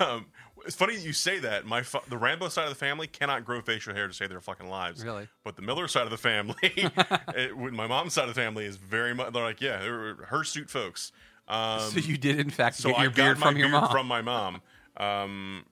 um 0.00 0.26
it's 0.66 0.74
funny 0.76 0.96
you 0.98 1.12
say 1.12 1.38
that 1.38 1.64
my 1.66 1.82
fa- 1.82 2.00
the 2.08 2.16
Rambo 2.18 2.48
side 2.48 2.64
of 2.64 2.70
the 2.70 2.74
family 2.74 3.06
cannot 3.06 3.44
grow 3.44 3.60
facial 3.60 3.94
hair 3.94 4.06
to 4.08 4.12
save 4.12 4.28
their 4.30 4.40
fucking 4.40 4.68
lives 4.68 5.04
Really? 5.04 5.28
but 5.44 5.56
the 5.56 5.62
Miller 5.62 5.88
side 5.88 6.04
of 6.04 6.10
the 6.10 6.16
family 6.18 6.54
it, 6.64 7.56
my 7.56 7.86
mom's 7.86 8.14
side 8.14 8.28
of 8.28 8.34
the 8.34 8.40
family 8.40 8.64
is 8.64 8.76
very 8.76 9.14
much 9.14 9.32
they're 9.32 9.42
like 9.44 9.60
yeah 9.60 9.78
they're 9.78 10.14
hirsute 10.28 10.68
folks 10.70 11.12
um 11.48 11.80
so 11.80 11.98
you 12.00 12.16
did 12.18 12.40
in 12.40 12.50
fact 12.50 12.76
so 12.76 12.88
get 12.90 12.98
I 12.98 13.02
your 13.02 13.10
got 13.10 13.16
beard 13.16 13.38
from 13.38 13.56
your 13.56 13.68
beard 13.68 13.82
mom. 13.82 13.90
from 13.90 14.06
my 14.06 14.20
mom. 14.22 14.62
Um, 14.98 15.64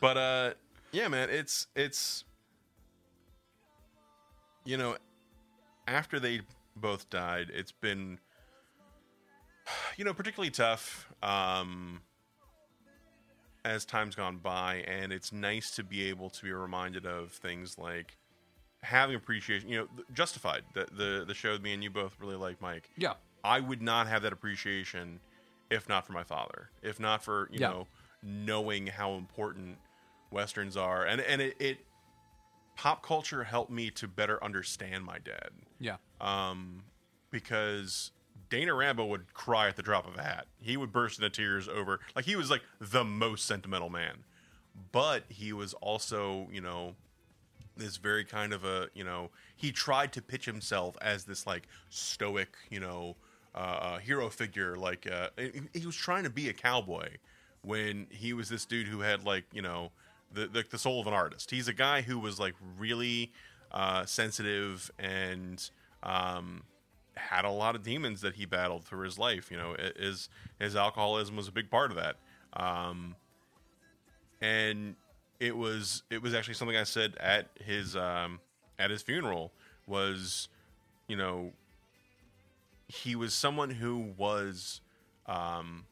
but 0.00 0.16
uh, 0.16 0.54
yeah, 0.92 1.08
man, 1.08 1.30
it's 1.30 1.66
it's 1.76 2.24
you 4.64 4.76
know, 4.76 4.96
after 5.86 6.20
they 6.20 6.42
both 6.76 7.08
died, 7.10 7.50
it's 7.52 7.72
been 7.72 8.18
you 9.96 10.04
know 10.04 10.14
particularly 10.14 10.50
tough 10.50 11.08
um, 11.22 12.02
as 13.64 13.84
time's 13.84 14.14
gone 14.14 14.38
by, 14.38 14.84
and 14.86 15.12
it's 15.12 15.32
nice 15.32 15.70
to 15.76 15.82
be 15.84 16.08
able 16.08 16.30
to 16.30 16.42
be 16.42 16.52
reminded 16.52 17.06
of 17.06 17.32
things 17.32 17.78
like 17.78 18.16
having 18.82 19.16
appreciation. 19.16 19.68
You 19.68 19.78
know, 19.78 19.88
Justified, 20.14 20.62
the 20.74 20.86
the 20.96 21.24
the 21.26 21.34
show 21.34 21.56
me 21.58 21.72
and 21.72 21.82
you 21.82 21.90
both 21.90 22.16
really 22.20 22.36
like, 22.36 22.60
Mike. 22.60 22.90
yeah. 22.96 23.14
I 23.44 23.60
would 23.60 23.80
not 23.80 24.08
have 24.08 24.22
that 24.22 24.32
appreciation 24.32 25.20
if 25.70 25.88
not 25.88 26.06
for 26.06 26.12
my 26.12 26.24
father. 26.24 26.70
If 26.82 26.98
not 26.98 27.22
for 27.22 27.48
you 27.52 27.60
Yeah. 27.60 27.68
know 27.68 27.86
knowing 28.22 28.86
how 28.86 29.14
important 29.14 29.78
westerns 30.30 30.76
are, 30.76 31.04
and 31.04 31.20
and 31.20 31.40
it, 31.40 31.56
it 31.60 31.78
pop 32.76 33.02
culture 33.02 33.44
helped 33.44 33.70
me 33.70 33.90
to 33.90 34.06
better 34.06 34.42
understand 34.42 35.04
my 35.04 35.18
dad 35.18 35.50
Yeah. 35.80 35.96
um, 36.20 36.84
because 37.30 38.12
Dana 38.50 38.72
Rambo 38.72 39.04
would 39.06 39.34
cry 39.34 39.68
at 39.68 39.74
the 39.76 39.82
drop 39.82 40.06
of 40.06 40.16
a 40.16 40.22
hat. 40.22 40.46
He 40.60 40.76
would 40.76 40.92
burst 40.92 41.18
into 41.18 41.28
tears 41.30 41.68
over 41.68 42.00
like 42.14 42.24
he 42.24 42.36
was 42.36 42.50
like 42.50 42.62
the 42.80 43.04
most 43.04 43.46
sentimental 43.46 43.90
man, 43.90 44.24
but 44.92 45.24
he 45.28 45.52
was 45.52 45.74
also 45.74 46.48
you 46.52 46.60
know 46.60 46.94
this 47.76 47.96
very 47.96 48.24
kind 48.24 48.52
of 48.52 48.64
a 48.64 48.88
you 48.94 49.04
know 49.04 49.30
he 49.56 49.72
tried 49.72 50.12
to 50.12 50.22
pitch 50.22 50.44
himself 50.44 50.96
as 51.00 51.24
this 51.24 51.46
like 51.46 51.68
stoic 51.90 52.56
you 52.70 52.80
know 52.80 53.16
uh, 53.54 53.58
uh, 53.58 53.98
hero 53.98 54.28
figure 54.28 54.76
like 54.76 55.06
uh, 55.10 55.28
he, 55.36 55.62
he 55.80 55.86
was 55.86 55.96
trying 55.96 56.22
to 56.24 56.30
be 56.30 56.48
a 56.48 56.52
cowboy 56.52 57.08
when 57.62 58.06
he 58.10 58.32
was 58.32 58.48
this 58.48 58.64
dude 58.64 58.86
who 58.86 59.00
had 59.00 59.24
like 59.24 59.44
you 59.52 59.62
know 59.62 59.90
the 60.32 60.46
the, 60.46 60.64
the 60.70 60.78
soul 60.78 61.00
of 61.00 61.06
an 61.06 61.14
artist. 61.14 61.50
He's 61.50 61.68
a 61.68 61.72
guy 61.72 62.02
who 62.02 62.18
was 62.18 62.38
like 62.38 62.54
really 62.78 63.32
uh, 63.72 64.04
sensitive 64.06 64.90
and 64.98 65.68
um, 66.02 66.62
had 67.16 67.44
a 67.44 67.50
lot 67.50 67.74
of 67.74 67.82
demons 67.82 68.20
that 68.20 68.34
he 68.34 68.46
battled 68.46 68.84
through 68.84 69.04
his 69.04 69.18
life 69.18 69.50
you 69.50 69.56
know 69.56 69.76
his 69.96 70.28
his 70.58 70.76
alcoholism 70.76 71.36
was 71.36 71.48
a 71.48 71.52
big 71.52 71.70
part 71.70 71.90
of 71.90 71.96
that. 71.96 72.16
Um, 72.54 73.14
and 74.40 74.94
it 75.40 75.56
was 75.56 76.02
it 76.10 76.22
was 76.22 76.34
actually 76.34 76.54
something 76.54 76.76
I 76.76 76.84
said 76.84 77.16
at 77.18 77.48
his 77.64 77.96
um, 77.96 78.40
at 78.78 78.90
his 78.90 79.02
funeral 79.02 79.52
was 79.86 80.48
you 81.06 81.16
know 81.16 81.52
he 82.88 83.14
was 83.14 83.34
someone 83.34 83.70
who 83.70 84.12
was 84.16 84.80
um, 85.26 85.84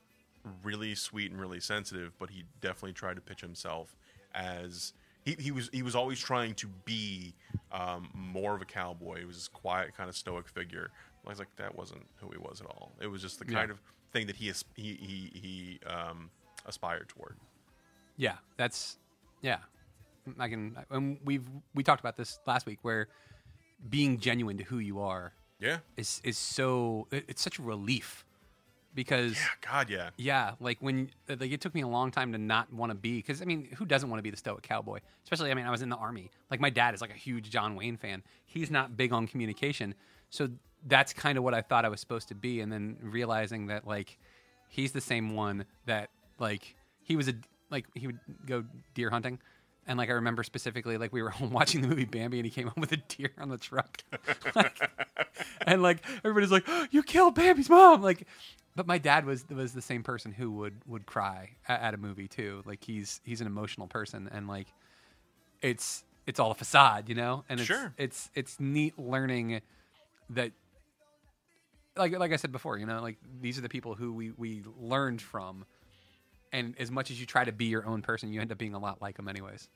really 0.63 0.95
sweet 0.95 1.31
and 1.31 1.41
really 1.41 1.61
sensitive, 1.61 2.13
but 2.19 2.31
he 2.31 2.45
definitely 2.61 2.93
tried 2.93 3.15
to 3.17 3.21
pitch 3.23 3.41
himself 3.41 3.97
as 4.35 4.93
he, 5.25 5.37
he 5.39 5.51
was 5.51 5.69
he 5.73 5.83
was 5.83 5.95
always 5.97 6.19
trying 6.21 6.55
to 6.55 6.69
be 6.85 7.35
um, 7.73 8.11
more 8.15 8.55
of 8.55 8.63
a 8.63 8.65
cowboy. 8.67 9.19
He 9.21 9.25
was 9.25 9.37
this 9.37 9.49
quiet 9.49 9.97
kind 9.97 10.09
of 10.09 10.17
stoic 10.17 10.49
figure. 10.49 10.91
I 11.27 11.31
was 11.31 11.39
like 11.41 11.49
that 11.57 11.77
wasn't 11.77 12.07
who 12.17 12.31
he 12.31 12.39
was 12.39 12.61
at 12.61 12.67
all. 12.69 12.93
It 13.01 13.09
was 13.09 13.21
just 13.23 13.41
the 13.41 13.47
Yeah. 13.49 13.59
kind 13.59 13.71
of 13.73 13.81
thing 14.13 14.27
that 14.29 14.37
he 14.37 14.53
he 14.77 14.95
he, 14.95 15.31
he 15.35 15.81
um, 15.87 16.31
aspired 16.67 17.09
toward. 17.09 17.37
Yeah, 18.17 18.37
that's 18.57 18.99
yeah. 19.43 19.59
I 20.39 20.49
can 20.49 20.77
and 20.91 21.19
we've 21.25 21.49
we 21.75 21.83
talked 21.83 22.01
about 22.01 22.17
this 22.17 22.39
last 22.47 22.67
week 22.67 22.79
where 22.83 23.09
being 23.89 24.19
genuine 24.19 24.59
to 24.59 24.65
who 24.65 24.79
you 24.79 25.01
are 25.01 25.33
Yeah. 25.61 25.79
is 25.97 26.21
is 26.25 26.37
so 26.39 27.09
it's 27.11 27.43
such 27.43 27.59
a 27.59 27.63
relief 27.63 28.25
because 28.97 29.35
Yeah. 29.35 29.47
God. 29.71 29.91
Yeah. 29.91 30.11
yeah, 30.17 30.53
like 30.59 30.79
when 30.81 31.11
like 31.29 31.53
it 31.53 31.61
took 31.61 31.75
me 31.75 31.83
a 31.83 31.87
long 31.89 32.11
time 32.11 32.33
to 32.33 32.39
not 32.39 32.73
want 32.73 32.91
to 32.91 32.97
be 32.97 33.19
because 33.19 33.41
I 33.41 33.45
mean, 33.45 33.69
who 33.77 33.85
doesn't 33.87 34.11
want 34.11 34.19
to 34.19 34.23
be 34.25 34.31
the 34.31 34.37
stoic 34.37 34.63
cowboy? 34.63 34.99
Especially, 35.23 35.53
I 35.53 35.55
mean, 35.55 35.67
I 35.67 35.71
was 35.71 35.83
in 35.83 35.89
the 35.89 35.97
army. 35.97 36.31
Like 36.51 36.59
my 36.59 36.71
dad 36.71 36.95
is 36.95 37.01
like 37.01 37.11
a 37.11 37.19
huge 37.19 37.51
John 37.51 37.77
Wayne 37.77 37.97
fan. 37.97 38.25
He's 38.47 38.71
not 38.73 38.97
big 38.97 39.13
on 39.13 39.29
communication, 39.29 39.95
so 40.31 40.49
that's 40.85 41.13
kind 41.13 41.39
of 41.39 41.45
what 41.45 41.55
I 41.55 41.63
thought 41.63 41.85
I 41.85 41.89
was 41.89 42.01
supposed 42.01 42.29
to 42.29 42.35
be. 42.35 42.61
And 42.61 42.73
then 42.73 42.97
realizing 43.01 43.69
that 43.69 43.87
like 43.87 44.19
he's 44.69 44.91
the 44.93 45.01
same 45.01 45.35
one 45.37 45.65
that 45.85 46.11
like 46.41 46.75
he 47.03 47.15
was 47.15 47.29
a 47.29 47.35
like 47.71 47.85
he 47.95 48.07
would 48.09 48.19
go 48.47 48.65
deer 48.95 49.11
hunting. 49.11 49.39
And 49.89 49.99
like 49.99 50.09
I 50.09 50.15
remember 50.15 50.43
specifically, 50.43 50.97
like 50.99 51.13
we 51.13 51.23
were 51.23 51.31
home 51.39 51.51
watching 51.51 51.81
the 51.81 51.89
movie 51.89 52.07
Bambi, 52.07 52.39
and 52.39 52.45
he 52.47 52.51
came 52.51 52.67
home 52.67 52.81
with 52.81 52.91
a 52.93 52.97
deer 52.97 53.31
on 53.39 53.51
the 53.51 53.59
truck, 53.59 54.03
Like, 54.57 54.91
and 55.65 55.83
like 55.83 55.99
everybody's 56.25 56.51
like, 56.51 56.65
oh, 56.67 56.87
"You 56.91 57.03
killed 57.05 57.37
Bambi's 57.37 57.71
mom!" 57.71 58.03
Like, 58.03 58.27
but 58.77 58.87
my 58.87 58.99
dad 58.99 59.25
was 59.25 59.45
was 59.49 59.73
the 59.73 59.83
same 59.83 60.03
person 60.05 60.31
who 60.33 60.53
would 60.53 60.75
would 60.87 61.07
cry 61.07 61.51
at, 61.67 61.81
at 61.81 61.95
a 61.95 61.97
movie 61.97 62.29
too. 62.29 62.63
Like 62.65 62.85
he's 62.85 63.21
he's 63.25 63.41
an 63.41 63.47
emotional 63.49 63.87
person, 63.89 64.29
and 64.31 64.47
like 64.47 64.69
it's 65.63 66.05
it's 66.27 66.39
all 66.39 66.51
a 66.51 66.55
facade, 66.55 67.09
you 67.09 67.15
know. 67.15 67.45
And 67.49 67.59
it's, 67.59 67.67
Sure. 67.67 67.93
it's 67.97 68.31
it's 68.35 68.61
neat 68.61 68.99
learning 68.99 69.63
that, 70.31 70.53
like 71.97 72.17
like 72.19 72.33
I 72.33 72.37
said 72.37 72.53
before, 72.53 72.79
you 72.79 72.87
know, 72.87 73.01
like 73.01 73.17
these 73.41 73.59
are 73.59 73.63
the 73.63 73.69
people 73.69 73.95
who 73.95 74.13
we 74.13 74.31
we 74.37 74.63
learned 74.79 75.23
from, 75.23 75.65
and 76.53 76.75
as 76.79 76.91
much 76.91 77.11
as 77.11 77.19
you 77.19 77.27
try 77.27 77.45
to 77.45 77.53
be 77.53 77.67
your 77.67 77.87
own 77.87 78.03
person, 78.03 78.33
you 78.33 78.41
end 78.41 78.53
up 78.53 78.59
being 78.59 78.75
a 78.75 78.79
lot 78.79 79.01
like 79.01 79.17
them 79.17 79.29
anyways. 79.29 79.69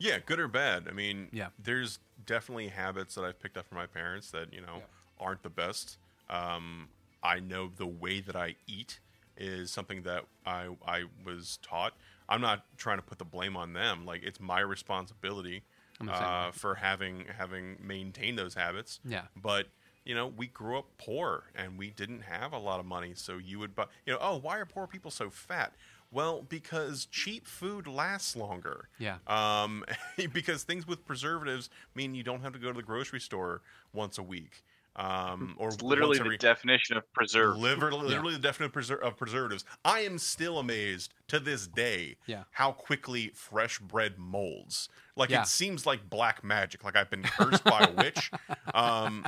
Yeah, 0.00 0.18
good 0.24 0.38
or 0.38 0.46
bad. 0.48 0.86
I 0.88 0.92
mean, 0.92 1.28
Yeah. 1.32 1.48
there's 1.58 1.98
definitely 2.24 2.68
habits 2.68 3.16
that 3.16 3.24
I've 3.24 3.40
picked 3.40 3.56
up 3.56 3.66
from 3.66 3.78
my 3.78 3.86
parents 3.86 4.30
that 4.30 4.52
you 4.52 4.60
know 4.60 4.82
aren't 5.20 5.42
the 5.42 5.50
best. 5.50 5.98
Um, 6.30 6.88
I 7.22 7.40
know 7.40 7.70
the 7.74 7.86
way 7.86 8.20
that 8.20 8.36
I 8.36 8.56
eat 8.66 9.00
is 9.36 9.70
something 9.70 10.02
that 10.02 10.24
I 10.46 10.68
I 10.86 11.04
was 11.24 11.58
taught. 11.62 11.94
I'm 12.28 12.40
not 12.40 12.64
trying 12.76 12.98
to 12.98 13.02
put 13.02 13.18
the 13.18 13.24
blame 13.24 13.56
on 13.56 13.72
them. 13.72 14.04
Like 14.04 14.22
it's 14.22 14.40
my 14.40 14.60
responsibility 14.60 15.62
I'm 16.00 16.06
the 16.06 16.14
same 16.14 16.24
uh, 16.24 16.50
for 16.52 16.74
having 16.76 17.26
having 17.36 17.76
maintained 17.82 18.38
those 18.38 18.54
habits. 18.54 19.00
Yeah. 19.04 19.22
But 19.36 19.68
you 20.04 20.14
know, 20.14 20.26
we 20.26 20.46
grew 20.46 20.78
up 20.78 20.86
poor 20.96 21.44
and 21.54 21.78
we 21.78 21.90
didn't 21.90 22.22
have 22.22 22.52
a 22.52 22.58
lot 22.58 22.80
of 22.80 22.86
money. 22.86 23.12
So 23.14 23.36
you 23.36 23.58
would 23.58 23.74
buy, 23.74 23.84
you 24.06 24.14
know, 24.14 24.18
oh, 24.22 24.38
why 24.38 24.58
are 24.58 24.64
poor 24.64 24.86
people 24.86 25.10
so 25.10 25.28
fat? 25.28 25.74
Well, 26.10 26.40
because 26.48 27.04
cheap 27.04 27.46
food 27.46 27.86
lasts 27.86 28.34
longer. 28.34 28.88
Yeah. 28.98 29.18
Um, 29.26 29.84
because 30.32 30.62
things 30.62 30.86
with 30.86 31.04
preservatives 31.04 31.68
mean 31.94 32.14
you 32.14 32.22
don't 32.22 32.40
have 32.40 32.54
to 32.54 32.58
go 32.58 32.68
to 32.68 32.76
the 32.76 32.82
grocery 32.82 33.20
store 33.20 33.60
once 33.92 34.16
a 34.16 34.22
week. 34.22 34.64
Um, 34.98 35.54
or 35.58 35.68
It's 35.68 35.80
literally 35.80 36.18
the 36.18 36.36
definition 36.36 36.96
of 36.96 37.10
preserve. 37.12 37.56
Literally, 37.56 38.08
literally 38.08 38.34
the 38.34 38.40
definition 38.40 38.64
of, 38.64 38.72
preser- 38.72 39.00
of 39.00 39.16
preservatives. 39.16 39.64
I 39.84 40.00
am 40.00 40.18
still 40.18 40.58
amazed 40.58 41.14
to 41.28 41.38
this 41.40 41.66
day 41.66 42.16
Yeah. 42.26 42.44
how 42.52 42.72
quickly 42.72 43.30
fresh 43.34 43.78
bread 43.78 44.18
molds. 44.18 44.88
Like 45.16 45.30
Yeah. 45.30 45.42
it 45.42 45.48
seems 45.48 45.86
like 45.86 46.08
black 46.08 46.42
magic. 46.44 46.84
Like 46.84 46.96
I've 46.96 47.10
been 47.10 47.22
cursed 47.38 47.64
by 47.64 47.80
a 47.80 47.92
witch. 47.92 48.30
Um, 48.74 49.24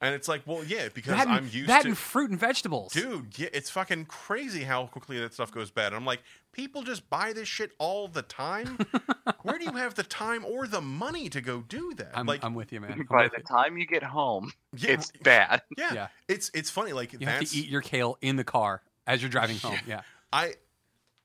and 0.00 0.14
it's 0.14 0.28
like, 0.28 0.42
well, 0.46 0.62
yeah, 0.64 0.88
because 0.92 1.14
that 1.14 1.26
and, 1.26 1.32
I'm 1.36 1.48
used 1.50 1.68
that 1.68 1.82
to. 1.82 1.88
and 1.88 1.98
fruit 1.98 2.30
and 2.30 2.38
vegetables. 2.38 2.92
Dude, 2.92 3.38
yeah, 3.38 3.48
it's 3.52 3.70
fucking 3.70 4.04
crazy 4.06 4.64
how 4.64 4.86
quickly 4.86 5.18
that 5.20 5.32
stuff 5.32 5.50
goes 5.50 5.70
bad. 5.70 5.88
And 5.88 5.96
I'm 5.96 6.04
like, 6.04 6.20
people 6.52 6.82
just 6.82 7.08
buy 7.08 7.32
this 7.32 7.48
shit 7.48 7.72
all 7.78 8.06
the 8.08 8.22
time. 8.22 8.78
Where 9.42 9.58
do 9.58 9.64
you 9.64 9.72
have 9.72 9.94
the 9.94 10.02
time 10.02 10.44
or 10.44 10.66
the 10.66 10.80
money 10.82 11.28
to 11.30 11.40
go 11.40 11.62
do 11.66 11.94
that? 11.96 12.10
I'm, 12.14 12.26
like, 12.26 12.44
I'm 12.44 12.54
with 12.54 12.72
you, 12.72 12.80
man. 12.80 12.92
I'm 12.92 13.04
By 13.04 13.28
the 13.28 13.38
you. 13.38 13.44
time 13.44 13.78
you 13.78 13.86
get 13.86 14.02
home, 14.02 14.52
yeah, 14.76 14.90
it's 14.92 15.10
bad. 15.22 15.62
yeah, 15.78 15.92
Yeah. 15.94 16.06
it's 16.28 16.50
it's 16.54 16.70
funny. 16.70 16.92
Like 16.92 17.12
You 17.18 17.26
have 17.26 17.40
to 17.48 17.56
eat 17.56 17.68
your 17.68 17.80
kale 17.80 18.18
in 18.20 18.36
the 18.36 18.44
car 18.44 18.82
as 19.06 19.22
you're 19.22 19.30
driving 19.30 19.56
home. 19.62 19.78
Yeah. 19.86 20.02
I 20.32 20.54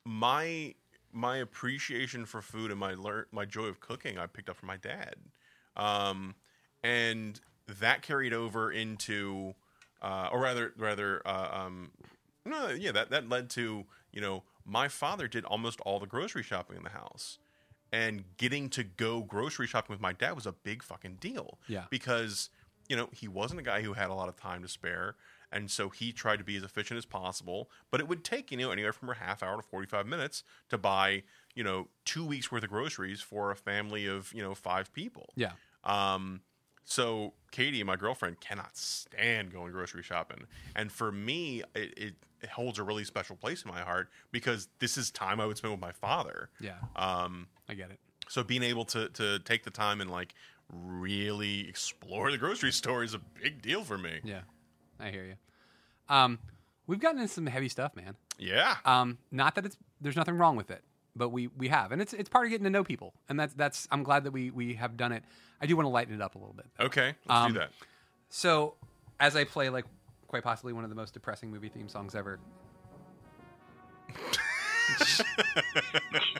my 0.05 0.73
my 1.11 1.37
appreciation 1.37 2.25
for 2.25 2.41
food 2.41 2.71
and 2.71 2.79
my 2.79 2.93
lear- 2.93 3.27
my 3.31 3.45
joy 3.45 3.65
of 3.65 3.79
cooking 3.79 4.17
I 4.17 4.27
picked 4.27 4.49
up 4.49 4.57
from 4.57 4.67
my 4.67 4.77
dad, 4.77 5.15
um, 5.75 6.35
and 6.83 7.39
that 7.79 8.01
carried 8.01 8.33
over 8.33 8.71
into, 8.71 9.53
uh, 10.01 10.29
or 10.31 10.39
rather 10.41 10.73
rather, 10.77 11.21
uh, 11.25 11.49
um, 11.65 11.91
no, 12.45 12.69
yeah, 12.69 12.91
that 12.91 13.09
that 13.09 13.27
led 13.29 13.49
to 13.51 13.85
you 14.11 14.21
know 14.21 14.43
my 14.65 14.87
father 14.87 15.27
did 15.27 15.45
almost 15.45 15.79
all 15.81 15.99
the 15.99 16.05
grocery 16.07 16.43
shopping 16.43 16.77
in 16.77 16.83
the 16.83 16.89
house, 16.91 17.39
and 17.91 18.23
getting 18.37 18.69
to 18.69 18.83
go 18.83 19.21
grocery 19.21 19.67
shopping 19.67 19.93
with 19.93 20.01
my 20.01 20.13
dad 20.13 20.35
was 20.35 20.45
a 20.45 20.51
big 20.51 20.83
fucking 20.83 21.17
deal. 21.19 21.57
Yeah. 21.67 21.85
because 21.89 22.49
you 22.87 22.95
know 22.95 23.09
he 23.11 23.27
wasn't 23.27 23.59
a 23.59 23.63
guy 23.63 23.81
who 23.81 23.93
had 23.93 24.09
a 24.09 24.13
lot 24.13 24.29
of 24.29 24.35
time 24.35 24.61
to 24.61 24.67
spare 24.67 25.15
and 25.51 25.69
so 25.71 25.89
he 25.89 26.11
tried 26.11 26.37
to 26.37 26.43
be 26.43 26.55
as 26.55 26.63
efficient 26.63 26.97
as 26.97 27.05
possible 27.05 27.69
but 27.91 27.99
it 27.99 28.07
would 28.07 28.23
take 28.23 28.51
you 28.51 28.57
know 28.57 28.71
anywhere 28.71 28.93
from 28.93 29.09
a 29.09 29.13
half 29.15 29.41
hour 29.43 29.57
to 29.57 29.61
45 29.63 30.05
minutes 30.07 30.43
to 30.69 30.77
buy 30.77 31.23
you 31.55 31.63
know 31.63 31.87
two 32.05 32.25
weeks 32.25 32.51
worth 32.51 32.63
of 32.63 32.69
groceries 32.69 33.21
for 33.21 33.51
a 33.51 33.55
family 33.55 34.05
of 34.05 34.31
you 34.33 34.41
know 34.41 34.53
five 34.55 34.91
people 34.93 35.33
Yeah. 35.35 35.51
um 35.83 36.41
so 36.85 37.33
katie 37.51 37.83
my 37.83 37.95
girlfriend 37.95 38.39
cannot 38.39 38.75
stand 38.77 39.51
going 39.51 39.71
grocery 39.71 40.03
shopping 40.03 40.45
and 40.75 40.91
for 40.91 41.11
me 41.11 41.63
it, 41.75 41.93
it, 41.97 42.13
it 42.41 42.49
holds 42.49 42.79
a 42.79 42.83
really 42.83 43.03
special 43.03 43.35
place 43.35 43.63
in 43.63 43.69
my 43.71 43.81
heart 43.81 44.09
because 44.31 44.67
this 44.79 44.97
is 44.97 45.11
time 45.11 45.39
i 45.39 45.45
would 45.45 45.57
spend 45.57 45.71
with 45.71 45.81
my 45.81 45.91
father 45.91 46.49
Yeah. 46.59 46.75
um 46.95 47.47
I 47.67 47.73
get 47.75 47.91
it. 47.91 47.99
so 48.27 48.43
being 48.43 48.63
able 48.63 48.85
to 48.85 49.09
to 49.09 49.39
take 49.39 49.63
the 49.63 49.69
time 49.71 50.01
and 50.01 50.09
like 50.09 50.33
really 50.71 51.67
explore 51.67 52.31
the 52.31 52.37
grocery 52.37 52.71
store 52.71 53.03
is 53.03 53.13
a 53.13 53.19
big 53.41 53.61
deal 53.61 53.83
for 53.83 53.97
me. 53.97 54.19
Yeah. 54.23 54.41
I 54.99 55.09
hear 55.11 55.23
you. 55.25 55.35
Um, 56.13 56.39
we've 56.87 56.99
gotten 56.99 57.19
into 57.21 57.33
some 57.33 57.45
heavy 57.45 57.69
stuff, 57.69 57.95
man. 57.95 58.15
Yeah. 58.37 58.75
Um, 58.85 59.17
not 59.31 59.55
that 59.55 59.65
it's 59.65 59.77
there's 60.01 60.15
nothing 60.15 60.35
wrong 60.37 60.55
with 60.55 60.71
it, 60.71 60.83
but 61.15 61.29
we 61.29 61.47
we 61.47 61.67
have, 61.69 61.91
and 61.91 62.01
it's 62.01 62.13
it's 62.13 62.29
part 62.29 62.45
of 62.45 62.51
getting 62.51 62.63
to 62.65 62.69
know 62.69 62.83
people, 62.83 63.13
and 63.27 63.39
that's 63.39 63.53
that's 63.53 63.87
I'm 63.91 64.03
glad 64.03 64.23
that 64.25 64.31
we 64.31 64.49
we 64.51 64.73
have 64.75 64.97
done 64.97 65.11
it. 65.11 65.23
I 65.61 65.65
do 65.65 65.75
want 65.75 65.85
to 65.85 65.89
lighten 65.91 66.13
it 66.15 66.21
up 66.21 66.35
a 66.35 66.37
little 66.37 66.53
bit. 66.55 66.65
Okay, 66.79 67.15
let's 67.27 67.41
Um, 67.45 67.53
do 67.53 67.59
that. 67.59 67.71
So, 68.29 68.75
as 69.19 69.35
I 69.35 69.43
play 69.43 69.69
like 69.69 69.85
quite 70.27 70.43
possibly 70.43 70.73
one 70.73 70.83
of 70.83 70.89
the 70.89 70.95
most 70.95 71.13
depressing 71.13 71.49
movie 71.51 71.69
theme 71.69 71.89
songs 71.89 72.15
ever. 72.15 72.39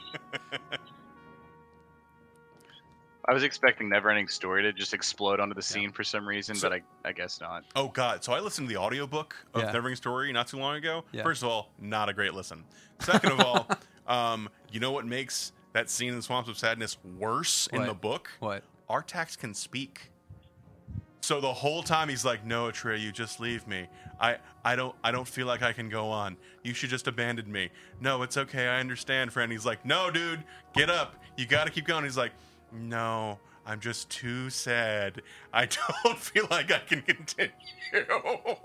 I 3.29 3.33
was 3.33 3.43
expecting 3.43 3.89
Neverending 3.89 4.29
Story 4.29 4.63
to 4.63 4.73
just 4.73 4.93
explode 4.93 5.39
onto 5.39 5.53
the 5.53 5.61
scene 5.61 5.91
for 5.91 6.03
some 6.03 6.27
reason, 6.27 6.55
So- 6.55 6.69
but 6.69 6.81
I, 7.05 7.09
I 7.09 7.11
guess 7.11 7.39
not. 7.39 7.63
Oh 7.75 7.89
god, 7.89 8.23
so 8.23 8.33
I 8.33 8.39
listened 8.39 8.67
to 8.69 8.73
the 8.73 8.79
audiobook 8.79 9.35
of 9.53 9.61
Yeah. 9.61 9.71
Neverending 9.71 9.97
Story 9.97 10.31
not 10.33 10.47
too 10.47 10.57
long 10.57 10.75
ago. 10.77 11.03
Yeah. 11.11 11.21
First 11.23 11.43
of 11.43 11.49
all, 11.49 11.69
not 11.79 12.09
a 12.09 12.13
great 12.13 12.33
listen. 12.33 12.63
Second 12.99 13.33
of 13.33 13.39
all, 13.41 13.67
um, 14.07 14.49
you 14.71 14.79
know 14.79 14.91
what 14.91 15.05
makes 15.05 15.51
that 15.73 15.89
scene 15.91 16.09
in 16.09 16.15
the 16.15 16.21
Swamps 16.23 16.49
of 16.49 16.57
Sadness 16.57 16.97
worse 17.19 17.67
in 17.71 17.85
the 17.85 17.93
book? 17.93 18.31
What? 18.39 18.63
Artax 18.89 19.37
can 19.37 19.53
speak. 19.53 20.09
So 21.21 21.39
the 21.39 21.53
whole 21.53 21.83
time 21.83 22.09
he's 22.09 22.25
like, 22.25 22.43
"No, 22.45 22.65
Atreyu, 22.69 22.99
you 22.99 23.11
just 23.11 23.39
leave 23.39 23.67
me. 23.67 23.87
I, 24.19 24.37
I 24.65 24.75
don't, 24.75 24.95
I 25.03 25.11
don't 25.11 25.27
feel 25.27 25.45
like 25.45 25.61
I 25.61 25.73
can 25.73 25.87
go 25.89 26.07
on. 26.09 26.37
You 26.63 26.73
should 26.73 26.89
just 26.89 27.07
abandon 27.07 27.51
me. 27.51 27.69
No, 28.01 28.23
it's 28.23 28.37
okay. 28.37 28.67
I 28.67 28.79
understand, 28.79 29.31
friend." 29.31 29.51
He's 29.51 29.65
like, 29.65 29.85
"No, 29.85 30.09
dude, 30.09 30.43
get 30.73 30.89
up. 30.89 31.15
You 31.37 31.45
got 31.45 31.65
to 31.67 31.71
keep 31.71 31.85
going." 31.85 32.03
He's 32.03 32.17
like, 32.17 32.31
"No, 32.73 33.39
I'm 33.65 33.79
just 33.79 34.09
too 34.09 34.49
sad. 34.49 35.21
I 35.53 35.67
don't 36.03 36.17
feel 36.17 36.47
like 36.49 36.71
I 36.71 36.79
can 36.79 37.01
continue." 37.01 37.51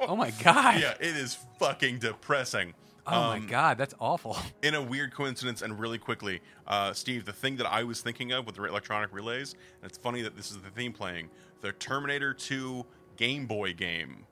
Oh 0.07 0.17
my 0.17 0.31
god. 0.43 0.81
yeah, 0.81 0.93
it 1.01 1.17
is 1.17 1.39
fucking 1.59 1.99
depressing. 1.99 2.75
Oh 3.07 3.21
Um, 3.33 3.43
my 3.43 3.49
god, 3.49 3.79
that's 3.79 3.95
awful. 3.99 4.37
in 4.63 4.75
a 4.75 4.83
weird 4.83 5.15
coincidence 5.15 5.63
and 5.63 5.79
really 5.79 5.97
quickly, 5.99 6.41
uh, 6.67 6.93
Steve, 6.93 7.25
the 7.25 7.33
thing 7.33 7.57
that 7.57 7.67
I 7.67 7.85
was 7.85 8.03
thinking 8.03 8.33
of 8.33 8.45
with 8.47 8.57
the 8.57 8.65
electronic 8.65 9.15
relays, 9.15 9.55
and 9.81 9.89
it's 9.91 9.97
funny 9.99 10.21
that 10.23 10.37
this 10.37 10.51
is 10.51 10.59
the 10.59 10.69
theme 10.71 10.93
playing, 10.93 11.31
the 11.63 11.73
Terminator 11.73 12.35
2 12.35 12.85
Game 13.17 13.47
Boy 13.47 13.73
game. 13.73 14.27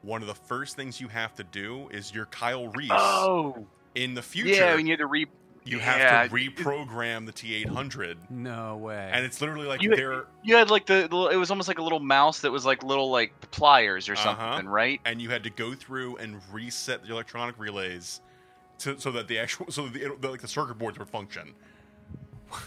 One 0.00 0.22
of 0.22 0.28
the 0.28 0.34
first 0.34 0.76
things 0.76 1.00
you 1.00 1.08
have 1.08 1.34
to 1.36 1.44
do 1.44 1.88
is 1.90 2.12
you're 2.14 2.26
Kyle 2.26 2.68
Reese. 2.68 2.90
Oh, 2.92 3.66
In 3.94 4.14
the 4.14 4.22
future, 4.22 4.50
yeah, 4.50 4.74
when 4.74 4.86
you 4.86 4.92
had 4.92 4.98
to 5.00 5.06
re. 5.06 5.26
You 5.64 5.78
yeah, 5.78 5.84
have 6.22 6.30
to 6.30 6.34
reprogram 6.34 7.24
the 7.26 7.32
T800. 7.32 8.16
No 8.30 8.76
way. 8.76 9.10
And 9.12 9.24
it's 9.24 9.40
literally 9.40 9.66
like 9.66 9.80
You- 9.82 9.94
there, 9.94 10.24
You 10.42 10.56
had 10.56 10.70
like 10.70 10.86
the, 10.86 11.06
the 11.10 11.28
it 11.28 11.36
was 11.36 11.50
almost 11.50 11.68
like 11.68 11.78
a 11.78 11.82
little 11.82 12.00
mouse 12.00 12.40
that 12.40 12.50
was 12.50 12.64
like 12.66 12.82
little 12.82 13.10
like 13.10 13.32
pliers 13.52 14.08
or 14.08 14.12
Uh-huh. 14.14 14.36
something, 14.54 14.68
right? 14.68 15.00
and 15.04 15.22
you 15.22 15.30
had 15.30 15.42
to 15.44 15.50
go 15.50 15.74
through 15.74 16.16
and 16.16 16.40
reset 16.52 17.02
the 17.04 17.12
electronic 17.12 17.58
relays 17.58 18.20
to, 18.78 18.98
so 18.98 19.12
that 19.12 19.28
the 19.28 19.38
actual 19.38 19.70
so 19.70 19.86
that 19.88 19.92
the, 19.92 20.16
the, 20.20 20.30
like 20.30 20.40
the 20.40 20.48
circuit 20.48 20.78
boards 20.78 20.98
would 20.98 21.08
function. 21.08 21.54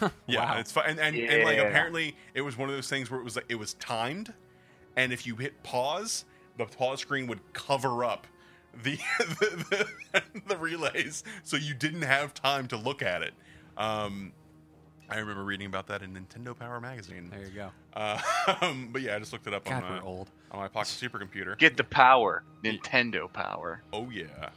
Yeah, 0.26 0.52
Wow. 0.54 0.58
it's 0.58 0.72
fun, 0.72 0.84
and 0.88 0.98
and, 0.98 1.16
and 1.16 1.44
like 1.44 1.58
apparently 1.58 2.16
it 2.34 2.40
was 2.40 2.56
one 2.58 2.68
of 2.68 2.74
those 2.74 2.88
things 2.88 3.08
where 3.10 3.20
it 3.20 3.24
was 3.24 3.36
like 3.36 3.44
it 3.48 3.54
was 3.54 3.74
timed, 3.74 4.32
and 4.96 5.12
if 5.12 5.26
you 5.26 5.36
hit 5.36 5.62
pause, 5.62 6.24
the 6.58 6.64
pause 6.64 7.00
screen 7.00 7.26
would 7.28 7.40
cover 7.52 8.02
up 8.04 8.26
the 8.82 8.98
the, 9.18 9.88
the, 10.12 10.22
the 10.46 10.56
relays, 10.56 11.24
so 11.42 11.56
you 11.56 11.74
didn't 11.74 12.02
have 12.02 12.34
time 12.34 12.68
to 12.68 12.76
look 12.76 13.02
at 13.02 13.22
it. 13.22 13.34
Um, 13.76 14.32
I 15.08 15.18
remember 15.18 15.44
reading 15.44 15.66
about 15.66 15.86
that 15.88 16.02
in 16.02 16.14
Nintendo 16.14 16.58
Power 16.58 16.80
magazine. 16.80 17.30
there 17.30 17.44
you 17.44 17.50
go. 17.54 17.70
Uh, 17.94 18.20
but 18.90 19.02
yeah, 19.02 19.16
I 19.16 19.18
just 19.18 19.32
looked 19.32 19.46
it 19.46 19.54
up 19.54 19.64
God, 19.64 19.84
on, 19.84 19.90
we're 19.90 19.98
uh, 19.98 20.02
old. 20.02 20.30
on 20.50 20.60
my 20.60 20.68
pocket 20.68 20.88
supercomputer. 20.88 21.56
Get 21.58 21.76
the 21.76 21.84
power, 21.84 22.42
Nintendo 22.64 23.32
power. 23.32 23.82
Oh 23.92 24.10
yeah. 24.10 24.50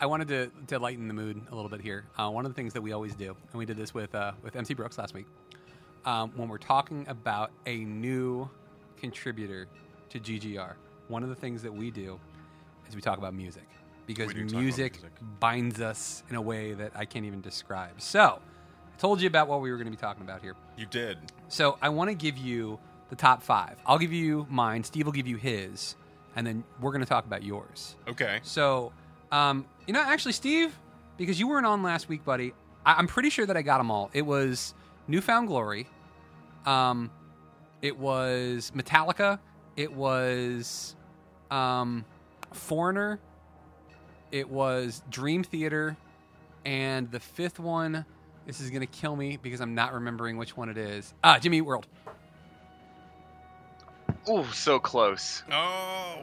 I 0.00 0.06
wanted 0.06 0.28
to, 0.28 0.50
to 0.68 0.78
lighten 0.78 1.08
the 1.08 1.14
mood 1.14 1.42
a 1.50 1.54
little 1.54 1.68
bit 1.68 1.82
here. 1.82 2.06
Uh, 2.16 2.30
one 2.30 2.46
of 2.46 2.50
the 2.50 2.54
things 2.54 2.72
that 2.72 2.80
we 2.80 2.92
always 2.92 3.14
do, 3.14 3.36
and 3.52 3.58
we 3.58 3.66
did 3.66 3.76
this 3.76 3.92
with 3.92 4.14
uh, 4.14 4.32
with 4.42 4.56
MC 4.56 4.72
Brooks 4.72 4.96
last 4.96 5.12
week, 5.12 5.26
um, 6.06 6.32
when 6.36 6.48
we're 6.48 6.56
talking 6.58 7.04
about 7.06 7.50
a 7.66 7.84
new 7.84 8.48
contributor 8.96 9.68
to 10.08 10.18
GGR, 10.18 10.72
one 11.08 11.22
of 11.22 11.28
the 11.28 11.34
things 11.34 11.62
that 11.62 11.72
we 11.72 11.90
do 11.90 12.18
we 12.94 13.02
talk 13.02 13.18
about 13.18 13.34
music 13.34 13.68
because 14.06 14.34
music, 14.34 14.60
music. 14.60 15.00
binds 15.38 15.80
us 15.80 16.22
in 16.30 16.36
a 16.36 16.42
way 16.42 16.72
that 16.72 16.92
I 16.94 17.04
can't 17.04 17.24
even 17.24 17.40
describe. 17.40 18.00
So, 18.00 18.40
I 18.94 19.00
told 19.00 19.20
you 19.20 19.26
about 19.26 19.48
what 19.48 19.60
we 19.60 19.70
were 19.70 19.76
going 19.76 19.86
to 19.86 19.90
be 19.90 19.96
talking 19.96 20.22
about 20.22 20.42
here. 20.42 20.54
You 20.76 20.86
did. 20.86 21.18
So 21.48 21.78
I 21.80 21.88
want 21.88 22.10
to 22.10 22.14
give 22.14 22.36
you 22.36 22.78
the 23.08 23.16
top 23.16 23.42
five. 23.42 23.76
I'll 23.86 23.98
give 23.98 24.12
you 24.12 24.46
mine. 24.50 24.84
Steve 24.84 25.06
will 25.06 25.12
give 25.12 25.26
you 25.26 25.36
his, 25.36 25.96
and 26.36 26.46
then 26.46 26.64
we're 26.80 26.92
going 26.92 27.02
to 27.02 27.08
talk 27.08 27.24
about 27.26 27.42
yours. 27.42 27.96
Okay. 28.08 28.40
So, 28.42 28.92
um, 29.32 29.66
you 29.86 29.92
know, 29.92 30.00
actually, 30.02 30.32
Steve, 30.32 30.76
because 31.16 31.38
you 31.38 31.48
weren't 31.48 31.66
on 31.66 31.82
last 31.82 32.08
week, 32.08 32.24
buddy, 32.24 32.52
I- 32.84 32.94
I'm 32.94 33.06
pretty 33.06 33.30
sure 33.30 33.46
that 33.46 33.56
I 33.56 33.62
got 33.62 33.78
them 33.78 33.90
all. 33.90 34.10
It 34.12 34.22
was 34.22 34.74
Newfound 35.08 35.48
Glory, 35.48 35.86
um, 36.66 37.10
it 37.82 37.98
was 37.98 38.72
Metallica, 38.74 39.38
it 39.76 39.92
was 39.92 40.94
um, 41.50 42.04
Foreigner, 42.52 43.18
it 44.32 44.48
was 44.48 45.02
Dream 45.10 45.42
Theater, 45.44 45.96
and 46.64 47.10
the 47.10 47.20
fifth 47.20 47.58
one. 47.58 48.04
This 48.46 48.60
is 48.60 48.70
gonna 48.70 48.86
kill 48.86 49.14
me 49.16 49.38
because 49.40 49.60
I'm 49.60 49.74
not 49.74 49.92
remembering 49.94 50.36
which 50.36 50.56
one 50.56 50.68
it 50.68 50.78
is. 50.78 51.12
Ah, 51.22 51.38
Jimmy 51.38 51.58
Eat 51.58 51.62
World. 51.62 51.86
Ooh, 54.28 54.44
so 54.52 54.78
close. 54.78 55.42
Oh. 55.50 56.22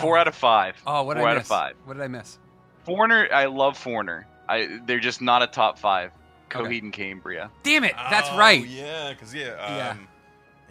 Four 0.00 0.18
out 0.18 0.28
of 0.28 0.34
five. 0.34 0.76
Oh, 0.86 1.02
what 1.02 1.14
did 1.14 1.20
Four 1.20 1.28
I 1.28 1.32
out 1.32 1.36
miss? 1.38 1.44
of 1.44 1.48
five. 1.48 1.74
What 1.84 1.94
did 1.94 2.02
I 2.02 2.08
miss? 2.08 2.38
Foreigner, 2.84 3.28
I 3.32 3.46
love 3.46 3.76
Foreigner. 3.76 4.26
I 4.48 4.80
they're 4.86 5.00
just 5.00 5.20
not 5.20 5.42
a 5.42 5.46
top 5.46 5.78
five. 5.78 6.10
Okay. 6.52 6.58
Coheed 6.64 6.82
and 6.82 6.92
Cambria. 6.92 7.50
Damn 7.62 7.84
it! 7.84 7.94
That's 7.96 8.28
Oh, 8.32 8.38
right. 8.38 8.64
Yeah, 8.66 9.12
because 9.12 9.32
yeah, 9.34 9.50
um, 9.50 9.76
Yeah. 9.76 9.96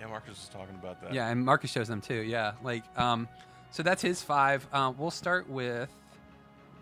yeah, 0.01 0.07
Marcus 0.07 0.29
was 0.31 0.49
talking 0.49 0.75
about 0.75 1.01
that. 1.01 1.13
Yeah, 1.13 1.29
and 1.29 1.43
Marcus 1.45 1.71
shows 1.71 1.87
them 1.87 2.01
too. 2.01 2.15
Yeah, 2.21 2.53
like 2.63 2.83
um, 2.97 3.27
so 3.71 3.83
that's 3.83 4.01
his 4.01 4.21
five. 4.21 4.67
Um, 4.73 4.95
we'll 4.97 5.11
start 5.11 5.49
with 5.49 5.89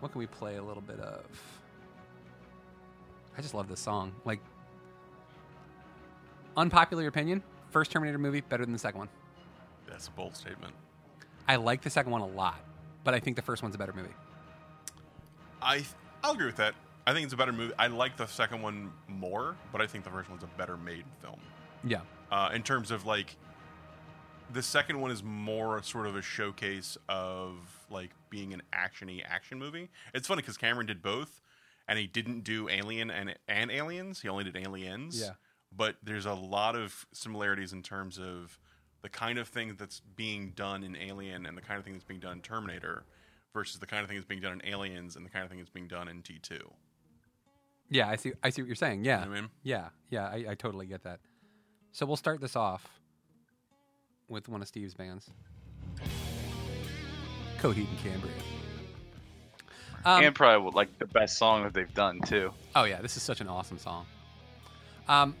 what 0.00 0.12
can 0.12 0.18
we 0.18 0.26
play 0.26 0.56
a 0.56 0.62
little 0.62 0.82
bit 0.82 1.00
of? 1.00 1.24
I 3.36 3.42
just 3.42 3.54
love 3.54 3.68
this 3.68 3.80
song. 3.80 4.12
Like, 4.24 4.40
unpopular 6.56 7.06
opinion: 7.06 7.42
first 7.70 7.90
Terminator 7.90 8.18
movie 8.18 8.40
better 8.40 8.64
than 8.64 8.72
the 8.72 8.78
second 8.78 8.98
one. 8.98 9.08
That's 9.88 10.08
a 10.08 10.10
bold 10.12 10.36
statement. 10.36 10.74
I 11.46 11.56
like 11.56 11.82
the 11.82 11.90
second 11.90 12.12
one 12.12 12.20
a 12.20 12.26
lot, 12.26 12.60
but 13.04 13.14
I 13.14 13.20
think 13.20 13.36
the 13.36 13.42
first 13.42 13.62
one's 13.62 13.74
a 13.74 13.78
better 13.78 13.92
movie. 13.92 14.14
I 15.62 15.84
I'll 16.22 16.32
agree 16.32 16.46
with 16.46 16.56
that. 16.56 16.74
I 17.06 17.14
think 17.14 17.24
it's 17.24 17.32
a 17.32 17.38
better 17.38 17.52
movie. 17.52 17.72
I 17.78 17.86
like 17.86 18.16
the 18.18 18.26
second 18.26 18.60
one 18.60 18.92
more, 19.08 19.56
but 19.72 19.80
I 19.80 19.86
think 19.86 20.04
the 20.04 20.10
first 20.10 20.28
one's 20.28 20.42
a 20.42 20.58
better 20.58 20.76
made 20.76 21.04
film. 21.22 21.40
Yeah. 21.84 22.00
Uh, 22.30 22.50
in 22.52 22.62
terms 22.62 22.90
of 22.90 23.06
like, 23.06 23.34
the 24.52 24.62
second 24.62 25.00
one 25.00 25.10
is 25.10 25.22
more 25.22 25.82
sort 25.82 26.06
of 26.06 26.16
a 26.16 26.22
showcase 26.22 26.96
of 27.08 27.54
like 27.90 28.10
being 28.30 28.52
an 28.52 28.62
actiony 28.72 29.22
action 29.24 29.58
movie. 29.58 29.88
It's 30.14 30.26
funny 30.26 30.42
because 30.42 30.56
Cameron 30.56 30.86
did 30.86 31.02
both, 31.02 31.40
and 31.88 31.98
he 31.98 32.06
didn't 32.06 32.44
do 32.44 32.68
Alien 32.68 33.10
and 33.10 33.34
and 33.48 33.70
Aliens. 33.70 34.20
He 34.22 34.28
only 34.28 34.44
did 34.44 34.56
Aliens. 34.56 35.20
Yeah. 35.20 35.32
But 35.76 35.96
there's 36.02 36.26
a 36.26 36.32
lot 36.34 36.76
of 36.76 37.06
similarities 37.12 37.72
in 37.72 37.82
terms 37.82 38.18
of 38.18 38.58
the 39.02 39.08
kind 39.08 39.38
of 39.38 39.48
thing 39.48 39.76
that's 39.78 40.00
being 40.16 40.52
done 40.56 40.82
in 40.82 40.96
Alien 40.96 41.44
and 41.46 41.56
the 41.56 41.60
kind 41.62 41.78
of 41.78 41.84
thing 41.84 41.92
that's 41.92 42.04
being 42.04 42.20
done 42.20 42.32
in 42.32 42.40
Terminator 42.40 43.04
versus 43.52 43.78
the 43.78 43.86
kind 43.86 44.02
of 44.02 44.08
thing 44.08 44.16
that's 44.16 44.26
being 44.28 44.40
done 44.40 44.60
in 44.60 44.66
Aliens 44.66 45.14
and 45.14 45.24
the 45.26 45.30
kind 45.30 45.44
of 45.44 45.50
thing 45.50 45.58
that's 45.58 45.70
being 45.70 45.86
done 45.88 46.08
in 46.08 46.22
T2. 46.22 46.58
Yeah, 47.90 48.08
I 48.08 48.16
see. 48.16 48.32
I 48.42 48.50
see 48.50 48.62
what 48.62 48.66
you're 48.66 48.76
saying. 48.76 49.04
Yeah, 49.04 49.20
You 49.20 49.24
know 49.26 49.30
what 49.30 49.38
I 49.38 49.40
mean? 49.42 49.50
yeah, 49.62 49.88
yeah. 50.10 50.26
I, 50.26 50.46
I 50.50 50.54
totally 50.54 50.86
get 50.86 51.04
that. 51.04 51.20
So 51.92 52.06
we'll 52.06 52.16
start 52.16 52.40
this 52.40 52.56
off 52.56 52.97
with 54.28 54.48
one 54.48 54.60
of 54.62 54.68
Steve's 54.68 54.94
bands, 54.94 55.30
Coheed 57.58 57.88
and 57.88 57.98
Cambria. 57.98 58.32
Um, 60.04 60.22
and 60.24 60.34
probably 60.34 60.70
like 60.72 60.96
the 60.98 61.06
best 61.06 61.36
song 61.38 61.64
that 61.64 61.74
they've 61.74 61.92
done 61.94 62.20
too. 62.20 62.52
oh 62.76 62.84
yeah, 62.84 63.00
this 63.02 63.16
is 63.16 63.22
such 63.22 63.40
an 63.40 63.48
awesome 63.48 63.78
song. 63.78 64.06
Um, 65.08 65.34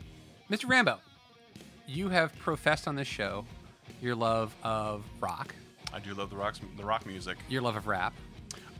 Mr. 0.50 0.68
Rambo, 0.68 0.98
you 1.86 2.08
have 2.08 2.36
professed 2.38 2.88
on 2.88 2.96
this 2.96 3.06
show 3.08 3.44
your 4.02 4.14
love 4.14 4.54
of 4.62 5.04
rock, 5.20 5.54
I 5.92 5.98
do 6.00 6.12
love 6.14 6.30
the 6.30 6.36
rock 6.36 6.56
the 6.76 6.84
rock 6.84 7.06
music. 7.06 7.38
your 7.48 7.62
love 7.62 7.76
of 7.76 7.86
rap, 7.86 8.12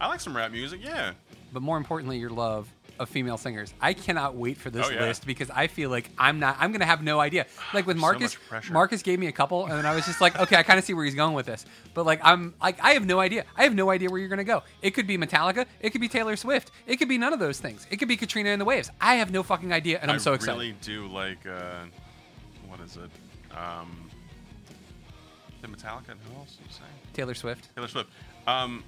I 0.01 0.09
like 0.09 0.21
some 0.21 0.37
rap 0.37 0.51
music. 0.53 0.81
Yeah. 0.83 1.13
but 1.53 1.63
more 1.63 1.77
importantly, 1.77 2.19
your 2.19 2.31
love 2.31 2.69
of 2.99 3.09
female 3.09 3.37
singers. 3.39 3.73
I 3.81 3.93
cannot 3.95 4.35
wait 4.35 4.57
for 4.59 4.71
this 4.71 4.87
Oh, 4.87 4.91
yeah. 4.91 5.01
list 5.03 5.27
because 5.27 5.51
I 5.51 5.67
feel 5.67 5.91
like 5.91 6.11
I'm 6.19 6.39
not. 6.41 6.57
I'm 6.59 6.73
gonna 6.73 6.85
have 6.87 7.03
no 7.03 7.21
idea. 7.21 7.47
Like 7.75 7.87
with 7.87 7.97
Marcus, 7.99 8.35
pressure. 8.49 8.73
Marcus 8.73 9.03
gave 9.03 9.19
me 9.19 9.27
a 9.27 9.33
couple, 9.33 9.65
and 9.67 9.73
then 9.75 9.85
I 9.87 9.95
was 9.95 10.07
just 10.07 10.21
like, 10.21 10.39
okay, 10.41 10.57
I 10.57 10.63
kind 10.63 10.79
of 10.79 10.85
see 10.85 10.95
where 10.95 11.05
he's 11.05 11.15
going 11.15 11.35
with 11.35 11.47
this. 11.47 11.67
But 11.95 12.07
like, 12.07 12.21
I'm 12.25 12.55
like, 12.63 12.83
I 12.83 12.93
have 12.93 13.05
no 13.07 13.21
idea. 13.21 13.45
I 13.57 13.65
have 13.65 13.75
no 13.75 13.91
idea 13.91 14.09
where 14.11 14.19
you're 14.19 14.29
gonna 14.31 14.45
go. 14.45 14.63
It 14.83 14.93
could 14.93 15.07
be 15.07 15.19
Metallica. 15.19 15.67
It 15.81 15.91
could 15.91 16.01
be 16.01 16.09
Taylor 16.09 16.37
Swift. 16.37 16.71
It 16.87 16.97
could 16.97 17.09
be 17.09 17.19
none 17.19 17.33
of 17.33 17.39
those 17.39 17.61
things. 17.61 17.87
It 17.91 17.97
could 17.99 18.09
be 18.09 18.17
Katrina 18.17 18.51
and 18.51 18.61
the 18.61 18.65
Waves. 18.65 18.91
I 19.01 19.17
have 19.17 19.31
no 19.31 19.43
fucking 19.43 19.73
idea, 19.73 19.99
and 20.01 20.11
I'm 20.11 20.17
I 20.17 20.19
so 20.19 20.33
excited. 20.33 20.53
I 20.53 20.59
really 20.63 20.77
do 20.83 21.07
like 21.09 21.47
uh, 21.47 21.85
what 22.69 22.81
is 22.81 22.97
it? 22.97 23.11
Um, 23.57 24.09
the 25.63 25.69
Metallica. 25.69 26.11
and 26.11 26.21
Who 26.31 26.39
else 26.39 26.53
did 26.57 26.67
you 26.67 26.73
say? 26.73 26.83
Taylor 27.13 27.35
Swift. 27.35 27.69
Taylor 27.75 27.89
Swift. 27.89 28.11
Um, 28.47 28.83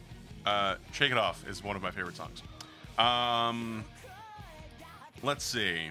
uh, 0.46 0.76
"Shake 0.92 1.10
It 1.12 1.18
Off" 1.18 1.46
is 1.48 1.62
one 1.62 1.76
of 1.76 1.82
my 1.82 1.90
favorite 1.90 2.16
songs. 2.16 2.42
Um, 2.98 3.84
let's 5.22 5.44
see. 5.44 5.90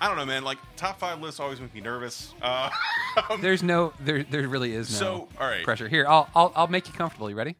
I 0.00 0.08
don't 0.08 0.16
know, 0.16 0.24
man. 0.26 0.42
Like 0.42 0.58
top 0.76 0.98
five 0.98 1.20
lists 1.20 1.38
always 1.38 1.60
make 1.60 1.72
me 1.74 1.80
nervous. 1.80 2.34
Uh, 2.42 2.70
There's 3.40 3.62
no, 3.62 3.92
there, 4.00 4.24
there 4.24 4.48
really 4.48 4.74
is 4.74 4.90
no 4.92 4.98
So, 4.98 5.28
all 5.40 5.46
right. 5.48 5.62
pressure. 5.64 5.88
Here, 5.88 6.06
I'll, 6.08 6.28
I'll, 6.34 6.52
I'll 6.56 6.66
make 6.66 6.88
you 6.88 6.92
comfortable. 6.94 7.30
You 7.30 7.36
ready? 7.36 7.54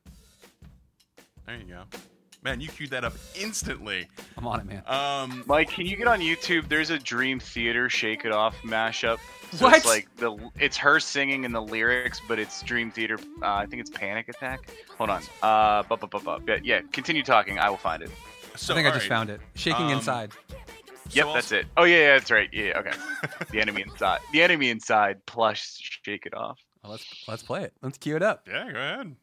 there 1.46 1.56
you 1.56 1.64
go, 1.66 1.82
man. 2.42 2.60
You 2.60 2.68
queued 2.68 2.90
that 2.90 3.04
up 3.04 3.12
instantly. 3.38 4.08
I'm 4.36 4.46
on 4.46 4.58
it, 4.60 4.66
man. 4.66 4.82
Um, 4.86 5.44
Mike, 5.46 5.68
can 5.68 5.86
you 5.86 5.96
get 5.96 6.08
on 6.08 6.18
YouTube? 6.20 6.68
There's 6.68 6.90
a 6.90 6.98
Dream 6.98 7.38
Theater 7.38 7.88
Shake 7.88 8.24
It 8.24 8.32
Off 8.32 8.56
mashup. 8.62 9.18
So 9.52 9.66
What? 9.66 9.76
It's 9.76 9.86
like 9.86 10.08
the 10.16 10.36
it's 10.58 10.76
her 10.78 10.98
singing 10.98 11.44
in 11.44 11.52
the 11.52 11.60
lyrics, 11.62 12.20
but 12.26 12.38
it's 12.40 12.62
Dream 12.62 12.90
Theater. 12.90 13.18
Uh, 13.42 13.46
I 13.54 13.66
think 13.66 13.80
it's 13.80 13.90
Panic 13.90 14.28
Attack. 14.30 14.68
Hold 14.98 15.10
on. 15.10 15.22
Uh, 15.42 15.82
bu- 15.84 15.96
bu- 15.98 16.06
bu- 16.08 16.20
bu- 16.20 16.38
yeah, 16.48 16.58
yeah, 16.64 16.80
continue 16.92 17.22
talking. 17.22 17.58
I 17.58 17.68
will 17.70 17.76
find 17.76 18.02
it. 18.02 18.10
So, 18.56 18.74
I 18.74 18.76
think 18.76 18.88
I 18.88 18.90
just 18.90 19.04
right. 19.04 19.08
found 19.16 19.30
it. 19.30 19.40
Shaking 19.54 19.86
Um, 19.86 19.92
inside. 19.92 20.32
Yep, 21.10 21.26
So 21.26 21.32
that's 21.34 21.52
I'll- 21.52 21.58
it. 21.60 21.66
Oh 21.76 21.84
yeah, 21.84 21.96
yeah, 21.98 22.12
that's 22.18 22.30
right. 22.30 22.48
Yeah, 22.52 22.78
okay. 22.78 22.92
the 23.50 23.60
enemy 23.60 23.82
inside. 23.82 24.20
The 24.32 24.42
enemy 24.42 24.70
inside. 24.70 25.24
Plush. 25.26 26.00
Shake 26.04 26.26
it 26.26 26.34
off. 26.34 26.58
Well, 26.82 26.92
let's 26.92 27.24
let's 27.28 27.42
play 27.42 27.62
it. 27.64 27.72
Let's 27.82 27.98
cue 27.98 28.16
it 28.16 28.22
up. 28.22 28.46
Yeah, 28.48 28.72
go 28.72 28.78
ahead. 28.78 29.16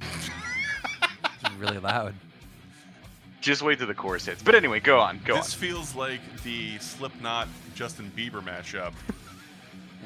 It's 0.00 1.54
really 1.58 1.78
loud. 1.78 2.14
Just 3.40 3.62
wait 3.62 3.78
till 3.78 3.88
the 3.88 3.94
chorus 3.94 4.26
hits. 4.26 4.42
But 4.42 4.54
anyway, 4.54 4.78
go 4.80 5.00
on. 5.00 5.20
Go 5.24 5.34
this 5.34 5.38
on. 5.38 5.42
This 5.44 5.54
feels 5.54 5.94
like 5.96 6.20
the 6.44 6.78
Slipknot 6.78 7.48
Justin 7.74 8.10
Bieber 8.16 8.40
mashup, 8.42 8.92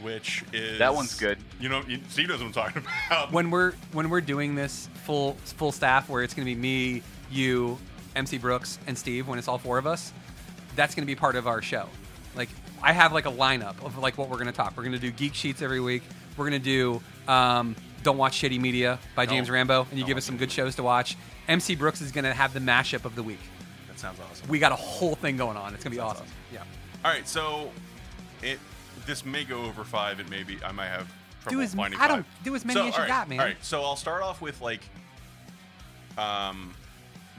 which 0.02 0.42
is 0.52 0.78
That 0.78 0.94
one's 0.94 1.18
good. 1.18 1.38
You 1.60 1.68
know, 1.68 1.82
you, 1.86 2.00
Steve 2.08 2.28
knows 2.28 2.38
what 2.40 2.46
I'm 2.46 2.52
talking 2.52 2.82
about. 3.10 3.32
when 3.32 3.50
we're 3.50 3.72
when 3.92 4.08
we're 4.08 4.20
doing 4.22 4.54
this 4.54 4.88
full 5.04 5.34
full 5.44 5.72
staff 5.72 6.08
where 6.08 6.22
it's 6.22 6.32
going 6.34 6.46
to 6.46 6.54
be 6.54 6.58
me, 6.60 7.02
you, 7.30 7.78
MC 8.14 8.38
Brooks, 8.38 8.78
and 8.86 8.96
Steve 8.96 9.28
when 9.28 9.38
it's 9.38 9.48
all 9.48 9.58
four 9.58 9.78
of 9.78 9.86
us, 9.86 10.12
that's 10.74 10.94
going 10.94 11.02
to 11.02 11.06
be 11.06 11.14
part 11.16 11.36
of 11.36 11.46
our 11.46 11.62
show. 11.62 11.88
Like 12.34 12.48
I 12.82 12.92
have 12.92 13.12
like 13.12 13.26
a 13.26 13.32
lineup 13.32 13.82
of 13.84 13.98
like 13.98 14.18
what 14.18 14.28
we're 14.28 14.36
going 14.36 14.46
to 14.46 14.52
talk. 14.52 14.76
We're 14.76 14.82
going 14.84 14.92
to 14.92 14.98
do 14.98 15.10
geek 15.10 15.34
sheets 15.34 15.62
every 15.62 15.80
week. 15.80 16.02
We're 16.36 16.48
going 16.48 16.60
to 16.62 16.64
do 17.26 17.32
um, 17.32 17.74
don't 18.02 18.18
watch 18.18 18.40
shitty 18.40 18.60
media 18.60 18.98
by 19.14 19.26
James 19.26 19.50
Rambo, 19.50 19.86
and 19.90 19.98
you 19.98 20.04
give 20.04 20.16
us 20.16 20.24
some 20.24 20.36
good 20.36 20.52
shows 20.52 20.74
to 20.76 20.82
watch. 20.82 21.16
MC 21.48 21.74
Brooks 21.74 22.00
is 22.00 22.12
going 22.12 22.24
to 22.24 22.34
have 22.34 22.52
the 22.52 22.60
mashup 22.60 23.04
of 23.04 23.14
the 23.14 23.22
week. 23.22 23.40
that 23.88 23.98
sounds 23.98 24.18
awesome. 24.20 24.48
We 24.48 24.58
got 24.58 24.72
a 24.72 24.76
whole 24.76 25.14
thing 25.14 25.36
going 25.36 25.56
on. 25.56 25.74
It's 25.74 25.82
going 25.84 25.90
to 25.92 25.96
be 25.96 25.96
Sounds 25.96 26.12
awesome. 26.20 26.26
Yeah. 26.52 26.62
All 27.04 27.10
right, 27.10 27.26
so 27.26 27.70
it 28.42 28.58
this 29.06 29.24
may 29.24 29.44
go 29.44 29.62
over 29.64 29.84
five. 29.84 30.20
It 30.20 30.28
may 30.28 30.42
be 30.42 30.58
I 30.64 30.72
might 30.72 30.88
have 30.88 31.08
trouble 31.42 31.58
Do 31.58 31.62
as- 31.62 31.74
finding 31.74 32.00
I 32.00 32.08
don't- 32.08 32.26
do 32.44 32.54
as 32.54 32.64
many 32.64 32.80
So, 32.80 32.86
as 32.86 32.88
you 32.88 32.92
all 32.94 33.00
right, 33.00 33.08
got, 33.08 33.28
man. 33.28 33.38
All 33.40 33.46
right, 33.46 33.56
so 33.64 33.82
I'll 33.82 33.96
start 33.96 34.22
off 34.22 34.40
with 34.42 34.60
like 34.60 34.80
um 36.18 36.74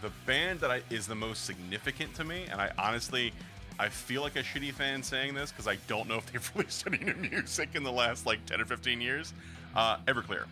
the 0.02 0.12
band 0.26 0.60
that 0.60 0.72
I, 0.72 0.82
is 0.90 1.08
the 1.08 1.16
most 1.16 1.46
significant 1.46 2.14
to 2.16 2.24
me, 2.24 2.46
and 2.52 2.62
I 2.62 2.72
honestly 2.78 3.34
I 3.80 3.90
feel 3.90 4.24
like 4.24 4.36
a 4.36 4.44
shitty 4.44 4.74
fan 4.74 5.04
saying 5.04 5.36
this 5.36 5.52
because 5.52 5.68
I 5.68 5.78
don't 5.88 6.08
know 6.08 6.18
if 6.18 6.32
they've 6.32 6.52
released 6.56 6.88
any 6.88 6.98
new 6.98 7.14
music 7.14 7.70
in 7.76 7.84
the 7.84 7.92
last 7.92 8.26
like 8.26 8.46
ten 8.46 8.62
or 8.62 8.66
fifteen 8.66 9.02
years. 9.02 9.34
Uh, 9.76 9.98
Everclear. 10.08 10.46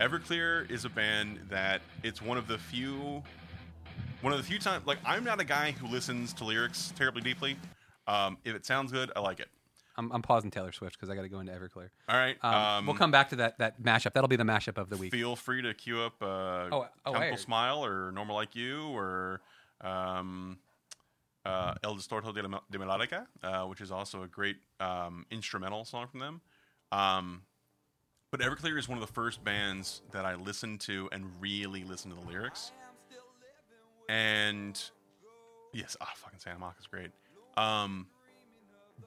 Everclear 0.00 0.70
is 0.70 0.84
a 0.84 0.88
band 0.88 1.40
that 1.50 1.82
it's 2.02 2.22
one 2.22 2.38
of 2.38 2.46
the 2.46 2.56
few 2.56 3.22
one 4.20 4.32
of 4.32 4.38
the 4.38 4.44
few 4.44 4.58
times 4.58 4.86
like 4.86 4.98
I'm 5.04 5.24
not 5.24 5.40
a 5.40 5.44
guy 5.44 5.72
who 5.72 5.86
listens 5.88 6.32
to 6.34 6.44
lyrics 6.44 6.92
terribly 6.96 7.22
deeply. 7.22 7.56
Um, 8.06 8.38
if 8.44 8.54
it 8.54 8.64
sounds 8.64 8.92
good, 8.92 9.10
I 9.14 9.20
like 9.20 9.40
it. 9.40 9.48
I'm, 9.98 10.10
I'm 10.12 10.22
pausing 10.22 10.50
Taylor 10.50 10.72
Swift 10.72 10.96
because 10.96 11.10
I 11.10 11.14
got 11.16 11.22
to 11.22 11.28
go 11.28 11.40
into 11.40 11.52
Everclear. 11.52 11.88
All 12.08 12.16
right. 12.16 12.36
Um, 12.42 12.54
Um, 12.54 12.86
we'll 12.86 12.96
come 12.96 13.10
back 13.10 13.30
to 13.30 13.36
that 13.36 13.58
that 13.58 13.82
mashup. 13.82 14.12
That'll 14.14 14.28
be 14.28 14.36
the 14.36 14.44
mashup 14.44 14.78
of 14.78 14.88
the 14.88 14.96
week. 14.96 15.12
Feel 15.12 15.36
free 15.36 15.60
to 15.62 15.74
queue 15.74 16.00
up 16.00 16.14
uh, 16.22 16.68
Oh, 16.70 16.86
oh, 17.04 17.12
hey. 17.14 17.34
Smile 17.36 17.84
or 17.84 18.12
Normal 18.12 18.36
Like 18.36 18.54
You 18.54 18.84
or 18.96 19.40
um, 19.80 20.58
uh, 21.44 21.74
El 21.82 21.96
Distorto 21.96 22.32
de, 22.32 22.46
la, 22.46 22.60
de 22.70 22.78
Melodica, 22.78 23.26
uh, 23.42 23.64
which 23.64 23.80
is 23.80 23.90
also 23.90 24.22
a 24.22 24.28
great 24.28 24.56
um, 24.80 25.26
instrumental 25.30 25.84
song 25.84 26.06
from 26.06 26.20
them. 26.20 26.40
Um, 26.92 27.42
but 28.30 28.40
Everclear 28.40 28.78
is 28.78 28.88
one 28.88 28.98
of 28.98 29.06
the 29.06 29.12
first 29.12 29.42
bands 29.42 30.02
that 30.12 30.24
I 30.24 30.34
listened 30.36 30.80
to 30.82 31.08
and 31.12 31.24
really 31.40 31.82
listened 31.82 32.14
to 32.14 32.20
the 32.20 32.26
lyrics. 32.26 32.72
And 34.08 34.80
yes, 35.72 35.96
ah, 36.00 36.10
fucking 36.16 36.38
Santa 36.38 36.58
Monica 36.58 36.80
is 36.80 36.86
great. 36.86 37.10
Um, 37.56 38.06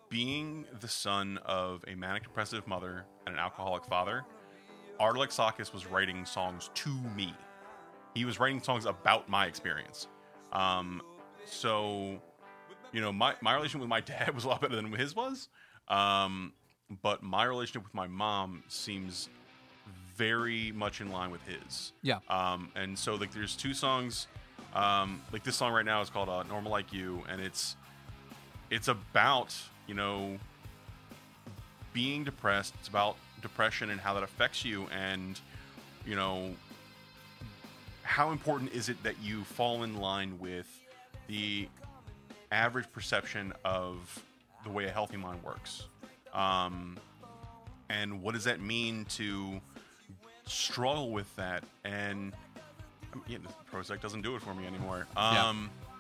being 0.10 0.66
the 0.80 0.88
son 0.88 1.40
of 1.46 1.84
a 1.88 1.96
manic 1.96 2.24
depressive 2.24 2.68
mother 2.68 3.06
and 3.26 3.36
an 3.36 3.40
alcoholic 3.40 3.86
father, 3.86 4.26
Art 5.00 5.16
Alexakis 5.16 5.74
was 5.74 5.88
writing 5.88 6.26
songs 6.26 6.70
to 6.76 6.90
me. 7.16 7.34
He 8.14 8.26
was 8.26 8.40
writing 8.40 8.62
songs 8.62 8.86
about 8.86 9.30
my 9.30 9.46
experience. 9.46 10.08
Um, 10.52 11.02
so, 11.46 12.22
you 12.92 13.02
know, 13.02 13.12
my, 13.12 13.36
my 13.42 13.54
relationship 13.54 13.82
with 13.82 13.90
my 13.90 14.02
dad 14.02 14.36
was 14.36 14.44
a 14.44 14.50
lot 14.50 14.62
better 14.62 14.76
than 14.76 14.92
his 14.92 15.16
was. 15.16 15.50
Um, 15.88 16.54
but 17.02 17.24
my 17.24 17.46
relationship 17.46 17.84
with 17.84 17.94
my 17.94 18.08
mom 18.08 18.64
seems 18.68 19.30
very 20.16 20.72
much 20.74 21.02
in 21.02 21.12
line 21.12 21.32
with 21.32 21.42
his. 21.48 21.94
Yeah. 22.02 22.20
Um, 22.30 22.70
and 22.76 22.98
so 22.98 23.16
like 23.16 23.34
there's 23.34 23.56
two 23.56 23.74
songs, 23.74 24.28
um, 24.74 25.22
like 25.32 25.44
this 25.44 25.56
song 25.56 25.74
right 25.74 25.86
now 25.86 26.02
is 26.02 26.10
called 26.10 26.30
uh, 26.30 26.44
"Normal 26.44 26.72
Like 26.72 26.94
You," 26.94 27.24
and 27.30 27.42
it's 27.42 27.76
it's 28.70 28.88
about 28.88 29.56
you 29.88 29.94
know 29.94 30.38
being 31.94 32.24
depressed. 32.24 32.74
It's 32.80 32.88
about 32.88 33.18
depression 33.42 33.90
and 33.90 34.00
how 34.00 34.14
that 34.14 34.24
affects 34.24 34.64
you, 34.64 34.88
and 34.92 35.40
you 36.06 36.16
know 36.16 36.56
how 38.04 38.32
important 38.32 38.74
is 38.74 38.90
it 38.90 39.02
that 39.04 39.16
you 39.22 39.44
fall 39.44 39.84
in 39.84 39.98
line 39.98 40.38
with 40.40 40.68
the 41.28 41.68
average 42.52 42.92
perception 42.92 43.54
of 43.64 44.24
the 44.64 44.70
way 44.70 44.86
a 44.86 44.92
healthy 44.92 45.18
mind 45.18 45.42
works, 45.44 45.88
um, 46.34 46.98
and 47.90 48.22
what 48.22 48.34
does 48.34 48.44
that 48.44 48.60
mean 48.62 49.06
to 49.06 49.62
struggle 50.46 51.12
with 51.12 51.34
that 51.38 51.64
and 51.86 52.34
yeah, 53.28 53.38
the 53.38 53.78
Prozac 53.78 54.02
doesn't 54.02 54.22
do 54.22 54.36
it 54.36 54.42
for 54.42 54.54
me 54.54 54.66
anymore. 54.66 55.08
Um, 55.18 55.70
I, 55.88 55.91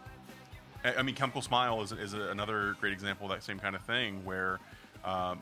I 0.83 1.01
mean, 1.03 1.15
Chemical 1.15 1.41
Smile 1.41 1.81
is, 1.81 1.91
is 1.91 2.13
another 2.13 2.75
great 2.79 2.93
example 2.93 3.27
of 3.27 3.31
that 3.31 3.43
same 3.43 3.59
kind 3.59 3.75
of 3.75 3.83
thing 3.83 4.25
where, 4.25 4.59
um, 5.05 5.39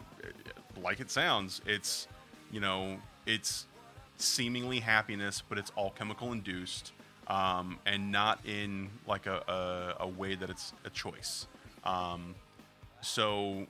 like 0.81 0.99
it 0.99 1.09
sounds, 1.11 1.61
it's 1.65 2.07
you 2.51 2.59
know, 2.59 2.97
it's 3.25 3.65
seemingly 4.17 4.79
happiness, 4.79 5.41
but 5.47 5.57
it's 5.57 5.71
all 5.75 5.91
chemical 5.91 6.31
induced, 6.31 6.91
um, 7.27 7.79
and 7.85 8.11
not 8.11 8.39
in 8.45 8.89
like 9.07 9.27
a, 9.27 9.95
a, 9.99 10.03
a 10.03 10.07
way 10.07 10.35
that 10.35 10.49
it's 10.49 10.73
a 10.85 10.89
choice. 10.89 11.47
Um, 11.83 12.35
so, 13.01 13.65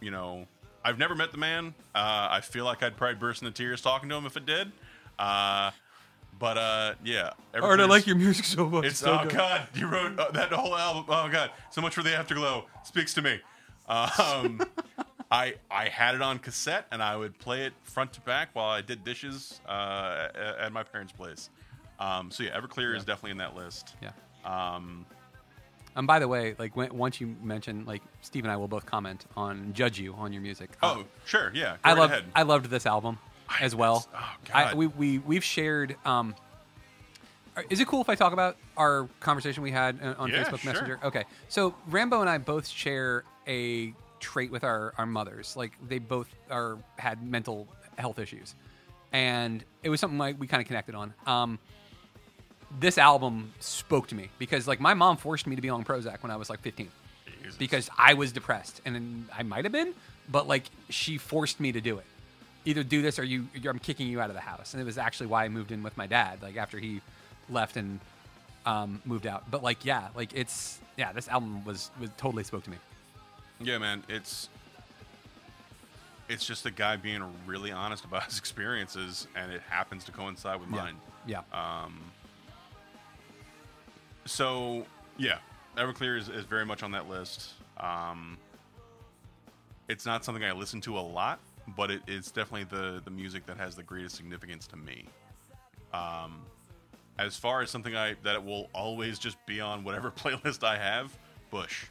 you 0.00 0.10
know, 0.10 0.46
I've 0.84 0.98
never 0.98 1.14
met 1.14 1.32
the 1.32 1.38
man. 1.38 1.74
Uh, 1.94 2.28
I 2.30 2.40
feel 2.40 2.64
like 2.64 2.82
I'd 2.82 2.96
probably 2.96 3.16
burst 3.16 3.42
into 3.42 3.52
tears 3.52 3.80
talking 3.80 4.08
to 4.08 4.14
him 4.14 4.26
if 4.26 4.36
it 4.36 4.46
did. 4.46 4.70
Uh, 5.18 5.72
but 6.38 6.58
uh, 6.58 6.94
yeah, 7.04 7.30
Art, 7.54 7.80
I 7.80 7.86
like 7.86 8.06
your 8.06 8.16
music 8.16 8.44
so 8.44 8.68
much. 8.68 8.84
it's 8.84 8.98
so 9.00 9.18
oh 9.20 9.22
good. 9.24 9.32
god, 9.32 9.68
you 9.74 9.86
wrote 9.86 10.18
uh, 10.18 10.30
that 10.32 10.52
whole 10.52 10.76
album. 10.76 11.04
Oh 11.08 11.28
god, 11.28 11.50
so 11.70 11.80
much 11.80 11.94
for 11.94 12.02
the 12.02 12.14
afterglow. 12.14 12.66
Speaks 12.84 13.14
to 13.14 13.22
me. 13.22 13.40
Um, 13.88 14.60
I 15.30 15.54
I 15.70 15.88
had 15.88 16.14
it 16.14 16.22
on 16.22 16.38
cassette 16.38 16.86
and 16.90 17.02
I 17.02 17.16
would 17.16 17.38
play 17.38 17.64
it 17.66 17.72
front 17.82 18.12
to 18.14 18.20
back 18.20 18.50
while 18.52 18.68
I 18.68 18.80
did 18.80 19.04
dishes 19.04 19.60
uh, 19.68 20.28
at, 20.60 20.72
my 20.72 20.82
parents' 20.82 21.12
place. 21.12 21.50
Um, 21.98 22.30
so 22.30 22.42
yeah, 22.44 22.58
Everclear 22.58 22.96
is 22.96 23.04
definitely 23.04 23.32
in 23.32 23.38
that 23.38 23.56
list. 23.56 23.94
Yeah. 24.02 24.10
Um, 24.44 25.06
And 25.96 26.06
by 26.06 26.18
the 26.18 26.28
way, 26.28 26.54
like 26.58 26.76
when, 26.76 26.96
once 26.96 27.20
you 27.20 27.34
mention, 27.42 27.84
like 27.86 28.02
Steve 28.20 28.44
and 28.44 28.52
I 28.52 28.56
will 28.56 28.68
both 28.68 28.86
comment 28.86 29.24
on 29.36 29.72
judge 29.72 29.98
you 29.98 30.14
on 30.14 30.32
your 30.32 30.42
music. 30.42 30.70
oh 30.82 31.04
sure, 31.24 31.50
yeah. 31.54 31.72
Go 31.72 31.78
I 31.84 31.94
right 31.94 32.04
ahead. 32.10 32.24
I 32.34 32.42
loved 32.42 32.66
this 32.66 32.86
album 32.86 33.18
as 33.60 33.74
well. 33.74 34.08
oh, 34.14 34.34
I, 34.52 34.74
we 34.74 34.86
we 34.86 35.18
we've 35.18 35.44
shared. 35.44 35.96
Um, 36.04 36.34
is 37.70 37.80
it 37.80 37.88
cool 37.88 38.02
if 38.02 38.08
I 38.10 38.14
talk 38.14 38.32
about 38.34 38.56
our 38.76 39.08
conversation 39.20 39.62
we 39.62 39.70
had 39.70 39.98
on 40.18 40.28
Yeah, 40.28 40.44
Facebook 40.44 40.58
sure. 40.60 40.72
Messenger? 40.72 41.00
Okay, 41.04 41.24
so 41.48 41.74
Rambo 41.88 42.20
and 42.20 42.28
I 42.28 42.36
both 42.38 42.66
share 42.68 43.24
a 43.46 43.94
trait 44.20 44.50
with 44.50 44.64
our 44.64 44.92
our 44.98 45.06
mothers. 45.06 45.56
Like 45.56 45.72
they 45.88 45.98
both 45.98 46.28
are 46.50 46.76
had 46.98 47.22
mental 47.26 47.66
health 47.96 48.18
issues, 48.18 48.54
and 49.12 49.64
it 49.82 49.88
was 49.88 50.00
something 50.00 50.18
like 50.18 50.38
we 50.38 50.46
kind 50.46 50.60
of 50.60 50.66
connected 50.66 50.94
on. 50.94 51.14
Um, 51.26 51.58
this 52.78 52.98
album 52.98 53.52
spoke 53.60 54.08
to 54.08 54.14
me 54.14 54.28
because 54.38 54.66
like 54.68 54.80
my 54.80 54.92
mom 54.92 55.16
forced 55.16 55.46
me 55.46 55.56
to 55.56 55.62
be 55.62 55.70
on 55.70 55.84
Prozac 55.84 56.22
when 56.22 56.30
I 56.32 56.36
was 56.36 56.50
like 56.50 56.60
15 56.60 56.88
Jesus. 57.42 57.56
because 57.56 57.88
I 57.96 58.14
was 58.14 58.32
depressed, 58.32 58.82
and 58.84 59.28
I 59.34 59.44
might 59.44 59.64
have 59.64 59.72
been, 59.72 59.94
but 60.28 60.46
like 60.46 60.64
she 60.90 61.16
forced 61.16 61.58
me 61.60 61.72
to 61.72 61.80
do 61.80 61.96
it. 61.98 62.04
Either 62.66 62.82
do 62.82 63.00
this 63.00 63.18
or 63.18 63.24
you, 63.24 63.46
you're, 63.54 63.72
I'm 63.72 63.78
kicking 63.78 64.08
you 64.08 64.20
out 64.20 64.28
of 64.28 64.34
the 64.34 64.42
house, 64.42 64.74
and 64.74 64.80
it 64.82 64.84
was 64.84 64.98
actually 64.98 65.28
why 65.28 65.44
I 65.44 65.48
moved 65.48 65.72
in 65.72 65.82
with 65.82 65.96
my 65.96 66.06
dad. 66.06 66.42
Like 66.42 66.56
after 66.56 66.78
he 66.78 67.00
left 67.48 67.76
and 67.76 68.00
um, 68.66 69.00
moved 69.04 69.26
out, 69.26 69.50
but 69.50 69.62
like 69.62 69.84
yeah, 69.84 70.08
like 70.14 70.34
it's 70.34 70.78
yeah, 70.98 71.12
this 71.12 71.28
album 71.28 71.64
was 71.64 71.90
was 72.00 72.10
totally 72.18 72.44
spoke 72.44 72.64
to 72.64 72.70
me. 72.70 72.76
Yeah, 73.60 73.78
man, 73.78 74.02
it's 74.08 74.48
it's 76.28 76.44
just 76.44 76.66
a 76.66 76.70
guy 76.70 76.96
being 76.96 77.22
really 77.46 77.70
honest 77.70 78.04
about 78.04 78.24
his 78.24 78.38
experiences, 78.38 79.28
and 79.36 79.52
it 79.52 79.62
happens 79.68 80.04
to 80.04 80.12
coincide 80.12 80.60
with 80.60 80.68
mine. 80.68 80.96
Yeah, 81.26 81.40
Um, 81.52 82.00
so 84.24 84.86
yeah, 85.16 85.38
Everclear 85.76 86.18
is, 86.18 86.28
is 86.28 86.44
very 86.44 86.66
much 86.66 86.82
on 86.82 86.90
that 86.92 87.08
list. 87.08 87.52
Um, 87.78 88.38
it's 89.88 90.04
not 90.04 90.24
something 90.24 90.44
I 90.44 90.52
listen 90.52 90.80
to 90.82 90.98
a 90.98 91.00
lot, 91.00 91.38
but 91.74 91.90
it, 91.90 92.02
it's 92.06 92.30
definitely 92.30 92.64
the 92.64 93.00
the 93.04 93.10
music 93.10 93.46
that 93.46 93.56
has 93.56 93.74
the 93.74 93.82
greatest 93.82 94.16
significance 94.16 94.66
to 94.68 94.76
me. 94.76 95.06
Um, 95.92 96.42
as 97.18 97.36
far 97.36 97.62
as 97.62 97.70
something 97.70 97.96
I 97.96 98.14
that 98.22 98.36
it 98.36 98.44
will 98.44 98.68
always 98.72 99.18
just 99.18 99.36
be 99.46 99.60
on 99.60 99.84
whatever 99.84 100.10
playlist 100.16 100.64
I 100.64 100.76
have, 100.76 101.16
Bush. 101.50 101.86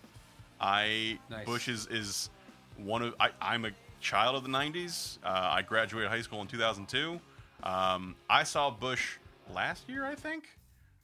I 0.60 1.20
Nice. 1.30 1.46
Bush 1.46 1.68
is 1.68 1.88
is 1.88 2.30
one 2.78 3.02
of 3.02 3.16
I, 3.20 3.30
I'm 3.42 3.66
a 3.66 3.72
child 4.00 4.36
of 4.36 4.44
the 4.44 4.50
'90s. 4.50 5.18
Uh, 5.24 5.50
I 5.54 5.62
graduated 5.62 6.10
high 6.10 6.22
school 6.22 6.42
in 6.42 6.48
2002. 6.48 7.20
Um, 7.64 8.16
I 8.30 8.44
saw 8.44 8.70
Bush 8.70 9.18
last 9.54 9.90
year, 9.90 10.06
I 10.06 10.16
think. 10.16 10.50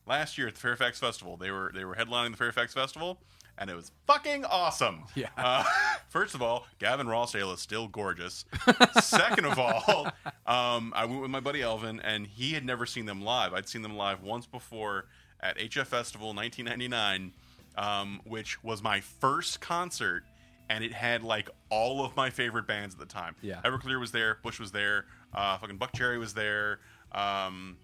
Last 0.07 0.37
year 0.37 0.47
at 0.47 0.55
the 0.55 0.59
Fairfax 0.59 0.99
Festival, 0.99 1.37
they 1.37 1.51
were 1.51 1.71
they 1.73 1.85
were 1.85 1.95
headlining 1.95 2.31
the 2.31 2.37
Fairfax 2.37 2.73
Festival, 2.73 3.17
and 3.61 3.69
it 3.69 3.75
was 3.75 3.91
fucking 4.07 4.43
awesome. 4.43 5.03
Yeah. 5.13 5.29
Uh, 5.37 5.63
first 6.09 6.33
of 6.33 6.41
all, 6.41 6.65
Gavin 6.79 7.05
Rossdale 7.05 7.53
is 7.53 7.59
still 7.61 7.87
gorgeous. 7.87 8.43
Second 9.01 9.45
of 9.45 9.59
all, 9.59 10.07
um, 10.47 10.91
I 10.95 11.05
went 11.05 11.21
with 11.21 11.29
my 11.29 11.39
buddy 11.39 11.61
Elvin, 11.61 11.99
and 11.99 12.25
he 12.25 12.53
had 12.53 12.65
never 12.65 12.87
seen 12.87 13.05
them 13.05 13.21
live. 13.21 13.53
I'd 13.53 13.69
seen 13.69 13.83
them 13.83 13.95
live 13.95 14.23
once 14.23 14.47
before 14.47 15.05
at 15.39 15.59
HF 15.59 15.85
Festival 15.85 16.33
1999, 16.33 17.33
um, 17.77 18.19
which 18.25 18.63
was 18.63 18.81
my 18.81 18.99
first 18.99 19.61
concert, 19.61 20.23
and 20.67 20.83
it 20.83 20.91
had 20.91 21.21
like 21.23 21.47
all 21.69 22.03
of 22.03 22.15
my 22.15 22.31
favorite 22.31 22.65
bands 22.65 22.95
at 22.95 22.99
the 22.99 23.05
time. 23.05 23.35
Yeah. 23.43 23.61
Everclear 23.63 23.99
was 23.99 24.11
there, 24.11 24.39
Bush 24.41 24.59
was 24.59 24.71
there, 24.71 25.05
uh, 25.35 25.59
fucking 25.59 25.77
Buckcherry 25.77 26.17
was 26.17 26.33
there, 26.33 26.79
um, 27.11 27.77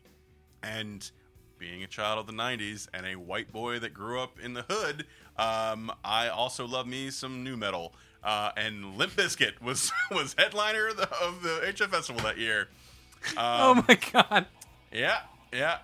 and 0.64 1.10
being 1.60 1.84
a 1.84 1.88
child 1.88 2.20
of 2.20 2.28
the 2.28 2.34
90s 2.34 2.88
and 2.94 3.06
a 3.06 3.16
white 3.16 3.52
boy 3.52 3.80
that 3.80 3.94
grew 3.94 4.20
up 4.20 4.40
in 4.40 4.54
the 4.54 4.64
hood, 4.70 5.06
um, 5.38 5.92
I 6.04 6.28
also 6.30 6.66
love 6.68 6.88
me 6.88 7.10
some 7.12 7.44
nu 7.44 7.58
metal. 7.58 7.94
Uh, 8.24 8.52
and 8.58 8.98
Limp 8.98 9.14
Bizkit 9.14 9.62
was 9.62 9.92
was 10.12 10.36
headliner 10.38 10.88
of 10.88 10.98
the, 10.98 11.10
of 11.18 11.42
the 11.44 11.62
HF 11.74 11.90
Festival 11.90 12.22
that 12.24 12.38
year. 12.38 12.68
oh 13.38 13.72
Um, 13.72 13.86
my 13.88 13.98
god, 14.12 14.46
Yeah, 14.92 15.20
yeah. 15.54 15.80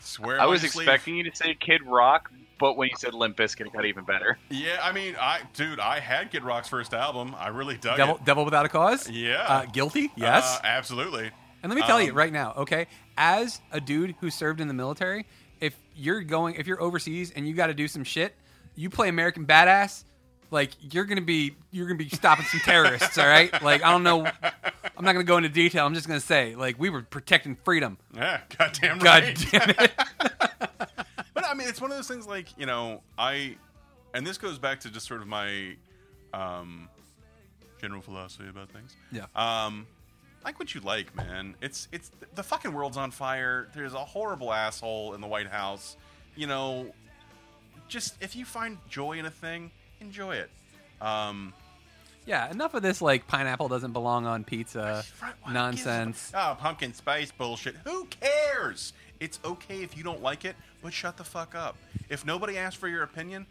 Swear 0.00 0.40
I 0.40 0.46
was 0.46 0.62
your 0.62 0.70
sleeve. 0.70 0.88
expecting 0.88 1.16
you 1.16 1.30
to 1.30 1.36
say 1.36 1.54
Kid 1.54 1.82
Rock, 1.84 2.30
but 2.58 2.76
when 2.76 2.88
you 2.88 2.96
said 2.96 3.12
Limp 3.14 3.36
Bizkit, 3.36 3.66
it 3.66 3.72
got 3.72 3.84
even 3.84 4.04
better. 4.04 4.38
Yeah, 4.50 4.78
I 4.82 4.92
mean, 4.92 5.14
I 5.20 5.40
dude, 5.54 5.78
I 5.80 6.00
had 6.00 6.30
Kid 6.30 6.42
Rock's 6.44 6.68
first 6.68 6.94
album. 6.94 7.34
I 7.38 7.48
really 7.48 7.76
dug 7.76 7.96
Devil, 7.96 8.16
it. 8.16 8.24
Devil 8.24 8.44
Without 8.44 8.64
a 8.66 8.68
Cause. 8.68 9.08
Yeah. 9.10 9.44
uh, 9.46 9.64
guilty. 9.66 10.10
Yes. 10.16 10.56
Uh, 10.56 10.60
absolutely. 10.64 11.30
And 11.62 11.68
let 11.70 11.76
me 11.76 11.82
tell 11.82 12.00
you 12.00 12.12
Um, 12.12 12.16
right 12.16 12.32
now, 12.32 12.54
okay? 12.56 12.86
As 13.22 13.60
a 13.70 13.82
dude 13.82 14.14
who 14.20 14.30
served 14.30 14.62
in 14.62 14.68
the 14.68 14.72
military, 14.72 15.26
if 15.60 15.76
you're 15.94 16.22
going, 16.22 16.54
if 16.54 16.66
you're 16.66 16.80
overseas 16.80 17.30
and 17.36 17.46
you 17.46 17.52
got 17.52 17.66
to 17.66 17.74
do 17.74 17.86
some 17.86 18.02
shit, 18.02 18.34
you 18.76 18.88
play 18.88 19.10
American 19.10 19.44
Badass, 19.46 20.04
like 20.50 20.70
you're 20.80 21.04
gonna 21.04 21.20
be, 21.20 21.54
you're 21.70 21.86
gonna 21.86 21.98
be 21.98 22.08
stopping 22.08 22.46
some 22.46 22.60
terrorists, 22.60 23.18
all 23.18 23.26
right? 23.26 23.52
Like 23.62 23.84
I 23.84 23.90
don't 23.92 24.02
know, 24.02 24.24
I'm 24.24 25.04
not 25.04 25.12
gonna 25.12 25.24
go 25.24 25.36
into 25.36 25.50
detail. 25.50 25.84
I'm 25.84 25.92
just 25.92 26.08
gonna 26.08 26.18
say, 26.18 26.54
like 26.54 26.78
we 26.78 26.88
were 26.88 27.02
protecting 27.02 27.56
freedom. 27.62 27.98
Yeah, 28.14 28.40
goddamn 28.58 28.98
God 29.00 29.22
right. 29.22 29.46
damn 29.50 29.70
it! 29.70 29.92
But 31.34 31.44
I 31.46 31.54
mean, 31.54 31.68
it's 31.68 31.80
one 31.80 31.90
of 31.90 31.96
those 31.98 32.08
things 32.08 32.26
like 32.26 32.48
you 32.58 32.64
know, 32.64 33.02
I, 33.18 33.56
and 34.14 34.26
this 34.26 34.38
goes 34.38 34.58
back 34.58 34.80
to 34.80 34.90
just 34.90 35.06
sort 35.06 35.20
of 35.20 35.28
my, 35.28 35.76
um, 36.32 36.88
general 37.80 38.00
philosophy 38.00 38.48
about 38.48 38.70
things. 38.70 38.96
Yeah. 39.12 39.26
Um, 39.36 39.86
like 40.44 40.58
what 40.58 40.74
you 40.74 40.80
like, 40.80 41.14
man. 41.14 41.54
It's 41.60 41.88
it's 41.92 42.10
the 42.34 42.42
fucking 42.42 42.72
world's 42.72 42.96
on 42.96 43.10
fire. 43.10 43.68
There's 43.74 43.94
a 43.94 43.98
horrible 44.04 44.52
asshole 44.52 45.14
in 45.14 45.20
the 45.20 45.26
White 45.26 45.48
House. 45.48 45.96
You 46.36 46.46
know, 46.46 46.86
just 47.88 48.14
if 48.22 48.34
you 48.36 48.44
find 48.44 48.78
joy 48.88 49.18
in 49.18 49.26
a 49.26 49.30
thing, 49.30 49.70
enjoy 50.00 50.36
it. 50.36 50.50
Um, 51.00 51.52
Yeah, 52.26 52.50
enough 52.50 52.74
of 52.74 52.82
this 52.82 53.00
like 53.02 53.26
pineapple 53.26 53.68
doesn't 53.68 53.92
belong 53.92 54.26
on 54.26 54.44
pizza 54.44 55.04
Right, 55.22 55.32
nonsense. 55.52 56.30
Oh, 56.34 56.56
pumpkin 56.58 56.94
spice 56.94 57.32
bullshit. 57.32 57.76
Who 57.84 58.06
cares? 58.06 58.92
It's 59.18 59.38
okay 59.44 59.82
if 59.82 59.96
you 59.96 60.02
don't 60.02 60.22
like 60.22 60.44
it, 60.44 60.56
but 60.82 60.92
shut 60.92 61.16
the 61.16 61.24
fuck 61.24 61.54
up. 61.54 61.76
If 62.08 62.24
nobody 62.24 62.56
asks 62.56 62.78
for 62.78 62.88
your 62.88 63.02
opinion, 63.02 63.46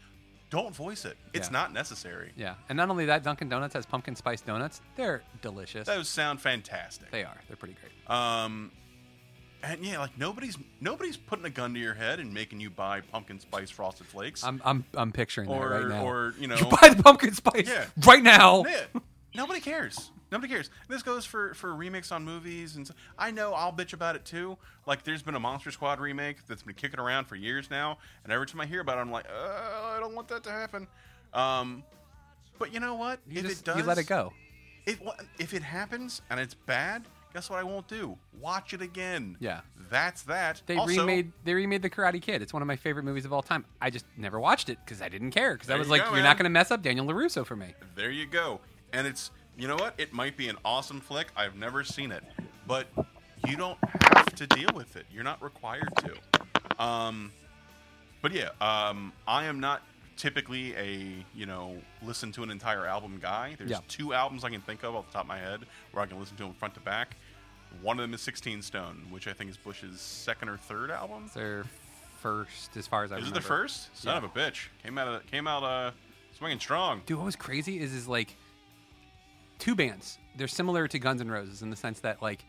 don't 0.50 0.76
voice 0.76 1.06
it. 1.06 1.18
It's 1.34 1.48
Yeah. 1.48 1.52
not 1.54 1.74
necessary. 1.74 2.32
Yeah, 2.36 2.56
and 2.70 2.76
not 2.78 2.90
only 2.90 3.06
that, 3.06 3.24
Dunkin' 3.24 3.50
Donuts 3.50 3.74
has 3.76 3.86
pumpkin 3.86 4.16
spice 4.16 4.42
donuts. 4.42 4.82
They're 4.96 5.22
delicious. 5.42 5.86
Those 5.88 6.10
sound 6.10 6.42
fantastic. 6.42 7.12
They 7.12 7.24
are. 7.24 7.38
They're 7.48 7.58
pretty 7.58 7.76
great. 7.80 8.16
Um, 8.16 8.72
and 9.62 9.84
yeah, 9.86 10.00
like 10.00 10.18
nobody's 10.18 10.58
nobody's 10.80 11.18
putting 11.18 11.46
a 11.46 11.50
gun 11.50 11.74
to 11.74 11.80
your 11.80 11.94
head 11.94 12.20
and 12.20 12.34
making 12.34 12.60
you 12.62 12.70
buy 12.70 13.02
pumpkin 13.02 13.40
spice 13.40 13.70
frosted 13.70 14.08
flakes. 14.08 14.44
I'm 14.44 14.62
I'm 14.64 14.86
I'm 14.94 15.12
picturing 15.12 15.50
or 15.50 15.70
that 15.70 15.76
right 15.82 15.88
now. 15.90 16.06
or 16.06 16.34
you 16.40 16.48
know, 16.48 16.56
you 16.56 16.66
buy 16.66 16.90
the 16.96 17.04
pumpkin 17.04 17.34
spice 17.34 17.68
Yeah. 17.68 17.86
right 18.06 18.24
now. 18.24 18.64
Yeah, 18.66 19.02
nobody 19.36 19.60
cares. 19.60 20.12
Nobody 20.32 20.52
cares. 20.54 20.70
This 20.88 21.02
goes 21.04 21.26
for 21.26 21.54
for 21.54 21.74
remakes 21.76 22.12
on 22.12 22.24
movies, 22.24 22.76
and 22.76 22.86
so, 22.88 22.94
I 23.18 23.32
know 23.32 23.54
I'll 23.54 23.74
bitch 23.74 23.94
about 23.94 24.16
it 24.16 24.26
too. 24.26 24.58
Like, 24.86 25.04
there's 25.04 25.24
been 25.24 25.36
a 25.36 25.40
Monster 25.40 25.72
Squad 25.72 26.00
remake 26.00 26.46
that's 26.48 26.64
been 26.64 26.76
kicking 26.76 27.00
around 27.00 27.26
for 27.26 27.36
years 27.36 27.70
now, 27.72 27.98
and 28.24 28.32
every 28.34 28.46
time 28.46 28.62
I 28.62 28.66
hear 28.66 28.82
about 28.82 28.98
it, 28.98 29.02
I'm 29.02 29.12
like, 29.12 29.26
uh, 29.26 29.96
I 29.96 29.98
don't 30.00 30.16
want 30.16 30.28
that 30.28 30.44
to 30.44 30.52
happen. 30.52 30.88
Um, 31.34 31.84
but 32.58 32.74
you 32.74 32.80
know 32.80 32.96
what? 32.96 33.20
You 33.28 33.40
if 33.40 33.48
just 33.48 33.62
it 33.62 33.66
does, 33.66 33.78
you 33.78 33.84
let 33.84 33.98
it 33.98 34.08
go. 34.08 34.34
If 34.86 35.00
if 35.38 35.54
it 35.54 35.64
happens 35.64 36.22
and 36.30 36.40
it's 36.40 36.54
bad, 36.54 37.06
guess 37.34 37.50
what 37.50 37.60
I 37.60 37.64
won't 37.64 37.88
do? 37.88 38.18
Watch 38.40 38.74
it 38.74 38.82
again. 38.82 39.38
Yeah. 39.40 39.62
that's 39.90 40.24
that. 40.24 40.62
They 40.66 40.76
Also- 40.78 41.02
remade 41.02 41.32
they 41.44 41.54
remade 41.54 41.82
the 41.82 41.90
Karate 41.90 42.22
Kid. 42.22 42.42
It's 42.42 42.54
one 42.54 42.62
of 42.62 42.68
my 42.68 42.76
favorite 42.76 43.04
movies 43.04 43.26
of 43.26 43.34
all 43.34 43.42
time. 43.42 43.66
I 43.82 43.90
just 43.90 44.06
never 44.18 44.40
watched 44.40 44.70
it 44.70 44.78
because 44.84 45.02
I 45.02 45.10
didn't 45.10 45.32
care 45.32 45.54
because 45.54 45.70
I 45.70 45.76
was 45.78 45.88
you 45.88 45.92
like, 45.92 46.02
go, 46.02 46.08
you're 46.10 46.16
man. 46.18 46.24
not 46.24 46.38
going 46.38 46.46
to 46.46 46.50
mess 46.50 46.70
up 46.72 46.82
Daniel 46.82 47.06
Larusso 47.08 47.46
for 47.46 47.56
me. 47.56 47.74
There 47.96 48.12
you 48.12 48.26
go. 48.26 48.62
And 48.94 49.06
it's 49.06 49.30
you 49.60 49.68
know 49.68 49.76
what? 49.76 49.94
It 49.98 50.14
might 50.14 50.38
be 50.38 50.48
an 50.48 50.58
awesome 50.64 51.02
flick. 51.02 51.28
I've 51.36 51.56
never 51.56 51.84
seen 51.84 52.12
it, 52.12 52.24
but 52.66 52.88
you 53.46 53.56
don't 53.58 53.78
have 54.02 54.26
to 54.36 54.48
deal 54.48 54.70
with 54.74 54.96
it. 54.96 55.06
You're 55.12 55.24
not 55.24 55.42
required 55.44 55.90
to. 55.98 56.84
Um, 56.84 57.32
but 58.22 58.32
yeah, 58.32 58.50
um, 58.62 59.12
I 59.28 59.46
am 59.46 59.60
not 59.60 59.82
typically 60.18 60.76
a 60.76 61.26
you 61.34 61.46
know 61.46 61.78
listen 62.02 62.32
to 62.34 62.44
an 62.44 62.50
entire 62.52 62.86
album 62.86 63.20
guy. 63.22 63.56
There's 63.58 63.70
Yeah. 63.72 63.80
two 63.88 64.14
albums 64.14 64.44
I 64.44 64.50
can 64.50 64.62
think 64.62 64.84
of 64.84 64.96
off 64.96 65.08
the 65.08 65.14
top 65.14 65.24
of 65.24 65.28
my 65.28 65.38
head 65.40 65.62
where 65.92 66.04
I 66.04 66.08
can 66.08 66.20
listen 66.20 66.38
to 66.38 66.44
them 66.44 66.54
front 66.54 66.74
to 66.76 66.80
back. 66.80 67.16
One 67.82 68.00
of 68.00 68.04
them 68.04 68.14
is 68.16 68.22
16 68.22 68.62
Stone, 68.64 69.08
which 69.12 69.28
I 69.28 69.34
think 69.34 69.52
is 69.52 69.58
Bush's 69.58 70.02
second 70.02 70.50
or 70.50 70.58
third 70.58 70.90
album. 70.90 71.24
It's 71.26 71.36
their 71.36 71.66
first, 72.20 72.76
as 72.76 72.88
far 72.88 73.04
as 73.04 73.12
I 73.12 73.18
Is 73.20 73.28
it 73.28 73.34
the 73.34 73.42
first? 73.42 73.96
Son 73.96 74.14
Yeah. 74.14 74.18
of 74.18 74.24
a 74.24 74.30
bitch! 74.30 74.68
Came 74.84 74.98
out 74.98 75.08
of 75.08 75.26
came 75.28 75.48
out 75.48 75.64
uh 75.64 75.92
swinging 76.38 76.60
strong. 76.60 77.02
Dude, 77.06 77.18
what 77.18 77.26
was 77.26 77.36
crazy 77.36 77.80
is 77.80 77.94
is 77.94 78.08
like 78.08 78.36
two 79.60 79.76
bands. 79.76 80.18
They're 80.36 80.48
similar 80.48 80.88
to 80.88 81.00
Guns 81.00 81.22
N' 81.22 81.30
Roses 81.30 81.62
in 81.62 81.70
the 81.70 81.76
sense 81.76 82.00
that 82.02 82.22
like 82.22 82.44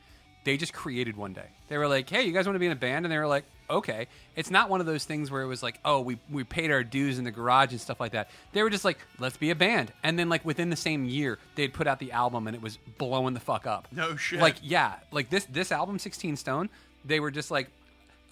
they 0.45 0.57
just 0.57 0.73
created 0.73 1.16
one 1.16 1.32
day. 1.35 1.49
They 1.69 1.77
were 1.77 1.89
like, 1.89 2.09
"Hey, 2.09 2.23
you 2.23 2.32
guys 2.32 2.47
want 2.47 2.55
to 2.55 2.61
be 2.61 2.66
in 2.66 2.73
a 2.73 2.77
band?" 2.77 3.05
And 3.05 3.12
they 3.12 3.19
were 3.19 3.27
like, 3.27 3.45
"Okay." 3.69 4.07
It's 4.37 4.51
not 4.51 4.70
one 4.70 4.81
of 4.81 4.87
those 4.87 5.05
things 5.05 5.31
where 5.31 5.43
it 5.43 5.47
was 5.47 5.62
like, 5.62 5.78
"Oh, 5.85 6.01
we 6.01 6.19
we 6.31 6.45
paid 6.45 6.70
our 6.70 6.82
dues 6.82 7.19
in 7.19 7.24
the 7.24 7.31
garage 7.31 7.73
and 7.73 7.81
stuff 7.81 8.01
like 8.01 8.12
that." 8.12 8.31
They 8.53 8.62
were 8.62 8.70
just 8.70 8.85
like, 8.85 8.99
"Let's 9.19 9.37
be 9.37 9.51
a 9.51 9.55
band." 9.55 9.93
And 10.03 10.19
then 10.19 10.28
like 10.28 10.45
within 10.45 10.70
the 10.70 10.77
same 10.77 11.05
year, 11.05 11.39
they'd 11.57 11.74
put 11.74 11.87
out 11.87 11.99
the 11.99 12.12
album 12.12 12.47
and 12.47 12.57
it 12.57 12.62
was 12.62 12.78
blowing 12.97 13.35
the 13.35 13.41
fuck 13.41 13.66
up. 13.66 13.89
No 13.93 14.16
shit. 14.16 14.41
Like 14.41 14.57
yeah, 14.62 14.95
like 15.12 15.28
this 15.28 15.45
this 15.45 15.73
album 15.73 15.99
16 15.99 16.37
Stone, 16.37 16.70
they 17.05 17.20
were 17.20 17.31
just 17.31 17.51
like, 17.51 17.69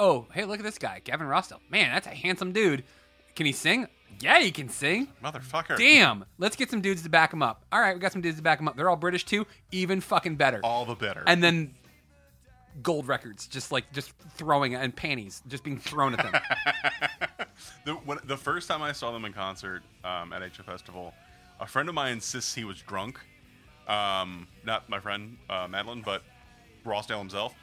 "Oh, 0.00 0.26
hey, 0.32 0.44
look 0.44 0.60
at 0.60 0.64
this 0.64 0.78
guy, 0.78 1.02
Gavin 1.04 1.26
Rossdale. 1.26 1.60
Man, 1.68 1.92
that's 1.92 2.06
a 2.06 2.10
handsome 2.10 2.52
dude. 2.52 2.84
Can 3.36 3.44
he 3.44 3.52
sing?" 3.52 3.86
Yeah, 4.20 4.40
he 4.40 4.50
can 4.50 4.68
sing. 4.68 5.08
Motherfucker. 5.22 5.76
Damn. 5.76 6.24
Let's 6.38 6.56
get 6.56 6.70
some 6.70 6.80
dudes 6.80 7.02
to 7.02 7.08
back 7.08 7.32
him 7.32 7.42
up. 7.42 7.64
All 7.70 7.80
right, 7.80 7.94
we 7.94 8.00
got 8.00 8.12
some 8.12 8.20
dudes 8.20 8.36
to 8.36 8.42
back 8.42 8.60
him 8.60 8.66
up. 8.66 8.76
They're 8.76 8.90
all 8.90 8.96
British 8.96 9.24
too. 9.24 9.46
Even 9.70 10.00
fucking 10.00 10.36
better. 10.36 10.60
All 10.64 10.84
the 10.84 10.94
better. 10.94 11.22
And 11.26 11.42
then 11.42 11.74
gold 12.82 13.08
records, 13.08 13.46
just 13.46 13.72
like 13.72 13.90
just 13.92 14.12
throwing 14.36 14.74
and 14.74 14.94
panties 14.94 15.42
just 15.48 15.64
being 15.64 15.78
thrown 15.78 16.14
at 16.14 16.22
them. 16.22 16.42
the 17.84 17.94
when, 17.94 18.18
the 18.24 18.36
first 18.36 18.68
time 18.68 18.82
I 18.82 18.92
saw 18.92 19.12
them 19.12 19.24
in 19.24 19.32
concert 19.32 19.82
um, 20.04 20.32
at 20.32 20.42
HF 20.42 20.64
Festival, 20.64 21.14
a 21.60 21.66
friend 21.66 21.88
of 21.88 21.94
mine 21.94 22.12
insists 22.14 22.54
he 22.54 22.64
was 22.64 22.80
drunk. 22.82 23.18
Um, 23.86 24.46
not 24.64 24.88
my 24.88 25.00
friend 25.00 25.38
uh, 25.48 25.66
Madeline, 25.68 26.02
but 26.04 26.22
Rossdale 26.84 27.18
himself, 27.18 27.54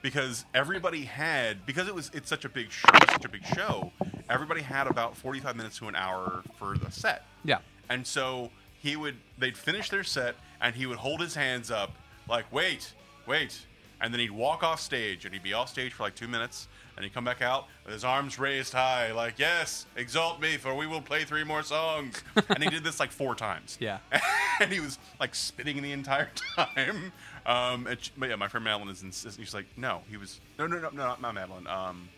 because 0.00 0.44
everybody 0.54 1.04
had 1.04 1.66
because 1.66 1.88
it 1.88 1.94
was 1.94 2.10
it's 2.14 2.28
such 2.28 2.44
a 2.44 2.48
big 2.48 2.70
show, 2.70 2.88
such 3.10 3.24
a 3.24 3.28
big 3.28 3.44
show. 3.44 3.92
Everybody 4.32 4.62
had 4.62 4.86
about 4.86 5.16
forty 5.16 5.40
five 5.40 5.56
minutes 5.56 5.78
to 5.78 5.88
an 5.88 5.94
hour 5.96 6.42
for 6.58 6.76
the 6.78 6.90
set. 6.90 7.26
yeah. 7.44 7.58
And 7.90 8.06
so 8.06 8.50
he 8.80 8.96
would 8.96 9.16
they'd 9.38 9.56
finish 9.56 9.90
their 9.90 10.04
set 10.04 10.34
and 10.60 10.74
he 10.74 10.86
would 10.86 10.96
hold 10.98 11.20
his 11.20 11.34
hands 11.34 11.70
up 11.70 11.92
like 12.28 12.50
wait, 12.52 12.94
wait. 13.26 13.66
And 14.00 14.12
then 14.12 14.18
he'd 14.20 14.30
walk 14.32 14.62
off 14.64 14.80
stage 14.80 15.24
and 15.26 15.32
he'd 15.34 15.42
be 15.44 15.52
off 15.52 15.68
stage 15.68 15.92
for 15.92 16.02
like 16.02 16.16
2 16.16 16.26
minutes 16.26 16.66
and 16.96 17.04
he'd 17.04 17.14
come 17.14 17.24
back 17.24 17.40
out 17.40 17.66
with 17.84 17.92
his 17.94 18.02
arms 18.04 18.36
raised 18.38 18.72
high 18.72 19.12
like 19.12 19.38
yes, 19.38 19.86
exalt 19.96 20.40
me 20.40 20.56
for 20.56 20.74
we 20.74 20.86
will 20.86 21.00
play 21.02 21.24
three 21.24 21.44
more 21.44 21.62
songs. 21.62 22.22
and 22.48 22.62
he 22.64 22.70
did 22.70 22.82
this 22.82 22.98
like 22.98 23.10
4 23.12 23.34
times. 23.34 23.76
Yeah. 23.80 23.98
and 24.60 24.72
he 24.72 24.80
was 24.80 24.98
like 25.20 25.34
spitting 25.34 25.82
the 25.82 25.92
entire 25.92 26.30
time. 26.56 27.12
Um 27.46 27.86
and, 27.86 27.98
but 28.16 28.28
yeah, 28.30 28.36
my 28.36 28.48
friend 28.48 28.64
Madeline 28.64 28.88
is 28.88 29.02
insisting 29.02 29.44
she's 29.44 29.54
like 29.54 29.66
no, 29.76 30.00
he 30.08 30.16
was 30.16 30.40
no 30.58 30.66
no 30.66 30.78
no 30.78 30.88
no 30.90 30.96
not, 31.06 31.20
not 31.20 31.34
Madeline. 31.34 31.66
Um 31.66 32.08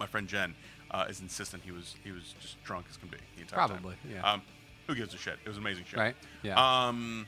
my 0.00 0.06
friend 0.06 0.26
Jen 0.28 0.54
uh, 0.90 1.06
is 1.08 1.20
insistent 1.20 1.62
he 1.64 1.72
was 1.72 1.96
he 2.04 2.12
was 2.12 2.34
just 2.40 2.62
drunk 2.64 2.86
as 2.90 2.96
can 2.96 3.08
be 3.08 3.16
the 3.36 3.42
entire 3.42 3.58
time. 3.60 3.68
Probably, 3.68 3.96
yeah. 4.10 4.32
Um, 4.32 4.42
who 4.86 4.94
gives 4.94 5.14
a 5.14 5.18
shit? 5.18 5.38
It 5.44 5.48
was 5.48 5.56
an 5.56 5.62
amazing 5.62 5.84
show. 5.84 5.98
Right, 5.98 6.16
yeah. 6.42 6.88
Um. 6.88 7.26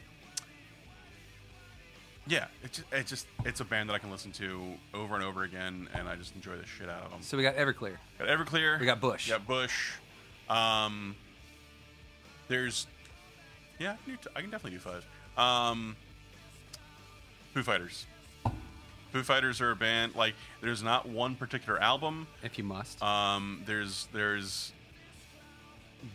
Yeah, 2.27 2.47
it's 2.63 2.77
just, 2.79 2.93
it's 2.93 3.11
just 3.11 3.27
it's 3.47 3.61
a 3.61 3.65
band 3.65 3.89
that 3.89 3.95
I 3.95 3.99
can 3.99 4.11
listen 4.11 4.33
to 4.33 4.63
over 4.93 5.15
and 5.15 5.25
over 5.25 5.45
again, 5.45 5.89
and 5.95 6.07
I 6.09 6.15
just 6.15 6.35
enjoy 6.35 6.57
the 6.57 6.67
shit 6.67 6.89
out 6.89 7.03
of 7.05 7.11
them. 7.11 7.23
So 7.23 7.37
we 7.37 7.43
got 7.43 7.57
Everclear. 7.57 7.97
got 8.19 8.29
Everclear. 8.29 8.79
We 8.79 8.85
got 8.87 9.01
Bush. 9.01 9.29
Yeah, 9.29 9.39
Bush. 9.39 9.93
Um. 10.49 11.17
There's. 12.49 12.87
Yeah, 13.79 13.93
I 13.93 13.97
can, 14.05 14.15
do 14.15 14.17
t- 14.17 14.31
I 14.37 14.41
can 14.43 14.51
definitely 14.51 14.79
do 14.79 14.83
five. 14.85 15.07
Um. 15.39 15.97
Foo 17.55 17.63
Fighters. 17.63 18.07
Foo 19.19 19.25
Fighters 19.25 19.61
are 19.61 19.73
a 19.73 19.77
band 19.77 20.15
like 20.15 20.35
there's 20.61 20.81
not 20.81 21.09
one 21.09 21.35
particular 21.35 21.83
album. 21.83 22.29
If 22.45 22.57
you 22.57 22.63
must. 22.63 23.03
Um, 23.03 23.65
there's 23.67 24.07
there's 24.13 24.73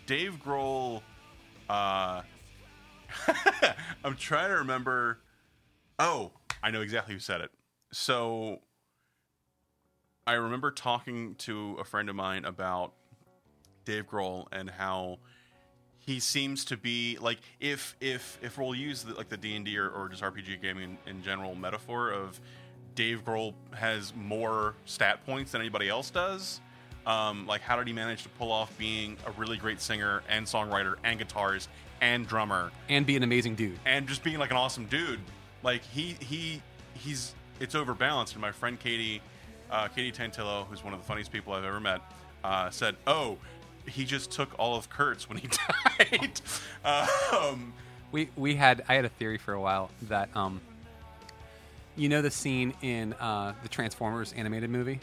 Dave 0.06 0.40
Grohl. 0.42 1.02
Uh, 1.70 2.22
I'm 4.06 4.16
trying 4.16 4.52
to 4.52 4.56
remember. 4.56 5.20
Oh, 6.00 6.32
I 6.62 6.72
know 6.72 6.80
exactly 6.80 7.14
who 7.14 7.20
said 7.20 7.42
it. 7.42 7.52
So 7.92 8.62
I 10.26 10.34
remember 10.34 10.72
talking 10.72 11.36
to 11.40 11.76
a 11.82 11.84
friend 11.84 12.10
of 12.10 12.16
mine 12.16 12.46
about 12.46 12.94
Dave 13.84 14.08
Grohl 14.08 14.48
and 14.54 14.70
how 14.70 15.20
he 16.00 16.22
seems 16.22 16.64
to 16.66 16.78
be 16.78 17.18
like 17.20 17.40
if 17.60 17.98
if 18.00 18.40
if 18.42 18.58
we'll 18.58 18.74
use 18.74 19.04
the, 19.04 19.14
like 19.14 19.28
the 19.28 19.38
D 19.38 19.58
and 19.58 19.66
D 19.66 19.78
or, 19.78 19.90
or 19.90 20.08
just 20.08 20.24
RPG 20.24 20.62
gaming 20.62 20.98
in, 21.06 21.18
in 21.18 21.22
general 21.22 21.54
metaphor 21.54 22.12
of 22.12 22.40
Dave 22.96 23.24
Grohl 23.26 23.54
has 23.74 24.14
more 24.16 24.76
stat 24.86 25.26
points 25.26 25.52
than 25.52 25.62
anybody 25.62 25.90
else 25.90 26.10
does. 26.10 26.62
Um, 27.06 27.46
like 27.48 27.62
how 27.62 27.76
did 27.76 27.88
he 27.88 27.94
manage 27.94 28.24
to 28.24 28.30
pull 28.30 28.52
off 28.52 28.76
being 28.78 29.18
a 29.26 29.32
really 29.32 29.58
great 29.58 29.82
singer 29.82 30.24
and 30.30 30.46
songwriter 30.46 30.96
and 31.04 31.20
guitarist 31.20 31.68
and 32.00 32.26
drummer 32.26 32.72
and 32.90 33.06
be 33.06 33.16
an 33.18 33.24
amazing 33.24 33.56
dude. 33.56 33.78
and 33.86 34.08
just 34.08 34.24
being 34.24 34.38
like 34.40 34.52
an 34.52 34.58
awesome 34.58 34.86
dude. 34.86 35.20
Like 35.64 35.84
he 35.84 36.16
he 36.22 36.62
he's 36.94 37.34
it's 37.60 37.76
overbalanced. 37.76 38.34
And 38.34 38.42
my 38.42 38.52
friend 38.52 38.80
Katie, 38.80 39.22
uh, 39.70 39.88
Katie 39.90 40.12
Tantillo, 40.12 40.66
who's 40.68 40.84
one 40.84 40.94
of 40.94 41.00
the 41.00 41.06
funniest 41.06 41.32
people 41.32 41.54
I've 41.54 41.64
ever 41.66 41.80
met, 41.80 42.02
uh, 42.44 42.70
said, 42.70 42.96
"Oh, 43.08 43.38
he 43.88 44.06
just 44.06 44.32
took 44.32 44.58
all 44.58 44.76
of 44.76 44.90
Kurt's 44.90 45.28
when 45.30 45.38
he 45.40 45.50
died." 46.12 46.42
um, 46.86 47.74
We 48.14 48.30
we 48.36 48.56
had 48.56 48.84
I 48.88 48.96
had 48.96 49.06
a 49.06 49.10
theory 49.10 49.38
for 49.38 49.54
a 49.54 49.62
while 49.62 49.90
that 50.04 50.30
um 50.36 50.62
you 51.96 52.10
know 52.10 52.22
the 52.22 52.32
scene 52.32 52.74
in 52.82 53.14
uh, 53.14 53.54
the 53.64 53.70
Transformers 53.70 54.34
animated 54.34 54.70
movie 54.70 55.00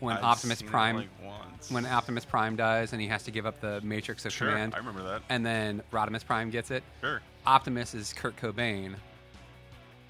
when 0.00 0.16
I'd 0.16 0.22
Optimus 0.22 0.58
seen 0.60 0.68
it, 0.68 0.70
Prime 0.70 0.96
like, 0.96 1.08
once. 1.24 1.70
when 1.70 1.84
Optimus 1.84 2.24
Prime 2.24 2.54
dies 2.56 2.92
and 2.92 3.02
he 3.02 3.08
has 3.08 3.24
to 3.24 3.30
give 3.30 3.46
up 3.46 3.60
the 3.60 3.80
Matrix 3.80 4.24
of 4.24 4.32
sure, 4.32 4.48
Command 4.48 4.74
I 4.74 4.78
remember 4.78 5.02
that. 5.02 5.22
and 5.28 5.44
then 5.44 5.82
Rodimus 5.92 6.24
Prime 6.24 6.50
gets 6.50 6.70
it. 6.70 6.82
Sure. 7.00 7.20
Optimus 7.46 7.94
is 7.94 8.12
Kurt 8.12 8.36
Cobain, 8.36 8.94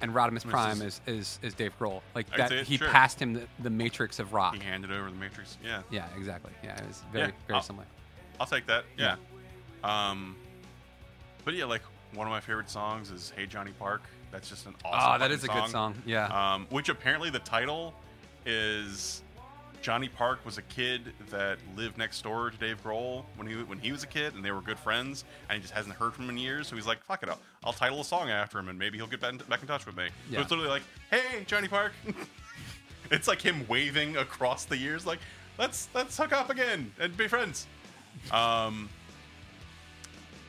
and 0.02 0.12
Rodimus 0.12 0.46
Prime 0.46 0.82
is, 0.82 1.00
is 1.06 1.38
is 1.42 1.54
Dave 1.54 1.72
Grohl. 1.78 2.02
Like 2.14 2.26
I'd 2.32 2.38
that, 2.40 2.48
say 2.50 2.58
it, 2.58 2.66
he 2.66 2.76
sure. 2.76 2.88
passed 2.88 3.20
him 3.20 3.32
the, 3.34 3.42
the 3.60 3.70
Matrix 3.70 4.18
of 4.18 4.32
rock. 4.34 4.54
He 4.56 4.60
handed 4.62 4.90
over 4.92 5.08
the 5.10 5.16
Matrix. 5.16 5.56
Yeah, 5.64 5.82
Yeah, 5.90 6.06
exactly. 6.16 6.52
Yeah, 6.62 6.76
it 6.78 6.86
was 6.86 7.02
very 7.12 7.26
Yeah, 7.28 7.32
very 7.46 7.56
I'll- 7.56 7.62
similar. 7.62 7.86
I'll 8.40 8.46
take 8.46 8.66
that. 8.66 8.84
Yeah. 8.96 9.16
Um, 9.82 10.36
but 11.44 11.54
yeah, 11.54 11.64
like 11.64 11.82
one 12.14 12.26
of 12.26 12.30
my 12.30 12.40
favorite 12.40 12.68
songs 12.70 13.10
is 13.10 13.32
"Hey 13.34 13.46
Johnny 13.46 13.72
Park." 13.78 14.02
That's 14.30 14.48
just 14.48 14.66
an 14.66 14.74
awesome. 14.84 15.12
Oh, 15.14 15.18
that 15.18 15.30
is 15.30 15.44
a 15.44 15.48
good 15.48 15.68
song. 15.68 15.94
Yeah. 16.04 16.26
Um, 16.26 16.66
which 16.70 16.88
apparently 16.88 17.30
the 17.30 17.38
title 17.38 17.94
is 18.44 19.22
Johnny 19.80 20.08
Park 20.08 20.44
was 20.44 20.58
a 20.58 20.62
kid 20.62 21.12
that 21.30 21.58
lived 21.76 21.98
next 21.98 22.22
door 22.22 22.50
to 22.50 22.56
Dave 22.56 22.82
Grohl 22.82 23.24
when 23.36 23.46
he 23.46 23.54
when 23.54 23.78
he 23.78 23.92
was 23.92 24.02
a 24.02 24.06
kid, 24.06 24.34
and 24.34 24.44
they 24.44 24.50
were 24.50 24.60
good 24.60 24.78
friends, 24.78 25.24
and 25.48 25.56
he 25.56 25.62
just 25.62 25.72
hasn't 25.72 25.94
heard 25.94 26.12
from 26.14 26.24
him 26.24 26.30
in 26.30 26.38
years. 26.38 26.66
So 26.68 26.76
he's 26.76 26.86
like, 26.86 27.02
"Fuck 27.04 27.22
it, 27.22 27.28
I'll, 27.28 27.38
I'll 27.64 27.72
title 27.72 28.00
a 28.00 28.04
song 28.04 28.30
after 28.30 28.58
him, 28.58 28.68
and 28.68 28.78
maybe 28.78 28.98
he'll 28.98 29.06
get 29.06 29.20
back 29.20 29.32
in, 29.32 29.38
back 29.48 29.62
in 29.62 29.68
touch 29.68 29.86
with 29.86 29.96
me." 29.96 30.08
Yeah. 30.28 30.38
So 30.38 30.42
it's 30.42 30.50
literally 30.50 30.70
like, 30.70 30.82
"Hey, 31.10 31.44
Johnny 31.46 31.68
Park." 31.68 31.92
it's 33.10 33.28
like 33.28 33.40
him 33.40 33.66
waving 33.68 34.16
across 34.16 34.64
the 34.64 34.76
years, 34.76 35.06
like, 35.06 35.20
"Let's 35.58 35.88
let's 35.94 36.16
hook 36.16 36.32
up 36.32 36.50
again 36.50 36.92
and 36.98 37.16
be 37.16 37.28
friends." 37.28 37.66
Um, 38.32 38.88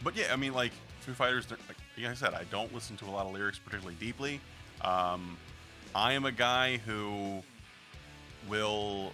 but 0.03 0.15
yeah, 0.15 0.33
I 0.33 0.35
mean, 0.35 0.53
like 0.53 0.71
Foo 1.01 1.13
Fighters. 1.13 1.49
Like, 1.49 1.77
like 2.01 2.11
I 2.11 2.13
said, 2.15 2.33
I 2.33 2.43
don't 2.51 2.73
listen 2.73 2.97
to 2.97 3.05
a 3.05 3.11
lot 3.11 3.25
of 3.25 3.33
lyrics 3.33 3.59
particularly 3.59 3.95
deeply. 3.99 4.39
Um, 4.81 5.37
I 5.93 6.13
am 6.13 6.25
a 6.25 6.31
guy 6.31 6.77
who 6.77 7.41
will, 8.47 9.13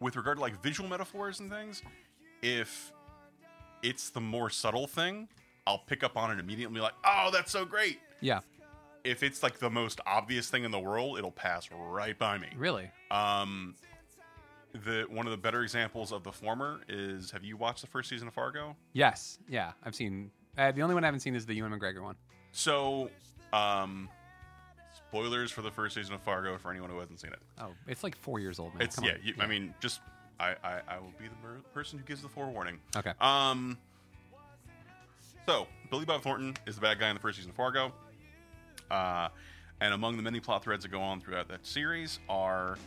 with 0.00 0.16
regard 0.16 0.36
to 0.38 0.40
like 0.42 0.62
visual 0.62 0.88
metaphors 0.88 1.40
and 1.40 1.50
things, 1.50 1.82
if 2.42 2.92
it's 3.82 4.10
the 4.10 4.20
more 4.20 4.50
subtle 4.50 4.86
thing, 4.86 5.28
I'll 5.66 5.78
pick 5.78 6.02
up 6.04 6.16
on 6.16 6.30
it 6.30 6.38
immediately. 6.40 6.64
and 6.66 6.74
be 6.74 6.80
Like, 6.80 6.94
oh, 7.04 7.30
that's 7.32 7.50
so 7.52 7.64
great. 7.64 7.98
yeah. 8.20 8.40
If 9.04 9.22
it's 9.22 9.42
like 9.42 9.58
the 9.58 9.68
most 9.68 10.00
obvious 10.06 10.48
thing 10.48 10.64
in 10.64 10.70
the 10.70 10.78
world, 10.80 11.18
it'll 11.18 11.30
pass 11.30 11.68
right 11.70 12.18
by 12.18 12.38
me. 12.38 12.48
Really. 12.56 12.90
Um, 13.10 13.74
the 14.72 15.04
one 15.10 15.26
of 15.26 15.30
the 15.30 15.36
better 15.36 15.62
examples 15.62 16.10
of 16.10 16.24
the 16.24 16.32
former 16.32 16.80
is: 16.88 17.30
Have 17.30 17.44
you 17.44 17.58
watched 17.58 17.82
the 17.82 17.86
first 17.86 18.08
season 18.08 18.28
of 18.28 18.32
Fargo? 18.34 18.74
Yes. 18.94 19.38
Yeah. 19.46 19.72
I've 19.84 19.94
seen. 19.94 20.30
Uh, 20.56 20.72
the 20.72 20.82
only 20.82 20.94
one 20.94 21.04
I 21.04 21.08
haven't 21.08 21.20
seen 21.20 21.34
is 21.34 21.46
the 21.46 21.54
Ewan 21.54 21.72
McGregor 21.72 22.02
one. 22.02 22.16
So, 22.52 23.10
um, 23.52 24.08
spoilers 24.96 25.50
for 25.50 25.62
the 25.62 25.70
first 25.70 25.94
season 25.94 26.14
of 26.14 26.22
Fargo 26.22 26.56
for 26.58 26.70
anyone 26.70 26.90
who 26.90 26.98
hasn't 26.98 27.20
seen 27.20 27.32
it. 27.32 27.40
Oh, 27.58 27.72
it's 27.88 28.02
like 28.04 28.16
four 28.16 28.38
years 28.38 28.58
old. 28.58 28.74
Man. 28.74 28.82
It's 28.82 28.96
Come 28.96 29.04
yeah, 29.04 29.12
on. 29.12 29.18
you, 29.24 29.34
I 29.40 29.46
mean, 29.46 29.74
just 29.80 30.00
I, 30.38 30.54
I 30.62 30.80
I 30.88 30.98
will 30.98 31.12
be 31.18 31.26
the 31.28 31.48
mer- 31.48 31.60
person 31.72 31.98
who 31.98 32.04
gives 32.04 32.22
the 32.22 32.28
forewarning. 32.28 32.78
Okay. 32.96 33.12
Um. 33.20 33.78
So 35.46 35.66
Billy 35.90 36.04
Bob 36.04 36.22
Thornton 36.22 36.56
is 36.66 36.74
the 36.76 36.80
bad 36.80 36.98
guy 36.98 37.08
in 37.10 37.14
the 37.14 37.20
first 37.20 37.36
season 37.36 37.50
of 37.50 37.56
Fargo. 37.56 37.92
Uh, 38.90 39.28
and 39.80 39.92
among 39.92 40.16
the 40.16 40.22
many 40.22 40.40
plot 40.40 40.62
threads 40.62 40.84
that 40.84 40.90
go 40.90 41.00
on 41.00 41.20
throughout 41.20 41.48
that 41.48 41.66
series 41.66 42.18
are 42.28 42.78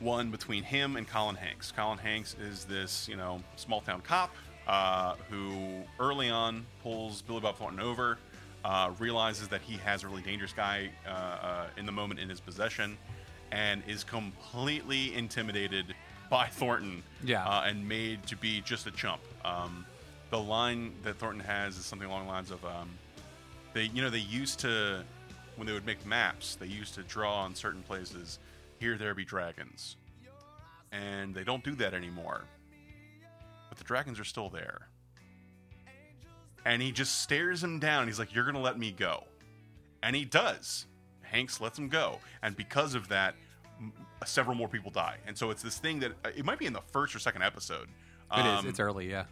one 0.00 0.30
between 0.30 0.62
him 0.62 0.96
and 0.96 1.06
Colin 1.08 1.36
Hanks. 1.36 1.72
Colin 1.72 1.98
Hanks 1.98 2.36
is 2.40 2.64
this, 2.64 3.08
you 3.08 3.16
know, 3.16 3.40
small 3.56 3.80
town 3.80 4.00
cop 4.00 4.34
uh, 4.66 5.14
who 5.30 5.82
early 5.98 6.30
on 6.30 6.64
pulls 6.82 7.22
Billy 7.22 7.40
Bob 7.40 7.56
Thornton 7.56 7.80
over, 7.80 8.18
uh, 8.64 8.92
realizes 8.98 9.48
that 9.48 9.60
he 9.60 9.76
has 9.78 10.02
a 10.02 10.08
really 10.08 10.22
dangerous 10.22 10.52
guy 10.52 10.90
uh, 11.06 11.10
uh, 11.10 11.66
in 11.76 11.84
the 11.86 11.92
moment 11.92 12.18
in 12.20 12.28
his 12.28 12.40
possession, 12.40 12.96
and 13.52 13.82
is 13.86 14.04
completely 14.04 15.14
intimidated 15.14 15.94
by 16.30 16.46
Thornton 16.46 17.02
Yeah. 17.22 17.46
uh, 17.46 17.64
and 17.66 17.86
made 17.86 18.26
to 18.26 18.36
be 18.36 18.60
just 18.62 18.86
a 18.86 18.90
chump. 18.90 19.20
Um, 19.44 19.84
the 20.30 20.40
line 20.40 20.92
that 21.04 21.18
Thornton 21.18 21.44
has 21.44 21.76
is 21.76 21.84
something 21.84 22.08
along 22.08 22.24
the 22.26 22.32
lines 22.32 22.50
of, 22.50 22.64
um, 22.64 22.88
they, 23.74 23.84
you 23.84 24.02
know, 24.02 24.10
they 24.10 24.18
used 24.18 24.58
to, 24.60 25.04
when 25.56 25.66
they 25.66 25.72
would 25.74 25.86
make 25.86 26.04
maps, 26.06 26.56
they 26.56 26.66
used 26.66 26.94
to 26.94 27.02
draw 27.02 27.42
on 27.42 27.54
certain 27.54 27.82
places, 27.82 28.38
here 28.80 28.96
there 28.96 29.14
be 29.14 29.24
dragons, 29.24 29.96
and 30.90 31.34
they 31.34 31.44
don't 31.44 31.62
do 31.62 31.74
that 31.76 31.94
anymore. 31.94 32.44
But 33.74 33.78
the 33.78 33.84
dragons 33.84 34.20
are 34.20 34.24
still 34.24 34.48
there. 34.50 34.88
And 36.64 36.80
he 36.80 36.92
just 36.92 37.20
stares 37.20 37.62
him 37.62 37.78
down. 37.80 38.06
He's 38.06 38.18
like, 38.18 38.32
"You're 38.34 38.44
gonna 38.46 38.60
let 38.60 38.78
me 38.78 38.90
go," 38.92 39.24
and 40.02 40.14
he 40.16 40.24
does. 40.24 40.86
Hanks 41.22 41.60
lets 41.60 41.78
him 41.78 41.88
go, 41.88 42.20
and 42.42 42.56
because 42.56 42.94
of 42.94 43.08
that, 43.08 43.34
m- 43.80 43.92
several 44.24 44.54
more 44.56 44.68
people 44.68 44.90
die. 44.90 45.16
And 45.26 45.36
so 45.36 45.50
it's 45.50 45.62
this 45.62 45.76
thing 45.78 45.98
that 46.00 46.12
uh, 46.24 46.30
it 46.36 46.44
might 46.44 46.58
be 46.58 46.66
in 46.66 46.72
the 46.72 46.80
first 46.92 47.14
or 47.14 47.18
second 47.18 47.42
episode. 47.42 47.88
It 48.34 48.40
is. 48.40 48.46
Um, 48.60 48.66
It's 48.68 48.80
early. 48.80 49.10
Yeah. 49.10 49.24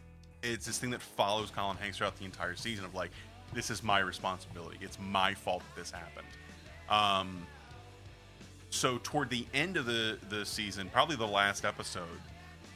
it's 0.43 0.67
this 0.67 0.79
thing 0.79 0.91
that 0.91 1.01
follows 1.01 1.51
Colin 1.51 1.77
Hanks 1.77 1.99
throughout 1.99 2.17
the 2.19 2.25
entire 2.25 2.57
season 2.57 2.85
of 2.85 2.95
like, 2.97 3.13
this 3.55 3.71
is 3.71 3.83
my 3.83 4.01
responsibility. 4.01 4.77
It's 4.81 4.99
my 4.99 5.35
fault 5.35 5.63
that 5.63 5.81
this 5.81 5.91
happened. 5.93 6.27
Um, 6.91 7.47
so 8.71 8.99
toward 8.99 9.31
the 9.31 9.47
end 9.55 9.77
of 9.77 9.87
the 9.87 10.19
the 10.29 10.45
season, 10.45 10.91
probably 10.93 11.17
the 11.17 11.27
last 11.27 11.65
episode, 11.65 12.21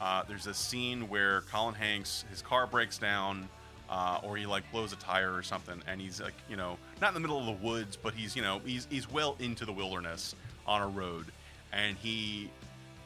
uh, 0.01 0.23
there's 0.27 0.47
a 0.47 0.53
scene 0.53 1.07
where 1.09 1.41
Colin 1.41 1.75
Hanks 1.75 2.25
his 2.29 2.41
car 2.41 2.67
breaks 2.67 2.97
down. 2.97 3.49
Uh, 3.89 4.19
or 4.21 4.35
he 4.35 4.45
like 4.45 4.69
blows 4.69 4.91
a 4.91 4.97
tire 4.97 5.33
or 5.33 5.41
something, 5.41 5.81
and 5.87 6.01
he's 6.01 6.19
like, 6.19 6.33
you 6.49 6.57
know, 6.57 6.77
not 6.99 7.07
in 7.07 7.13
the 7.13 7.21
middle 7.21 7.39
of 7.39 7.45
the 7.45 7.65
woods, 7.65 7.95
but 7.95 8.13
he's, 8.13 8.35
you 8.35 8.41
know, 8.41 8.59
he's 8.65 8.85
he's 8.89 9.09
well 9.09 9.37
into 9.39 9.63
the 9.63 9.71
wilderness 9.71 10.35
on 10.65 10.81
a 10.81 10.87
road, 10.89 11.27
and 11.71 11.95
he 11.95 12.49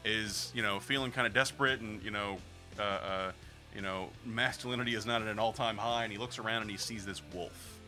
is 0.04 0.52
you 0.56 0.62
know 0.62 0.80
feeling 0.80 1.12
kind 1.12 1.28
of 1.28 1.34
desperate 1.34 1.80
and 1.82 2.02
you 2.04 2.12
know 2.12 2.38
uh, 2.80 2.82
uh, 2.82 3.32
you 3.76 3.82
know 3.82 4.10
masculinity 4.26 4.96
is 4.96 5.06
not 5.06 5.22
at 5.22 5.28
an 5.28 5.40
all-time 5.40 5.78
high 5.78 6.04
and 6.04 6.12
he 6.12 6.18
looks 6.18 6.40
around 6.40 6.62
and 6.62 6.72
he 6.72 6.78
sees 6.78 7.06
this 7.06 7.22
wolf 7.34 7.80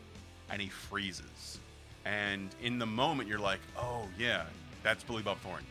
and 0.49 0.61
he 0.61 0.69
freezes 0.69 1.59
and 2.05 2.49
in 2.61 2.77
the 2.77 2.85
moment 2.85 3.27
you're 3.27 3.39
like 3.39 3.59
oh 3.77 4.07
yeah 4.17 4.43
that's 4.83 5.03
billy 5.03 5.23
bob 5.23 5.37
thornton 5.39 5.65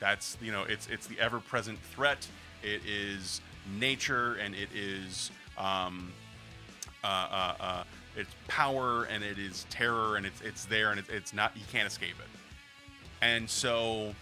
that's 0.00 0.36
you 0.40 0.52
know 0.52 0.62
it's 0.64 0.86
it's 0.88 1.06
the 1.06 1.18
ever-present 1.18 1.78
threat 1.94 2.26
it 2.62 2.82
is 2.86 3.40
nature 3.78 4.34
and 4.34 4.54
it 4.54 4.68
is 4.74 5.30
um, 5.56 6.12
uh, 7.04 7.06
uh, 7.06 7.54
uh, 7.60 7.84
it's 8.16 8.34
power 8.48 9.04
and 9.04 9.22
it 9.22 9.38
is 9.38 9.66
terror 9.70 10.16
and 10.16 10.26
it's 10.26 10.40
it's 10.40 10.64
there 10.64 10.90
and 10.90 10.98
it's, 10.98 11.08
it's 11.10 11.32
not 11.32 11.56
you 11.56 11.64
can't 11.70 11.86
escape 11.86 12.16
it 12.18 12.38
and 13.20 13.48
so 13.48 14.14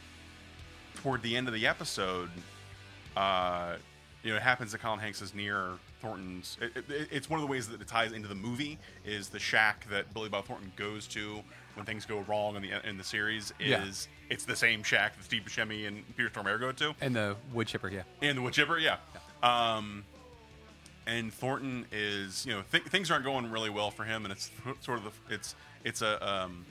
toward 0.96 1.22
the 1.22 1.36
end 1.36 1.46
of 1.46 1.54
the 1.54 1.66
episode, 1.66 2.30
uh, 3.16 3.76
you 4.22 4.30
know, 4.30 4.36
it 4.36 4.42
happens 4.42 4.72
that 4.72 4.80
Colin 4.80 4.98
Hanks 4.98 5.22
is 5.22 5.34
near 5.34 5.72
Thornton's. 6.00 6.58
It, 6.60 6.84
it, 6.90 7.08
it's 7.12 7.30
one 7.30 7.38
of 7.38 7.46
the 7.46 7.50
ways 7.50 7.68
that 7.68 7.80
it 7.80 7.86
ties 7.86 8.12
into 8.12 8.28
the 8.28 8.34
movie 8.34 8.78
is 9.04 9.28
the 9.28 9.38
shack 9.38 9.86
that 9.90 10.12
Billy 10.12 10.28
Bob 10.28 10.46
Thornton 10.46 10.72
goes 10.74 11.06
to 11.08 11.40
when 11.74 11.86
things 11.86 12.04
go 12.04 12.20
wrong 12.20 12.56
in 12.56 12.62
the 12.62 12.88
in 12.88 12.98
the 12.98 13.04
series. 13.04 13.52
Is. 13.60 14.08
It's 14.30 14.44
the 14.44 14.56
same 14.56 14.82
shack 14.82 15.16
that 15.16 15.24
Steve 15.24 15.42
Buscemi 15.44 15.86
and 15.86 16.02
Peter 16.16 16.28
Stormare 16.30 16.58
go 16.58 16.72
to, 16.72 16.94
And 17.00 17.14
the 17.14 17.36
wood 17.52 17.66
chipper. 17.68 17.88
Yeah. 17.88 18.02
and 18.22 18.36
the 18.38 18.42
wood 18.42 18.52
chipper, 18.54 18.78
yeah. 18.78 18.96
Um, 19.42 20.04
and 21.06 21.32
Thornton 21.32 21.86
is, 21.92 22.44
you 22.46 22.52
know, 22.52 22.62
th- 22.72 22.84
things 22.84 23.10
aren't 23.10 23.24
going 23.24 23.50
really 23.50 23.70
well 23.70 23.90
for 23.90 24.04
him, 24.04 24.24
and 24.24 24.32
it's 24.32 24.50
sort 24.80 24.98
of 24.98 25.04
the 25.04 25.34
it's 25.34 25.54
it's 25.84 26.02
a 26.02 26.26
um, 26.28 26.64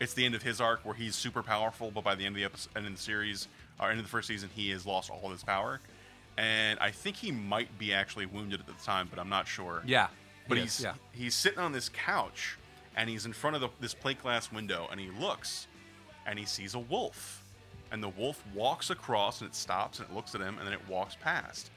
it's 0.00 0.14
the 0.14 0.24
end 0.24 0.34
of 0.34 0.42
his 0.42 0.60
arc 0.60 0.84
where 0.84 0.94
he's 0.94 1.14
super 1.14 1.42
powerful, 1.42 1.90
but 1.92 2.02
by 2.02 2.14
the 2.16 2.24
end 2.26 2.34
of 2.34 2.38
the 2.40 2.44
episode, 2.44 2.70
end 2.76 2.86
of 2.86 2.96
the 2.96 3.00
series, 3.00 3.46
or 3.78 3.90
end 3.90 4.00
of 4.00 4.04
the 4.04 4.10
first 4.10 4.26
season, 4.26 4.50
he 4.54 4.70
has 4.70 4.84
lost 4.84 5.08
all 5.10 5.20
of 5.26 5.30
his 5.30 5.44
power, 5.44 5.80
and 6.36 6.78
I 6.80 6.90
think 6.90 7.14
he 7.16 7.30
might 7.30 7.78
be 7.78 7.92
actually 7.92 8.26
wounded 8.26 8.58
at 8.58 8.66
the 8.66 8.72
time, 8.84 9.06
but 9.08 9.20
I'm 9.20 9.28
not 9.28 9.46
sure. 9.46 9.82
Yeah. 9.86 10.08
But 10.48 10.56
He 10.58 10.64
he's 10.64 10.82
yeah. 10.82 10.94
he's 11.12 11.34
sitting 11.36 11.60
on 11.60 11.70
this 11.70 11.88
couch, 11.90 12.58
and 12.96 13.08
he's 13.08 13.24
in 13.24 13.32
front 13.32 13.54
of 13.54 13.62
the, 13.62 13.68
this 13.80 13.94
plate 13.94 14.20
glass 14.20 14.50
window, 14.50 14.88
and 14.90 14.98
he 14.98 15.10
looks, 15.20 15.68
and 16.26 16.38
he 16.38 16.44
sees 16.44 16.74
a 16.74 16.78
wolf, 16.78 17.42
and 17.92 18.02
the 18.02 18.08
wolf 18.08 18.42
walks 18.54 18.90
across, 18.90 19.40
and 19.40 19.48
it 19.50 19.54
stops, 19.56 19.98
and 19.98 20.08
it 20.08 20.14
looks 20.14 20.34
at 20.34 20.40
him, 20.40 20.56
and 20.58 20.66
then 20.66 20.72
it 20.74 20.88
walks 20.88 21.16
past, 21.20 21.70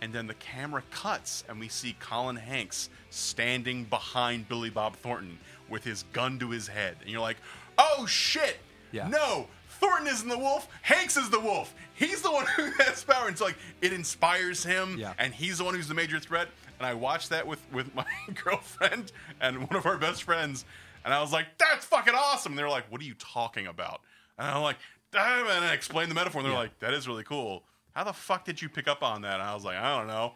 and 0.00 0.12
then 0.12 0.26
the 0.26 0.34
camera 0.34 0.82
cuts, 0.90 1.44
and 1.48 1.58
we 1.60 1.68
see 1.68 1.94
Colin 2.00 2.36
Hanks 2.36 2.88
standing 3.10 3.84
behind 3.84 4.48
Billy 4.48 4.70
Bob 4.70 4.96
Thornton 4.96 5.38
with 5.68 5.84
his 5.84 6.04
gun 6.12 6.38
to 6.38 6.50
his 6.50 6.66
head, 6.68 6.96
and 7.00 7.10
you're 7.10 7.20
like, 7.20 7.36
oh 7.78 8.06
shit, 8.06 8.58
Yeah. 8.92 9.08
no. 9.08 9.46
Thornton 9.78 10.08
isn't 10.08 10.28
the 10.28 10.36
wolf. 10.38 10.68
Hanks 10.82 11.16
is 11.16 11.30
the 11.30 11.40
wolf. 11.40 11.74
He's 11.94 12.20
the 12.20 12.30
one 12.30 12.44
who 12.56 12.70
has 12.82 13.02
power. 13.02 13.28
And 13.28 13.38
so, 13.38 13.46
like, 13.46 13.56
it 13.80 13.94
inspires 13.94 14.62
him, 14.62 14.98
Yeah. 14.98 15.14
and 15.18 15.32
he's 15.32 15.56
the 15.58 15.64
one 15.64 15.74
who's 15.74 15.88
the 15.88 15.94
major 15.94 16.20
threat. 16.20 16.48
And 16.78 16.86
I 16.86 16.92
watched 16.94 17.30
that 17.30 17.46
with 17.46 17.60
with 17.72 17.94
my 17.94 18.04
girlfriend 18.44 19.12
and 19.40 19.58
one 19.68 19.76
of 19.76 19.86
our 19.86 19.96
best 19.96 20.22
friends, 20.24 20.64
and 21.04 21.12
I 21.14 21.20
was 21.20 21.32
like, 21.32 21.46
"That's 21.58 21.84
fucking 21.86 22.14
awesome!" 22.14 22.52
And 22.52 22.58
they're 22.58 22.68
like, 22.68 22.90
"What 22.90 23.00
are 23.00 23.04
you 23.04 23.14
talking 23.14 23.66
about?" 23.66 24.00
And 24.38 24.48
I'm 24.48 24.62
like, 24.62 24.76
"Ah," 25.14 25.40
and 25.56 25.64
I 25.64 25.72
explained 25.74 26.10
the 26.10 26.14
metaphor, 26.14 26.40
and 26.40 26.46
they're 26.46 26.52
Yeah. 26.54 26.60
like, 26.60 26.78
"That 26.80 26.94
is 26.94 27.06
really 27.08 27.24
cool. 27.24 27.62
How 27.94 28.04
the 28.04 28.12
fuck 28.12 28.44
did 28.44 28.60
you 28.62 28.68
pick 28.68 28.86
up 28.88 29.02
on 29.02 29.22
that?" 29.22 29.34
And 29.34 29.42
I 29.42 29.54
was 29.54 29.64
like, 29.64 29.76
"I 29.76 29.96
don't 29.98 30.06
know." 30.08 30.34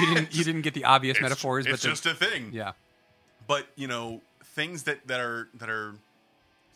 You 0.00 0.14
didn't. 0.14 0.34
You 0.38 0.44
didn't 0.44 0.62
get 0.62 0.74
the 0.74 0.84
obvious 0.84 1.16
It's- 1.16 1.28
metaphors, 1.30 1.66
It's 1.66 1.82
but 1.82 1.88
just 1.90 2.06
a 2.06 2.14
thing. 2.14 2.50
yeah. 2.52 2.72
But 3.46 3.66
you 3.76 3.88
know, 3.88 4.20
things 4.54 4.84
that 4.84 5.06
that 5.08 5.20
are 5.20 5.48
that 5.54 5.68
are 5.70 5.94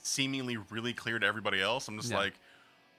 seemingly 0.03 0.57
really 0.57 0.93
clear 0.93 1.19
to 1.19 1.27
everybody 1.27 1.61
else. 1.61 1.87
I'm 1.89 1.97
just 1.99 2.11
Yeah. 2.11 2.16
like, 2.19 2.35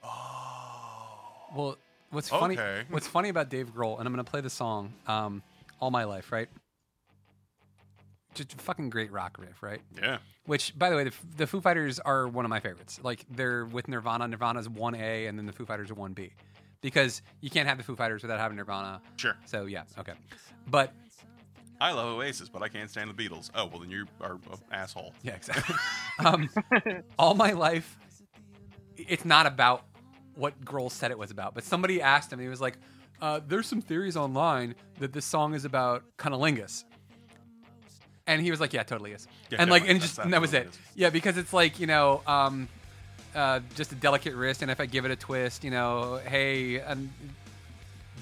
oh. 0.02 1.46
Well, 1.54 1.76
what's 2.10 2.28
funny? 2.28 2.58
Okay. 2.58 2.84
What's 2.88 3.06
funny 3.06 3.28
about 3.28 3.48
Dave 3.48 3.74
Grohl, 3.74 3.98
and 3.98 4.06
I'm 4.06 4.12
gonna 4.12 4.24
play 4.24 4.40
the 4.40 4.50
song 4.50 4.92
um, 5.06 5.42
"All 5.80 5.90
My 5.90 6.04
Life," 6.04 6.32
right? 6.32 6.48
Just 8.34 8.54
a 8.54 8.56
fucking 8.56 8.90
great 8.90 9.12
rock 9.12 9.36
riff, 9.38 9.62
right? 9.62 9.80
yeah, 10.00 10.18
Which, 10.46 10.76
by 10.78 10.90
the 10.90 10.96
way, 10.96 11.04
the, 11.04 11.12
the 11.36 11.46
Foo 11.46 11.60
Fighters 11.60 11.98
are 12.00 12.26
one 12.28 12.44
of 12.44 12.48
my 12.48 12.60
favorites. 12.60 13.00
Like 13.02 13.24
they're 13.30 13.64
with 13.66 13.88
Nirvana. 13.88 14.26
Nirvana's 14.28 14.68
one 14.68 14.94
A, 14.94 15.26
and 15.26 15.38
then 15.38 15.46
the 15.46 15.52
Foo 15.52 15.64
Fighters 15.64 15.90
are 15.90 15.94
one 15.94 16.12
B, 16.12 16.32
because 16.80 17.22
you 17.40 17.50
can't 17.50 17.68
have 17.68 17.78
the 17.78 17.84
Foo 17.84 17.94
Fighters 17.96 18.22
without 18.22 18.40
having 18.40 18.56
Nirvana. 18.56 19.00
sure. 19.16 19.36
So 19.46 19.66
yeah, 19.66 19.84
okay. 19.98 20.14
But 20.68 20.92
I 21.80 21.92
love 21.92 22.06
Oasis, 22.16 22.48
but 22.48 22.62
I 22.62 22.68
can't 22.68 22.90
stand 22.90 23.10
the 23.10 23.14
Beatles. 23.28 23.50
Oh 23.54 23.66
well, 23.66 23.80
then 23.80 23.90
you 23.90 24.06
are 24.20 24.32
an 24.32 24.40
asshole. 24.72 25.12
Yeah, 25.22 25.34
exactly. 25.34 25.74
um, 26.24 26.48
all 27.18 27.34
my 27.34 27.52
life, 27.52 27.96
it's 28.96 29.24
not 29.24 29.46
about 29.46 29.84
what 30.34 30.60
Grohl 30.64 30.90
said 30.90 31.10
it 31.10 31.18
was 31.18 31.30
about. 31.30 31.54
But 31.54 31.64
somebody 31.64 32.00
asked 32.02 32.32
him, 32.32 32.38
he 32.40 32.48
was 32.48 32.60
like, 32.60 32.78
uh, 33.20 33.40
"There's 33.46 33.66
some 33.66 33.80
theories 33.82 34.16
online 34.16 34.74
that 34.98 35.12
this 35.12 35.24
song 35.24 35.54
is 35.54 35.64
about 35.64 36.04
cunnilingus." 36.16 36.84
And 38.26 38.40
he 38.40 38.50
was 38.50 38.60
like, 38.60 38.72
"Yeah, 38.72 38.82
totally 38.84 39.12
is." 39.12 39.26
Yeah, 39.50 39.60
and 39.60 39.70
like, 39.70 39.86
and 39.88 40.00
just 40.00 40.18
and 40.18 40.32
that 40.32 40.40
was 40.40 40.54
it. 40.54 40.68
Yeah, 40.94 41.10
because 41.10 41.36
it's 41.36 41.52
like 41.52 41.78
you 41.78 41.86
know, 41.86 42.22
um, 42.26 42.68
uh, 43.34 43.60
just 43.74 43.92
a 43.92 43.94
delicate 43.96 44.34
wrist, 44.34 44.62
and 44.62 44.70
if 44.70 44.80
I 44.80 44.86
give 44.86 45.04
it 45.04 45.10
a 45.10 45.16
twist, 45.16 45.62
you 45.62 45.70
know, 45.70 46.20
hey, 46.26 46.80
um, 46.80 47.10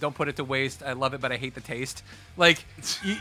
don't 0.01 0.15
put 0.15 0.27
it 0.29 0.37
to 0.37 0.45
waste. 0.45 0.83
I 0.83 0.95
love 0.95 1.15
it, 1.15 1.21
but 1.21 1.31
I 1.31 1.37
hate 1.37 1.55
the 1.55 1.61
taste. 1.61 2.03
Like, 2.37 2.65
he, 3.05 3.15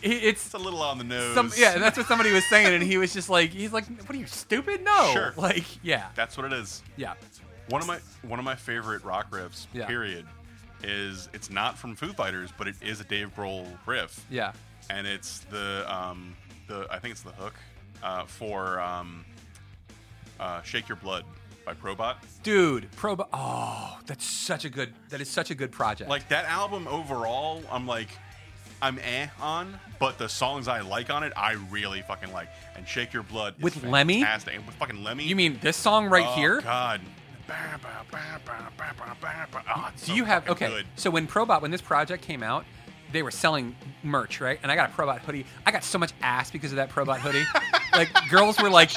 he- 0.00 0.12
it's 0.28 0.46
It's 0.46 0.54
a 0.54 0.58
little 0.58 0.80
on 0.80 0.96
the 0.96 1.04
nose. 1.04 1.34
some, 1.34 1.50
yeah, 1.56 1.76
that's 1.78 1.98
what 1.98 2.06
somebody 2.06 2.32
was 2.32 2.46
saying, 2.46 2.72
and 2.72 2.82
he 2.82 2.96
was 2.96 3.12
just 3.12 3.28
like, 3.28 3.50
he's 3.50 3.72
like, 3.74 3.86
"What 3.86 4.10
are 4.10 4.16
you 4.18 4.26
stupid? 4.26 4.82
No, 4.84 5.10
Sure. 5.12 5.34
like, 5.36 5.64
yeah, 5.84 6.06
That's 6.14 6.38
what 6.38 6.46
it 6.46 6.54
is. 6.54 6.82
yeah, 6.96 7.12
One 7.68 7.82
of 7.82 7.86
my 7.86 7.98
one 8.22 8.38
of 8.38 8.44
my 8.46 8.54
favorite 8.54 9.04
rock 9.04 9.30
riffs, 9.30 9.66
Yeah. 9.74 9.84
period, 9.86 10.24
is 10.82 11.28
it's 11.34 11.50
not 11.50 11.76
from 11.76 11.94
Foo 11.94 12.14
Fighters, 12.14 12.50
but 12.56 12.68
it 12.68 12.76
is 12.80 13.00
a 13.00 13.04
Dave 13.04 13.34
Grohl 13.36 13.66
riff, 13.84 14.24
yeah, 14.30 14.52
and 14.90 15.06
it's 15.06 15.40
the 15.50 15.84
um 15.92 16.36
the 16.68 16.86
I 16.90 16.98
think 16.98 17.12
it's 17.12 17.22
the 17.22 17.32
hook 17.32 17.54
uh, 18.02 18.24
for 18.24 18.80
um 18.80 19.24
uh, 20.40 20.62
"Shake 20.62 20.88
Your 20.88 20.96
Blood" 20.96 21.24
by 21.64 21.72
Probot. 21.74 22.16
dude, 22.42 22.90
Pro. 22.96 23.16
Oh, 23.32 23.98
that's 24.06 24.24
such 24.26 24.64
a 24.64 24.68
good. 24.70 24.92
That 25.10 25.20
is 25.20 25.28
such 25.30 25.50
a 25.50 25.54
good 25.54 25.72
project. 25.72 26.10
Like 26.10 26.28
that 26.28 26.44
album 26.46 26.86
overall, 26.88 27.62
I'm 27.70 27.86
like. 27.86 28.08
I'm 28.82 28.98
eh 28.98 29.28
on, 29.40 29.78
but 29.98 30.18
the 30.18 30.28
songs 30.28 30.68
I 30.68 30.80
like 30.80 31.08
on 31.08 31.22
it, 31.22 31.32
I 31.36 31.52
really 31.70 32.02
fucking 32.02 32.32
like. 32.34 32.48
And 32.76 32.86
"Shake 32.86 33.14
Your 33.14 33.22
Blood" 33.22 33.54
is 33.56 33.62
With 33.62 33.82
Lemmy? 33.84 34.20
fantastic. 34.20 34.56
And 34.56 34.66
with 34.66 34.74
fucking 34.74 35.02
Lemmy. 35.02 35.24
you 35.24 35.36
mean 35.36 35.58
this 35.62 35.76
song 35.76 36.06
right 36.10 36.26
Oh, 36.28 36.34
here? 36.34 36.60
God. 36.60 37.00
Oh, 39.74 39.90
it's 39.94 40.06
Do 40.06 40.14
you 40.14 40.24
have 40.24 40.48
okay? 40.50 40.68
good. 40.68 40.86
So 40.96 41.08
when 41.10 41.26
Probot, 41.26 41.62
when 41.62 41.70
this 41.70 41.80
project 41.80 42.22
came 42.24 42.42
out, 42.42 42.64
they 43.14 43.22
were 43.22 43.30
selling 43.30 43.74
merch, 44.02 44.40
right? 44.40 44.58
And 44.62 44.70
I 44.70 44.76
got 44.76 44.90
a 44.90 44.92
Probot 44.92 45.20
hoodie. 45.20 45.46
I 45.64 45.70
got 45.70 45.84
so 45.84 45.98
much 45.98 46.12
ass 46.20 46.50
because 46.50 46.72
of 46.72 46.76
that 46.76 46.90
Probot 46.90 47.18
hoodie. 47.18 47.44
like 47.94 48.10
girls 48.28 48.60
were 48.60 48.68
like, 48.68 48.90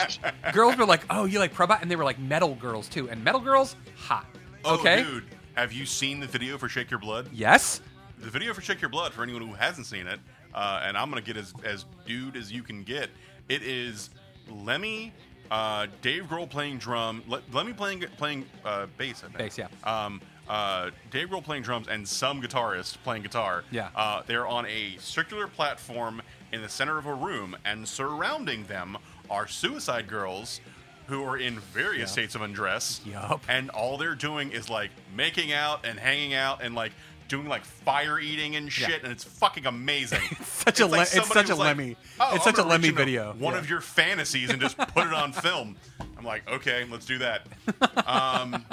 girls 0.51 0.75
were 0.75 0.85
like, 0.85 1.03
oh, 1.09 1.23
you 1.25 1.39
like 1.39 1.53
Probot, 1.53 1.81
and 1.81 1.89
they 1.89 1.95
were 1.95 2.03
like 2.03 2.19
metal 2.19 2.55
girls 2.55 2.89
too, 2.89 3.09
and 3.09 3.23
metal 3.23 3.39
girls, 3.39 3.75
hot. 3.95 4.25
Oh, 4.65 4.79
Okay. 4.79 5.03
dude, 5.03 5.23
have 5.55 5.71
you 5.71 5.85
seen 5.85 6.19
the 6.19 6.27
video 6.27 6.57
for 6.57 6.67
"Shake 6.67 6.91
Your 6.91 6.99
Blood"? 6.99 7.29
Yes. 7.31 7.79
the 8.19 8.29
video 8.29 8.53
for 8.53 8.61
Shake 8.61 8.81
Your 8.81 8.89
Blood 8.89 9.13
for 9.13 9.21
anyone 9.23 9.41
who 9.47 9.53
hasn't 9.53 9.85
seen 9.87 10.07
it, 10.07 10.19
uh, 10.53 10.81
and 10.83 10.97
I'm 10.97 11.09
gonna 11.09 11.21
get 11.21 11.37
as 11.37 11.53
as 11.63 11.85
dude 12.05 12.35
as 12.35 12.51
you 12.51 12.63
can 12.63 12.83
get. 12.83 13.09
It 13.47 13.61
is 13.61 14.09
Lemmy, 14.49 15.13
uh, 15.51 15.87
Dave 16.01 16.23
Grohl 16.25 16.49
playing 16.49 16.79
drum, 16.79 17.23
Le- 17.27 17.41
Lemmy 17.53 17.73
playing 17.73 18.03
playing 18.17 18.45
uh, 18.65 18.87
bass. 18.97 19.23
I 19.23 19.27
think. 19.27 19.37
Bass, 19.37 19.57
yeah. 19.57 19.67
Um, 19.83 20.19
uh, 20.49 20.91
Dave 21.11 21.29
Grohl 21.29 21.43
playing 21.43 21.63
drums 21.63 21.87
and 21.87 22.07
some 22.07 22.41
guitarist 22.41 22.97
playing 23.03 23.23
guitar. 23.23 23.63
Yeah. 23.71 23.89
Uh, 23.95 24.21
they're 24.25 24.47
on 24.47 24.65
a 24.65 24.95
circular 24.99 25.47
platform 25.47 26.21
in 26.51 26.61
the 26.61 26.69
center 26.69 26.97
of 26.97 27.05
a 27.05 27.13
room, 27.13 27.55
and 27.65 27.87
surrounding 27.87 28.63
them 28.65 28.97
are 29.29 29.47
Suicide 29.47 30.07
Girls. 30.07 30.61
Who 31.07 31.23
are 31.23 31.37
in 31.37 31.57
various 31.59 32.11
states 32.11 32.35
of 32.35 32.41
undress, 32.41 32.99
Yup. 33.05 33.41
and 33.47 33.69
all 33.69 33.97
they're 33.97 34.13
doing 34.13 34.51
is 34.51 34.69
like 34.69 34.91
making 35.15 35.53
out 35.53 35.85
and 35.85 35.97
hanging 35.97 36.33
out 36.33 36.61
and 36.61 36.75
like 36.75 36.91
doing 37.29 37.47
like 37.47 37.63
fire 37.63 38.19
eating 38.19 38.57
and 38.57 38.69
shit, 38.69 38.89
Yeah. 38.89 38.95
and 39.03 39.07
it's 39.13 39.23
fucking 39.23 39.65
amazing. 39.67 40.19
such 40.43 40.81
a 40.81 40.85
Le- 40.85 40.99
it's 41.03 41.27
such 41.29 41.49
a 41.49 41.55
like, 41.55 41.77
Lemmy- 41.77 41.95
"Oh, 42.19 42.35
it's 42.35 42.45
I'm 42.45 42.53
such 42.55 42.61
a 42.61 42.67
Lemmy 42.67 42.89
video." 42.89 43.31
One 43.39 43.53
Yeah. 43.53 43.59
of 43.59 43.69
your 43.69 43.79
fantasies 43.79 44.49
and 44.49 44.59
just 44.59 44.77
put 44.77 45.07
it 45.07 45.13
on 45.13 45.31
film. 45.47 45.77
I'm 46.17 46.25
like, 46.25 46.45
okay, 46.51 46.85
let's 46.91 47.05
do 47.05 47.19
that. 47.19 47.43
Um, 48.05 48.65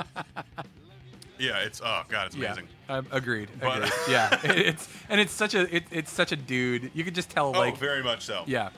yeah, 1.45 1.59
it's 1.59 1.81
oh 1.85 2.03
god, 2.09 2.27
it's 2.29 2.37
Yeah, 2.37 2.47
amazing. 2.53 2.69
um, 2.89 3.07
agreed. 3.11 3.49
But- 3.61 3.77
agreed. 3.79 3.93
yeah, 4.11 4.41
it, 4.45 4.59
it's 4.67 4.89
and 5.09 5.21
it's 5.21 5.33
such 5.33 5.55
a 5.55 5.75
it, 5.75 5.85
it's 5.91 6.11
such 6.13 6.33
a 6.33 6.37
dude. 6.37 6.91
You 6.95 7.05
could 7.05 7.15
just 7.15 7.31
tell 7.31 7.49
oh, 7.49 7.59
like 7.59 7.77
very 7.79 8.03
much 8.03 8.23
so. 8.23 8.45
yeah. 8.47 8.71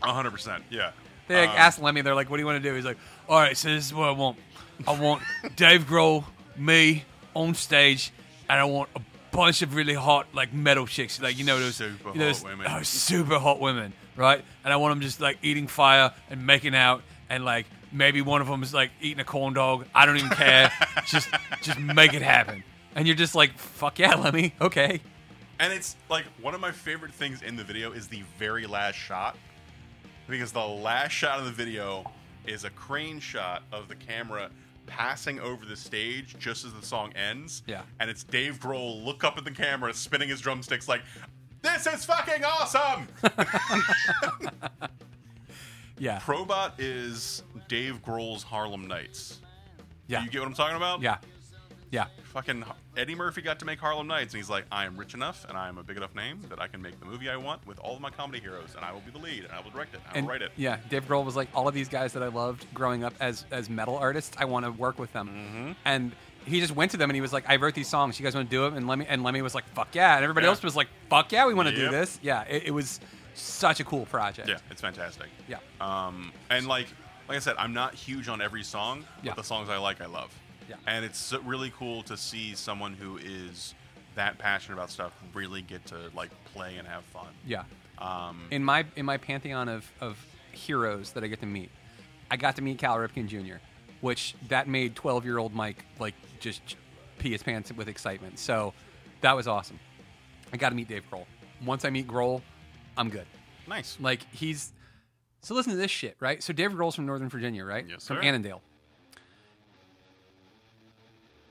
hundred 0.00 0.30
percent. 0.30 0.64
Yeah. 0.70 0.92
They 1.28 1.36
like 1.40 1.50
Um, 1.50 1.56
asked 1.56 1.80
Lemmy, 1.80 2.00
they're 2.02 2.14
like, 2.14 2.28
"What 2.30 2.36
do 2.36 2.40
you 2.42 2.46
want 2.46 2.62
to 2.62 2.68
do?" 2.68 2.74
He's 2.74 2.84
like, 2.84 2.98
"All 3.28 3.38
right, 3.38 3.56
so 3.56 3.68
this 3.68 3.86
is 3.86 3.94
what 3.94 4.08
I 4.08 4.12
want. 4.12 4.38
I 4.86 4.98
want 4.98 5.22
Dave 5.56 5.86
Grohl, 5.86 6.24
me 6.56 7.04
on 7.34 7.54
stage, 7.54 8.12
and 8.50 8.58
I 8.60 8.64
want 8.64 8.90
a 8.96 9.00
bunch 9.30 9.62
of 9.62 9.74
really 9.74 9.94
hot 9.94 10.26
like 10.34 10.52
metal 10.52 10.86
chicks, 10.86 11.20
like 11.22 11.38
you 11.38 11.44
know 11.44 11.58
those 11.60 11.76
Super 11.76 11.92
you 11.92 12.04
know, 12.04 12.10
hot 12.10 12.18
those- 12.18 12.44
women. 12.44 12.66
oh, 12.68 12.82
super 12.82 13.38
hot 13.38 13.60
women, 13.60 13.92
right? 14.16 14.42
And 14.64 14.72
I 14.72 14.76
want 14.76 14.92
them 14.92 15.00
just 15.00 15.20
like 15.20 15.38
eating 15.42 15.68
fire 15.68 16.12
and 16.28 16.44
making 16.44 16.74
out, 16.74 17.02
and 17.30 17.44
like 17.44 17.66
maybe 17.92 18.20
one 18.20 18.40
of 18.40 18.46
them 18.48 18.62
is 18.62 18.74
like 18.74 18.90
eating 19.00 19.20
a 19.20 19.24
corn 19.24 19.54
dog. 19.54 19.86
I 19.94 20.06
don't 20.06 20.16
even 20.16 20.30
care. 20.30 20.72
just 21.06 21.28
just 21.62 21.78
make 21.78 22.14
it 22.14 22.22
happen." 22.22 22.64
And 22.94 23.06
you're 23.06 23.16
just 23.16 23.34
like, 23.34 23.56
"Fuck 23.58 23.98
yeah, 23.98 24.14
Lemmy, 24.14 24.54
okay." 24.60 25.00
And 25.58 25.72
it's 25.72 25.96
like 26.10 26.24
one 26.40 26.54
of 26.54 26.60
my 26.60 26.72
favorite 26.72 27.12
things 27.12 27.42
in 27.42 27.56
the 27.56 27.64
video 27.64 27.92
is 27.92 28.08
the 28.08 28.22
very 28.38 28.66
last 28.66 28.96
shot. 28.96 29.36
Because 30.28 30.52
the 30.52 30.66
last 30.66 31.12
shot 31.12 31.38
of 31.38 31.44
the 31.44 31.52
video 31.52 32.10
is 32.46 32.64
a 32.64 32.70
crane 32.70 33.20
shot 33.20 33.62
of 33.72 33.88
the 33.88 33.94
camera 33.94 34.50
passing 34.86 35.38
over 35.40 35.64
the 35.64 35.76
stage 35.76 36.36
just 36.38 36.64
as 36.64 36.72
the 36.72 36.84
song 36.84 37.12
ends. 37.14 37.62
Yeah. 37.66 37.82
And 38.00 38.10
it's 38.10 38.24
Dave 38.24 38.58
Grohl 38.58 39.04
look 39.04 39.24
up 39.24 39.38
at 39.38 39.44
the 39.44 39.50
camera, 39.50 39.94
spinning 39.94 40.28
his 40.28 40.40
drumsticks 40.40 40.88
like, 40.88 41.02
This 41.62 41.86
is 41.86 42.04
fucking 42.04 42.44
awesome! 42.44 43.08
Yeah, 46.02 46.18
Probot 46.18 46.72
is 46.78 47.44
Dave 47.68 48.02
Grohl's 48.04 48.42
Harlem 48.42 48.88
Nights. 48.88 49.38
yeah, 50.08 50.24
you 50.24 50.30
get 50.30 50.40
what 50.40 50.48
I'm 50.48 50.54
talking 50.54 50.76
about? 50.76 51.00
yeah, 51.00 51.18
yeah. 51.92 52.06
Fucking 52.32 52.64
Eddie 52.96 53.14
Murphy 53.14 53.40
got 53.40 53.60
to 53.60 53.64
make 53.64 53.78
Harlem 53.78 54.08
Nights, 54.08 54.34
and 54.34 54.42
he's 54.42 54.50
like, 54.50 54.64
I 54.72 54.84
am 54.84 54.96
rich 54.96 55.14
enough 55.14 55.46
and 55.48 55.56
I 55.56 55.68
am 55.68 55.78
a 55.78 55.84
big 55.84 55.96
enough 55.96 56.12
name 56.16 56.40
that 56.48 56.60
I 56.60 56.66
can 56.66 56.82
make 56.82 56.98
the 56.98 57.06
movie 57.06 57.30
I 57.30 57.36
want 57.36 57.64
with 57.68 57.78
all 57.78 57.94
of 57.94 58.00
my 58.00 58.10
comedy 58.10 58.40
heroes, 58.40 58.74
and 58.74 58.84
I 58.84 58.90
will 58.90 58.98
be 59.02 59.12
the 59.12 59.18
lead, 59.18 59.44
and 59.44 59.52
I 59.52 59.60
will 59.60 59.70
direct 59.70 59.94
it, 59.94 60.00
and 60.08 60.16
I 60.18 60.20
will 60.22 60.28
write 60.28 60.42
it. 60.42 60.50
Yeah, 60.56 60.78
Dave 60.90 61.06
Grohl 61.06 61.24
was 61.24 61.36
like 61.36 61.48
all 61.54 61.68
of 61.68 61.74
these 61.74 61.88
guys 61.88 62.12
that 62.14 62.22
I 62.24 62.28
loved 62.28 62.66
growing 62.74 63.04
up 63.04 63.14
as 63.20 63.44
as 63.52 63.70
metal 63.70 63.96
artists. 63.96 64.36
I 64.40 64.46
want 64.46 64.64
to 64.66 64.72
work 64.72 64.98
with 64.98 65.12
them, 65.12 65.28
Mm-hmm. 65.28 65.72
and 65.84 66.10
he 66.44 66.58
just 66.58 66.74
went 66.74 66.90
to 66.90 66.96
them 66.96 67.08
and 67.10 67.14
he 67.14 67.20
was 67.20 67.32
like, 67.32 67.44
"I 67.48 67.54
wrote 67.54 67.74
these 67.74 67.86
songs. 67.86 68.18
You 68.18 68.24
guys 68.24 68.34
want 68.34 68.50
to 68.50 68.56
do 68.56 68.62
them?" 68.64 68.76
And 68.76 68.88
Lemmy 68.88 69.06
and 69.06 69.22
Lemmy 69.22 69.40
was 69.40 69.54
like, 69.54 69.68
"Fuck 69.74 69.94
yeah!" 69.94 70.16
And 70.16 70.24
everybody 70.24 70.48
else 70.48 70.60
was 70.64 70.74
like, 70.74 70.88
"Fuck 71.08 71.30
yeah, 71.30 71.46
we 71.46 71.54
want 71.54 71.68
to 71.68 71.76
do 71.76 71.88
this." 71.90 72.18
Yeah, 72.22 72.42
it, 72.42 72.64
it 72.64 72.70
was 72.72 72.98
such 73.34 73.80
a 73.80 73.84
cool 73.84 74.06
project. 74.06 74.48
Yeah, 74.48 74.58
it's 74.70 74.80
fantastic. 74.80 75.28
yeah, 75.48 75.58
Um, 75.80 76.32
and 76.50 76.66
like, 76.66 76.86
like 77.28 77.36
I 77.36 77.40
said, 77.40 77.56
I'm 77.58 77.72
not 77.72 77.94
huge 77.94 78.28
on 78.28 78.40
every 78.42 78.62
song, 78.62 79.04
but 79.18 79.24
Yeah. 79.24 79.34
the 79.34 79.44
songs 79.44 79.68
I 79.68 79.76
like, 79.78 80.00
I 80.00 80.06
love. 80.06 80.32
Yeah. 80.68 80.76
And 80.86 81.04
it's 81.04 81.32
really 81.44 81.72
cool 81.76 82.02
to 82.04 82.16
see 82.16 82.54
someone 82.54 82.94
who 82.94 83.16
is 83.18 83.74
that 84.14 84.38
passionate 84.38 84.76
about 84.76 84.90
stuff 84.90 85.12
really 85.34 85.62
get 85.62 85.84
to 85.86 85.96
like 86.14 86.30
play 86.52 86.76
and 86.76 86.86
have 86.86 87.04
fun. 87.04 87.28
yeah. 87.46 87.64
Um, 87.98 88.48
In 88.50 88.64
my 88.64 88.84
in 88.96 89.06
my 89.06 89.16
pantheon 89.16 89.68
of 89.68 89.90
of 90.00 90.18
heroes 90.50 91.12
that 91.12 91.22
I 91.24 91.28
get 91.28 91.40
to 91.40 91.46
meet, 91.46 91.70
I 92.30 92.36
got 92.36 92.56
to 92.56 92.62
meet 92.62 92.78
Cal 92.78 92.96
Ripken 92.96 93.28
Jr., 93.28 93.56
which 94.00 94.34
that 94.48 94.66
made 94.68 94.94
12 94.96 95.24
year 95.24 95.38
old 95.38 95.54
Mike 95.54 95.84
like 95.98 96.14
just 96.40 96.76
pee 97.18 97.30
his 97.30 97.42
pants 97.42 97.70
with 97.72 97.88
excitement. 97.88 98.38
So 98.38 98.74
that 99.20 99.34
was 99.36 99.46
awesome. 99.46 99.78
I 100.52 100.56
got 100.56 100.70
to 100.70 100.74
meet 100.74 100.88
Dave 100.88 101.04
Grohl. 101.10 101.26
Once 101.64 101.84
I 101.84 101.90
meet 101.90 102.06
Grohl, 102.08 102.42
I'm 102.96 103.08
good. 103.10 103.26
nice. 103.68 103.96
Like 104.00 104.20
he's 104.32 104.72
so 105.40 105.54
listen 105.54 105.72
to 105.72 105.78
this 105.78 105.90
shit, 105.90 106.16
right? 106.20 106.42
So 106.42 106.52
David 106.52 106.76
Grohl's 106.76 106.94
from 106.94 107.06
Northern 107.06 107.28
Virginia, 107.28 107.64
right? 107.64 107.84
Yes, 107.88 108.06
from 108.06 108.18
sir. 108.18 108.22
Annandale. 108.22 108.62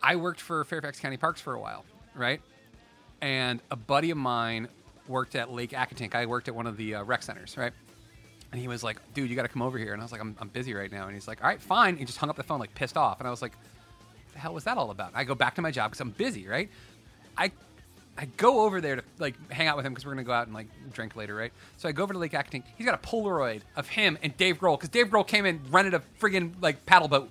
I 0.01 0.15
worked 0.15 0.41
for 0.41 0.63
Fairfax 0.63 0.99
County 0.99 1.17
Parks 1.17 1.41
for 1.41 1.53
a 1.53 1.59
while, 1.59 1.85
right? 2.15 2.41
And 3.21 3.61
a 3.69 3.75
buddy 3.75 4.09
of 4.11 4.17
mine 4.17 4.67
worked 5.07 5.35
at 5.35 5.51
Lake 5.51 5.71
Accotink. 5.71 6.15
I 6.15 6.25
worked 6.25 6.47
at 6.47 6.55
one 6.55 6.65
of 6.65 6.77
the 6.77 6.95
uh, 6.95 7.03
rec 7.03 7.21
centers, 7.21 7.55
right? 7.57 7.73
And 8.51 8.59
he 8.59 8.67
was 8.67 8.83
like, 8.83 8.97
"Dude, 9.13 9.29
you 9.29 9.35
got 9.35 9.43
to 9.43 9.47
come 9.47 9.61
over 9.61 9.77
here." 9.77 9.93
And 9.93 10.01
I 10.01 10.05
was 10.05 10.11
like, 10.11 10.21
I'm, 10.21 10.35
"I'm 10.39 10.47
busy 10.49 10.73
right 10.73 10.91
now." 10.91 11.05
And 11.05 11.13
he's 11.13 11.27
like, 11.27 11.41
"All 11.43 11.49
right, 11.49 11.61
fine." 11.61 11.97
He 11.97 12.05
just 12.05 12.17
hung 12.17 12.29
up 12.29 12.35
the 12.35 12.43
phone, 12.43 12.59
like 12.59 12.73
pissed 12.73 12.97
off. 12.97 13.19
And 13.19 13.27
I 13.27 13.31
was 13.31 13.41
like, 13.41 13.53
"What 13.53 14.33
the 14.33 14.39
hell 14.39 14.53
was 14.53 14.63
that 14.63 14.77
all 14.77 14.89
about?" 14.91 15.11
I 15.13 15.23
go 15.23 15.35
back 15.35 15.55
to 15.55 15.61
my 15.61 15.71
job 15.71 15.91
because 15.91 16.01
I'm 16.01 16.11
busy, 16.11 16.47
right? 16.47 16.69
I 17.37 17.51
I 18.17 18.25
go 18.37 18.61
over 18.65 18.81
there 18.81 18.97
to 18.97 19.03
like 19.19 19.35
hang 19.51 19.67
out 19.67 19.77
with 19.77 19.85
him 19.85 19.93
because 19.93 20.05
we're 20.05 20.11
gonna 20.11 20.23
go 20.23 20.33
out 20.33 20.45
and 20.47 20.53
like 20.53 20.67
drink 20.93 21.15
later, 21.15 21.33
right? 21.33 21.51
So 21.77 21.87
I 21.89 21.91
go 21.91 22.03
over 22.03 22.13
to 22.13 22.19
Lake 22.19 22.33
Accotink. 22.33 22.63
He's 22.77 22.85
got 22.85 22.93
a 22.93 23.07
Polaroid 23.07 23.61
of 23.75 23.87
him 23.87 24.17
and 24.21 24.35
Dave 24.37 24.59
Grohl 24.59 24.77
because 24.77 24.89
Dave 24.89 25.07
Grohl 25.07 25.25
came 25.25 25.45
and 25.45 25.61
rented 25.73 25.93
a 25.93 26.01
friggin' 26.19 26.53
like 26.61 26.85
paddle 26.85 27.07
boat, 27.07 27.29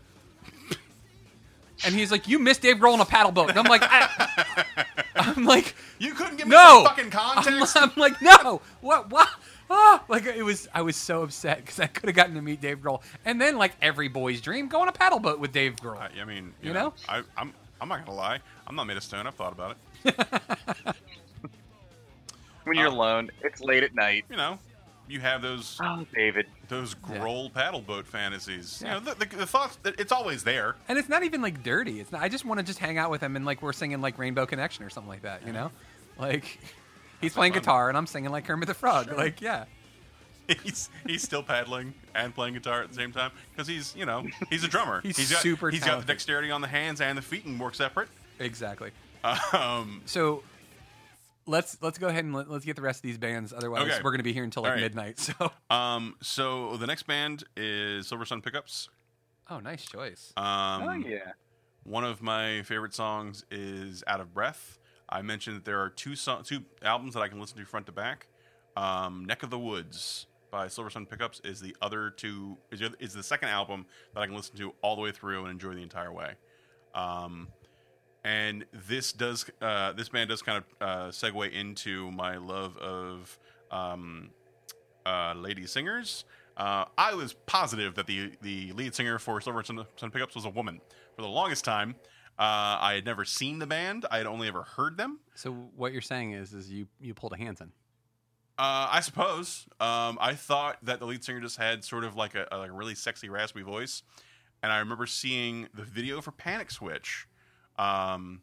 and 1.84 1.94
he's 1.94 2.10
like, 2.10 2.28
"You 2.28 2.38
missed 2.38 2.62
Dave 2.62 2.76
Grohl 2.76 2.94
in 2.94 3.00
a 3.00 3.04
paddle 3.04 3.32
boat," 3.32 3.50
and 3.50 3.58
I'm 3.58 3.66
like, 3.66 3.82
I, 3.84 4.86
"I'm 5.16 5.44
like, 5.44 5.74
You 5.98 6.14
couldn't 6.14 6.36
give 6.36 6.46
me 6.46 6.52
no, 6.56 6.84
some 6.84 6.96
fucking 6.96 7.12
I'm. 7.14 7.64
I'm 7.76 7.92
like, 7.96 8.20
no, 8.22 8.60
what, 8.80 9.10
what? 9.10 9.28
Ah, 9.72 10.02
like 10.08 10.26
it 10.26 10.42
was, 10.42 10.66
I 10.74 10.82
was 10.82 10.96
so 10.96 11.22
upset 11.22 11.58
because 11.58 11.78
I 11.78 11.86
could 11.86 12.08
have 12.08 12.16
gotten 12.16 12.34
to 12.34 12.42
meet 12.42 12.60
Dave 12.60 12.78
Grohl, 12.78 13.02
and 13.24 13.40
then 13.40 13.56
like 13.56 13.72
every 13.80 14.08
boy's 14.08 14.40
dream, 14.40 14.66
go 14.66 14.80
on 14.80 14.88
a 14.88 14.92
paddle 14.92 15.20
boat 15.20 15.38
with 15.38 15.52
Dave 15.52 15.76
Grohl. 15.76 15.98
I, 15.98 16.10
I 16.20 16.24
mean, 16.24 16.52
you, 16.60 16.68
You 16.68 16.74
know, 16.74 16.86
know? 16.88 16.94
I, 17.08 17.22
I'm 17.36 17.52
I'm 17.80 17.88
not 17.88 18.04
gonna 18.04 18.16
lie. 18.16 18.40
I'm 18.66 18.74
not 18.74 18.84
made 18.84 18.96
of 18.96 19.02
stone. 19.04 19.26
I've 19.26 19.34
thought 19.34 19.52
about 19.52 19.72
it. 19.72 19.76
When 22.64 22.76
you're 22.76 22.88
Uh, 22.88 22.92
alone, 22.92 23.30
it's 23.42 23.60
late 23.60 23.82
at 23.82 23.94
night. 23.94 24.24
You 24.30 24.36
know, 24.36 24.58
you 25.08 25.18
have 25.20 25.42
those 25.42 25.78
Oh, 25.82 26.06
David. 26.14 26.46
those 26.68 26.94
Yeah. 27.10 27.18
Grohl 27.18 27.52
paddle 27.52 27.80
boat 27.80 28.06
fantasies. 28.06 28.80
Yeah. 28.84 28.98
You 28.98 29.00
know, 29.04 29.12
the, 29.14 29.24
the, 29.26 29.36
the 29.38 29.46
thoughts. 29.46 29.78
It's 29.84 30.12
always 30.12 30.44
there. 30.44 30.76
And 30.88 30.98
it's 30.98 31.08
not 31.08 31.22
even 31.24 31.40
like 31.42 31.62
dirty. 31.62 32.00
It's 32.00 32.12
not, 32.12 32.22
I 32.22 32.28
just 32.28 32.44
want 32.44 32.60
to 32.60 32.64
just 32.66 32.78
hang 32.78 32.98
out 32.98 33.10
with 33.10 33.20
him 33.22 33.34
and 33.34 33.44
like 33.44 33.62
we're 33.62 33.72
singing 33.72 34.00
like 34.00 34.18
Rainbow 34.18 34.46
Connection 34.46 34.84
or 34.84 34.90
something 34.90 35.08
like 35.08 35.22
that. 35.22 35.44
You 35.46 35.52
know, 35.52 35.70
like 36.18 36.60
he's 37.20 37.32
playing 37.32 37.54
fun. 37.54 37.62
guitar 37.62 37.88
and 37.88 37.96
I'm 37.98 38.06
singing 38.06 38.30
like 38.30 38.44
Kermit 38.44 38.68
the 38.68 38.74
Frog. 38.74 39.06
Sure. 39.06 39.16
Like 39.16 39.40
yeah, 39.40 39.64
he's 40.62 40.90
he's 41.06 41.22
still 41.22 41.42
paddling 41.42 41.94
and 42.14 42.32
playing 42.34 42.54
guitar 42.54 42.82
at 42.82 42.88
the 42.90 42.94
same 42.94 43.10
time 43.10 43.32
because 43.52 43.66
he's 43.66 43.96
you 43.96 44.04
know 44.06 44.26
he's 44.50 44.62
a 44.64 44.68
drummer. 44.68 45.00
He's 45.02 45.30
got, 45.32 45.40
super 45.40 45.70
He's 45.70 45.82
got 45.82 45.98
the 46.00 46.06
dexterity 46.06 46.50
on 46.50 46.60
the 46.60 46.68
hands 46.68 47.00
and 47.00 47.16
the 47.18 47.22
feet 47.22 47.46
and 47.46 47.58
work 47.58 47.74
separate. 47.74 48.08
exactly. 48.38 48.90
Um, 49.24 50.02
So 50.06 50.42
let's 51.46 51.76
let's 51.82 51.98
go 51.98 52.08
ahead 52.08 52.24
and 52.24 52.34
let, 52.34 52.50
let's 52.50 52.64
get 52.64 52.76
the 52.76 52.82
rest 52.82 52.98
of 52.98 53.02
these 53.02 53.18
bands. 53.18 53.52
Otherwise, 53.52 53.82
Okay. 53.82 54.00
we're 54.02 54.10
gonna 54.12 54.22
be 54.22 54.32
here 54.32 54.44
until 54.44 54.62
like 54.62 54.70
All 54.70 54.74
right. 54.76 54.82
midnight. 54.82 55.18
So 55.18 55.52
um, 55.70 56.16
so 56.22 56.76
the 56.76 56.86
next 56.86 57.04
band 57.04 57.44
is 57.56 58.08
Silver 58.08 58.24
Sun 58.24 58.42
Pickups. 58.42 58.88
oh, 59.50 59.60
nice 59.60 59.84
choice. 59.86 60.32
Um, 60.36 60.82
oh 60.82 60.92
yeah. 60.92 61.32
One 61.84 62.04
of 62.04 62.22
my 62.22 62.62
favorite 62.62 62.94
songs 62.94 63.44
is 63.50 64.04
"Out 64.06 64.20
of 64.20 64.32
Breath." 64.34 64.78
I 65.08 65.22
mentioned 65.22 65.56
that 65.56 65.64
there 65.64 65.80
are 65.80 65.88
two 65.90 66.14
so- 66.14 66.42
two 66.42 66.64
albums 66.82 67.14
that 67.14 67.20
I 67.20 67.28
can 67.28 67.40
listen 67.40 67.58
to 67.58 67.64
front 67.64 67.86
to 67.86 67.92
back. 67.92 68.28
Um, 68.76 69.24
"Neck 69.24 69.42
of 69.42 69.50
the 69.50 69.58
Woods" 69.58 70.26
by 70.50 70.68
Silver 70.68 70.90
Sun 70.90 71.06
Pickups 71.06 71.40
is 71.44 71.60
the 71.60 71.74
other 71.80 72.10
two 72.10 72.58
is 72.70 72.80
the, 72.80 72.94
is 73.00 73.12
the 73.14 73.22
second 73.22 73.48
album 73.48 73.86
that 74.14 74.20
I 74.20 74.26
can 74.26 74.34
listen 74.36 74.56
to 74.58 74.72
all 74.82 74.94
the 74.96 75.02
way 75.02 75.10
through 75.12 75.40
and 75.42 75.50
enjoy 75.50 75.74
the 75.74 75.82
entire 75.82 76.12
way. 76.12 76.34
Um, 76.94 77.48
and 78.24 78.64
this 78.72 79.12
does 79.12 79.46
uh, 79.60 79.92
this 79.92 80.08
band 80.08 80.30
does 80.30 80.42
kind 80.42 80.58
of 80.58 80.64
uh, 80.80 81.08
segue 81.08 81.52
into 81.52 82.10
my 82.10 82.36
love 82.36 82.76
of 82.78 83.38
um, 83.70 84.30
uh, 85.06 85.34
lady 85.36 85.66
singers. 85.66 86.24
Uh, 86.56 86.84
I 86.98 87.14
was 87.14 87.32
positive 87.46 87.94
that 87.94 88.06
the 88.06 88.32
the 88.42 88.72
lead 88.72 88.94
singer 88.94 89.18
for 89.18 89.40
Silver 89.40 89.62
Sun, 89.62 89.86
Sun 89.96 90.10
Pickups 90.10 90.34
was 90.34 90.44
a 90.44 90.50
woman 90.50 90.80
for 91.16 91.22
the 91.22 91.28
longest 91.28 91.64
time. 91.64 91.94
Uh, 92.38 92.76
I 92.80 92.94
had 92.94 93.04
never 93.04 93.24
seen 93.24 93.58
the 93.58 93.66
band; 93.66 94.06
I 94.10 94.18
had 94.18 94.26
only 94.26 94.48
ever 94.48 94.62
heard 94.62 94.96
them. 94.96 95.20
So 95.34 95.52
what 95.76 95.92
you're 95.92 96.02
saying 96.02 96.32
is 96.32 96.52
is 96.52 96.70
you 96.70 96.86
you 97.00 97.14
pulled 97.14 97.32
a 97.32 97.36
Hanson. 97.36 97.72
Uh, 98.58 98.88
I 98.90 99.00
suppose. 99.00 99.66
Um, 99.80 100.18
I 100.20 100.34
thought 100.34 100.76
that 100.82 101.00
the 101.00 101.06
lead 101.06 101.24
singer 101.24 101.40
just 101.40 101.56
had 101.56 101.82
sort 101.82 102.04
of 102.04 102.14
like 102.14 102.34
a, 102.34 102.46
a, 102.52 102.58
like 102.58 102.68
a 102.68 102.74
really 102.74 102.94
sexy, 102.94 103.30
raspy 103.30 103.62
voice, 103.62 104.02
and 104.62 104.70
I 104.70 104.80
remember 104.80 105.06
seeing 105.06 105.68
the 105.72 105.82
video 105.82 106.20
for 106.20 106.30
Panic 106.30 106.70
Switch, 106.70 107.26
um, 107.80 108.42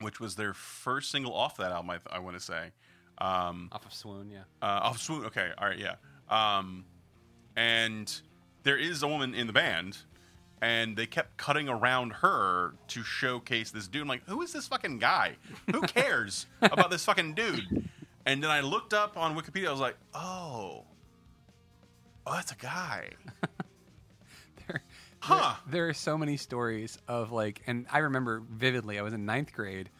which 0.00 0.20
was 0.20 0.36
their 0.36 0.54
first 0.54 1.10
single 1.10 1.34
off 1.34 1.56
that 1.56 1.72
album. 1.72 1.90
I, 1.90 2.16
I 2.16 2.18
want 2.18 2.36
to 2.36 2.42
say. 2.42 2.70
Um, 3.18 3.68
Off 3.72 3.84
of 3.84 3.92
Swoon, 3.92 4.30
yeah. 4.30 4.42
uh, 4.62 4.80
off 4.82 4.96
of 4.96 5.02
Swoon. 5.02 5.24
Okay, 5.24 5.50
all 5.58 5.66
right, 5.66 5.78
yeah. 5.78 5.94
Um, 6.30 6.84
and 7.56 8.20
there 8.62 8.76
is 8.76 9.02
a 9.02 9.08
woman 9.08 9.34
in 9.34 9.48
the 9.48 9.52
band, 9.52 9.98
and 10.62 10.96
they 10.96 11.06
kept 11.06 11.36
cutting 11.36 11.68
around 11.68 12.12
her 12.12 12.74
to 12.88 13.02
showcase 13.02 13.72
this 13.72 13.88
dude. 13.88 14.02
I'm 14.02 14.08
like, 14.08 14.22
who 14.28 14.42
is 14.42 14.52
this 14.52 14.68
fucking 14.68 14.98
guy? 14.98 15.36
Who 15.72 15.80
cares 15.82 16.46
about 16.62 16.90
this 16.90 17.04
fucking 17.04 17.34
dude? 17.34 17.88
And 18.26 18.42
then 18.42 18.50
I 18.50 18.60
looked 18.60 18.94
up 18.94 19.16
on 19.16 19.36
Wikipedia. 19.36 19.68
I 19.68 19.70
was 19.72 19.80
like, 19.80 19.96
oh, 20.14 20.84
oh, 22.26 22.34
that's 22.34 22.52
a 22.52 22.56
guy. 22.56 23.10
There- 25.28 25.36
Huh. 25.38 25.54
There 25.66 25.88
are 25.88 25.94
so 25.94 26.16
many 26.18 26.36
stories 26.36 26.98
of 27.08 27.30
like, 27.32 27.62
and 27.66 27.86
I 27.92 27.98
remember 27.98 28.42
vividly. 28.50 28.98
I 28.98 29.02
was 29.02 29.12
in 29.12 29.26
ninth 29.26 29.52
grade, 29.52 29.90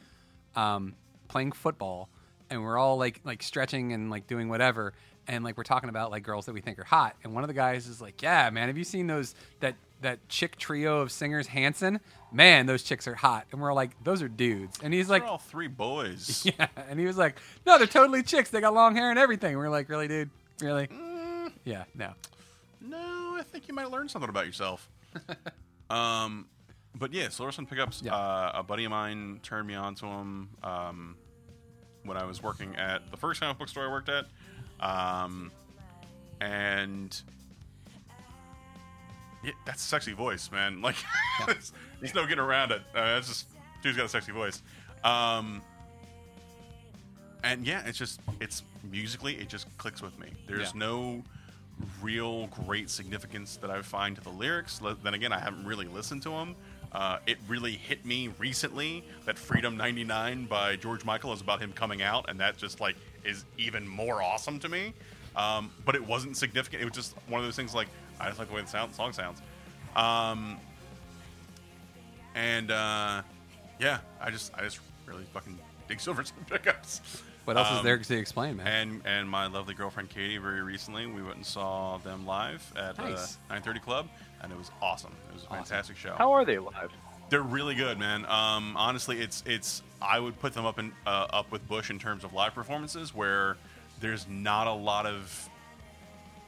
um, 0.57 0.95
playing 1.29 1.53
football, 1.53 2.09
and 2.51 2.63
we're 2.63 2.79
all 2.79 2.97
like 2.99 3.21
like 3.25 3.43
stretching 3.43 3.93
and 3.93 4.11
like 4.11 4.27
doing 4.27 4.49
whatever, 4.49 4.95
and 5.27 5.45
like 5.45 5.57
we're 5.57 5.65
talking 5.65 5.89
about 5.91 6.11
like 6.11 6.23
girls 6.23 6.47
that 6.47 6.53
we 6.55 6.61
think 6.61 6.79
are 6.79 6.85
hot, 6.85 7.15
and 7.25 7.35
one 7.35 7.45
of 7.45 7.49
the 7.49 7.55
guys 7.55 7.87
is 7.87 8.01
like, 8.01 8.23
"Yeah, 8.23 8.49
man, 8.51 8.69
have 8.69 8.79
you 8.79 8.85
seen 8.85 9.07
those 9.07 9.35
that 9.61 9.75
that 10.01 10.27
chick 10.29 10.57
trio 10.57 11.01
of 11.01 11.11
singers, 11.13 11.47
Hanson? 11.49 12.01
Man, 12.33 12.67
those 12.67 12.83
chicks 12.83 13.07
are 13.07 13.15
hot." 13.15 13.47
And 13.53 13.61
we're 13.61 13.73
like, 13.75 14.03
"Those 14.05 14.23
are 14.23 14.29
dudes," 14.29 14.79
and 14.83 14.95
he's 14.95 15.11
like, 15.11 15.23
They're 15.23 15.31
all 15.31 15.39
three 15.39 15.69
boys. 15.69 16.47
"Yeah," 16.59 16.69
and 16.89 16.99
he 16.99 17.05
was 17.07 17.19
like, 17.19 17.39
"No, 17.67 17.77
they're 17.79 17.87
totally 17.87 18.23
chicks. 18.23 18.49
They 18.51 18.61
got 18.63 18.73
long 18.75 18.97
hair 18.97 19.11
and 19.11 19.19
everything." 19.19 19.57
we're 19.59 19.69
like, 19.69 19.89
"Really, 19.91 20.09
dude? 20.09 20.31
Really?" 20.61 20.87
Mm, 20.87 21.53
Yeah, 21.65 21.85
no. 21.95 22.15
no, 22.81 23.37
I 23.37 23.43
think 23.43 23.69
you 23.69 23.75
might 23.75 23.91
learn 23.91 24.09
something 24.09 24.29
about 24.31 24.47
yourself. 24.47 24.89
um, 25.91 26.47
but 26.95 27.13
yeah, 27.13 27.27
Silversun 27.27 27.69
Pickups. 27.69 28.03
Yeah. 28.05 28.15
Uh, 28.15 28.53
a 28.57 28.63
buddy 28.63 28.85
of 28.85 28.91
mine 28.91 29.41
turned 29.43 29.67
me 29.69 29.75
on 29.75 29.95
to 29.97 30.07
him 30.07 30.49
um, 30.63 31.17
when 32.05 32.17
I 32.17 32.25
was 32.25 32.43
working 32.43 32.77
at 32.77 33.11
the 33.11 33.17
first 33.17 33.41
comic 33.41 33.59
book 33.59 33.69
store 33.69 33.87
I 33.87 33.91
worked 33.91 34.09
at, 34.09 34.27
um, 34.81 35.51
and 36.41 37.21
yeah, 39.45 39.53
that's 39.65 39.85
a 39.85 39.89
sexy 39.89 40.13
voice, 40.13 40.51
man. 40.51 40.81
Like, 40.83 40.97
there's, 41.47 41.73
there's 42.01 42.15
no 42.15 42.23
getting 42.25 42.39
around 42.41 42.73
it. 42.73 42.83
Uh, 42.95 43.15
that's 43.15 43.29
just 43.29 43.47
dude's 43.83 43.97
got 43.97 44.07
a 44.07 44.09
sexy 44.09 44.33
voice. 44.33 44.63
Um, 45.05 45.63
and 47.45 47.65
yeah, 47.67 47.83
it's 47.87 47.99
just 47.99 48.21
it's 48.41 48.63
musically 48.91 49.35
it 49.37 49.49
just 49.49 49.67
clicks 49.79 50.03
with 50.03 50.19
me. 50.19 50.29
There's 50.49 50.73
Yeah. 50.75 50.81
no 50.81 51.23
real 52.03 52.47
great 52.49 52.91
significance 52.91 53.57
that 53.57 53.71
I 53.71 53.83
find 53.83 54.17
to 54.17 54.23
the 54.23 54.31
lyrics. 54.31 54.81
Then 55.03 55.15
again, 55.15 55.33
I 55.33 55.39
haven't 55.39 55.65
really 55.65 55.87
listened 55.87 56.23
to 56.23 56.31
them. 56.31 56.57
Uh, 56.93 57.19
it 57.27 57.37
really 57.49 57.73
hit 57.73 58.07
me 58.07 58.31
recently 58.39 59.05
that 59.27 59.39
"Freedom 59.39 59.77
'99" 59.77 60.47
by 60.47 60.77
George 60.77 61.05
Michael 61.05 61.33
is 61.33 61.41
about 61.41 61.61
him 61.61 61.73
coming 61.73 62.01
out, 62.03 62.29
and 62.29 62.41
that 62.41 62.57
just 62.57 62.81
like 62.81 62.97
is 63.25 63.45
even 63.59 63.87
more 63.87 64.23
awesome 64.23 64.59
to 64.61 64.69
me. 64.69 64.95
Um, 65.37 65.71
but 65.85 65.95
it 65.95 66.07
wasn't 66.07 66.37
significant. 66.37 66.83
It 66.83 66.87
was 66.87 66.95
just 66.95 67.15
one 67.29 67.41
of 67.41 67.47
those 67.47 67.57
things 67.57 67.75
like 67.75 67.89
I 68.19 68.29
just 68.29 68.39
like 68.39 68.49
the 68.49 68.55
way 68.55 68.63
the 68.63 68.69
sound, 68.69 68.95
song 68.95 69.13
sounds. 69.13 69.43
Um, 69.95 70.57
and 72.35 72.71
uh, 72.71 73.23
yeah, 73.79 73.99
I 74.21 74.31
just 74.31 74.53
I 74.55 74.63
just 74.63 74.81
really 75.07 75.25
fucking 75.33 75.59
dig 75.89 75.99
Silversun 75.99 76.33
Pickups. 76.49 77.23
What 77.49 77.57
else 77.57 77.71
is 77.71 77.79
Um, 77.79 77.85
there 77.87 77.97
to 77.97 78.15
explain, 78.19 78.59
man? 78.59 78.67
And 78.67 79.03
and 79.07 79.31
my 79.31 79.47
lovely 79.47 79.73
girlfriend 79.73 80.11
Katie 80.11 80.37
very 80.37 80.61
recently 80.61 81.07
we 81.07 81.23
went 81.23 81.37
and 81.37 81.47
saw 81.47 81.97
them 81.97 82.27
live 82.27 82.71
at 82.77 82.99
Nice. 82.99 83.39
uh, 83.49 83.55
9:30 83.55 83.81
Club, 83.81 84.09
and 84.43 84.53
it 84.53 84.59
was 84.59 84.71
awesome. 84.83 85.17
It 85.31 85.33
was 85.33 85.45
a 85.45 85.47
Awesome. 85.47 85.65
fantastic 85.65 85.97
show. 85.97 86.15
How 86.19 86.31
are 86.33 86.45
they 86.45 86.59
live? 86.59 86.93
They're 87.31 87.41
really 87.41 87.75
good, 87.75 87.99
man. 87.99 88.27
Um, 88.27 88.77
honestly, 88.77 89.21
it's 89.23 89.43
it's 89.47 89.83
I 90.03 90.21
would 90.21 90.39
put 90.39 90.53
them 90.53 90.67
up 90.67 90.79
in 90.79 90.93
uh, 91.07 91.29
up 91.31 91.51
with 91.51 91.67
Bush 91.67 91.89
in 91.89 91.99
terms 91.99 92.23
of 92.23 92.35
live 92.35 92.53
performances, 92.55 93.15
where 93.15 93.57
there's 93.99 94.29
not 94.29 94.67
a 94.67 94.73
lot 94.75 95.07
of 95.07 95.49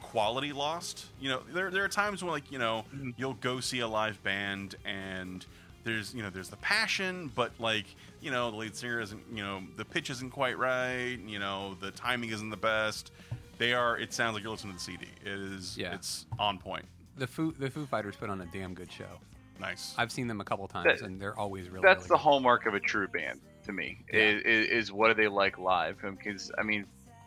quality 0.03 0.53
lost. 0.53 1.07
You 1.19 1.29
know, 1.29 1.41
there 1.51 1.71
there 1.71 1.83
are 1.83 1.87
times 1.89 2.23
when 2.23 2.31
like 2.31 2.51
you 2.51 2.59
know 2.59 2.85
you'll 3.17 3.33
go 3.33 3.59
see 3.59 3.79
a 3.79 3.87
live 3.87 4.21
band 4.21 4.75
and 4.85 5.43
there's 5.83 6.13
you 6.13 6.21
know 6.23 6.29
there's 6.29 6.49
the 6.49 6.57
passion, 6.57 7.31
but 7.35 7.51
like 7.59 7.85
you 8.21 8.31
know 8.31 8.51
the 8.51 8.57
lead 8.57 8.75
singer 8.75 8.99
isn't 9.01 9.21
you 9.33 9.43
know 9.43 9.61
the 9.77 9.85
pitch 9.85 10.09
isn't 10.09 10.31
quite 10.31 10.57
right. 10.57 11.17
You 11.25 11.39
know 11.39 11.75
the 11.81 11.91
timing 11.91 12.29
isn't 12.31 12.49
the 12.49 12.57
best. 12.57 13.11
They 13.57 13.73
are. 13.73 13.97
It 13.97 14.13
sounds 14.13 14.33
like 14.33 14.43
you're 14.43 14.51
listening 14.51 14.73
to 14.73 14.79
the 14.79 14.83
CD. 14.83 15.05
It 15.23 15.27
is. 15.53 15.77
Yeah. 15.77 15.93
It's 15.93 16.25
on 16.39 16.57
point. 16.57 16.85
the 17.17 17.27
Foo 17.27 17.53
the 17.59 17.69
Foo 17.69 17.85
Fighters 17.85 18.15
put 18.15 18.29
on 18.29 18.41
a 18.41 18.45
damn 18.47 18.73
good 18.73 18.91
show. 18.91 19.19
Nice. 19.59 19.93
I've 19.97 20.11
seen 20.11 20.25
them 20.27 20.41
a 20.41 20.43
couple 20.43 20.67
times, 20.67 20.99
That- 21.01 21.05
and 21.07 21.19
they're 21.21 21.37
always 21.37 21.69
really. 21.69 21.83
That's 21.83 21.99
really 21.99 22.07
the 22.07 22.15
good. 22.15 22.21
hallmark 22.21 22.65
of 22.65 22.73
a 22.73 22.79
true 22.79 23.07
band 23.07 23.39
to 23.65 23.71
me. 23.71 23.99
Yeah. 24.11 24.19
Is, 24.21 24.43
is, 24.43 24.67
is 24.69 24.91
what 24.91 25.09
do 25.09 25.13
they 25.21 25.27
like 25.27 25.59
live? 25.59 25.97
Because 26.01 26.51
I 26.57 26.63
mean, 26.63 26.85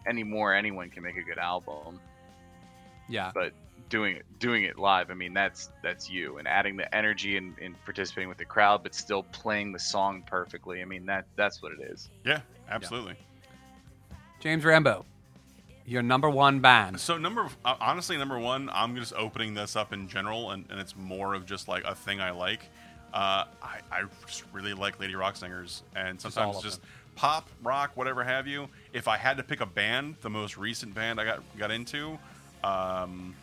anymore 0.08 0.52
anyone 0.54 0.90
can 0.90 1.04
make 1.04 1.16
a 1.16 1.22
good 1.22 1.38
album, 1.38 2.00
Yeah, 3.08 3.30
but 3.32 3.52
doing 3.88 4.16
it 4.16 4.24
doing 4.38 4.64
it 4.64 4.78
live, 4.78 5.10
I 5.10 5.14
mean 5.14 5.34
that's 5.34 5.70
that's 5.82 6.10
you 6.10 6.38
and 6.38 6.48
adding 6.48 6.76
the 6.76 6.92
energy 6.94 7.36
and, 7.36 7.54
and 7.60 7.74
participating 7.84 8.28
with 8.28 8.38
the 8.38 8.44
crowd, 8.44 8.82
but 8.82 8.94
still 8.94 9.22
playing 9.24 9.72
the 9.72 9.78
song 9.78 10.22
perfectly. 10.26 10.82
I 10.82 10.84
mean 10.84 11.06
that 11.06 11.26
that's 11.36 11.62
what 11.62 11.72
it 11.72 11.80
is. 11.80 12.10
yeah. 12.24 12.40
Absolutely. 12.68 13.16
James 14.40 14.64
Rambo, 14.64 15.04
your 15.86 16.02
number 16.02 16.30
one 16.30 16.60
band. 16.60 16.98
So 17.00 17.18
number 17.18 17.48
uh, 17.64 17.76
honestly 17.80 18.16
number 18.16 18.38
one, 18.38 18.70
I'm 18.72 18.96
just 18.96 19.12
opening 19.14 19.54
this 19.54 19.76
up 19.76 19.92
in 19.92 20.08
general, 20.08 20.50
and, 20.52 20.64
and 20.70 20.80
it's 20.80 20.96
more 20.96 21.34
of 21.34 21.46
just 21.46 21.68
like 21.68 21.84
a 21.84 21.94
thing 21.94 22.20
I 22.20 22.30
like. 22.30 22.68
Uh, 23.12 23.44
I, 23.62 23.78
I 23.92 24.02
just 24.26 24.44
really 24.52 24.74
like 24.74 24.98
lady 24.98 25.14
rock 25.14 25.36
singers, 25.36 25.82
and 25.94 26.20
sometimes 26.20 26.56
of 26.56 26.62
just 26.62 26.80
pop, 27.14 27.48
rock, 27.62 27.92
whatever 27.94 28.24
have 28.24 28.46
you. 28.46 28.68
If 28.92 29.08
I 29.08 29.16
had 29.16 29.36
to 29.36 29.42
pick 29.42 29.60
a 29.60 29.66
band, 29.66 30.16
the 30.20 30.30
most 30.30 30.56
recent 30.56 30.94
band 30.94 31.20
I 31.20 31.24
got 31.24 31.42
got 31.58 31.70
into 31.70 32.18
um, 32.64 33.34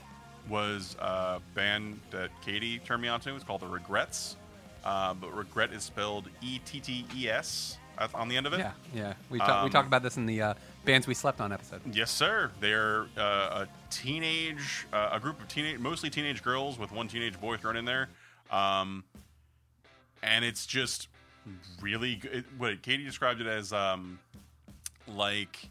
was 0.49 0.95
a 0.99 1.39
band 1.55 1.99
that 2.11 2.29
Katie 2.45 2.79
turned 2.79 3.01
me 3.01 3.07
on 3.07 3.19
to. 3.21 3.35
It's 3.35 3.43
called 3.43 3.61
the 3.61 3.67
Regrettes, 3.67 4.35
uh, 4.83 5.13
but 5.13 5.35
regret 5.35 5.71
is 5.71 5.83
spelled 5.83 6.29
E 6.41 6.59
T 6.65 6.79
T 6.79 7.05
E 7.15 7.29
S 7.29 7.77
on 8.15 8.27
the 8.27 8.35
end 8.37 8.47
of 8.47 8.53
it. 8.53 8.59
Yeah, 8.59 8.71
yeah. 8.93 9.13
We 9.29 9.37
talk, 9.37 9.63
we 9.63 9.67
Um, 9.67 9.69
talked 9.69 9.87
about 9.87 10.01
this 10.01 10.17
in 10.17 10.25
the 10.25 10.41
uh, 10.41 10.53
bands 10.85 11.05
we 11.05 11.13
slept 11.13 11.39
on 11.39 11.51
episode. 11.51 11.81
Yes, 11.93 12.09
sir. 12.09 12.49
They're 12.59 13.05
uh, 13.15 13.65
a 13.65 13.67
teenage, 13.91 14.87
uh, 14.91 15.09
a 15.11 15.19
group 15.19 15.39
of 15.39 15.47
teenage, 15.47 15.77
mostly 15.77 16.09
teenage 16.09 16.41
girls 16.41 16.79
with 16.79 16.91
one 16.91 17.07
teenage 17.07 17.39
boy 17.39 17.57
thrown 17.57 17.77
in 17.77 17.85
there, 17.85 18.09
um, 18.49 19.03
and 20.23 20.43
it's 20.43 20.65
just 20.65 21.09
really 21.79 22.15
good. 22.15 22.45
What 22.57 22.81
Katie 22.81 23.03
described 23.03 23.39
it 23.39 23.47
as, 23.47 23.71
um, 23.71 24.17
like 25.07 25.69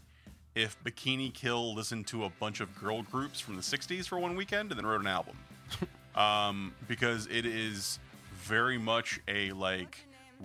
if 0.55 0.81
Bikini 0.83 1.33
Kill 1.33 1.73
listened 1.73 2.07
to 2.07 2.25
a 2.25 2.29
bunch 2.29 2.59
of 2.59 2.75
girl 2.79 3.03
groups 3.03 3.39
from 3.39 3.55
the 3.55 3.61
'60s 3.61 4.07
for 4.07 4.19
one 4.19 4.35
weekend 4.35 4.71
and 4.71 4.77
then 4.79 4.85
wrote 4.85 5.01
an 5.01 5.07
album, 5.07 5.37
um, 6.15 6.73
because 6.87 7.27
it 7.27 7.45
is 7.45 7.99
very 8.33 8.77
much 8.77 9.19
a 9.27 9.51
like 9.51 9.97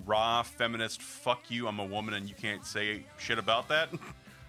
raw 0.05 0.43
feminist 0.43 1.01
fuck 1.01 1.51
you 1.51 1.67
i'm 1.67 1.79
a 1.79 1.85
woman 1.85 2.13
and 2.13 2.29
you 2.29 2.35
can't 2.35 2.67
say 2.67 3.05
shit 3.19 3.39
about 3.39 3.69
that. 3.69 3.89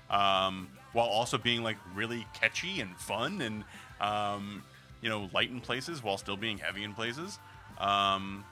Um, 0.10 0.70
while 0.94 1.08
also 1.08 1.38
being 1.38 1.64
like 1.64 1.76
really 1.94 2.26
catchy 2.34 2.80
and 2.80 2.96
fun 2.96 3.42
and 3.42 3.66
um, 4.00 4.64
you 5.02 5.10
know 5.10 5.30
light 5.34 5.50
in 5.50 5.60
places 5.60 6.02
while 6.02 6.18
still 6.18 6.38
being 6.38 6.58
heavy 6.58 6.86
in 6.86 6.94
places. 6.94 7.40
Um, 7.78 8.46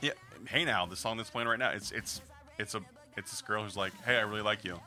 yeah 0.00 0.12
hey 0.48 0.64
now 0.64 0.86
the 0.86 0.96
song 0.96 1.18
that's 1.18 1.28
playing 1.28 1.46
right 1.46 1.58
now 1.58 1.72
it's 1.72 1.90
it's 1.92 2.22
it's 2.58 2.74
a 2.74 2.80
it's 3.18 3.32
this 3.32 3.42
girl 3.42 3.64
who's 3.64 3.76
like 3.76 3.92
hey 4.06 4.16
i 4.16 4.22
really 4.22 4.40
like 4.40 4.64
you. 4.64 4.80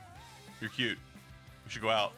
You're 0.60 0.72
cute 0.72 0.98
we 1.70 1.74
should 1.74 1.84
go 1.84 1.91
out. 1.91 2.14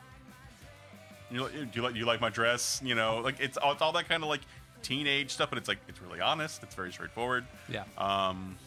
You 1.30 1.50
do 1.50 1.68
you 1.74 1.82
like 1.82 1.94
do 1.94 2.00
you 2.00 2.06
like 2.06 2.22
my 2.22 2.30
dress? 2.30 2.82
You 2.84 2.96
know 2.96 3.20
like 3.20 3.36
it's 3.42 3.58
all, 3.58 3.74
it's 3.74 3.82
all 3.82 3.92
that 3.92 4.08
kind 4.08 4.24
of 4.24 4.30
like 4.30 4.40
teenage 4.82 5.30
stuff 5.30 5.50
but 5.50 5.58
it's 5.58 5.68
like 5.68 5.80
it's 5.90 6.02
really 6.02 6.22
honest. 6.22 6.64
It's 6.64 6.74
very 6.74 6.94
straightforward. 6.94 7.46
Yeah, 7.68 7.84
um, 7.98 8.58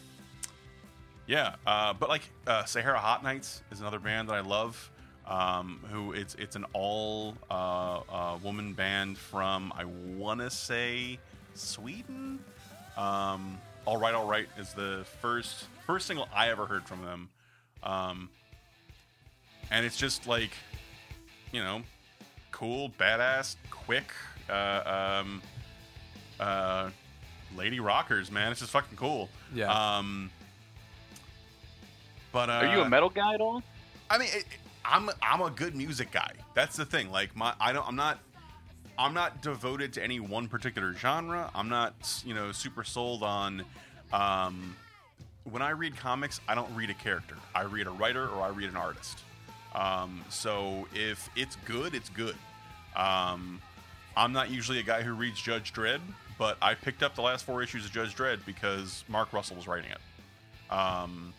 yeah, 1.25 1.55
uh, 1.65 1.93
but 1.93 2.07
like 2.07 2.21
uh, 2.45 2.65
Sahara 2.65 2.99
Hot 2.99 3.23
Nights 3.23 3.63
is 3.71 3.81
another 3.81 3.99
band 3.99 4.29
that 4.29 4.35
I 4.35 4.41
love. 4.41 4.91
Um, 5.27 5.83
who 5.91 6.11
it's 6.11 6.35
it's 6.35 6.55
an 6.55 6.65
all 6.73 7.35
uh, 7.49 8.01
uh, 8.07 8.37
woman 8.43 8.73
band 8.73 9.17
from 9.17 9.73
I 9.75 9.85
want 9.85 10.39
to 10.39 10.51
say 10.51 11.17
Sweden. 11.55 12.39
Um, 12.95 13.57
all 13.85 13.97
right, 13.97 14.13
all 14.13 14.27
right 14.27 14.47
is 14.59 14.73
the 14.73 15.03
first 15.19 15.65
first 15.87 16.05
single 16.05 16.27
I 16.33 16.49
ever 16.49 16.67
heard 16.67 16.83
from 16.83 17.03
them, 17.03 17.29
um, 17.81 18.29
and 19.71 19.83
it's 19.83 19.97
just 19.97 20.27
like 20.27 20.51
you 21.55 21.63
know, 21.63 21.81
cool, 22.51 22.89
badass, 22.99 23.55
quick. 23.71 24.11
Uh, 24.49 25.21
um, 25.23 25.41
uh, 26.37 26.89
lady 27.55 27.79
rockers, 27.79 28.29
man. 28.29 28.51
It's 28.51 28.59
just 28.59 28.73
fucking 28.73 28.97
cool. 28.97 29.29
Yeah. 29.53 29.71
Um. 29.71 30.29
But 32.33 32.49
uh, 32.49 32.53
Are 32.53 32.75
you 32.75 32.81
a 32.81 32.89
metal 32.89 33.09
guy 33.09 33.33
at 33.33 33.39
all? 33.41 33.63
I 34.09 34.17
mean, 34.17 34.27
it, 34.33 34.39
it- 34.41 34.45
I'm 34.87 35.09
I'm 35.19 35.41
a 35.41 35.49
good 35.49 35.75
music 35.75 36.11
guy. 36.11 36.29
That's 36.53 36.75
the 36.75 36.85
thing. 36.85 37.09
Like 37.09 37.35
my, 37.35 37.53
I 37.59 37.73
don't. 37.73 37.87
I'm 37.87 37.95
not. 37.95 38.19
I'm 38.99 39.13
not 39.15 39.41
devoted 39.41 39.93
to 39.93 40.03
any 40.03 40.19
one 40.19 40.47
particular 40.47 40.93
genre. 40.93 41.49
I'm 41.55 41.69
not, 41.69 41.93
you 42.23 42.33
know, 42.35 42.51
super 42.51 42.83
sold 42.85 43.23
on, 43.23 43.63
um, 44.13 44.73
when 45.43 45.61
I 45.61 45.71
read 45.71 45.97
comics, 45.97 46.39
I 46.47 46.55
don't 46.55 46.73
read 46.73 46.89
a 46.89 46.93
character. 46.93 47.35
I 47.53 47.63
read 47.63 47.87
a 47.87 47.89
writer 47.89 48.25
or 48.29 48.41
I 48.43 48.49
read 48.49 48.69
an 48.69 48.77
artist. 48.77 49.19
Um, 49.75 50.23
so 50.29 50.87
if 50.93 51.29
it's 51.35 51.57
good, 51.65 51.93
it's 51.93 52.09
good. 52.09 52.35
Um, 52.95 53.61
I'm 54.15 54.31
not 54.31 54.49
usually 54.49 54.79
a 54.79 54.83
guy 54.83 55.01
who 55.01 55.13
reads 55.13 55.39
Judge 55.41 55.73
Dredd, 55.73 55.99
but 56.39 56.57
I 56.61 56.73
picked 56.73 57.03
up 57.03 57.13
the 57.13 57.21
last 57.21 57.45
four 57.45 57.61
issues 57.61 57.85
of 57.85 57.91
Judge 57.91 58.15
Dredd 58.15 58.45
because 58.45 59.03
Mark 59.09 59.33
Russell 59.33 59.57
was 59.57 59.67
writing 59.67 59.91
it. 59.91 60.73
Um, 60.73 61.33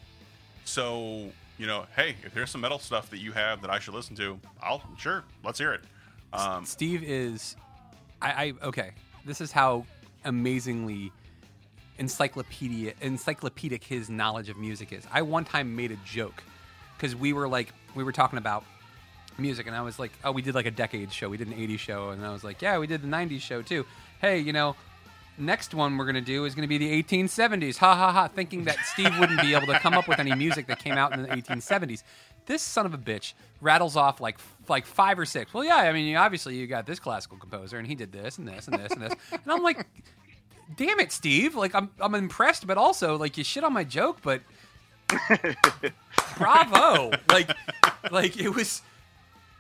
so 0.65 1.31
you 1.59 1.67
know, 1.67 1.87
hey, 1.97 2.17
if 2.23 2.35
there's 2.35 2.51
some 2.51 2.61
metal 2.61 2.79
stuff 2.79 3.09
that 3.11 3.19
you 3.19 3.33
have 3.33 3.63
that 3.63 3.71
I 3.71 3.79
should 3.79 3.95
listen 3.95 4.15
to, 4.17 4.39
I'll 4.63 4.83
sure 4.99 5.25
let's 5.43 5.59
hear 5.59 5.73
it. 5.73 5.81
Um, 6.33 6.67
Steve 6.67 7.03
is, 7.03 7.57
I, 8.21 8.31
I 8.63 8.67
okay. 8.67 8.91
This 9.25 9.41
is 9.41 9.53
how 9.53 9.87
amazingly 10.25 11.13
encyclopedia 11.99 12.93
encyclopedic 13.01 13.83
his 13.83 14.11
knowledge 14.11 14.51
of 14.51 14.59
music 14.59 14.93
is. 14.93 15.05
I 15.11 15.23
one 15.23 15.45
time 15.45 15.75
made 15.75 15.93
a 15.93 15.97
joke 16.05 16.43
because 16.97 17.17
we 17.17 17.33
were 17.33 17.49
like 17.49 17.73
we 17.97 18.05
were 18.05 18.13
talking 18.13 18.39
about 18.39 18.65
music, 19.39 19.67
and 19.67 19.75
I 19.75 19.83
was 19.83 19.99
like, 19.99 20.13
oh, 20.25 20.31
we 20.33 20.43
did 20.43 20.55
like 20.55 20.67
a 20.67 20.71
decade 20.71 21.13
show, 21.13 21.29
we 21.29 21.37
did 21.37 21.49
an 21.49 21.55
'80s 21.55 21.79
show, 21.79 22.11
and 22.11 22.25
I 22.25 22.33
was 22.33 22.45
like, 22.45 22.63
yeah, 22.63 22.79
we 22.79 22.87
did 22.87 23.03
the 23.03 23.09
'90s 23.09 23.41
show 23.41 23.63
too. 23.63 23.85
Hey, 24.21 24.39
you 24.39 24.53
know. 24.53 24.77
Next 25.39 25.75
one 25.75 25.99
we're 25.99 26.07
gonna 26.07 26.23
do 26.23 26.47
is 26.47 26.55
gonna 26.55 26.67
be 26.67 26.79
the 26.79 27.03
1870s. 27.03 27.77
Ha 27.77 27.95
ha 27.95 28.11
ha! 28.11 28.27
Thinking 28.27 28.65
that 28.65 28.79
Steve 28.87 29.19
wouldn't 29.19 29.39
be 29.43 29.53
able 29.53 29.67
to 29.67 29.79
come 29.81 29.93
up 29.93 30.09
with 30.09 30.19
any 30.19 30.35
music 30.35 30.67
that 30.69 30.79
came 30.79 30.95
out 30.95 31.13
in 31.13 31.21
the 31.23 31.29
1870s. 31.29 32.03
This 32.47 32.63
son 32.63 32.87
of 32.87 32.95
a 32.95 32.99
bitch 32.99 33.35
rattles 33.61 33.97
off 33.97 34.19
like 34.19 34.39
like 34.67 34.87
five 34.87 35.19
or 35.19 35.27
six. 35.27 35.53
Well, 35.53 35.63
yeah, 35.63 35.77
I 35.77 35.93
mean, 35.93 36.17
obviously 36.17 36.57
you 36.57 36.67
got 36.67 36.87
this 36.87 36.99
classical 36.99 37.37
composer, 37.37 37.77
and 37.77 37.87
he 37.87 37.95
did 37.95 38.13
this 38.13 38.39
and 38.39 38.49
this 38.49 38.67
and 38.67 38.79
this 38.79 38.93
and 38.93 39.03
this, 39.03 39.13
and 39.31 39.53
I'm 39.53 39.63
like, 39.63 39.87
damn 40.75 40.99
it, 41.01 41.13
Steve! 41.13 41.55
Like 41.55 41.75
I'm 41.75 41.91
I'm 42.01 42.15
impressed, 42.15 42.67
but 42.67 42.79
also 42.79 43.19
like 43.19 43.37
you 43.37 43.45
shit 43.45 43.63
on 43.63 43.75
my 43.75 43.85
joke, 43.85 44.19
but 44.23 44.41
bravo! 46.39 47.11
Like 47.31 47.51
like 48.11 48.39
it 48.39 48.49
was. 48.55 48.83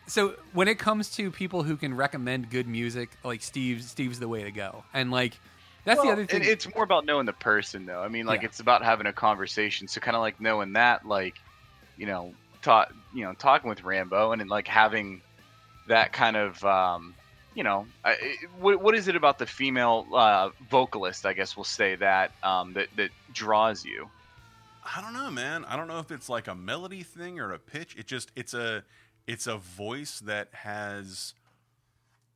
So 0.08 0.34
when 0.52 0.68
it 0.68 0.78
comes 0.78 1.10
to 1.16 1.30
people 1.30 1.62
who 1.64 1.76
can 1.76 1.94
recommend 1.94 2.50
good 2.50 2.68
music, 2.68 3.10
like 3.24 3.42
Steve, 3.42 3.82
Steve's 3.82 4.20
the 4.20 4.28
way 4.28 4.44
to 4.44 4.50
go, 4.50 4.84
and 4.94 5.10
like. 5.10 5.38
That's 5.84 6.02
the 6.02 6.08
other 6.08 6.26
thing. 6.26 6.42
it's 6.42 6.66
more 6.74 6.82
about 6.82 7.06
knowing 7.06 7.26
the 7.26 7.32
person, 7.32 7.86
though. 7.86 8.02
I 8.02 8.08
mean, 8.08 8.26
like 8.26 8.42
Yeah. 8.42 8.48
it's 8.48 8.58
about 8.58 8.82
having 8.82 9.06
a 9.06 9.12
conversation. 9.12 9.86
So 9.86 10.00
kind 10.00 10.16
of 10.16 10.20
like 10.20 10.40
knowing 10.40 10.72
that, 10.72 11.06
like, 11.06 11.36
you 11.96 12.06
know, 12.06 12.34
talk, 12.60 12.92
you 13.14 13.22
know, 13.24 13.34
talking 13.34 13.68
with 13.68 13.84
Rambo, 13.84 14.32
and 14.32 14.40
then 14.40 14.48
like 14.48 14.66
having 14.66 15.22
that 15.86 16.12
kind 16.12 16.36
of, 16.36 16.64
um, 16.64 17.14
you 17.54 17.62
know, 17.62 17.86
I, 18.04 18.16
what, 18.58 18.82
what 18.82 18.96
is 18.96 19.06
it 19.06 19.14
about 19.14 19.38
the 19.38 19.46
female 19.46 20.08
uh, 20.12 20.50
vocalist? 20.68 21.24
I 21.24 21.34
guess 21.34 21.56
we'll 21.56 21.62
say 21.62 21.94
that 21.94 22.32
um, 22.42 22.72
that 22.72 22.88
that 22.96 23.10
draws 23.32 23.84
you. 23.84 24.10
I 24.94 25.00
don't 25.00 25.12
know, 25.12 25.30
man. 25.30 25.64
I 25.64 25.76
don't 25.76 25.88
know 25.88 25.98
if 25.98 26.10
it's 26.10 26.28
like 26.28 26.46
a 26.46 26.54
melody 26.54 27.02
thing 27.02 27.40
or 27.40 27.52
a 27.52 27.58
pitch. 27.58 27.96
It 27.96 28.06
just 28.06 28.30
it's 28.36 28.54
a 28.54 28.84
it's 29.26 29.46
a 29.46 29.56
voice 29.56 30.20
that 30.20 30.48
has 30.52 31.34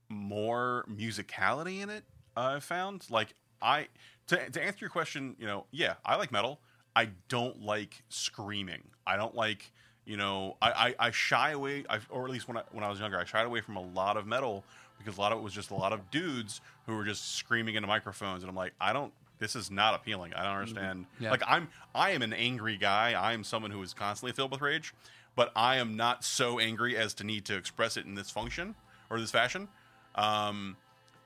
more 0.09 0.85
musicality 0.91 1.81
in 1.81 1.91
it. 1.91 2.05
I've 2.37 2.65
found 2.65 3.07
like 3.11 3.35
I 3.63 3.89
to 4.29 4.51
to 4.51 4.63
answer 4.63 4.79
your 4.81 4.91
question, 4.91 5.37
you 5.39 5.47
know, 5.47 5.67
yeah, 5.71 5.95
I 6.05 6.17
like 6.17 6.33
metal. 6.33 6.61
I 6.97 7.11
don't 7.29 7.63
like 7.63 8.03
screaming. 8.09 8.83
I 9.07 9.17
don't 9.17 9.35
like 9.35 9.71
you 10.05 10.17
know 10.17 10.57
I, 10.61 10.71
I, 10.71 11.07
I 11.07 11.11
shy 11.11 11.51
away 11.51 11.85
I, 11.89 11.99
or 12.09 12.25
at 12.25 12.31
least 12.31 12.49
when 12.49 12.57
I, 12.57 12.63
when 12.73 12.83
I 12.83 12.89
was 12.89 12.99
younger 12.99 13.19
I 13.19 13.25
shied 13.25 13.47
away 13.47 13.61
from 13.61 13.77
a 13.77 13.83
lot 13.83 14.17
of 14.17 14.27
metal 14.27 14.65
because 14.99 15.19
a 15.19 15.21
lot 15.21 15.31
of 15.31 15.39
it 15.39 15.43
was 15.43 15.53
just 15.53 15.71
a 15.71 15.75
lot 15.75 15.93
of 15.93 16.11
dudes 16.11 16.61
who 16.87 16.97
were 16.97 17.05
just 17.05 17.37
screaming 17.37 17.75
into 17.75 17.87
microphones 17.87 18.43
and 18.43 18.51
I'm 18.51 18.57
like 18.57 18.73
I 18.81 18.93
don't 18.93 19.13
this 19.41 19.57
is 19.57 19.71
not 19.71 19.95
appealing 19.95 20.33
I 20.35 20.45
don't 20.45 20.55
understand 20.57 21.07
Yeah. 21.19 21.33
like 21.33 21.43
I'm 21.47 21.69
I 21.95 22.11
am 22.11 22.23
an 22.23 22.33
angry 22.33 22.77
guy 22.77 23.13
I 23.13 23.33
am 23.33 23.43
someone 23.43 23.73
who 23.73 23.83
is 23.83 23.93
constantly 23.93 24.33
filled 24.33 24.53
with 24.53 24.61
rage 24.61 24.95
but 25.35 25.51
I 25.57 25.77
am 25.77 25.97
not 25.97 26.25
so 26.25 26.61
angry 26.61 26.97
as 26.97 27.15
to 27.15 27.25
need 27.25 27.45
to 27.47 27.57
express 27.57 27.97
it 27.97 28.07
in 28.07 28.15
this 28.15 28.31
function 28.31 28.77
or 29.11 29.19
this 29.19 29.33
fashion 29.33 29.69
um, 30.15 30.77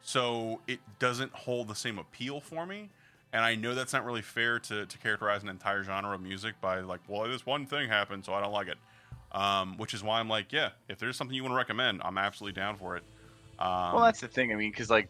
so 0.02 0.60
it 0.66 0.80
doesn't 0.98 1.32
hold 1.32 1.68
the 1.68 1.74
same 1.74 1.98
appeal 1.98 2.40
for 2.40 2.64
me 2.64 2.88
and 3.34 3.44
I 3.44 3.56
know 3.56 3.74
that's 3.74 3.92
not 3.92 4.04
really 4.04 4.22
fair 4.22 4.60
to, 4.60 4.86
to 4.86 4.98
characterize 4.98 5.42
an 5.42 5.48
entire 5.48 5.82
genre 5.82 6.14
of 6.14 6.20
music 6.20 6.54
by 6.60 6.78
like, 6.80 7.00
well, 7.08 7.28
this 7.28 7.44
one 7.44 7.66
thing 7.66 7.88
happened, 7.88 8.24
so 8.24 8.32
I 8.32 8.40
don't 8.40 8.52
like 8.52 8.68
it. 8.68 8.78
Um, 9.32 9.76
which 9.76 9.92
is 9.92 10.04
why 10.04 10.20
I'm 10.20 10.28
like, 10.28 10.52
yeah, 10.52 10.70
if 10.88 11.00
there's 11.00 11.16
something 11.16 11.34
you 11.34 11.42
want 11.42 11.50
to 11.50 11.56
recommend, 11.56 12.00
I'm 12.04 12.16
absolutely 12.16 12.58
down 12.58 12.76
for 12.76 12.96
it. 12.96 13.02
Um, 13.58 13.94
well, 13.94 14.00
that's 14.04 14.20
the 14.20 14.28
thing. 14.28 14.52
I 14.52 14.54
mean, 14.54 14.70
because 14.70 14.88
like 14.88 15.08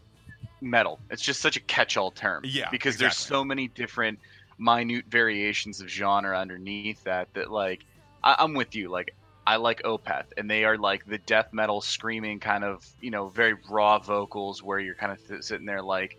metal, 0.65 1.01
it's 1.11 1.23
just 1.23 1.41
such 1.41 1.57
a 1.57 1.61
catch-all 1.61 2.11
term. 2.11 2.43
Yeah, 2.45 2.71
Because 2.71 2.97
there's 2.97 3.17
so 3.17 3.45
many 3.45 3.69
different 3.69 4.19
minute 4.59 5.07
variations 5.09 5.81
of 5.81 5.89
genre 5.89 6.39
underneath 6.39 7.03
that. 7.05 7.33
That 7.35 7.51
like, 7.51 7.85
I, 8.23 8.37
I'm 8.39 8.55
with 8.55 8.75
you. 8.75 8.89
Like, 8.89 9.15
I 9.47 9.57
like 9.57 9.83
Opeth, 9.83 10.27
and 10.37 10.51
they 10.51 10.65
are 10.65 10.79
like 10.79 11.07
the 11.07 11.19
death 11.19 11.53
metal 11.53 11.81
screaming 11.81 12.41
kind 12.41 12.65
of, 12.65 12.87
you 13.01 13.11
know, 13.11 13.29
very 13.29 13.55
raw 13.69 13.99
vocals 13.99 14.63
where 14.63 14.79
you're 14.79 14.95
kind 14.95 15.13
of 15.13 15.27
th- 15.27 15.43
sitting 15.43 15.67
there 15.67 15.83
like, 15.83 16.17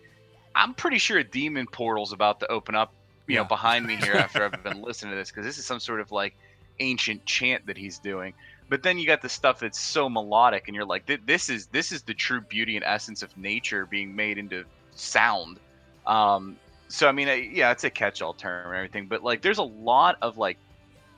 I'm 0.54 0.74
pretty 0.74 1.00
sure 1.00 1.18
a 1.18 1.24
demon 1.24 1.66
portal's 1.66 2.14
about 2.14 2.40
to 2.42 2.52
open 2.52 2.76
up, 2.76 2.94
you 3.28 3.36
know, 3.36 3.44
behind 3.44 3.86
me 3.86 3.96
here 3.96 4.14
after 4.14 4.44
I've 4.46 4.64
been 4.64 4.82
listening 4.82 5.12
to 5.12 5.18
this 5.18 5.32
because 5.32 5.46
this 5.46 5.58
is 5.58 5.66
some 5.66 5.80
sort 5.80 6.00
of 6.02 6.12
like 6.12 6.36
ancient 6.80 7.26
chant 7.26 7.66
that 7.66 7.78
he's 7.78 8.00
doing. 8.00 8.34
But 8.68 8.82
then 8.82 8.98
you 8.98 9.06
got 9.06 9.22
the 9.22 9.30
stuff 9.30 9.60
that's 9.60 9.80
so 9.80 10.10
melodic, 10.10 10.68
and 10.68 10.76
you're 10.76 10.86
like, 10.86 11.06
this 11.26 11.50
is 11.50 11.68
this 11.68 11.92
is 11.92 12.02
the 12.04 12.14
true 12.14 12.42
beauty 12.42 12.76
and 12.76 12.84
essence 12.84 13.22
of 13.22 13.36
nature 13.38 13.86
being 13.86 14.16
made 14.16 14.38
into 14.38 14.64
sound. 14.96 15.60
Um, 16.08 16.58
so 16.88 17.08
I 17.08 17.12
mean, 17.12 17.52
yeah, 17.54 17.72
it's 17.72 17.84
a 17.84 17.90
catch-all 17.90 18.34
term 18.34 18.68
and 18.68 18.76
everything, 18.76 19.08
but 19.08 19.24
like, 19.24 19.42
there's 19.42 19.58
a 19.60 19.64
lot 19.64 20.18
of 20.22 20.38
like 20.38 20.58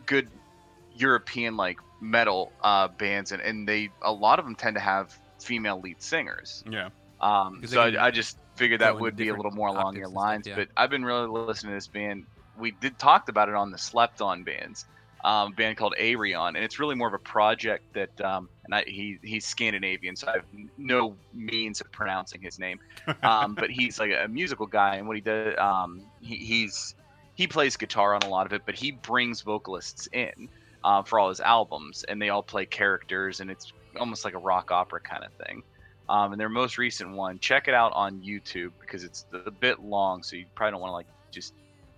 good 0.06 0.28
European 0.96 1.56
like 1.58 1.78
metal 2.02 2.52
uh, 2.64 2.88
bands, 2.88 3.32
and, 3.32 3.42
and 3.42 3.68
they 3.68 3.90
a 4.02 4.12
lot 4.12 4.40
of 4.40 4.46
them 4.46 4.56
tend 4.56 4.76
to 4.76 4.82
have 4.82 5.18
female 5.40 5.80
lead 5.80 6.02
singers. 6.02 6.64
yeah, 6.70 6.90
Um, 7.22 7.62
so 7.66 7.82
I, 7.82 8.08
I 8.08 8.12
just 8.12 8.38
figured 8.56 8.82
that 8.82 9.00
would 9.00 9.16
be 9.16 9.30
a 9.30 9.36
little 9.36 9.52
more 9.52 9.70
along 9.70 9.96
your 9.96 10.06
and 10.06 10.12
stuff, 10.12 10.24
lines. 10.24 10.48
yeah. 10.48 10.56
But 10.56 10.70
I've 10.76 10.90
been 10.90 11.06
really 11.06 11.28
listening 11.28 11.72
to 11.72 11.78
this 11.78 11.88
band. 11.88 12.26
We 12.58 12.72
did 12.72 12.98
talked 12.98 13.30
about 13.30 13.50
it 13.50 13.56
on 13.56 13.72
the 13.72 13.78
Slept 13.78 14.22
On 14.22 14.44
bands, 14.44 14.86
um, 15.24 15.54
band 15.54 15.78
called 15.78 15.96
Ayreon, 16.00 16.50
and 16.50 16.58
it's 16.58 16.80
really 16.80 16.96
more 16.96 17.08
of 17.08 17.14
a 17.14 17.20
project 17.20 17.94
that. 17.94 18.22
Um, 18.22 18.50
and 18.66 18.76
I, 18.76 18.84
he 18.86 19.18
he's 19.24 19.46
Scandinavian, 19.46 20.16
so 20.16 20.28
I 20.28 20.34
have 20.34 20.46
no 20.78 21.16
means 21.34 21.80
of 21.80 21.92
pronouncing 21.92 22.42
his 22.42 22.60
name. 22.60 22.80
Um, 23.24 23.56
but 23.56 23.70
he's 23.70 24.00
like 24.00 24.12
a 24.12 24.28
musical 24.28 24.68
guy, 24.68 24.96
and 24.96 25.08
what 25.08 25.16
he 25.16 25.22
does, 25.22 25.56
um, 25.58 26.02
he, 26.22 26.36
he's 26.36 26.96
he 27.36 27.48
plays 27.48 27.78
guitar 27.78 28.14
on 28.14 28.24
a 28.24 28.30
lot 28.30 28.46
of 28.46 28.54
it, 28.54 28.64
but 28.66 28.76
he 28.76 28.92
brings 28.92 29.42
vocalists 29.42 30.10
in 30.12 30.50
uh, 30.84 31.04
for 31.04 31.20
all 31.20 31.30
his 31.30 31.40
albums, 31.40 32.04
and 32.04 32.22
they 32.22 32.30
all 32.30 32.44
play 32.44 32.66
characters, 32.66 33.40
and 33.40 33.50
it's 33.50 33.72
almost 34.00 34.26
like 34.26 34.34
a 34.34 34.40
rock 34.40 34.72
opera 34.72 35.00
kind 35.00 35.24
of 35.24 35.32
thing. 35.46 35.64
Um, 36.10 36.32
and 36.32 36.40
their 36.40 36.50
most 36.50 36.78
recent 36.78 37.12
one, 37.12 37.40
check 37.40 37.68
it 37.68 37.74
out 37.74 37.92
on 37.94 38.22
YouTube 38.22 38.72
because 38.80 39.04
it's 39.04 39.26
a 39.46 39.52
bit 39.52 39.80
long, 39.80 40.24
so 40.24 40.36
you 40.36 40.46
probably 40.56 40.72
don't 40.72 40.82
want 40.82 40.92
to 40.92 40.96
like 40.96 41.08
just 41.32 41.54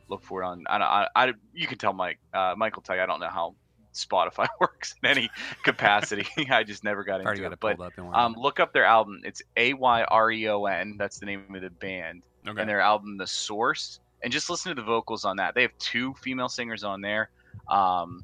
look 0.09 0.23
for 0.23 0.43
it 0.43 0.45
on. 0.45 0.65
I, 0.67 0.77
I, 0.77 1.07
I 1.15 1.33
you 1.53 1.67
can 1.67 1.77
tell 1.77 1.93
Mike, 1.93 2.19
uh, 2.33 2.55
Michael 2.57 2.81
tell 2.81 2.95
you 2.95 3.01
I 3.01 3.05
don't 3.05 3.19
know 3.19 3.29
how 3.29 3.55
Spotify 3.93 4.47
works 4.59 4.95
in 5.01 5.09
any 5.09 5.29
capacity. 5.63 6.27
I 6.49 6.63
just 6.63 6.83
never 6.83 7.03
got 7.03 7.21
into 7.21 7.41
got 7.41 7.53
it. 7.53 7.59
But 7.59 7.79
up. 7.79 7.93
Um, 8.13 8.35
look 8.37 8.59
up 8.59 8.73
their 8.73 8.85
album. 8.85 9.21
It's 9.23 9.41
A 9.57 9.73
Y 9.73 10.03
R 10.03 10.31
E 10.31 10.49
O 10.49 10.65
N. 10.65 10.95
That's 10.97 11.19
the 11.19 11.25
name 11.25 11.45
of 11.53 11.61
the 11.61 11.69
band 11.69 12.23
okay, 12.47 12.61
and 12.61 12.69
their 12.69 12.81
album 12.81 13.17
The 13.17 13.27
Source, 13.27 13.99
and 14.23 14.31
just 14.31 14.49
listen 14.49 14.75
to 14.75 14.81
the 14.81 14.85
vocals 14.85 15.25
on 15.25 15.37
that. 15.37 15.55
They 15.55 15.61
have 15.63 15.77
two 15.79 16.13
female 16.15 16.49
singers 16.49 16.83
on 16.83 17.01
there, 17.01 17.29
um, 17.67 18.23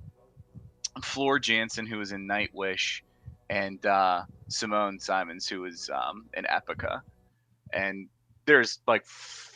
Floor 1.03 1.39
Jansen, 1.39 1.85
who 1.85 1.97
was 1.97 2.11
in 2.11 2.27
Nightwish, 2.27 3.01
and 3.49 3.83
uh, 3.85 4.23
Simone 4.47 4.99
Simons, 4.99 5.47
who 5.47 5.61
was 5.61 5.89
um, 5.89 6.25
in 6.33 6.45
Epica, 6.45 7.01
and 7.73 8.07
there's 8.45 8.79
like 8.87 9.05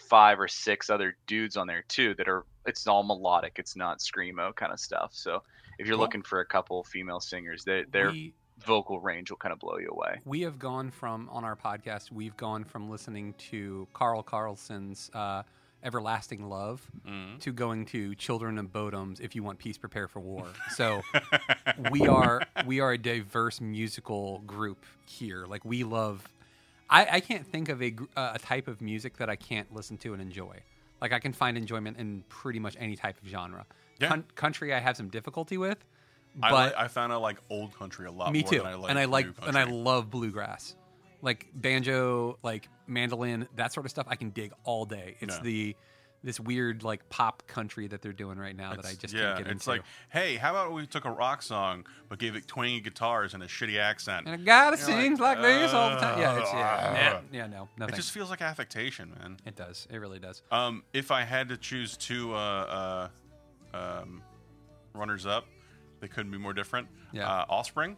five 0.10 0.40
or 0.40 0.48
six 0.48 0.90
other 0.90 1.16
dudes 1.28 1.56
on 1.58 1.68
there 1.68 1.84
too 1.88 2.14
that 2.16 2.28
are. 2.28 2.44
It's 2.66 2.86
all 2.88 3.04
melodic. 3.04 3.54
It's 3.58 3.76
not 3.76 4.00
screamo 4.00 4.56
kind 4.56 4.72
of 4.72 4.80
stuff. 4.80 5.12
So 5.14 5.42
if 5.80 5.88
you're 5.88 5.96
Cool. 5.96 6.06
looking 6.06 6.22
for 6.24 6.40
a 6.42 6.46
couple 6.46 6.84
female 6.84 7.20
singers, 7.20 7.64
they, 7.64 7.84
their 7.92 8.12
we, 8.12 8.34
vocal 8.66 9.00
range 9.00 9.30
will 9.32 9.38
kind 9.38 9.54
of 9.54 9.60
blow 9.60 9.78
you 9.78 9.88
away. 9.90 10.20
we 10.26 10.42
have 10.42 10.60
gone 10.60 10.92
from 10.92 11.30
on 11.32 11.44
our 11.46 11.56
podcast. 11.56 12.12
We've 12.12 12.36
gone 12.38 12.64
from 12.66 12.90
listening 12.90 13.34
to 13.50 13.88
Carl 13.94 14.22
Carlton's 14.22 15.10
uh, 15.14 15.44
"Everlasting 15.84 16.48
Love" 16.50 16.86
Mhm. 17.08 17.40
to 17.40 17.54
going 17.54 17.86
to 17.88 18.14
"Children 18.16 18.58
of 18.60 18.72
Bodom's." 18.74 19.20
If 19.20 19.34
you 19.36 19.42
want 19.44 19.58
peace, 19.60 19.78
prepare 19.78 20.08
for 20.08 20.20
war. 20.20 20.46
So 20.76 21.02
we 21.92 22.08
are 22.08 22.42
we 22.68 22.82
are 22.82 22.92
a 22.92 22.98
diverse 22.98 23.62
musical 23.62 24.40
group 24.40 24.86
here. 25.08 25.46
Like 25.48 25.64
we 25.66 25.84
love. 25.84 26.28
I, 26.90 27.08
I 27.14 27.20
can't 27.20 27.46
think 27.46 27.70
of 27.70 27.82
a 27.82 27.94
uh, 28.16 28.32
a 28.36 28.40
type 28.40 28.68
of 28.68 28.82
music 28.82 29.18
that 29.18 29.30
I 29.30 29.36
can't 29.36 29.74
listen 29.74 29.98
to 30.00 30.14
and 30.14 30.22
enjoy. 30.22 30.58
Like 31.02 31.14
I 31.14 31.20
can 31.20 31.34
find 31.34 31.58
enjoyment 31.58 31.98
in 31.98 32.24
pretty 32.30 32.60
much 32.60 32.76
any 32.80 32.96
type 32.96 33.22
of 33.22 33.28
genre. 33.30 33.66
Yeah. 34.00 34.10
Coun- 34.10 34.26
country, 34.36 34.74
I 34.74 34.80
have 34.80 34.98
some 34.98 35.10
difficulty 35.10 35.58
with, 35.58 35.78
I, 36.42 36.50
but 36.52 36.70
li- 36.70 36.76
I 36.78 36.88
found 36.88 37.14
I 37.14 37.18
like 37.18 37.38
old 37.50 37.74
country 37.78 38.06
a 38.08 38.12
lot 38.12 38.32
me 38.34 38.42
more 38.42 38.50
too. 38.52 38.58
than 38.60 38.68
I 38.68 38.74
like 38.76 38.90
and 38.90 39.00
I 39.00 39.06
like 39.06 39.26
new 39.26 39.34
and 39.48 39.58
I 39.58 39.64
love 39.66 40.10
bluegrass, 40.10 40.76
like 41.22 41.48
banjo, 41.54 42.38
like 42.44 42.68
mandolin, 42.88 43.48
that 43.56 43.72
sort 43.74 43.86
of 43.86 43.92
stuff. 43.92 44.08
I 44.10 44.16
can 44.16 44.30
dig 44.32 44.52
all 44.64 44.86
day. 44.86 45.16
It's 45.20 45.36
Yeah. 45.36 45.42
the 45.42 45.76
this 46.24 46.40
weird 46.40 46.84
like 46.84 47.08
pop 47.10 47.44
country 47.48 47.88
that 47.88 48.02
they're 48.02 48.12
doing 48.14 48.38
right 48.38 48.56
now 48.56 48.76
that 48.76 48.86
I 48.86 48.94
just 48.94 49.14
yeah, 49.14 49.36
can't 49.36 49.38
get 49.38 49.48
it's 49.48 49.66
into. 49.68 49.70
like, 49.70 49.82
hey, 50.10 50.36
how 50.36 50.52
about 50.52 50.74
we 50.74 50.86
took 50.86 51.06
a 51.06 51.12
rock 51.12 51.42
song 51.42 51.86
but 52.10 52.20
gave 52.20 52.36
it 52.36 52.46
twangy 52.48 52.82
guitars 52.82 53.34
and 53.34 53.42
a 53.42 53.48
shitty 53.48 53.80
accent? 53.80 54.28
and 54.28 54.36
a 54.36 54.44
guy 54.44 54.72
that 54.72 54.80
You're 54.80 54.90
like, 54.90 55.02
sings 55.04 55.20
like, 55.20 55.42
this 55.42 55.74
all 55.74 55.92
the 55.92 55.96
time. 55.98 56.20
Yeah, 56.20 56.40
it's, 56.40 56.52
yeah, 56.52 57.20
nah, 57.32 57.38
yeah, 57.38 57.48
no, 57.48 57.70
no, 57.78 57.86
It 57.88 57.96
just 57.96 58.12
feels 58.12 58.30
like 58.30 58.42
affectation, 58.42 59.14
man. 59.20 59.38
it 59.46 59.56
does. 59.56 59.88
It 59.90 59.98
really 59.98 60.20
does. 60.20 60.42
Um, 60.52 60.84
if 60.94 61.12
I 61.12 61.24
had 61.24 61.50
to 61.50 61.58
choose 61.58 61.96
two 61.96 62.34
uh, 62.34 63.10
uh, 63.74 63.78
um, 63.78 64.22
runners 64.94 65.26
up, 65.26 65.46
they 66.02 66.08
couldn't 66.08 66.32
be 66.32 66.38
more 66.38 66.54
different. 66.54 66.88
Yeah. 67.14 67.30
Uh, 67.30 67.46
Offspring. 67.50 67.96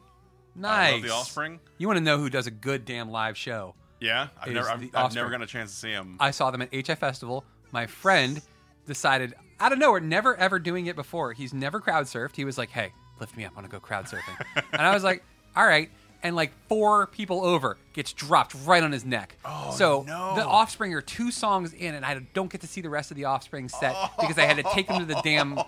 I 0.58 0.60
Nice. 0.60 0.94
love 0.94 1.02
the 1.02 1.10
Offspring. 1.14 1.60
You 1.78 1.88
want 1.88 1.98
to 1.98 2.04
know 2.04 2.18
who 2.18 2.30
does 2.30 2.46
a 2.46 2.52
good 2.52 2.86
damn 2.86 3.10
live 3.10 3.38
show? 3.38 3.74
Yeah, 4.00 4.30
I've 4.42 4.52
never, 4.52 4.70
I've, 4.70 4.90
I've 4.96 5.16
never 5.16 5.30
gotten 5.30 5.44
a 5.44 5.48
chance 5.48 5.72
to 5.72 5.78
see 5.78 5.92
them. 5.92 6.18
I 6.20 6.32
saw 6.32 6.50
them 6.52 6.64
at 6.64 6.72
HFStival. 6.72 7.44
My 7.72 7.88
friend 7.88 8.42
decided 8.86 9.34
out 9.60 9.72
of 9.72 9.80
nowhere, 9.80 10.00
never 10.00 10.36
ever 10.36 10.60
doing 10.60 10.88
it 10.88 10.96
before. 10.96 11.34
He's 11.34 11.54
never 11.54 11.80
crowd 11.80 12.06
surfed. 12.06 12.36
He 12.36 12.46
was 12.46 12.58
like, 12.58 12.70
"Hey, 12.70 12.94
lift 13.20 13.38
me 13.38 13.46
up. 13.46 13.52
I 13.54 13.56
want 13.56 13.68
to 13.68 13.72
go 13.72 13.80
crowd 13.80 14.06
surfing." 14.06 14.64
and 14.72 14.82
I 14.82 14.94
was 14.94 15.04
like, 15.04 15.24
"All 15.56 15.66
right." 15.66 15.90
And 16.24 16.36
like 16.36 16.52
four 16.70 17.08
people 17.08 17.44
over 17.44 17.78
gets 17.94 18.14
dropped 18.14 18.54
right 18.64 18.84
on 18.84 18.92
his 18.92 19.04
neck. 19.04 19.36
Oh, 19.44 19.72
so 19.76 20.04
no. 20.08 20.36
the 20.36 20.46
Offspring 20.46 20.94
are 20.94 21.02
two 21.02 21.32
songs 21.32 21.74
in, 21.74 21.96
and 21.96 22.06
I 22.06 22.20
don't 22.34 22.52
get 22.52 22.62
to 22.62 22.68
see 22.68 22.80
the 22.82 22.90
rest 22.92 23.10
of 23.10 23.18
the 23.18 23.26
Offspring 23.26 23.70
set 23.70 23.96
because 24.20 24.38
I 24.38 24.44
had 24.44 24.58
to 24.58 24.64
take 24.72 24.88
him 24.88 25.00
to 25.00 25.06
the 25.06 25.20
damn 25.24 25.60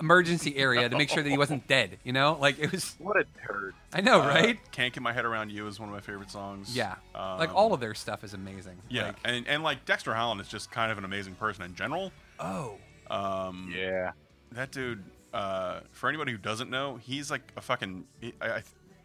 emergency 0.00 0.56
area 0.56 0.88
to 0.88 0.96
make 0.96 1.08
sure 1.08 1.22
that 1.22 1.28
he 1.30 1.38
wasn't 1.38 1.66
dead. 1.66 1.98
You 2.04 2.12
know, 2.12 2.36
like 2.40 2.58
it 2.58 2.70
was. 2.72 2.94
What 2.98 3.16
a 3.18 3.24
turd. 3.46 3.74
I 3.92 4.00
know, 4.00 4.20
Uh, 4.22 4.28
right? 4.28 4.58
Can't 4.72 4.92
get 4.92 5.02
my 5.02 5.12
head 5.12 5.24
around 5.24 5.50
you 5.50 5.66
is 5.66 5.78
one 5.80 5.88
of 5.88 5.94
my 5.94 6.00
favorite 6.00 6.30
songs. 6.30 6.76
Yeah, 6.76 6.96
Um, 7.14 7.38
like 7.38 7.54
all 7.54 7.72
of 7.72 7.80
their 7.80 7.94
stuff 7.94 8.24
is 8.24 8.34
amazing. 8.34 8.76
Yeah, 8.88 9.06
Like, 9.08 9.16
and 9.24 9.48
and 9.48 9.62
like 9.62 9.84
Dexter 9.84 10.14
Holland 10.14 10.40
is 10.40 10.48
just 10.48 10.70
kind 10.70 10.90
of 10.92 10.98
an 10.98 11.04
amazing 11.04 11.34
person 11.36 11.64
in 11.64 11.74
general. 11.74 12.12
oh, 12.40 12.74
Um, 13.10 13.72
Yeah. 13.74 14.12
that 14.52 14.70
dude. 14.70 15.02
Uh, 15.32 15.80
for 15.90 16.08
anybody 16.08 16.30
who 16.30 16.38
doesn't 16.38 16.70
know, 16.70 16.94
he's 16.96 17.28
like 17.28 17.42
a 17.56 17.60
fucking. 17.60 18.04
I, 18.40 18.46
I, 18.48 18.62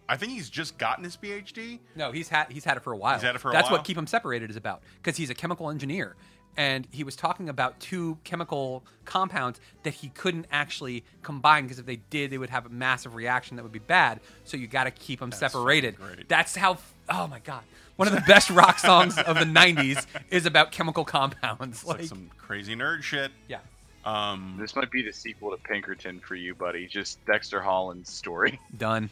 I 0.10 0.18
think 0.18 0.32
he's 0.34 0.50
just 0.50 0.78
gotten 0.78 1.04
his 1.04 1.16
PhD. 1.16 1.80
No, 1.96 2.12
he's 2.12 2.28
had 2.28 2.52
he's 2.52 2.66
had 2.66 2.76
it 2.78 2.84
for 2.84 2.92
a 2.92 2.98
while. 2.98 3.14
He's 3.14 3.24
had 3.24 3.36
it 3.36 3.40
for 3.40 3.50
a 3.50 3.54
That's 3.54 3.70
while? 3.70 3.78
what 3.80 3.86
Keep 3.86 3.98
'Em 4.00 4.08
Separated 4.08 4.50
is 4.50 4.56
about 4.56 4.82
because 5.02 5.16
he's 5.16 5.30
a 5.30 5.36
chemical 5.36 5.70
engineer, 5.70 6.16
and 6.58 6.88
he 6.92 7.04
was 7.04 7.16
talking 7.16 7.48
about 7.48 7.80
two 7.80 8.18
chemical 8.24 8.84
compounds 9.06 9.62
that 9.84 9.94
he 9.94 10.10
couldn't 10.10 10.48
actually 10.52 11.04
combine 11.22 11.64
because 11.66 11.78
if 11.80 11.86
they 11.86 11.98
did, 12.10 12.32
they 12.32 12.38
would 12.40 12.50
have 12.50 12.66
a 12.66 12.70
massive 12.70 13.14
reaction 13.14 13.56
that 13.58 13.64
would 13.64 13.72
be 13.72 13.80
bad. 13.80 14.20
So 14.46 14.58
you 14.58 14.66
got 14.68 14.86
to 14.86 14.92
keep 14.92 15.20
them 15.20 15.32
separated. 15.32 15.96
great. 15.98 16.28
That's 16.28 16.56
how. 16.56 16.80
Oh 17.08 17.28
my 17.28 17.40
god. 17.40 17.62
One 17.96 18.08
of 18.08 18.14
the 18.16 18.22
best 18.22 18.50
rock 18.50 18.80
songs 18.80 19.18
of 19.18 19.38
the 19.38 19.46
'90s 19.46 20.06
is 20.32 20.46
about 20.48 20.72
chemical 20.72 21.06
compounds. 21.06 21.80
It's 21.82 21.86
like, 21.86 22.04
some 22.06 22.32
crazy 22.38 22.74
nerd 22.76 23.04
shit. 23.04 23.30
yeah, 23.50 23.60
Um, 24.06 24.56
This 24.60 24.74
might 24.76 24.90
be 24.90 25.02
the 25.04 25.12
sequel 25.14 25.52
to 25.52 25.58
Pinkerton 25.58 26.20
for 26.22 26.36
you, 26.36 26.56
buddy. 26.56 26.88
Just 26.88 27.24
Dexter 27.26 27.62
Holland's 27.62 28.10
story. 28.12 28.58
done. 28.78 29.10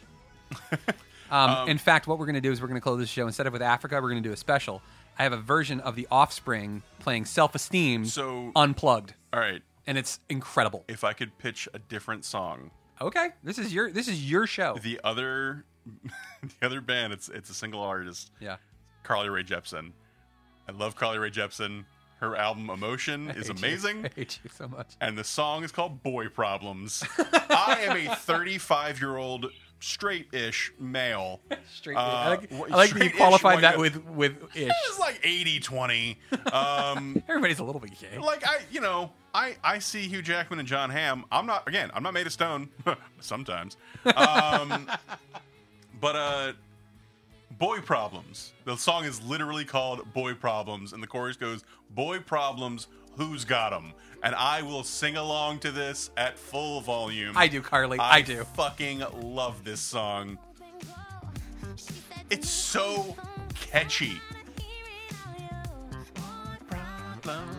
Um, 1.30 1.68
in 1.68 1.76
fact, 1.76 2.06
what 2.06 2.18
we're 2.18 2.24
going 2.24 2.36
to 2.36 2.40
do 2.40 2.50
is 2.50 2.62
we're 2.62 2.68
going 2.68 2.80
to 2.80 2.82
close 2.82 2.98
this 2.98 3.10
show 3.10 3.26
instead 3.26 3.46
of 3.46 3.52
with 3.52 3.60
Africa, 3.60 3.96
we're 3.96 4.08
going 4.08 4.22
to 4.22 4.26
do 4.26 4.32
a 4.32 4.36
special. 4.36 4.80
I 5.18 5.24
have 5.24 5.34
a 5.34 5.36
version 5.36 5.78
of 5.80 5.94
The 5.94 6.08
Offspring 6.10 6.82
playing 7.00 7.26
Self 7.26 7.54
Esteem 7.54 8.06
So- 8.06 8.50
unplugged, 8.56 9.12
all 9.34 9.40
right, 9.40 9.60
and 9.86 9.98
it's 9.98 10.20
incredible. 10.30 10.86
if 10.88 11.04
I 11.04 11.12
could 11.12 11.36
pitch 11.36 11.68
a 11.74 11.78
different 11.80 12.24
song, 12.24 12.70
Okay, 13.02 13.28
this 13.44 13.58
is 13.58 13.74
your 13.74 13.90
this 13.92 14.08
is 14.08 14.24
your 14.30 14.46
show. 14.46 14.78
the 14.82 14.98
other, 15.04 15.66
the 16.60 16.66
other 16.66 16.80
band, 16.80 17.12
it's 17.12 17.28
it's 17.28 17.50
a 17.50 17.54
single 17.54 17.82
artist, 17.82 18.30
yeah, 18.40 18.56
Carly 19.02 19.28
Rae 19.28 19.42
Jepsen. 19.44 19.92
I 20.66 20.72
love 20.72 20.96
Carly 20.96 21.18
Rae 21.18 21.30
Jepsen. 21.30 21.84
Her 22.20 22.36
album 22.36 22.70
Emotion 22.70 23.28
is 23.36 23.48
hate 23.48 23.60
you. 23.60 23.68
amazing. 23.68 24.06
I 24.06 24.10
hate 24.16 24.40
you 24.42 24.48
so 24.52 24.66
much. 24.66 24.94
and 25.02 25.18
the 25.18 25.24
song 25.24 25.62
is 25.62 25.72
called 25.72 26.02
Boy 26.02 26.28
Problems. 26.28 27.04
I 27.18 27.80
am 27.86 27.96
a 28.10 28.16
35 28.16 28.98
year 28.98 29.18
old 29.18 29.46
straight 29.80 30.32
ish 30.32 30.72
male. 30.78 31.40
Straight. 31.72 31.96
Uh, 31.96 32.00
I 32.00 32.28
like, 32.30 32.52
I 32.52 32.56
like 32.56 32.70
that 32.70 32.82
you 32.82 32.86
straight-ish 32.88 33.16
qualified 33.16 33.62
that 33.62 33.78
with 33.78 34.04
with 34.06 34.42
ish. 34.56 34.72
It's 34.88 34.98
like 34.98 35.20
80 35.22 35.60
20. 35.60 36.18
Um, 36.52 37.22
Everybody's 37.28 37.58
a 37.58 37.64
little 37.64 37.80
bit 37.80 37.92
gay. 38.00 38.18
like, 38.18 38.46
I, 38.46 38.60
you 38.70 38.80
know, 38.80 39.12
I, 39.34 39.56
I 39.62 39.78
see 39.80 40.08
Hugh 40.08 40.22
Jackman 40.22 40.58
and 40.58 40.66
Jon 40.66 40.88
Hamm. 40.88 41.24
I'm 41.30 41.44
not, 41.46 41.68
again, 41.68 41.90
I'm 41.92 42.02
not 42.02 42.14
made 42.14 42.26
of 42.26 42.32
stone 42.32 42.70
sometimes. 43.20 43.76
Um, 44.16 44.90
but, 46.00 46.16
uh, 46.16 46.52
Boy 47.58 47.80
Problems. 47.80 48.52
The 48.64 48.76
song 48.76 49.04
is 49.04 49.20
literally 49.22 49.64
called 49.64 50.12
Boy 50.14 50.34
Problems, 50.34 50.92
and 50.92 51.02
the 51.02 51.06
chorus 51.06 51.36
goes, 51.36 51.64
Boy 51.90 52.20
Problems, 52.20 52.86
who's 53.18 53.44
got 53.44 53.74
'em? 53.74 53.92
And 54.22 54.34
I 54.34 54.62
will 54.62 54.82
sing 54.82 55.16
along 55.16 55.58
to 55.60 55.70
this 55.70 56.10
at 56.16 56.38
full 56.38 56.80
volume. 56.80 57.36
I 57.36 57.46
do, 57.46 57.60
Carly. 57.60 57.98
I, 57.98 58.20
do. 58.22 58.44
fucking 58.56 59.04
love 59.20 59.62
this 59.64 59.80
song. 59.80 60.38
It's 62.30 62.48
so 62.48 63.16
catchy. 63.54 64.20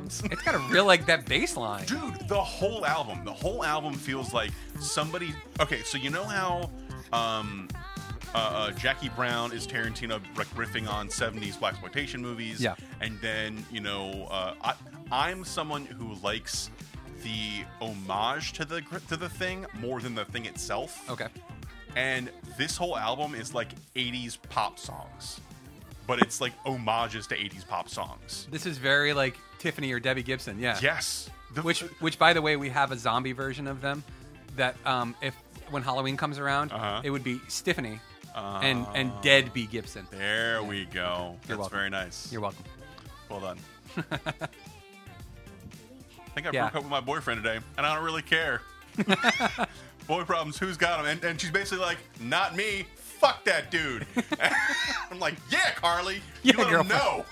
It's 0.05 0.41
got 0.41 0.55
a 0.55 0.59
real 0.71 0.85
like 0.85 1.05
that 1.05 1.25
bass 1.25 1.55
line. 1.55 1.85
Dude, 1.85 2.27
the 2.27 2.41
whole 2.41 2.85
album, 2.85 3.23
the 3.23 3.33
whole 3.33 3.63
album 3.63 3.93
feels 3.93 4.33
like 4.33 4.51
somebody. 4.79 5.33
Okay, 5.59 5.81
so 5.83 5.97
you 5.97 6.09
know 6.09 6.23
how 6.23 6.71
um, 7.13 7.67
uh, 8.35 8.37
uh, 8.37 8.71
Jackie 8.71 9.09
Brown 9.09 9.51
is 9.51 9.65
Tarantino 9.67 10.19
riffing 10.55 10.87
on 10.89 11.07
'70s 11.09 11.59
black 11.59 11.73
exploitation 11.73 12.21
movies, 12.21 12.61
Yeah. 12.61 12.75
and 13.01 13.19
then 13.21 13.63
you 13.71 13.81
know 13.81 14.27
uh, 14.29 14.53
I, 14.63 14.73
I'm 15.11 15.43
someone 15.43 15.85
who 15.85 16.13
likes 16.23 16.69
the 17.23 17.63
homage 17.81 18.53
to 18.53 18.65
the 18.65 18.81
to 19.09 19.17
the 19.17 19.29
thing 19.29 19.65
more 19.79 19.99
than 19.99 20.15
the 20.15 20.25
thing 20.25 20.45
itself. 20.45 21.09
Okay. 21.09 21.27
And 21.95 22.29
this 22.57 22.77
whole 22.77 22.95
album 22.97 23.33
is 23.33 23.53
like 23.55 23.69
80s 23.95 24.37
pop 24.49 24.77
songs. 24.77 25.39
But 26.05 26.21
it's 26.21 26.39
like 26.39 26.53
homages 26.65 27.25
to 27.27 27.35
80s 27.35 27.67
pop 27.67 27.89
songs. 27.89 28.47
This 28.51 28.65
is 28.67 28.77
very 28.77 29.11
like 29.13 29.37
Tiffany 29.57 29.91
or 29.91 29.99
Debbie 29.99 30.23
Gibson. 30.23 30.59
Yeah. 30.59 30.77
Yes. 30.81 31.29
The- 31.53 31.61
Which, 31.63 31.81
which, 31.99 32.17
by 32.19 32.33
the 32.33 32.41
way, 32.43 32.55
we 32.57 32.69
have 32.69 32.91
a 32.91 32.97
zombie 32.97 33.31
version 33.31 33.65
of 33.67 33.81
them. 33.81 34.03
That 34.55 34.75
um, 34.85 35.15
if 35.21 35.35
when 35.71 35.81
Halloween 35.83 36.15
comes 36.17 36.37
around, 36.39 36.71
Uh-huh. 36.71 37.01
it 37.03 37.09
would 37.09 37.23
be 37.23 37.39
Tiffany 38.41 38.71
and 38.71 38.87
and 38.95 39.11
ah. 39.15 39.21
Dead 39.21 39.53
B 39.53 39.65
Gibson. 39.65 40.07
There 40.11 40.63
we 40.63 40.85
go. 40.85 41.35
That's 41.47 41.57
welcome. 41.59 41.77
very 41.77 41.89
nice. 41.89 42.31
You're 42.31 42.41
welcome. 42.41 42.63
well 43.29 43.39
done. 43.39 43.57
I 43.97 44.01
think 46.33 46.47
I 46.47 46.51
Yeah. 46.53 46.63
broke 46.69 46.75
up 46.75 46.83
with 46.83 46.91
my 46.91 47.01
boyfriend 47.01 47.43
today, 47.43 47.59
and 47.77 47.85
I 47.85 47.95
don't 47.95 48.03
really 48.03 48.21
care. 48.21 48.61
Boy 50.07 50.23
problems, 50.23 50.57
who's 50.57 50.77
got 50.77 50.97
them? 50.97 51.05
And, 51.05 51.23
and 51.23 51.39
she's 51.39 51.51
basically 51.51 51.83
like, 51.83 51.97
not 52.19 52.55
me. 52.55 52.85
Fuck 52.95 53.43
that 53.45 53.69
dude. 53.69 54.07
I'm 55.11 55.19
like, 55.19 55.35
yeah, 55.51 55.71
Carly. 55.75 56.21
You 56.41 56.53
Yeah, 56.57 56.63
let 56.63 56.81
him 56.81 56.87
know. 56.87 57.25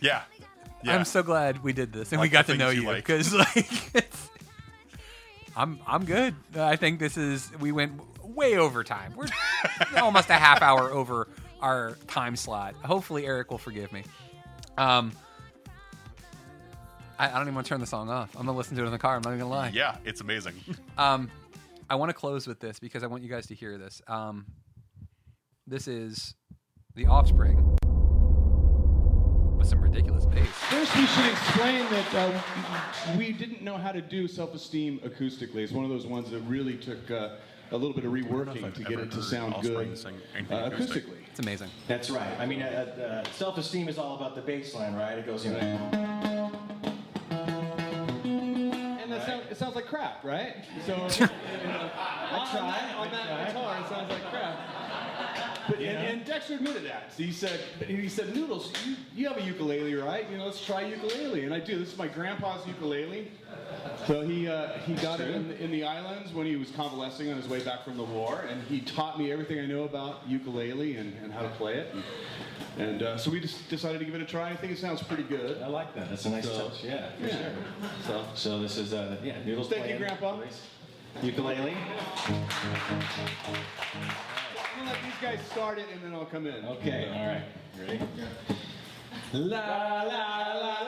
yeah. 0.00 0.22
Yeah. 0.82 0.94
I'm 0.96 1.04
so 1.04 1.22
glad 1.22 1.62
we 1.62 1.72
did 1.72 1.92
this 1.92 2.12
and 2.12 2.20
Like 2.20 2.30
we 2.30 2.32
got 2.32 2.46
to 2.46 2.56
know 2.56 2.70
you 2.70 2.82
you 2.88 2.94
because 2.94 3.32
like 3.34 3.94
it's, 3.94 4.27
I'm 5.58 5.80
I'm 5.88 6.04
good. 6.04 6.36
I 6.54 6.76
think 6.76 7.00
this 7.00 7.16
is 7.16 7.50
we 7.58 7.72
went 7.72 8.00
way 8.24 8.56
over 8.56 8.84
time. 8.84 9.12
We're 9.16 9.26
almost 10.00 10.30
a 10.30 10.34
half 10.34 10.62
hour 10.62 10.92
over 10.92 11.26
our 11.60 11.98
time 12.06 12.36
slot. 12.36 12.74
Hopefully 12.76 13.26
Eric 13.26 13.50
will 13.50 13.58
forgive 13.58 13.92
me. 13.92 14.04
Um, 14.76 15.10
I, 17.18 17.28
I 17.28 17.32
don't 17.32 17.42
even 17.42 17.56
want 17.56 17.66
to 17.66 17.70
turn 17.70 17.80
the 17.80 17.88
song 17.88 18.08
off. 18.08 18.36
I'm 18.36 18.46
gonna 18.46 18.56
listen 18.56 18.76
to 18.76 18.84
it 18.84 18.86
in 18.86 18.92
the 18.92 18.98
car. 18.98 19.16
I'm 19.16 19.22
not 19.22 19.30
even 19.30 19.40
gonna 19.40 19.50
lie. 19.50 19.70
Yeah, 19.74 19.96
it's 20.04 20.20
amazing. 20.20 20.54
Um, 20.96 21.30
I 21.90 21.94
want 21.94 22.10
to 22.10 22.12
close 22.12 22.46
with 22.46 22.58
this 22.58 22.78
because 22.80 23.02
I 23.04 23.06
want 23.06 23.22
you 23.22 23.28
guys 23.28 23.46
to 23.46 23.54
hear 23.54 23.78
this. 23.78 24.02
Um, 24.08 24.46
this 25.66 25.86
is 25.86 26.34
the 26.96 27.06
Offspring 27.06 27.78
with 29.58 29.66
some 29.68 29.80
ridiculous 29.80 30.24
bass. 30.26 30.46
First, 30.46 30.96
we 30.96 31.06
should 31.06 31.30
explain 31.32 31.90
that 31.90 32.14
uh, 32.14 33.16
we 33.18 33.32
didn't 33.32 33.62
know 33.62 33.76
how 33.76 33.90
to 33.92 34.00
do 34.00 34.28
self-esteem 34.28 35.00
acoustically. 35.00 35.56
It's 35.56 35.72
one 35.72 35.84
of 35.84 35.90
those 35.90 36.06
ones 36.06 36.30
that 36.30 36.40
really 36.42 36.76
took 36.76 37.10
uh, 37.10 37.30
a 37.72 37.76
little 37.76 37.92
bit 37.94 38.04
of 38.04 38.12
reworking 38.12 38.72
to 38.72 38.84
get 38.84 39.00
it 39.00 39.10
to 39.10 39.22
sound 39.22 39.54
good 39.62 39.88
uh, 39.88 40.70
acoustically. 40.70 41.18
It's 41.30 41.40
amazing. 41.40 41.68
That's 41.88 42.08
right. 42.08 42.38
I 42.38 42.46
mean, 42.46 42.62
uh, 42.62 43.24
uh, 43.24 43.30
self-esteem 43.32 43.88
is 43.88 43.98
all 43.98 44.16
about 44.16 44.34
the 44.36 44.42
bass 44.42 44.74
line, 44.74 44.94
right? 44.94 45.18
It 45.18 45.26
goes, 45.26 45.44
you 45.44 45.50
know. 45.52 45.58
And 49.02 49.12
that 49.12 49.26
sound, 49.26 49.42
it 49.50 49.56
sounds 49.56 49.74
like 49.74 49.86
crap, 49.86 50.22
right? 50.24 50.54
So 50.86 50.94
I 50.94 51.08
tried, 51.08 51.30
on 51.30 51.30
I 52.40 53.08
that 53.10 53.26
tried. 53.26 53.46
guitar, 53.48 53.80
it 53.80 53.88
sounds 53.88 54.10
like 54.10 54.24
crap. 54.30 55.47
But, 55.68 55.80
You 55.80 55.86
and, 55.88 55.98
and 56.20 56.24
Dexter 56.24 56.54
admitted 56.54 56.84
that. 56.86 57.12
So 57.16 57.22
He 57.22 57.30
said, 57.32 57.60
he 57.86 58.08
said, 58.08 58.34
Noodles, 58.34 58.72
you, 58.86 58.96
you 59.14 59.28
have 59.28 59.36
a 59.36 59.42
ukulele, 59.42 59.94
right? 59.94 60.28
You 60.30 60.38
know, 60.38 60.46
let's 60.46 60.64
try 60.64 60.82
ukulele. 60.86 61.44
And 61.44 61.52
I 61.54 61.60
do. 61.60 61.78
This 61.78 61.92
is 61.92 61.98
my 61.98 62.08
grandpa's 62.08 62.66
ukulele. 62.66 63.30
So 64.06 64.22
he 64.22 64.48
uh, 64.48 64.78
he 64.86 64.94
got 64.94 65.20
it 65.20 65.30
in 65.34 65.48
the, 65.48 65.62
in 65.62 65.70
the 65.70 65.84
islands 65.84 66.32
when 66.32 66.46
he 66.46 66.56
was 66.56 66.70
convalescing 66.70 67.30
on 67.30 67.36
his 67.36 67.48
way 67.48 67.60
back 67.62 67.84
from 67.84 67.96
the 67.96 68.04
war, 68.04 68.44
and 68.48 68.62
he 68.64 68.80
taught 68.80 69.18
me 69.18 69.30
everything 69.30 69.58
I 69.60 69.66
know 69.66 69.84
about 69.84 70.20
ukulele 70.26 70.96
and, 70.96 71.12
and 71.22 71.32
how 71.32 71.42
to 71.42 71.48
play 71.50 71.74
it. 71.74 71.94
And, 71.94 72.02
and 72.90 73.02
uh, 73.02 73.16
so 73.18 73.30
we 73.30 73.40
just 73.40 73.68
decided 73.68 73.98
to 73.98 74.04
give 74.04 74.14
it 74.14 74.22
a 74.22 74.26
try. 74.26 74.50
I 74.50 74.56
think 74.56 74.72
it 74.72 74.78
sounds 74.78 75.02
pretty 75.02 75.24
good. 75.24 75.60
I 75.62 75.66
like 75.66 75.94
that. 75.94 76.08
That's 76.08 76.24
a 76.26 76.30
nice 76.30 76.44
So- 76.44 76.68
touch. 76.68 76.84
Yeah, 76.84 77.10
for 77.20 77.26
Yeah. 77.26 77.36
sure. 77.36 77.52
So 78.06 78.24
So 78.34 78.58
this 78.60 78.76
is 78.78 78.92
uh, 78.94 79.16
yeah, 79.22 79.36
noodles. 79.44 79.68
Thank 79.68 79.88
you. 79.88 79.98
Grandpa. 79.98 80.38
Ukulele 81.22 81.74
let 84.88 85.02
these 85.02 85.12
guys 85.20 85.38
start 85.50 85.78
it 85.78 85.86
and 85.92 86.02
then 86.02 86.14
I'll 86.14 86.24
come 86.24 86.46
in. 86.46 86.64
Okay, 86.64 87.10
all 87.14 87.26
right. 87.26 87.44
Ready? 87.78 88.00
La 89.34 89.58
la 89.58 90.02
la 90.02 90.52
la. 90.54 90.78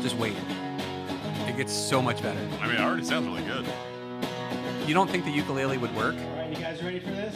Just 0.00 0.16
wait. 0.16 0.32
It 1.46 1.56
gets 1.56 1.72
so 1.72 2.00
much 2.00 2.22
better. 2.22 2.40
I 2.62 2.66
mean, 2.66 2.76
it 2.76 2.80
already 2.80 3.04
sounds 3.04 3.26
really 3.26 3.42
good. 3.42 3.66
You 4.86 4.94
don't 4.94 5.10
think 5.10 5.24
the 5.26 5.30
ukulele 5.30 5.76
would 5.76 5.94
work? 5.94 6.14
All 6.14 6.36
right, 6.36 6.48
you 6.48 6.56
guys 6.56 6.82
ready 6.82 7.00
for 7.00 7.10
this? 7.10 7.34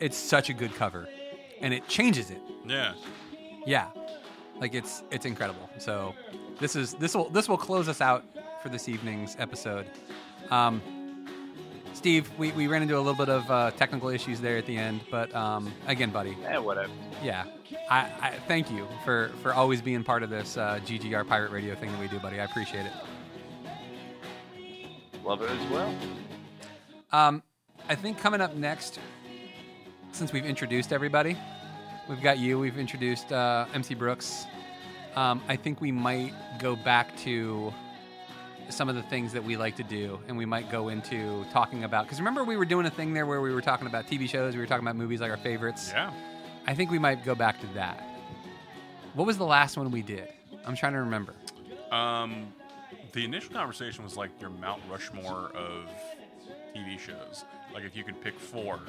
It's 0.00 0.04
it's 0.04 0.16
such 0.16 0.50
a 0.50 0.52
good 0.52 0.74
cover, 0.74 1.08
and 1.60 1.72
it 1.74 1.86
changes 1.88 2.30
it. 2.30 2.40
Yeah. 2.66 2.94
Yeah, 3.66 3.88
like 4.60 4.74
it's 4.74 5.02
it's 5.10 5.24
incredible. 5.24 5.68
So 5.78 6.14
this 6.60 6.76
is 6.76 6.94
this 6.94 7.14
will 7.14 7.30
this 7.30 7.48
will 7.48 7.56
close 7.58 7.88
us 7.88 8.00
out 8.00 8.24
for 8.62 8.68
this 8.68 8.88
evening's 8.88 9.36
episode. 9.38 9.86
Um, 10.50 10.82
Steve, 11.94 12.30
we, 12.38 12.50
we 12.52 12.66
ran 12.66 12.82
into 12.82 12.96
a 12.96 12.98
little 12.98 13.14
bit 13.14 13.28
of 13.28 13.48
uh, 13.50 13.70
technical 13.70 14.08
issues 14.08 14.40
there 14.40 14.56
at 14.58 14.66
the 14.66 14.76
end, 14.76 15.00
but 15.12 15.32
um, 15.34 15.72
again, 15.86 16.10
buddy, 16.10 16.36
Yeah, 16.42 16.58
whatever. 16.58 16.92
yeah, 17.22 17.44
I, 17.88 18.10
I 18.20 18.30
thank 18.48 18.70
you 18.70 18.86
for 19.04 19.30
for 19.42 19.54
always 19.54 19.80
being 19.80 20.02
part 20.04 20.22
of 20.22 20.28
this 20.30 20.56
uh, 20.56 20.80
GGR 20.84 21.26
Pirate 21.26 21.52
Radio 21.52 21.74
thing 21.76 21.90
that 21.92 22.00
we 22.00 22.08
do, 22.08 22.18
buddy. 22.18 22.40
I 22.40 22.44
appreciate 22.44 22.84
it. 22.86 22.92
Love 25.24 25.40
it 25.42 25.50
as 25.50 25.70
well. 25.70 25.94
Um, 27.12 27.42
I 27.88 27.94
think 27.94 28.18
coming 28.18 28.40
up 28.40 28.54
next, 28.56 28.98
since 30.14 30.32
we've 30.32 30.46
introduced 30.46 30.92
everybody, 30.92 31.36
we've 32.08 32.22
got 32.22 32.38
you, 32.38 32.58
we've 32.58 32.78
introduced 32.78 33.32
uh, 33.32 33.66
MC 33.74 33.94
Brooks. 33.94 34.46
Um, 35.16 35.42
I 35.48 35.56
think 35.56 35.80
we 35.80 35.90
might 35.90 36.32
go 36.58 36.76
back 36.76 37.16
to 37.18 37.74
some 38.68 38.88
of 38.88 38.94
the 38.94 39.02
things 39.02 39.32
that 39.32 39.42
we 39.42 39.56
like 39.56 39.76
to 39.76 39.82
do, 39.82 40.20
and 40.28 40.38
we 40.38 40.46
might 40.46 40.70
go 40.70 40.88
into 40.88 41.44
talking 41.52 41.82
about. 41.82 42.04
Because 42.04 42.20
remember, 42.20 42.44
we 42.44 42.56
were 42.56 42.64
doing 42.64 42.86
a 42.86 42.90
thing 42.90 43.12
there 43.12 43.26
where 43.26 43.40
we 43.40 43.52
were 43.52 43.60
talking 43.60 43.86
about 43.86 44.06
TV 44.06 44.28
shows, 44.28 44.54
we 44.54 44.60
were 44.60 44.66
talking 44.66 44.84
about 44.84 44.96
movies 44.96 45.20
like 45.20 45.30
our 45.30 45.36
favorites. 45.36 45.90
Yeah. 45.92 46.12
I 46.66 46.74
think 46.74 46.90
we 46.90 46.98
might 46.98 47.24
go 47.24 47.34
back 47.34 47.60
to 47.60 47.66
that. 47.74 48.02
What 49.14 49.26
was 49.26 49.36
the 49.36 49.44
last 49.44 49.76
one 49.76 49.90
we 49.90 50.02
did? 50.02 50.28
I'm 50.64 50.76
trying 50.76 50.92
to 50.92 51.00
remember. 51.00 51.34
Um, 51.90 52.52
the 53.12 53.24
initial 53.24 53.52
conversation 53.52 54.04
was 54.04 54.16
like 54.16 54.30
your 54.40 54.50
Mount 54.50 54.80
Rushmore 54.90 55.50
of 55.54 55.88
TV 56.74 56.98
shows. 56.98 57.44
Like 57.72 57.84
if 57.84 57.96
you 57.96 58.04
could 58.04 58.20
pick 58.20 58.38
four 58.38 58.80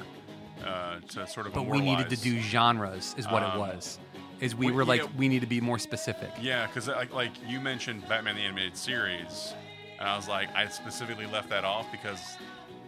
uh, 0.64 1.00
to 1.08 1.26
sort 1.26 1.46
of. 1.46 1.52
But 1.54 1.66
we 1.66 1.80
needed 1.80 2.08
to 2.10 2.16
do 2.16 2.38
genres, 2.40 3.14
is 3.18 3.26
what 3.26 3.42
it 3.42 3.50
Um, 3.50 3.58
was. 3.58 3.98
Is 4.40 4.54
we 4.54 4.66
we- 4.66 4.72
were 4.72 4.84
like, 4.84 5.00
yeah. 5.02 5.08
we 5.16 5.28
need 5.28 5.40
to 5.40 5.46
be 5.46 5.60
more 5.60 5.78
specific. 5.78 6.30
Yeah, 6.40 6.66
because 6.66 6.88
like, 6.88 7.12
like 7.14 7.32
you 7.48 7.58
mentioned 7.60 8.06
Batman 8.08 8.34
the 8.36 8.42
Animated 8.42 8.76
Series, 8.76 9.54
and 9.98 10.06
I 10.08 10.14
was 10.16 10.28
like, 10.28 10.54
I 10.54 10.68
specifically 10.68 11.26
left 11.26 11.48
that 11.50 11.64
off 11.64 11.90
because 11.90 12.20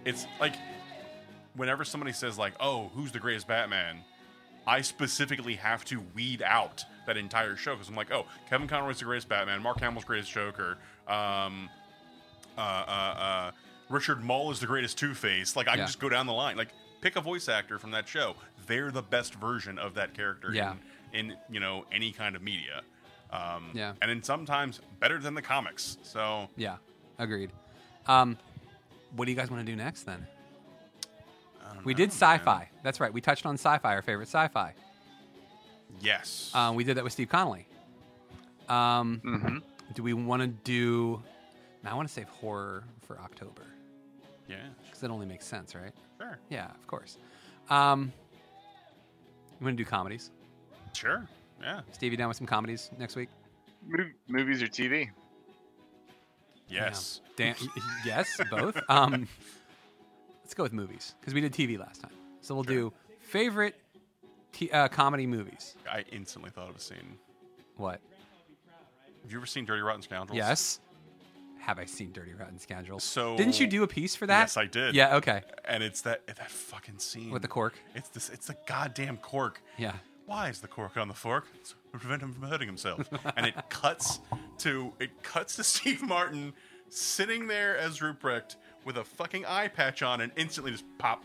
it's 0.05 0.27
like 0.41 0.55
whenever 1.55 1.85
somebody 1.85 2.13
says 2.13 2.39
like, 2.39 2.53
"Oh, 2.61 2.91
who's 2.95 3.13
the 3.13 3.19
greatest 3.19 3.47
Batman?" 3.49 4.01
I 4.67 4.83
specifically 4.83 5.55
have 5.57 5.83
to 5.87 6.03
weed 6.15 6.43
out 6.43 6.85
that 7.07 7.17
entire 7.17 7.57
show 7.57 7.73
because 7.75 7.89
I'm 7.89 7.95
like, 7.97 8.13
"Oh, 8.13 8.27
Kevin 8.51 8.69
Conroy's 8.69 8.99
the 8.99 9.07
greatest 9.07 9.29
Batman, 9.31 9.63
Mark 9.63 9.81
Hamill's 9.81 10.05
greatest 10.05 10.31
Joker, 10.31 10.77
um, 11.07 11.71
uh, 12.59 12.61
uh, 12.61 12.61
uh, 12.61 13.51
Richard 13.89 14.23
Moll 14.23 14.51
is 14.51 14.61
the 14.61 14.67
greatest 14.67 14.99
Two 14.99 15.15
Face." 15.15 15.57
Like 15.57 15.69
I 15.69 15.77
can 15.77 15.87
just 15.87 15.99
go 15.99 16.11
down 16.11 16.27
the 16.27 16.35
line, 16.35 16.59
like 16.59 16.69
pick 17.01 17.17
a 17.17 17.21
voice 17.21 17.49
actor 17.49 17.79
from 17.79 17.91
that 17.93 18.09
show. 18.09 18.35
They're 18.67 18.91
the 18.91 19.03
best 19.03 19.35
version 19.35 19.79
of 19.79 19.95
that 19.95 20.15
character. 20.15 20.51
Yeah. 20.53 20.75
In, 21.13 21.31
in 21.31 21.37
you 21.51 21.61
know 21.61 21.85
any 21.93 22.13
kind 22.13 22.37
of 22.37 22.43
media. 22.43 22.83
Um, 23.31 23.71
Yeah. 23.75 23.93
And 24.03 24.11
then 24.11 24.23
sometimes 24.23 24.81
better 25.01 25.19
than 25.19 25.35
the 25.35 25.43
comics. 25.43 25.97
So 26.03 26.49
Yeah, 26.57 26.77
agreed. 27.19 27.51
Um, 28.07 28.37
what 29.17 29.25
do 29.27 29.31
you 29.33 29.37
guys 29.37 29.51
want 29.51 29.65
to 29.65 29.71
do 29.73 29.77
next 29.77 30.05
then? 30.05 30.27
We 31.85 31.93
know, 31.93 31.99
did 31.99 32.09
sci-fi. 32.13 32.59
man. 32.61 32.67
That's 32.83 32.99
right. 32.99 33.13
We 33.13 33.21
touched 33.21 33.45
on 33.45 33.55
sci-fi, 33.57 33.95
our 33.95 34.01
favorite 34.01 34.29
sci-fi. 34.29 34.73
Yes. 36.01 36.51
Um, 36.55 36.75
we 36.77 36.85
did 36.85 36.97
that 36.97 37.05
with 37.05 37.13
Steve 37.13 37.29
Connolly. 37.29 37.67
Um, 38.69 39.21
Mm-hmm. 39.25 39.59
do 39.95 40.03
we 40.03 40.13
want 40.15 40.41
to 40.43 40.49
do? 40.49 41.23
Now 41.83 41.93
I 41.93 41.95
want 41.95 42.09
to 42.09 42.15
save 42.15 42.29
horror 42.29 42.85
for 43.07 43.19
October 43.21 43.63
yeah. 44.49 44.57
Because 44.99 45.09
it 45.09 45.13
only 45.13 45.27
makes 45.27 45.47
sense, 45.47 45.75
right? 45.75 45.93
Sure. 46.19 46.39
Yeah, 46.51 46.67
of 46.67 46.87
course. 46.89 47.19
Um, 47.71 48.13
you 49.61 49.65
want 49.65 49.77
to 49.79 49.85
do 49.85 49.89
comedies? 49.89 50.31
Sure. 50.93 51.27
Yeah. 51.61 51.81
Stevie 51.93 52.17
down 52.17 52.29
with 52.29 52.37
some 52.37 52.47
comedies 52.47 52.91
next 52.99 53.15
week? 53.15 53.29
Mov- 53.89 54.13
movies 54.27 54.63
or 54.63 54.67
TV? 54.67 55.11
Yes. 56.69 57.21
Dan- 57.37 57.55
yes, 58.05 58.41
both. 58.51 58.77
Um, 58.89 59.29
let's 60.43 60.55
go 60.55 60.63
with 60.65 60.73
movies 60.73 61.15
because 61.21 61.33
we 61.35 61.41
did 61.41 61.53
TV 61.53 61.79
last 61.79 62.03
time. 62.03 62.13
So 62.41 62.55
we'll 62.55 62.65
do 62.65 62.93
favorite 63.21 63.77
t- 64.53 64.71
uh, 64.71 64.89
comedy 64.89 65.27
movies. 65.27 65.77
I 65.91 66.05
instantly 66.11 66.51
thought 66.51 66.71
of 66.71 66.77
a 66.77 66.81
scene. 66.81 67.19
What? 67.77 68.01
Have 69.23 69.31
you 69.31 69.39
ever 69.39 69.47
seen 69.47 69.65
Dirty 69.65 69.83
Rotten 69.83 70.03
Scoundrels? 70.03 70.37
Yes. 70.37 70.81
Have 71.61 71.79
I 71.79 71.85
seen 71.85 72.13
Dirty 72.13 72.33
Rotten 72.35 72.59
Scoundrels? 72.59 73.05
So- 73.05 73.37
didn't 73.37 73.61
you 73.61 73.67
do 73.67 73.83
a 73.83 73.87
piece 73.87 74.15
for 74.17 74.27
that? 74.27 74.41
Yes, 74.41 74.57
I 74.57 74.65
did. 74.67 74.95
Yeah. 74.95 75.17
Okay. 75.17 75.43
And 75.65 75.83
it's 75.83 76.01
that 76.03 76.27
that 76.27 76.51
fucking 76.51 76.99
scene 76.99 77.31
With 77.31 77.43
the 77.43 77.49
cork. 77.49 77.75
It's 77.95 78.09
this. 78.09 78.31
It's 78.31 78.47
the 78.47 78.57
goddamn 78.67 79.19
cork. 79.19 79.61
Yeah. 79.77 79.95
Why 80.27 80.49
is 80.49 80.61
the 80.61 80.69
cork 80.69 80.97
on 80.97 81.09
the 81.09 81.15
fork? 81.15 81.47
It's 81.61 81.71
to 81.93 81.99
prevent 81.99 82.23
him 82.23 82.33
from 82.35 82.43
hurting 82.49 82.69
himself. 82.69 83.09
and 83.37 83.47
it 83.47 83.55
cuts 83.71 84.21
to 84.59 84.93
it 85.01 85.23
cuts 85.23 85.57
to 85.57 85.65
Steve 85.75 86.03
Martin 86.03 86.53
sitting 86.91 87.47
there 87.49 87.77
as 87.77 88.01
Ruprecht 88.01 88.57
with 88.85 88.97
a 88.97 89.05
fucking 89.05 89.45
eye 89.45 89.69
patch 89.69 90.03
on, 90.03 90.21
and 90.23 90.33
instantly 90.37 90.73
just 90.73 90.85
pop. 90.99 91.23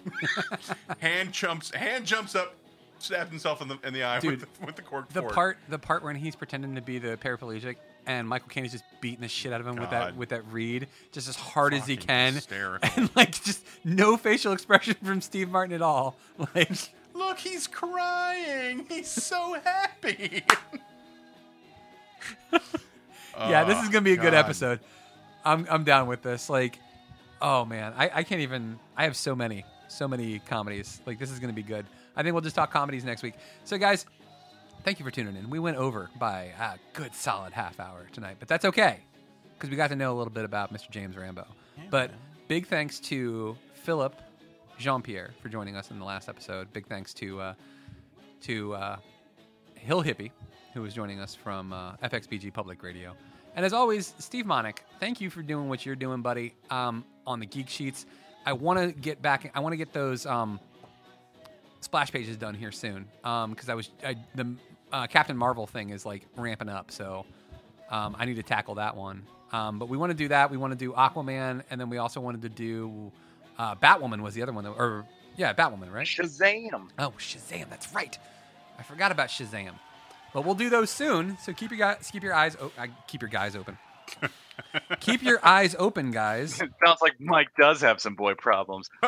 hand 0.99 1.31
jumps. 1.31 1.71
Hand 1.73 2.05
jumps 2.05 2.35
up. 2.35 2.55
Stabs 2.99 3.29
himself 3.29 3.61
in 3.61 3.67
the 3.67 3.77
in 3.83 3.93
the 3.93 4.03
eye 4.03 4.19
Dude, 4.19 4.39
with, 4.41 4.59
the, 4.59 4.65
with 4.65 4.75
the 4.77 4.81
cork. 4.81 5.09
The 5.09 5.21
fork. 5.21 5.33
part, 5.33 5.57
the 5.67 5.79
part 5.79 6.03
when 6.03 6.15
he's 6.15 6.35
pretending 6.35 6.75
to 6.75 6.81
be 6.81 6.99
the 6.99 7.17
paraplegic, 7.17 7.75
and 8.05 8.27
Michael 8.27 8.49
Caine's 8.49 8.71
just 8.71 8.83
beating 9.01 9.21
the 9.21 9.27
shit 9.27 9.53
out 9.53 9.61
of 9.61 9.67
him 9.67 9.75
with 9.75 9.89
that 9.89 10.09
God. 10.11 10.17
with 10.17 10.29
that 10.29 10.45
reed, 10.51 10.87
just 11.11 11.27
as 11.27 11.35
hard 11.35 11.73
as 11.73 11.85
he 11.85 11.95
Fucking 11.95 12.07
can, 12.07 12.33
hysterical. 12.33 12.89
and 12.95 13.09
like 13.15 13.31
just 13.43 13.65
no 13.83 14.17
facial 14.17 14.53
expression 14.53 14.95
from 15.03 15.21
Steve 15.21 15.49
Martin 15.49 15.73
at 15.75 15.81
all. 15.81 16.15
Like, 16.55 16.71
Look, 17.13 17.37
he's 17.37 17.67
crying. 17.67 18.85
He's 18.89 19.07
so 19.07 19.55
happy. 19.63 20.43
yeah, 23.37 23.63
this 23.63 23.81
is 23.83 23.89
gonna 23.89 24.01
be 24.01 24.13
a 24.13 24.19
oh, 24.19 24.21
good 24.21 24.31
God. 24.31 24.39
episode. 24.39 24.79
I'm 25.45 25.67
I'm 25.69 25.83
down 25.83 26.07
with 26.07 26.21
this. 26.23 26.49
Like, 26.49 26.79
oh 27.41 27.65
man, 27.65 27.93
I, 27.97 28.09
I 28.13 28.23
can't 28.23 28.41
even. 28.41 28.79
I 28.97 29.03
have 29.03 29.15
so 29.15 29.35
many, 29.35 29.63
so 29.87 30.07
many 30.07 30.39
comedies. 30.39 31.01
Like, 31.05 31.19
this 31.19 31.31
is 31.31 31.39
gonna 31.39 31.53
be 31.53 31.63
good. 31.63 31.85
I 32.15 32.23
think 32.23 32.33
we'll 32.33 32.41
just 32.41 32.55
talk 32.55 32.71
comedies 32.71 33.03
next 33.03 33.23
week. 33.23 33.35
So, 33.63 33.77
guys, 33.77 34.05
thank 34.83 34.99
you 34.99 35.05
for 35.05 35.11
tuning 35.11 35.35
in. 35.35 35.49
We 35.49 35.59
went 35.59 35.77
over 35.77 36.09
by 36.19 36.51
a 36.59 36.77
good 36.93 37.15
solid 37.15 37.53
half 37.53 37.79
hour 37.79 38.07
tonight, 38.11 38.37
but 38.39 38.47
that's 38.47 38.65
okay 38.65 38.99
because 39.53 39.69
we 39.69 39.77
got 39.77 39.87
to 39.87 39.95
know 39.95 40.13
a 40.13 40.17
little 40.17 40.33
bit 40.33 40.45
about 40.45 40.73
Mr. 40.73 40.89
James 40.89 41.15
Rambo. 41.15 41.45
but 41.89 42.11
big 42.47 42.67
thanks 42.67 42.99
to 42.99 43.57
Philip 43.73 44.15
Jean 44.77 45.01
Pierre 45.01 45.31
for 45.41 45.49
joining 45.49 45.75
us 45.75 45.91
in 45.91 45.99
the 45.99 46.05
last 46.05 46.27
episode. 46.27 46.71
Big 46.73 46.87
thanks 46.87 47.13
to 47.15 47.39
uh, 47.39 47.53
to 48.41 48.73
uh, 48.73 48.97
Hill 49.75 50.03
Hippie, 50.03 50.31
who 50.73 50.81
was 50.81 50.93
joining 50.93 51.19
us 51.19 51.33
from 51.33 51.71
uh, 51.71 51.93
FXBG 52.03 52.53
Public 52.53 52.83
Radio. 52.83 53.13
And 53.55 53.65
as 53.65 53.71
always, 53.71 54.13
Steve 54.17 54.45
Monick, 54.45 54.79
thank 54.99 55.21
you 55.21 55.29
for 55.29 55.41
doing 55.43 55.69
what 55.69 55.85
you're 55.85 55.95
doing, 55.95 56.21
buddy, 56.21 56.55
um, 56.69 57.05
on 57.25 57.39
the 57.39 57.45
Geek 57.45 57.69
Sheets. 57.69 58.05
I 58.45 58.53
want 58.53 58.79
to 58.79 58.91
get 58.91 59.21
back. 59.21 59.49
I 59.55 59.59
want 59.59 59.73
to 59.73 59.77
get 59.77 59.93
those 59.93 60.25
um, 60.25 60.59
splash 61.79 62.11
pages 62.11 62.35
done 62.35 62.55
here 62.55 62.71
soon 62.71 63.05
because 63.21 63.69
I 63.69 63.75
was 63.75 63.91
I, 64.05 64.15
the 64.35 64.55
uh, 64.93 65.07
Captain 65.07 65.35
Marvel 65.35 65.67
thing 65.67 65.89
is 65.89 66.05
like 66.05 66.25
ramping 66.37 66.69
up. 66.69 66.91
So 66.91 67.25
Um, 67.89 68.15
I 68.17 68.23
need 68.25 68.35
to 68.37 68.43
tackle 68.43 68.75
that 68.75 68.95
one. 68.95 69.23
Um, 69.51 69.77
but 69.77 69.87
we 69.89 69.97
want 69.97 70.09
to 70.11 70.15
do 70.17 70.29
that. 70.29 70.49
We 70.49 70.57
want 70.57 70.71
to 70.71 70.77
do 70.77 70.93
Aquaman, 70.93 71.63
and 71.69 71.79
then 71.81 71.89
we 71.89 71.97
also 71.97 72.19
wanted 72.21 72.41
to 72.43 72.49
do 72.49 73.11
uh, 73.59 73.75
Batwoman 73.75 74.21
was 74.21 74.33
the 74.33 74.41
other 74.41 74.51
one, 74.53 74.63
that, 74.63 74.71
or 74.71 75.05
yeah, 75.37 75.53
Batwoman, 75.53 75.91
right? 75.93 76.07
Shazam! 76.07 76.87
Oh, 76.97 77.13
Shazam! 77.19 77.69
That's 77.69 77.93
right. 77.93 78.17
I 78.79 78.83
forgot 78.83 79.11
about 79.11 79.27
Shazam. 79.27 79.73
But 80.33 80.43
we'll 80.45 80.55
do 80.55 80.69
those 80.71 80.89
soon. 80.89 81.37
So 81.39 81.53
keep 81.53 81.69
your 81.69 81.77
guys, 81.77 82.09
keep 82.11 82.23
your 82.23 82.33
eyes, 82.33 82.55
o- 82.59 82.71
keep 83.05 83.21
your 83.21 83.29
guys 83.29 83.55
open. 83.55 83.77
keep 84.99 85.21
your 85.21 85.39
eyes 85.45 85.75
open, 85.77 86.09
guys. 86.09 86.59
It 86.59 86.71
sounds 86.83 87.01
like 87.01 87.19
Mike 87.19 87.49
does 87.59 87.81
have 87.81 88.01
some 88.01 88.15
boy 88.15 88.33
problems. 88.33 88.89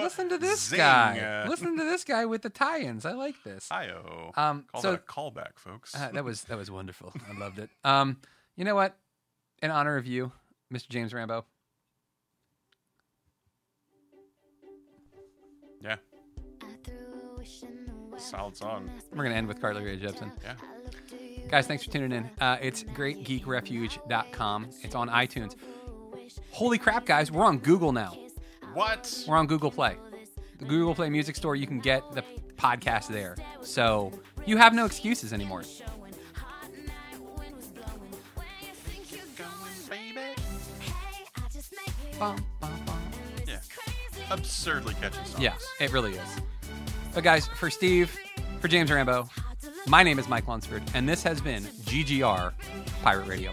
Listen 0.00 0.28
to 0.28 0.38
this 0.38 0.60
zing. 0.68 0.78
guy. 0.78 1.46
Listen 1.48 1.76
to 1.76 1.84
this 1.84 2.04
guy 2.04 2.24
with 2.26 2.42
the 2.42 2.50
tie-ins. 2.50 3.04
I 3.04 3.12
like 3.12 3.34
this. 3.44 3.68
Hi-oh. 3.70 4.32
Um, 4.40 4.64
Call 4.72 4.80
so- 4.82 4.90
that 4.92 5.00
a 5.00 5.12
callback, 5.12 5.56
folks. 5.56 5.94
Uh, 5.94 6.10
that 6.12 6.24
was 6.24 6.42
that 6.44 6.56
was 6.58 6.70
wonderful. 6.70 7.12
I 7.30 7.38
loved 7.38 7.58
it. 7.58 7.70
Um, 7.84 8.18
you 8.56 8.64
know 8.64 8.74
what? 8.74 8.96
In 9.62 9.70
honor 9.70 9.96
of 9.96 10.06
you, 10.06 10.32
Mr. 10.72 10.88
James 10.88 11.14
Rambo, 11.14 11.44
yeah. 15.80 15.96
Solid 18.18 18.56
song. 18.56 18.90
we're 19.14 19.24
gonna 19.24 19.34
end 19.34 19.48
with 19.48 19.60
Carly 19.60 19.84
Rae 19.84 19.98
Jepsen. 19.98 20.30
Yeah. 20.42 20.54
Guys, 21.48 21.66
thanks 21.66 21.84
for 21.84 21.90
tuning 21.90 22.12
in. 22.12 22.30
Uh, 22.40 22.56
it's 22.60 22.84
greatgeekrefuge.com. 22.84 24.70
It's 24.82 24.94
on 24.94 25.08
iTunes. 25.08 25.56
Holy 26.50 26.78
crap, 26.78 27.04
guys, 27.04 27.30
we're 27.30 27.44
on 27.44 27.58
Google 27.58 27.92
now. 27.92 28.16
What? 28.74 29.24
We're 29.28 29.36
on 29.36 29.46
Google 29.46 29.70
Play. 29.70 29.96
The 30.58 30.64
Google 30.64 30.94
Play 30.94 31.10
Music 31.10 31.36
Store, 31.36 31.56
you 31.56 31.66
can 31.66 31.80
get 31.80 32.10
the 32.12 32.22
podcast 32.56 33.08
there. 33.08 33.36
So 33.60 34.12
you 34.46 34.56
have 34.56 34.74
no 34.74 34.86
excuses 34.86 35.32
anymore. 35.32 35.62
Bum, 42.18 42.44
bum, 42.60 42.70
bum. 42.86 43.02
Yeah. 43.48 43.58
Absurdly 44.30 44.94
catchy 44.94 45.16
songs. 45.24 45.40
Yeah, 45.40 45.54
it 45.80 45.92
really 45.92 46.12
is. 46.12 46.40
But 47.14 47.24
guys, 47.24 47.48
for 47.48 47.68
Steve, 47.68 48.16
for 48.60 48.68
James 48.68 48.90
Rambo, 48.90 49.28
my 49.86 50.02
name 50.02 50.18
is 50.18 50.28
Mike 50.28 50.46
Lunsford, 50.46 50.82
and 50.94 51.08
this 51.08 51.22
has 51.24 51.40
been 51.40 51.64
GGR 51.64 52.52
Pirate 53.02 53.26
Radio. 53.26 53.52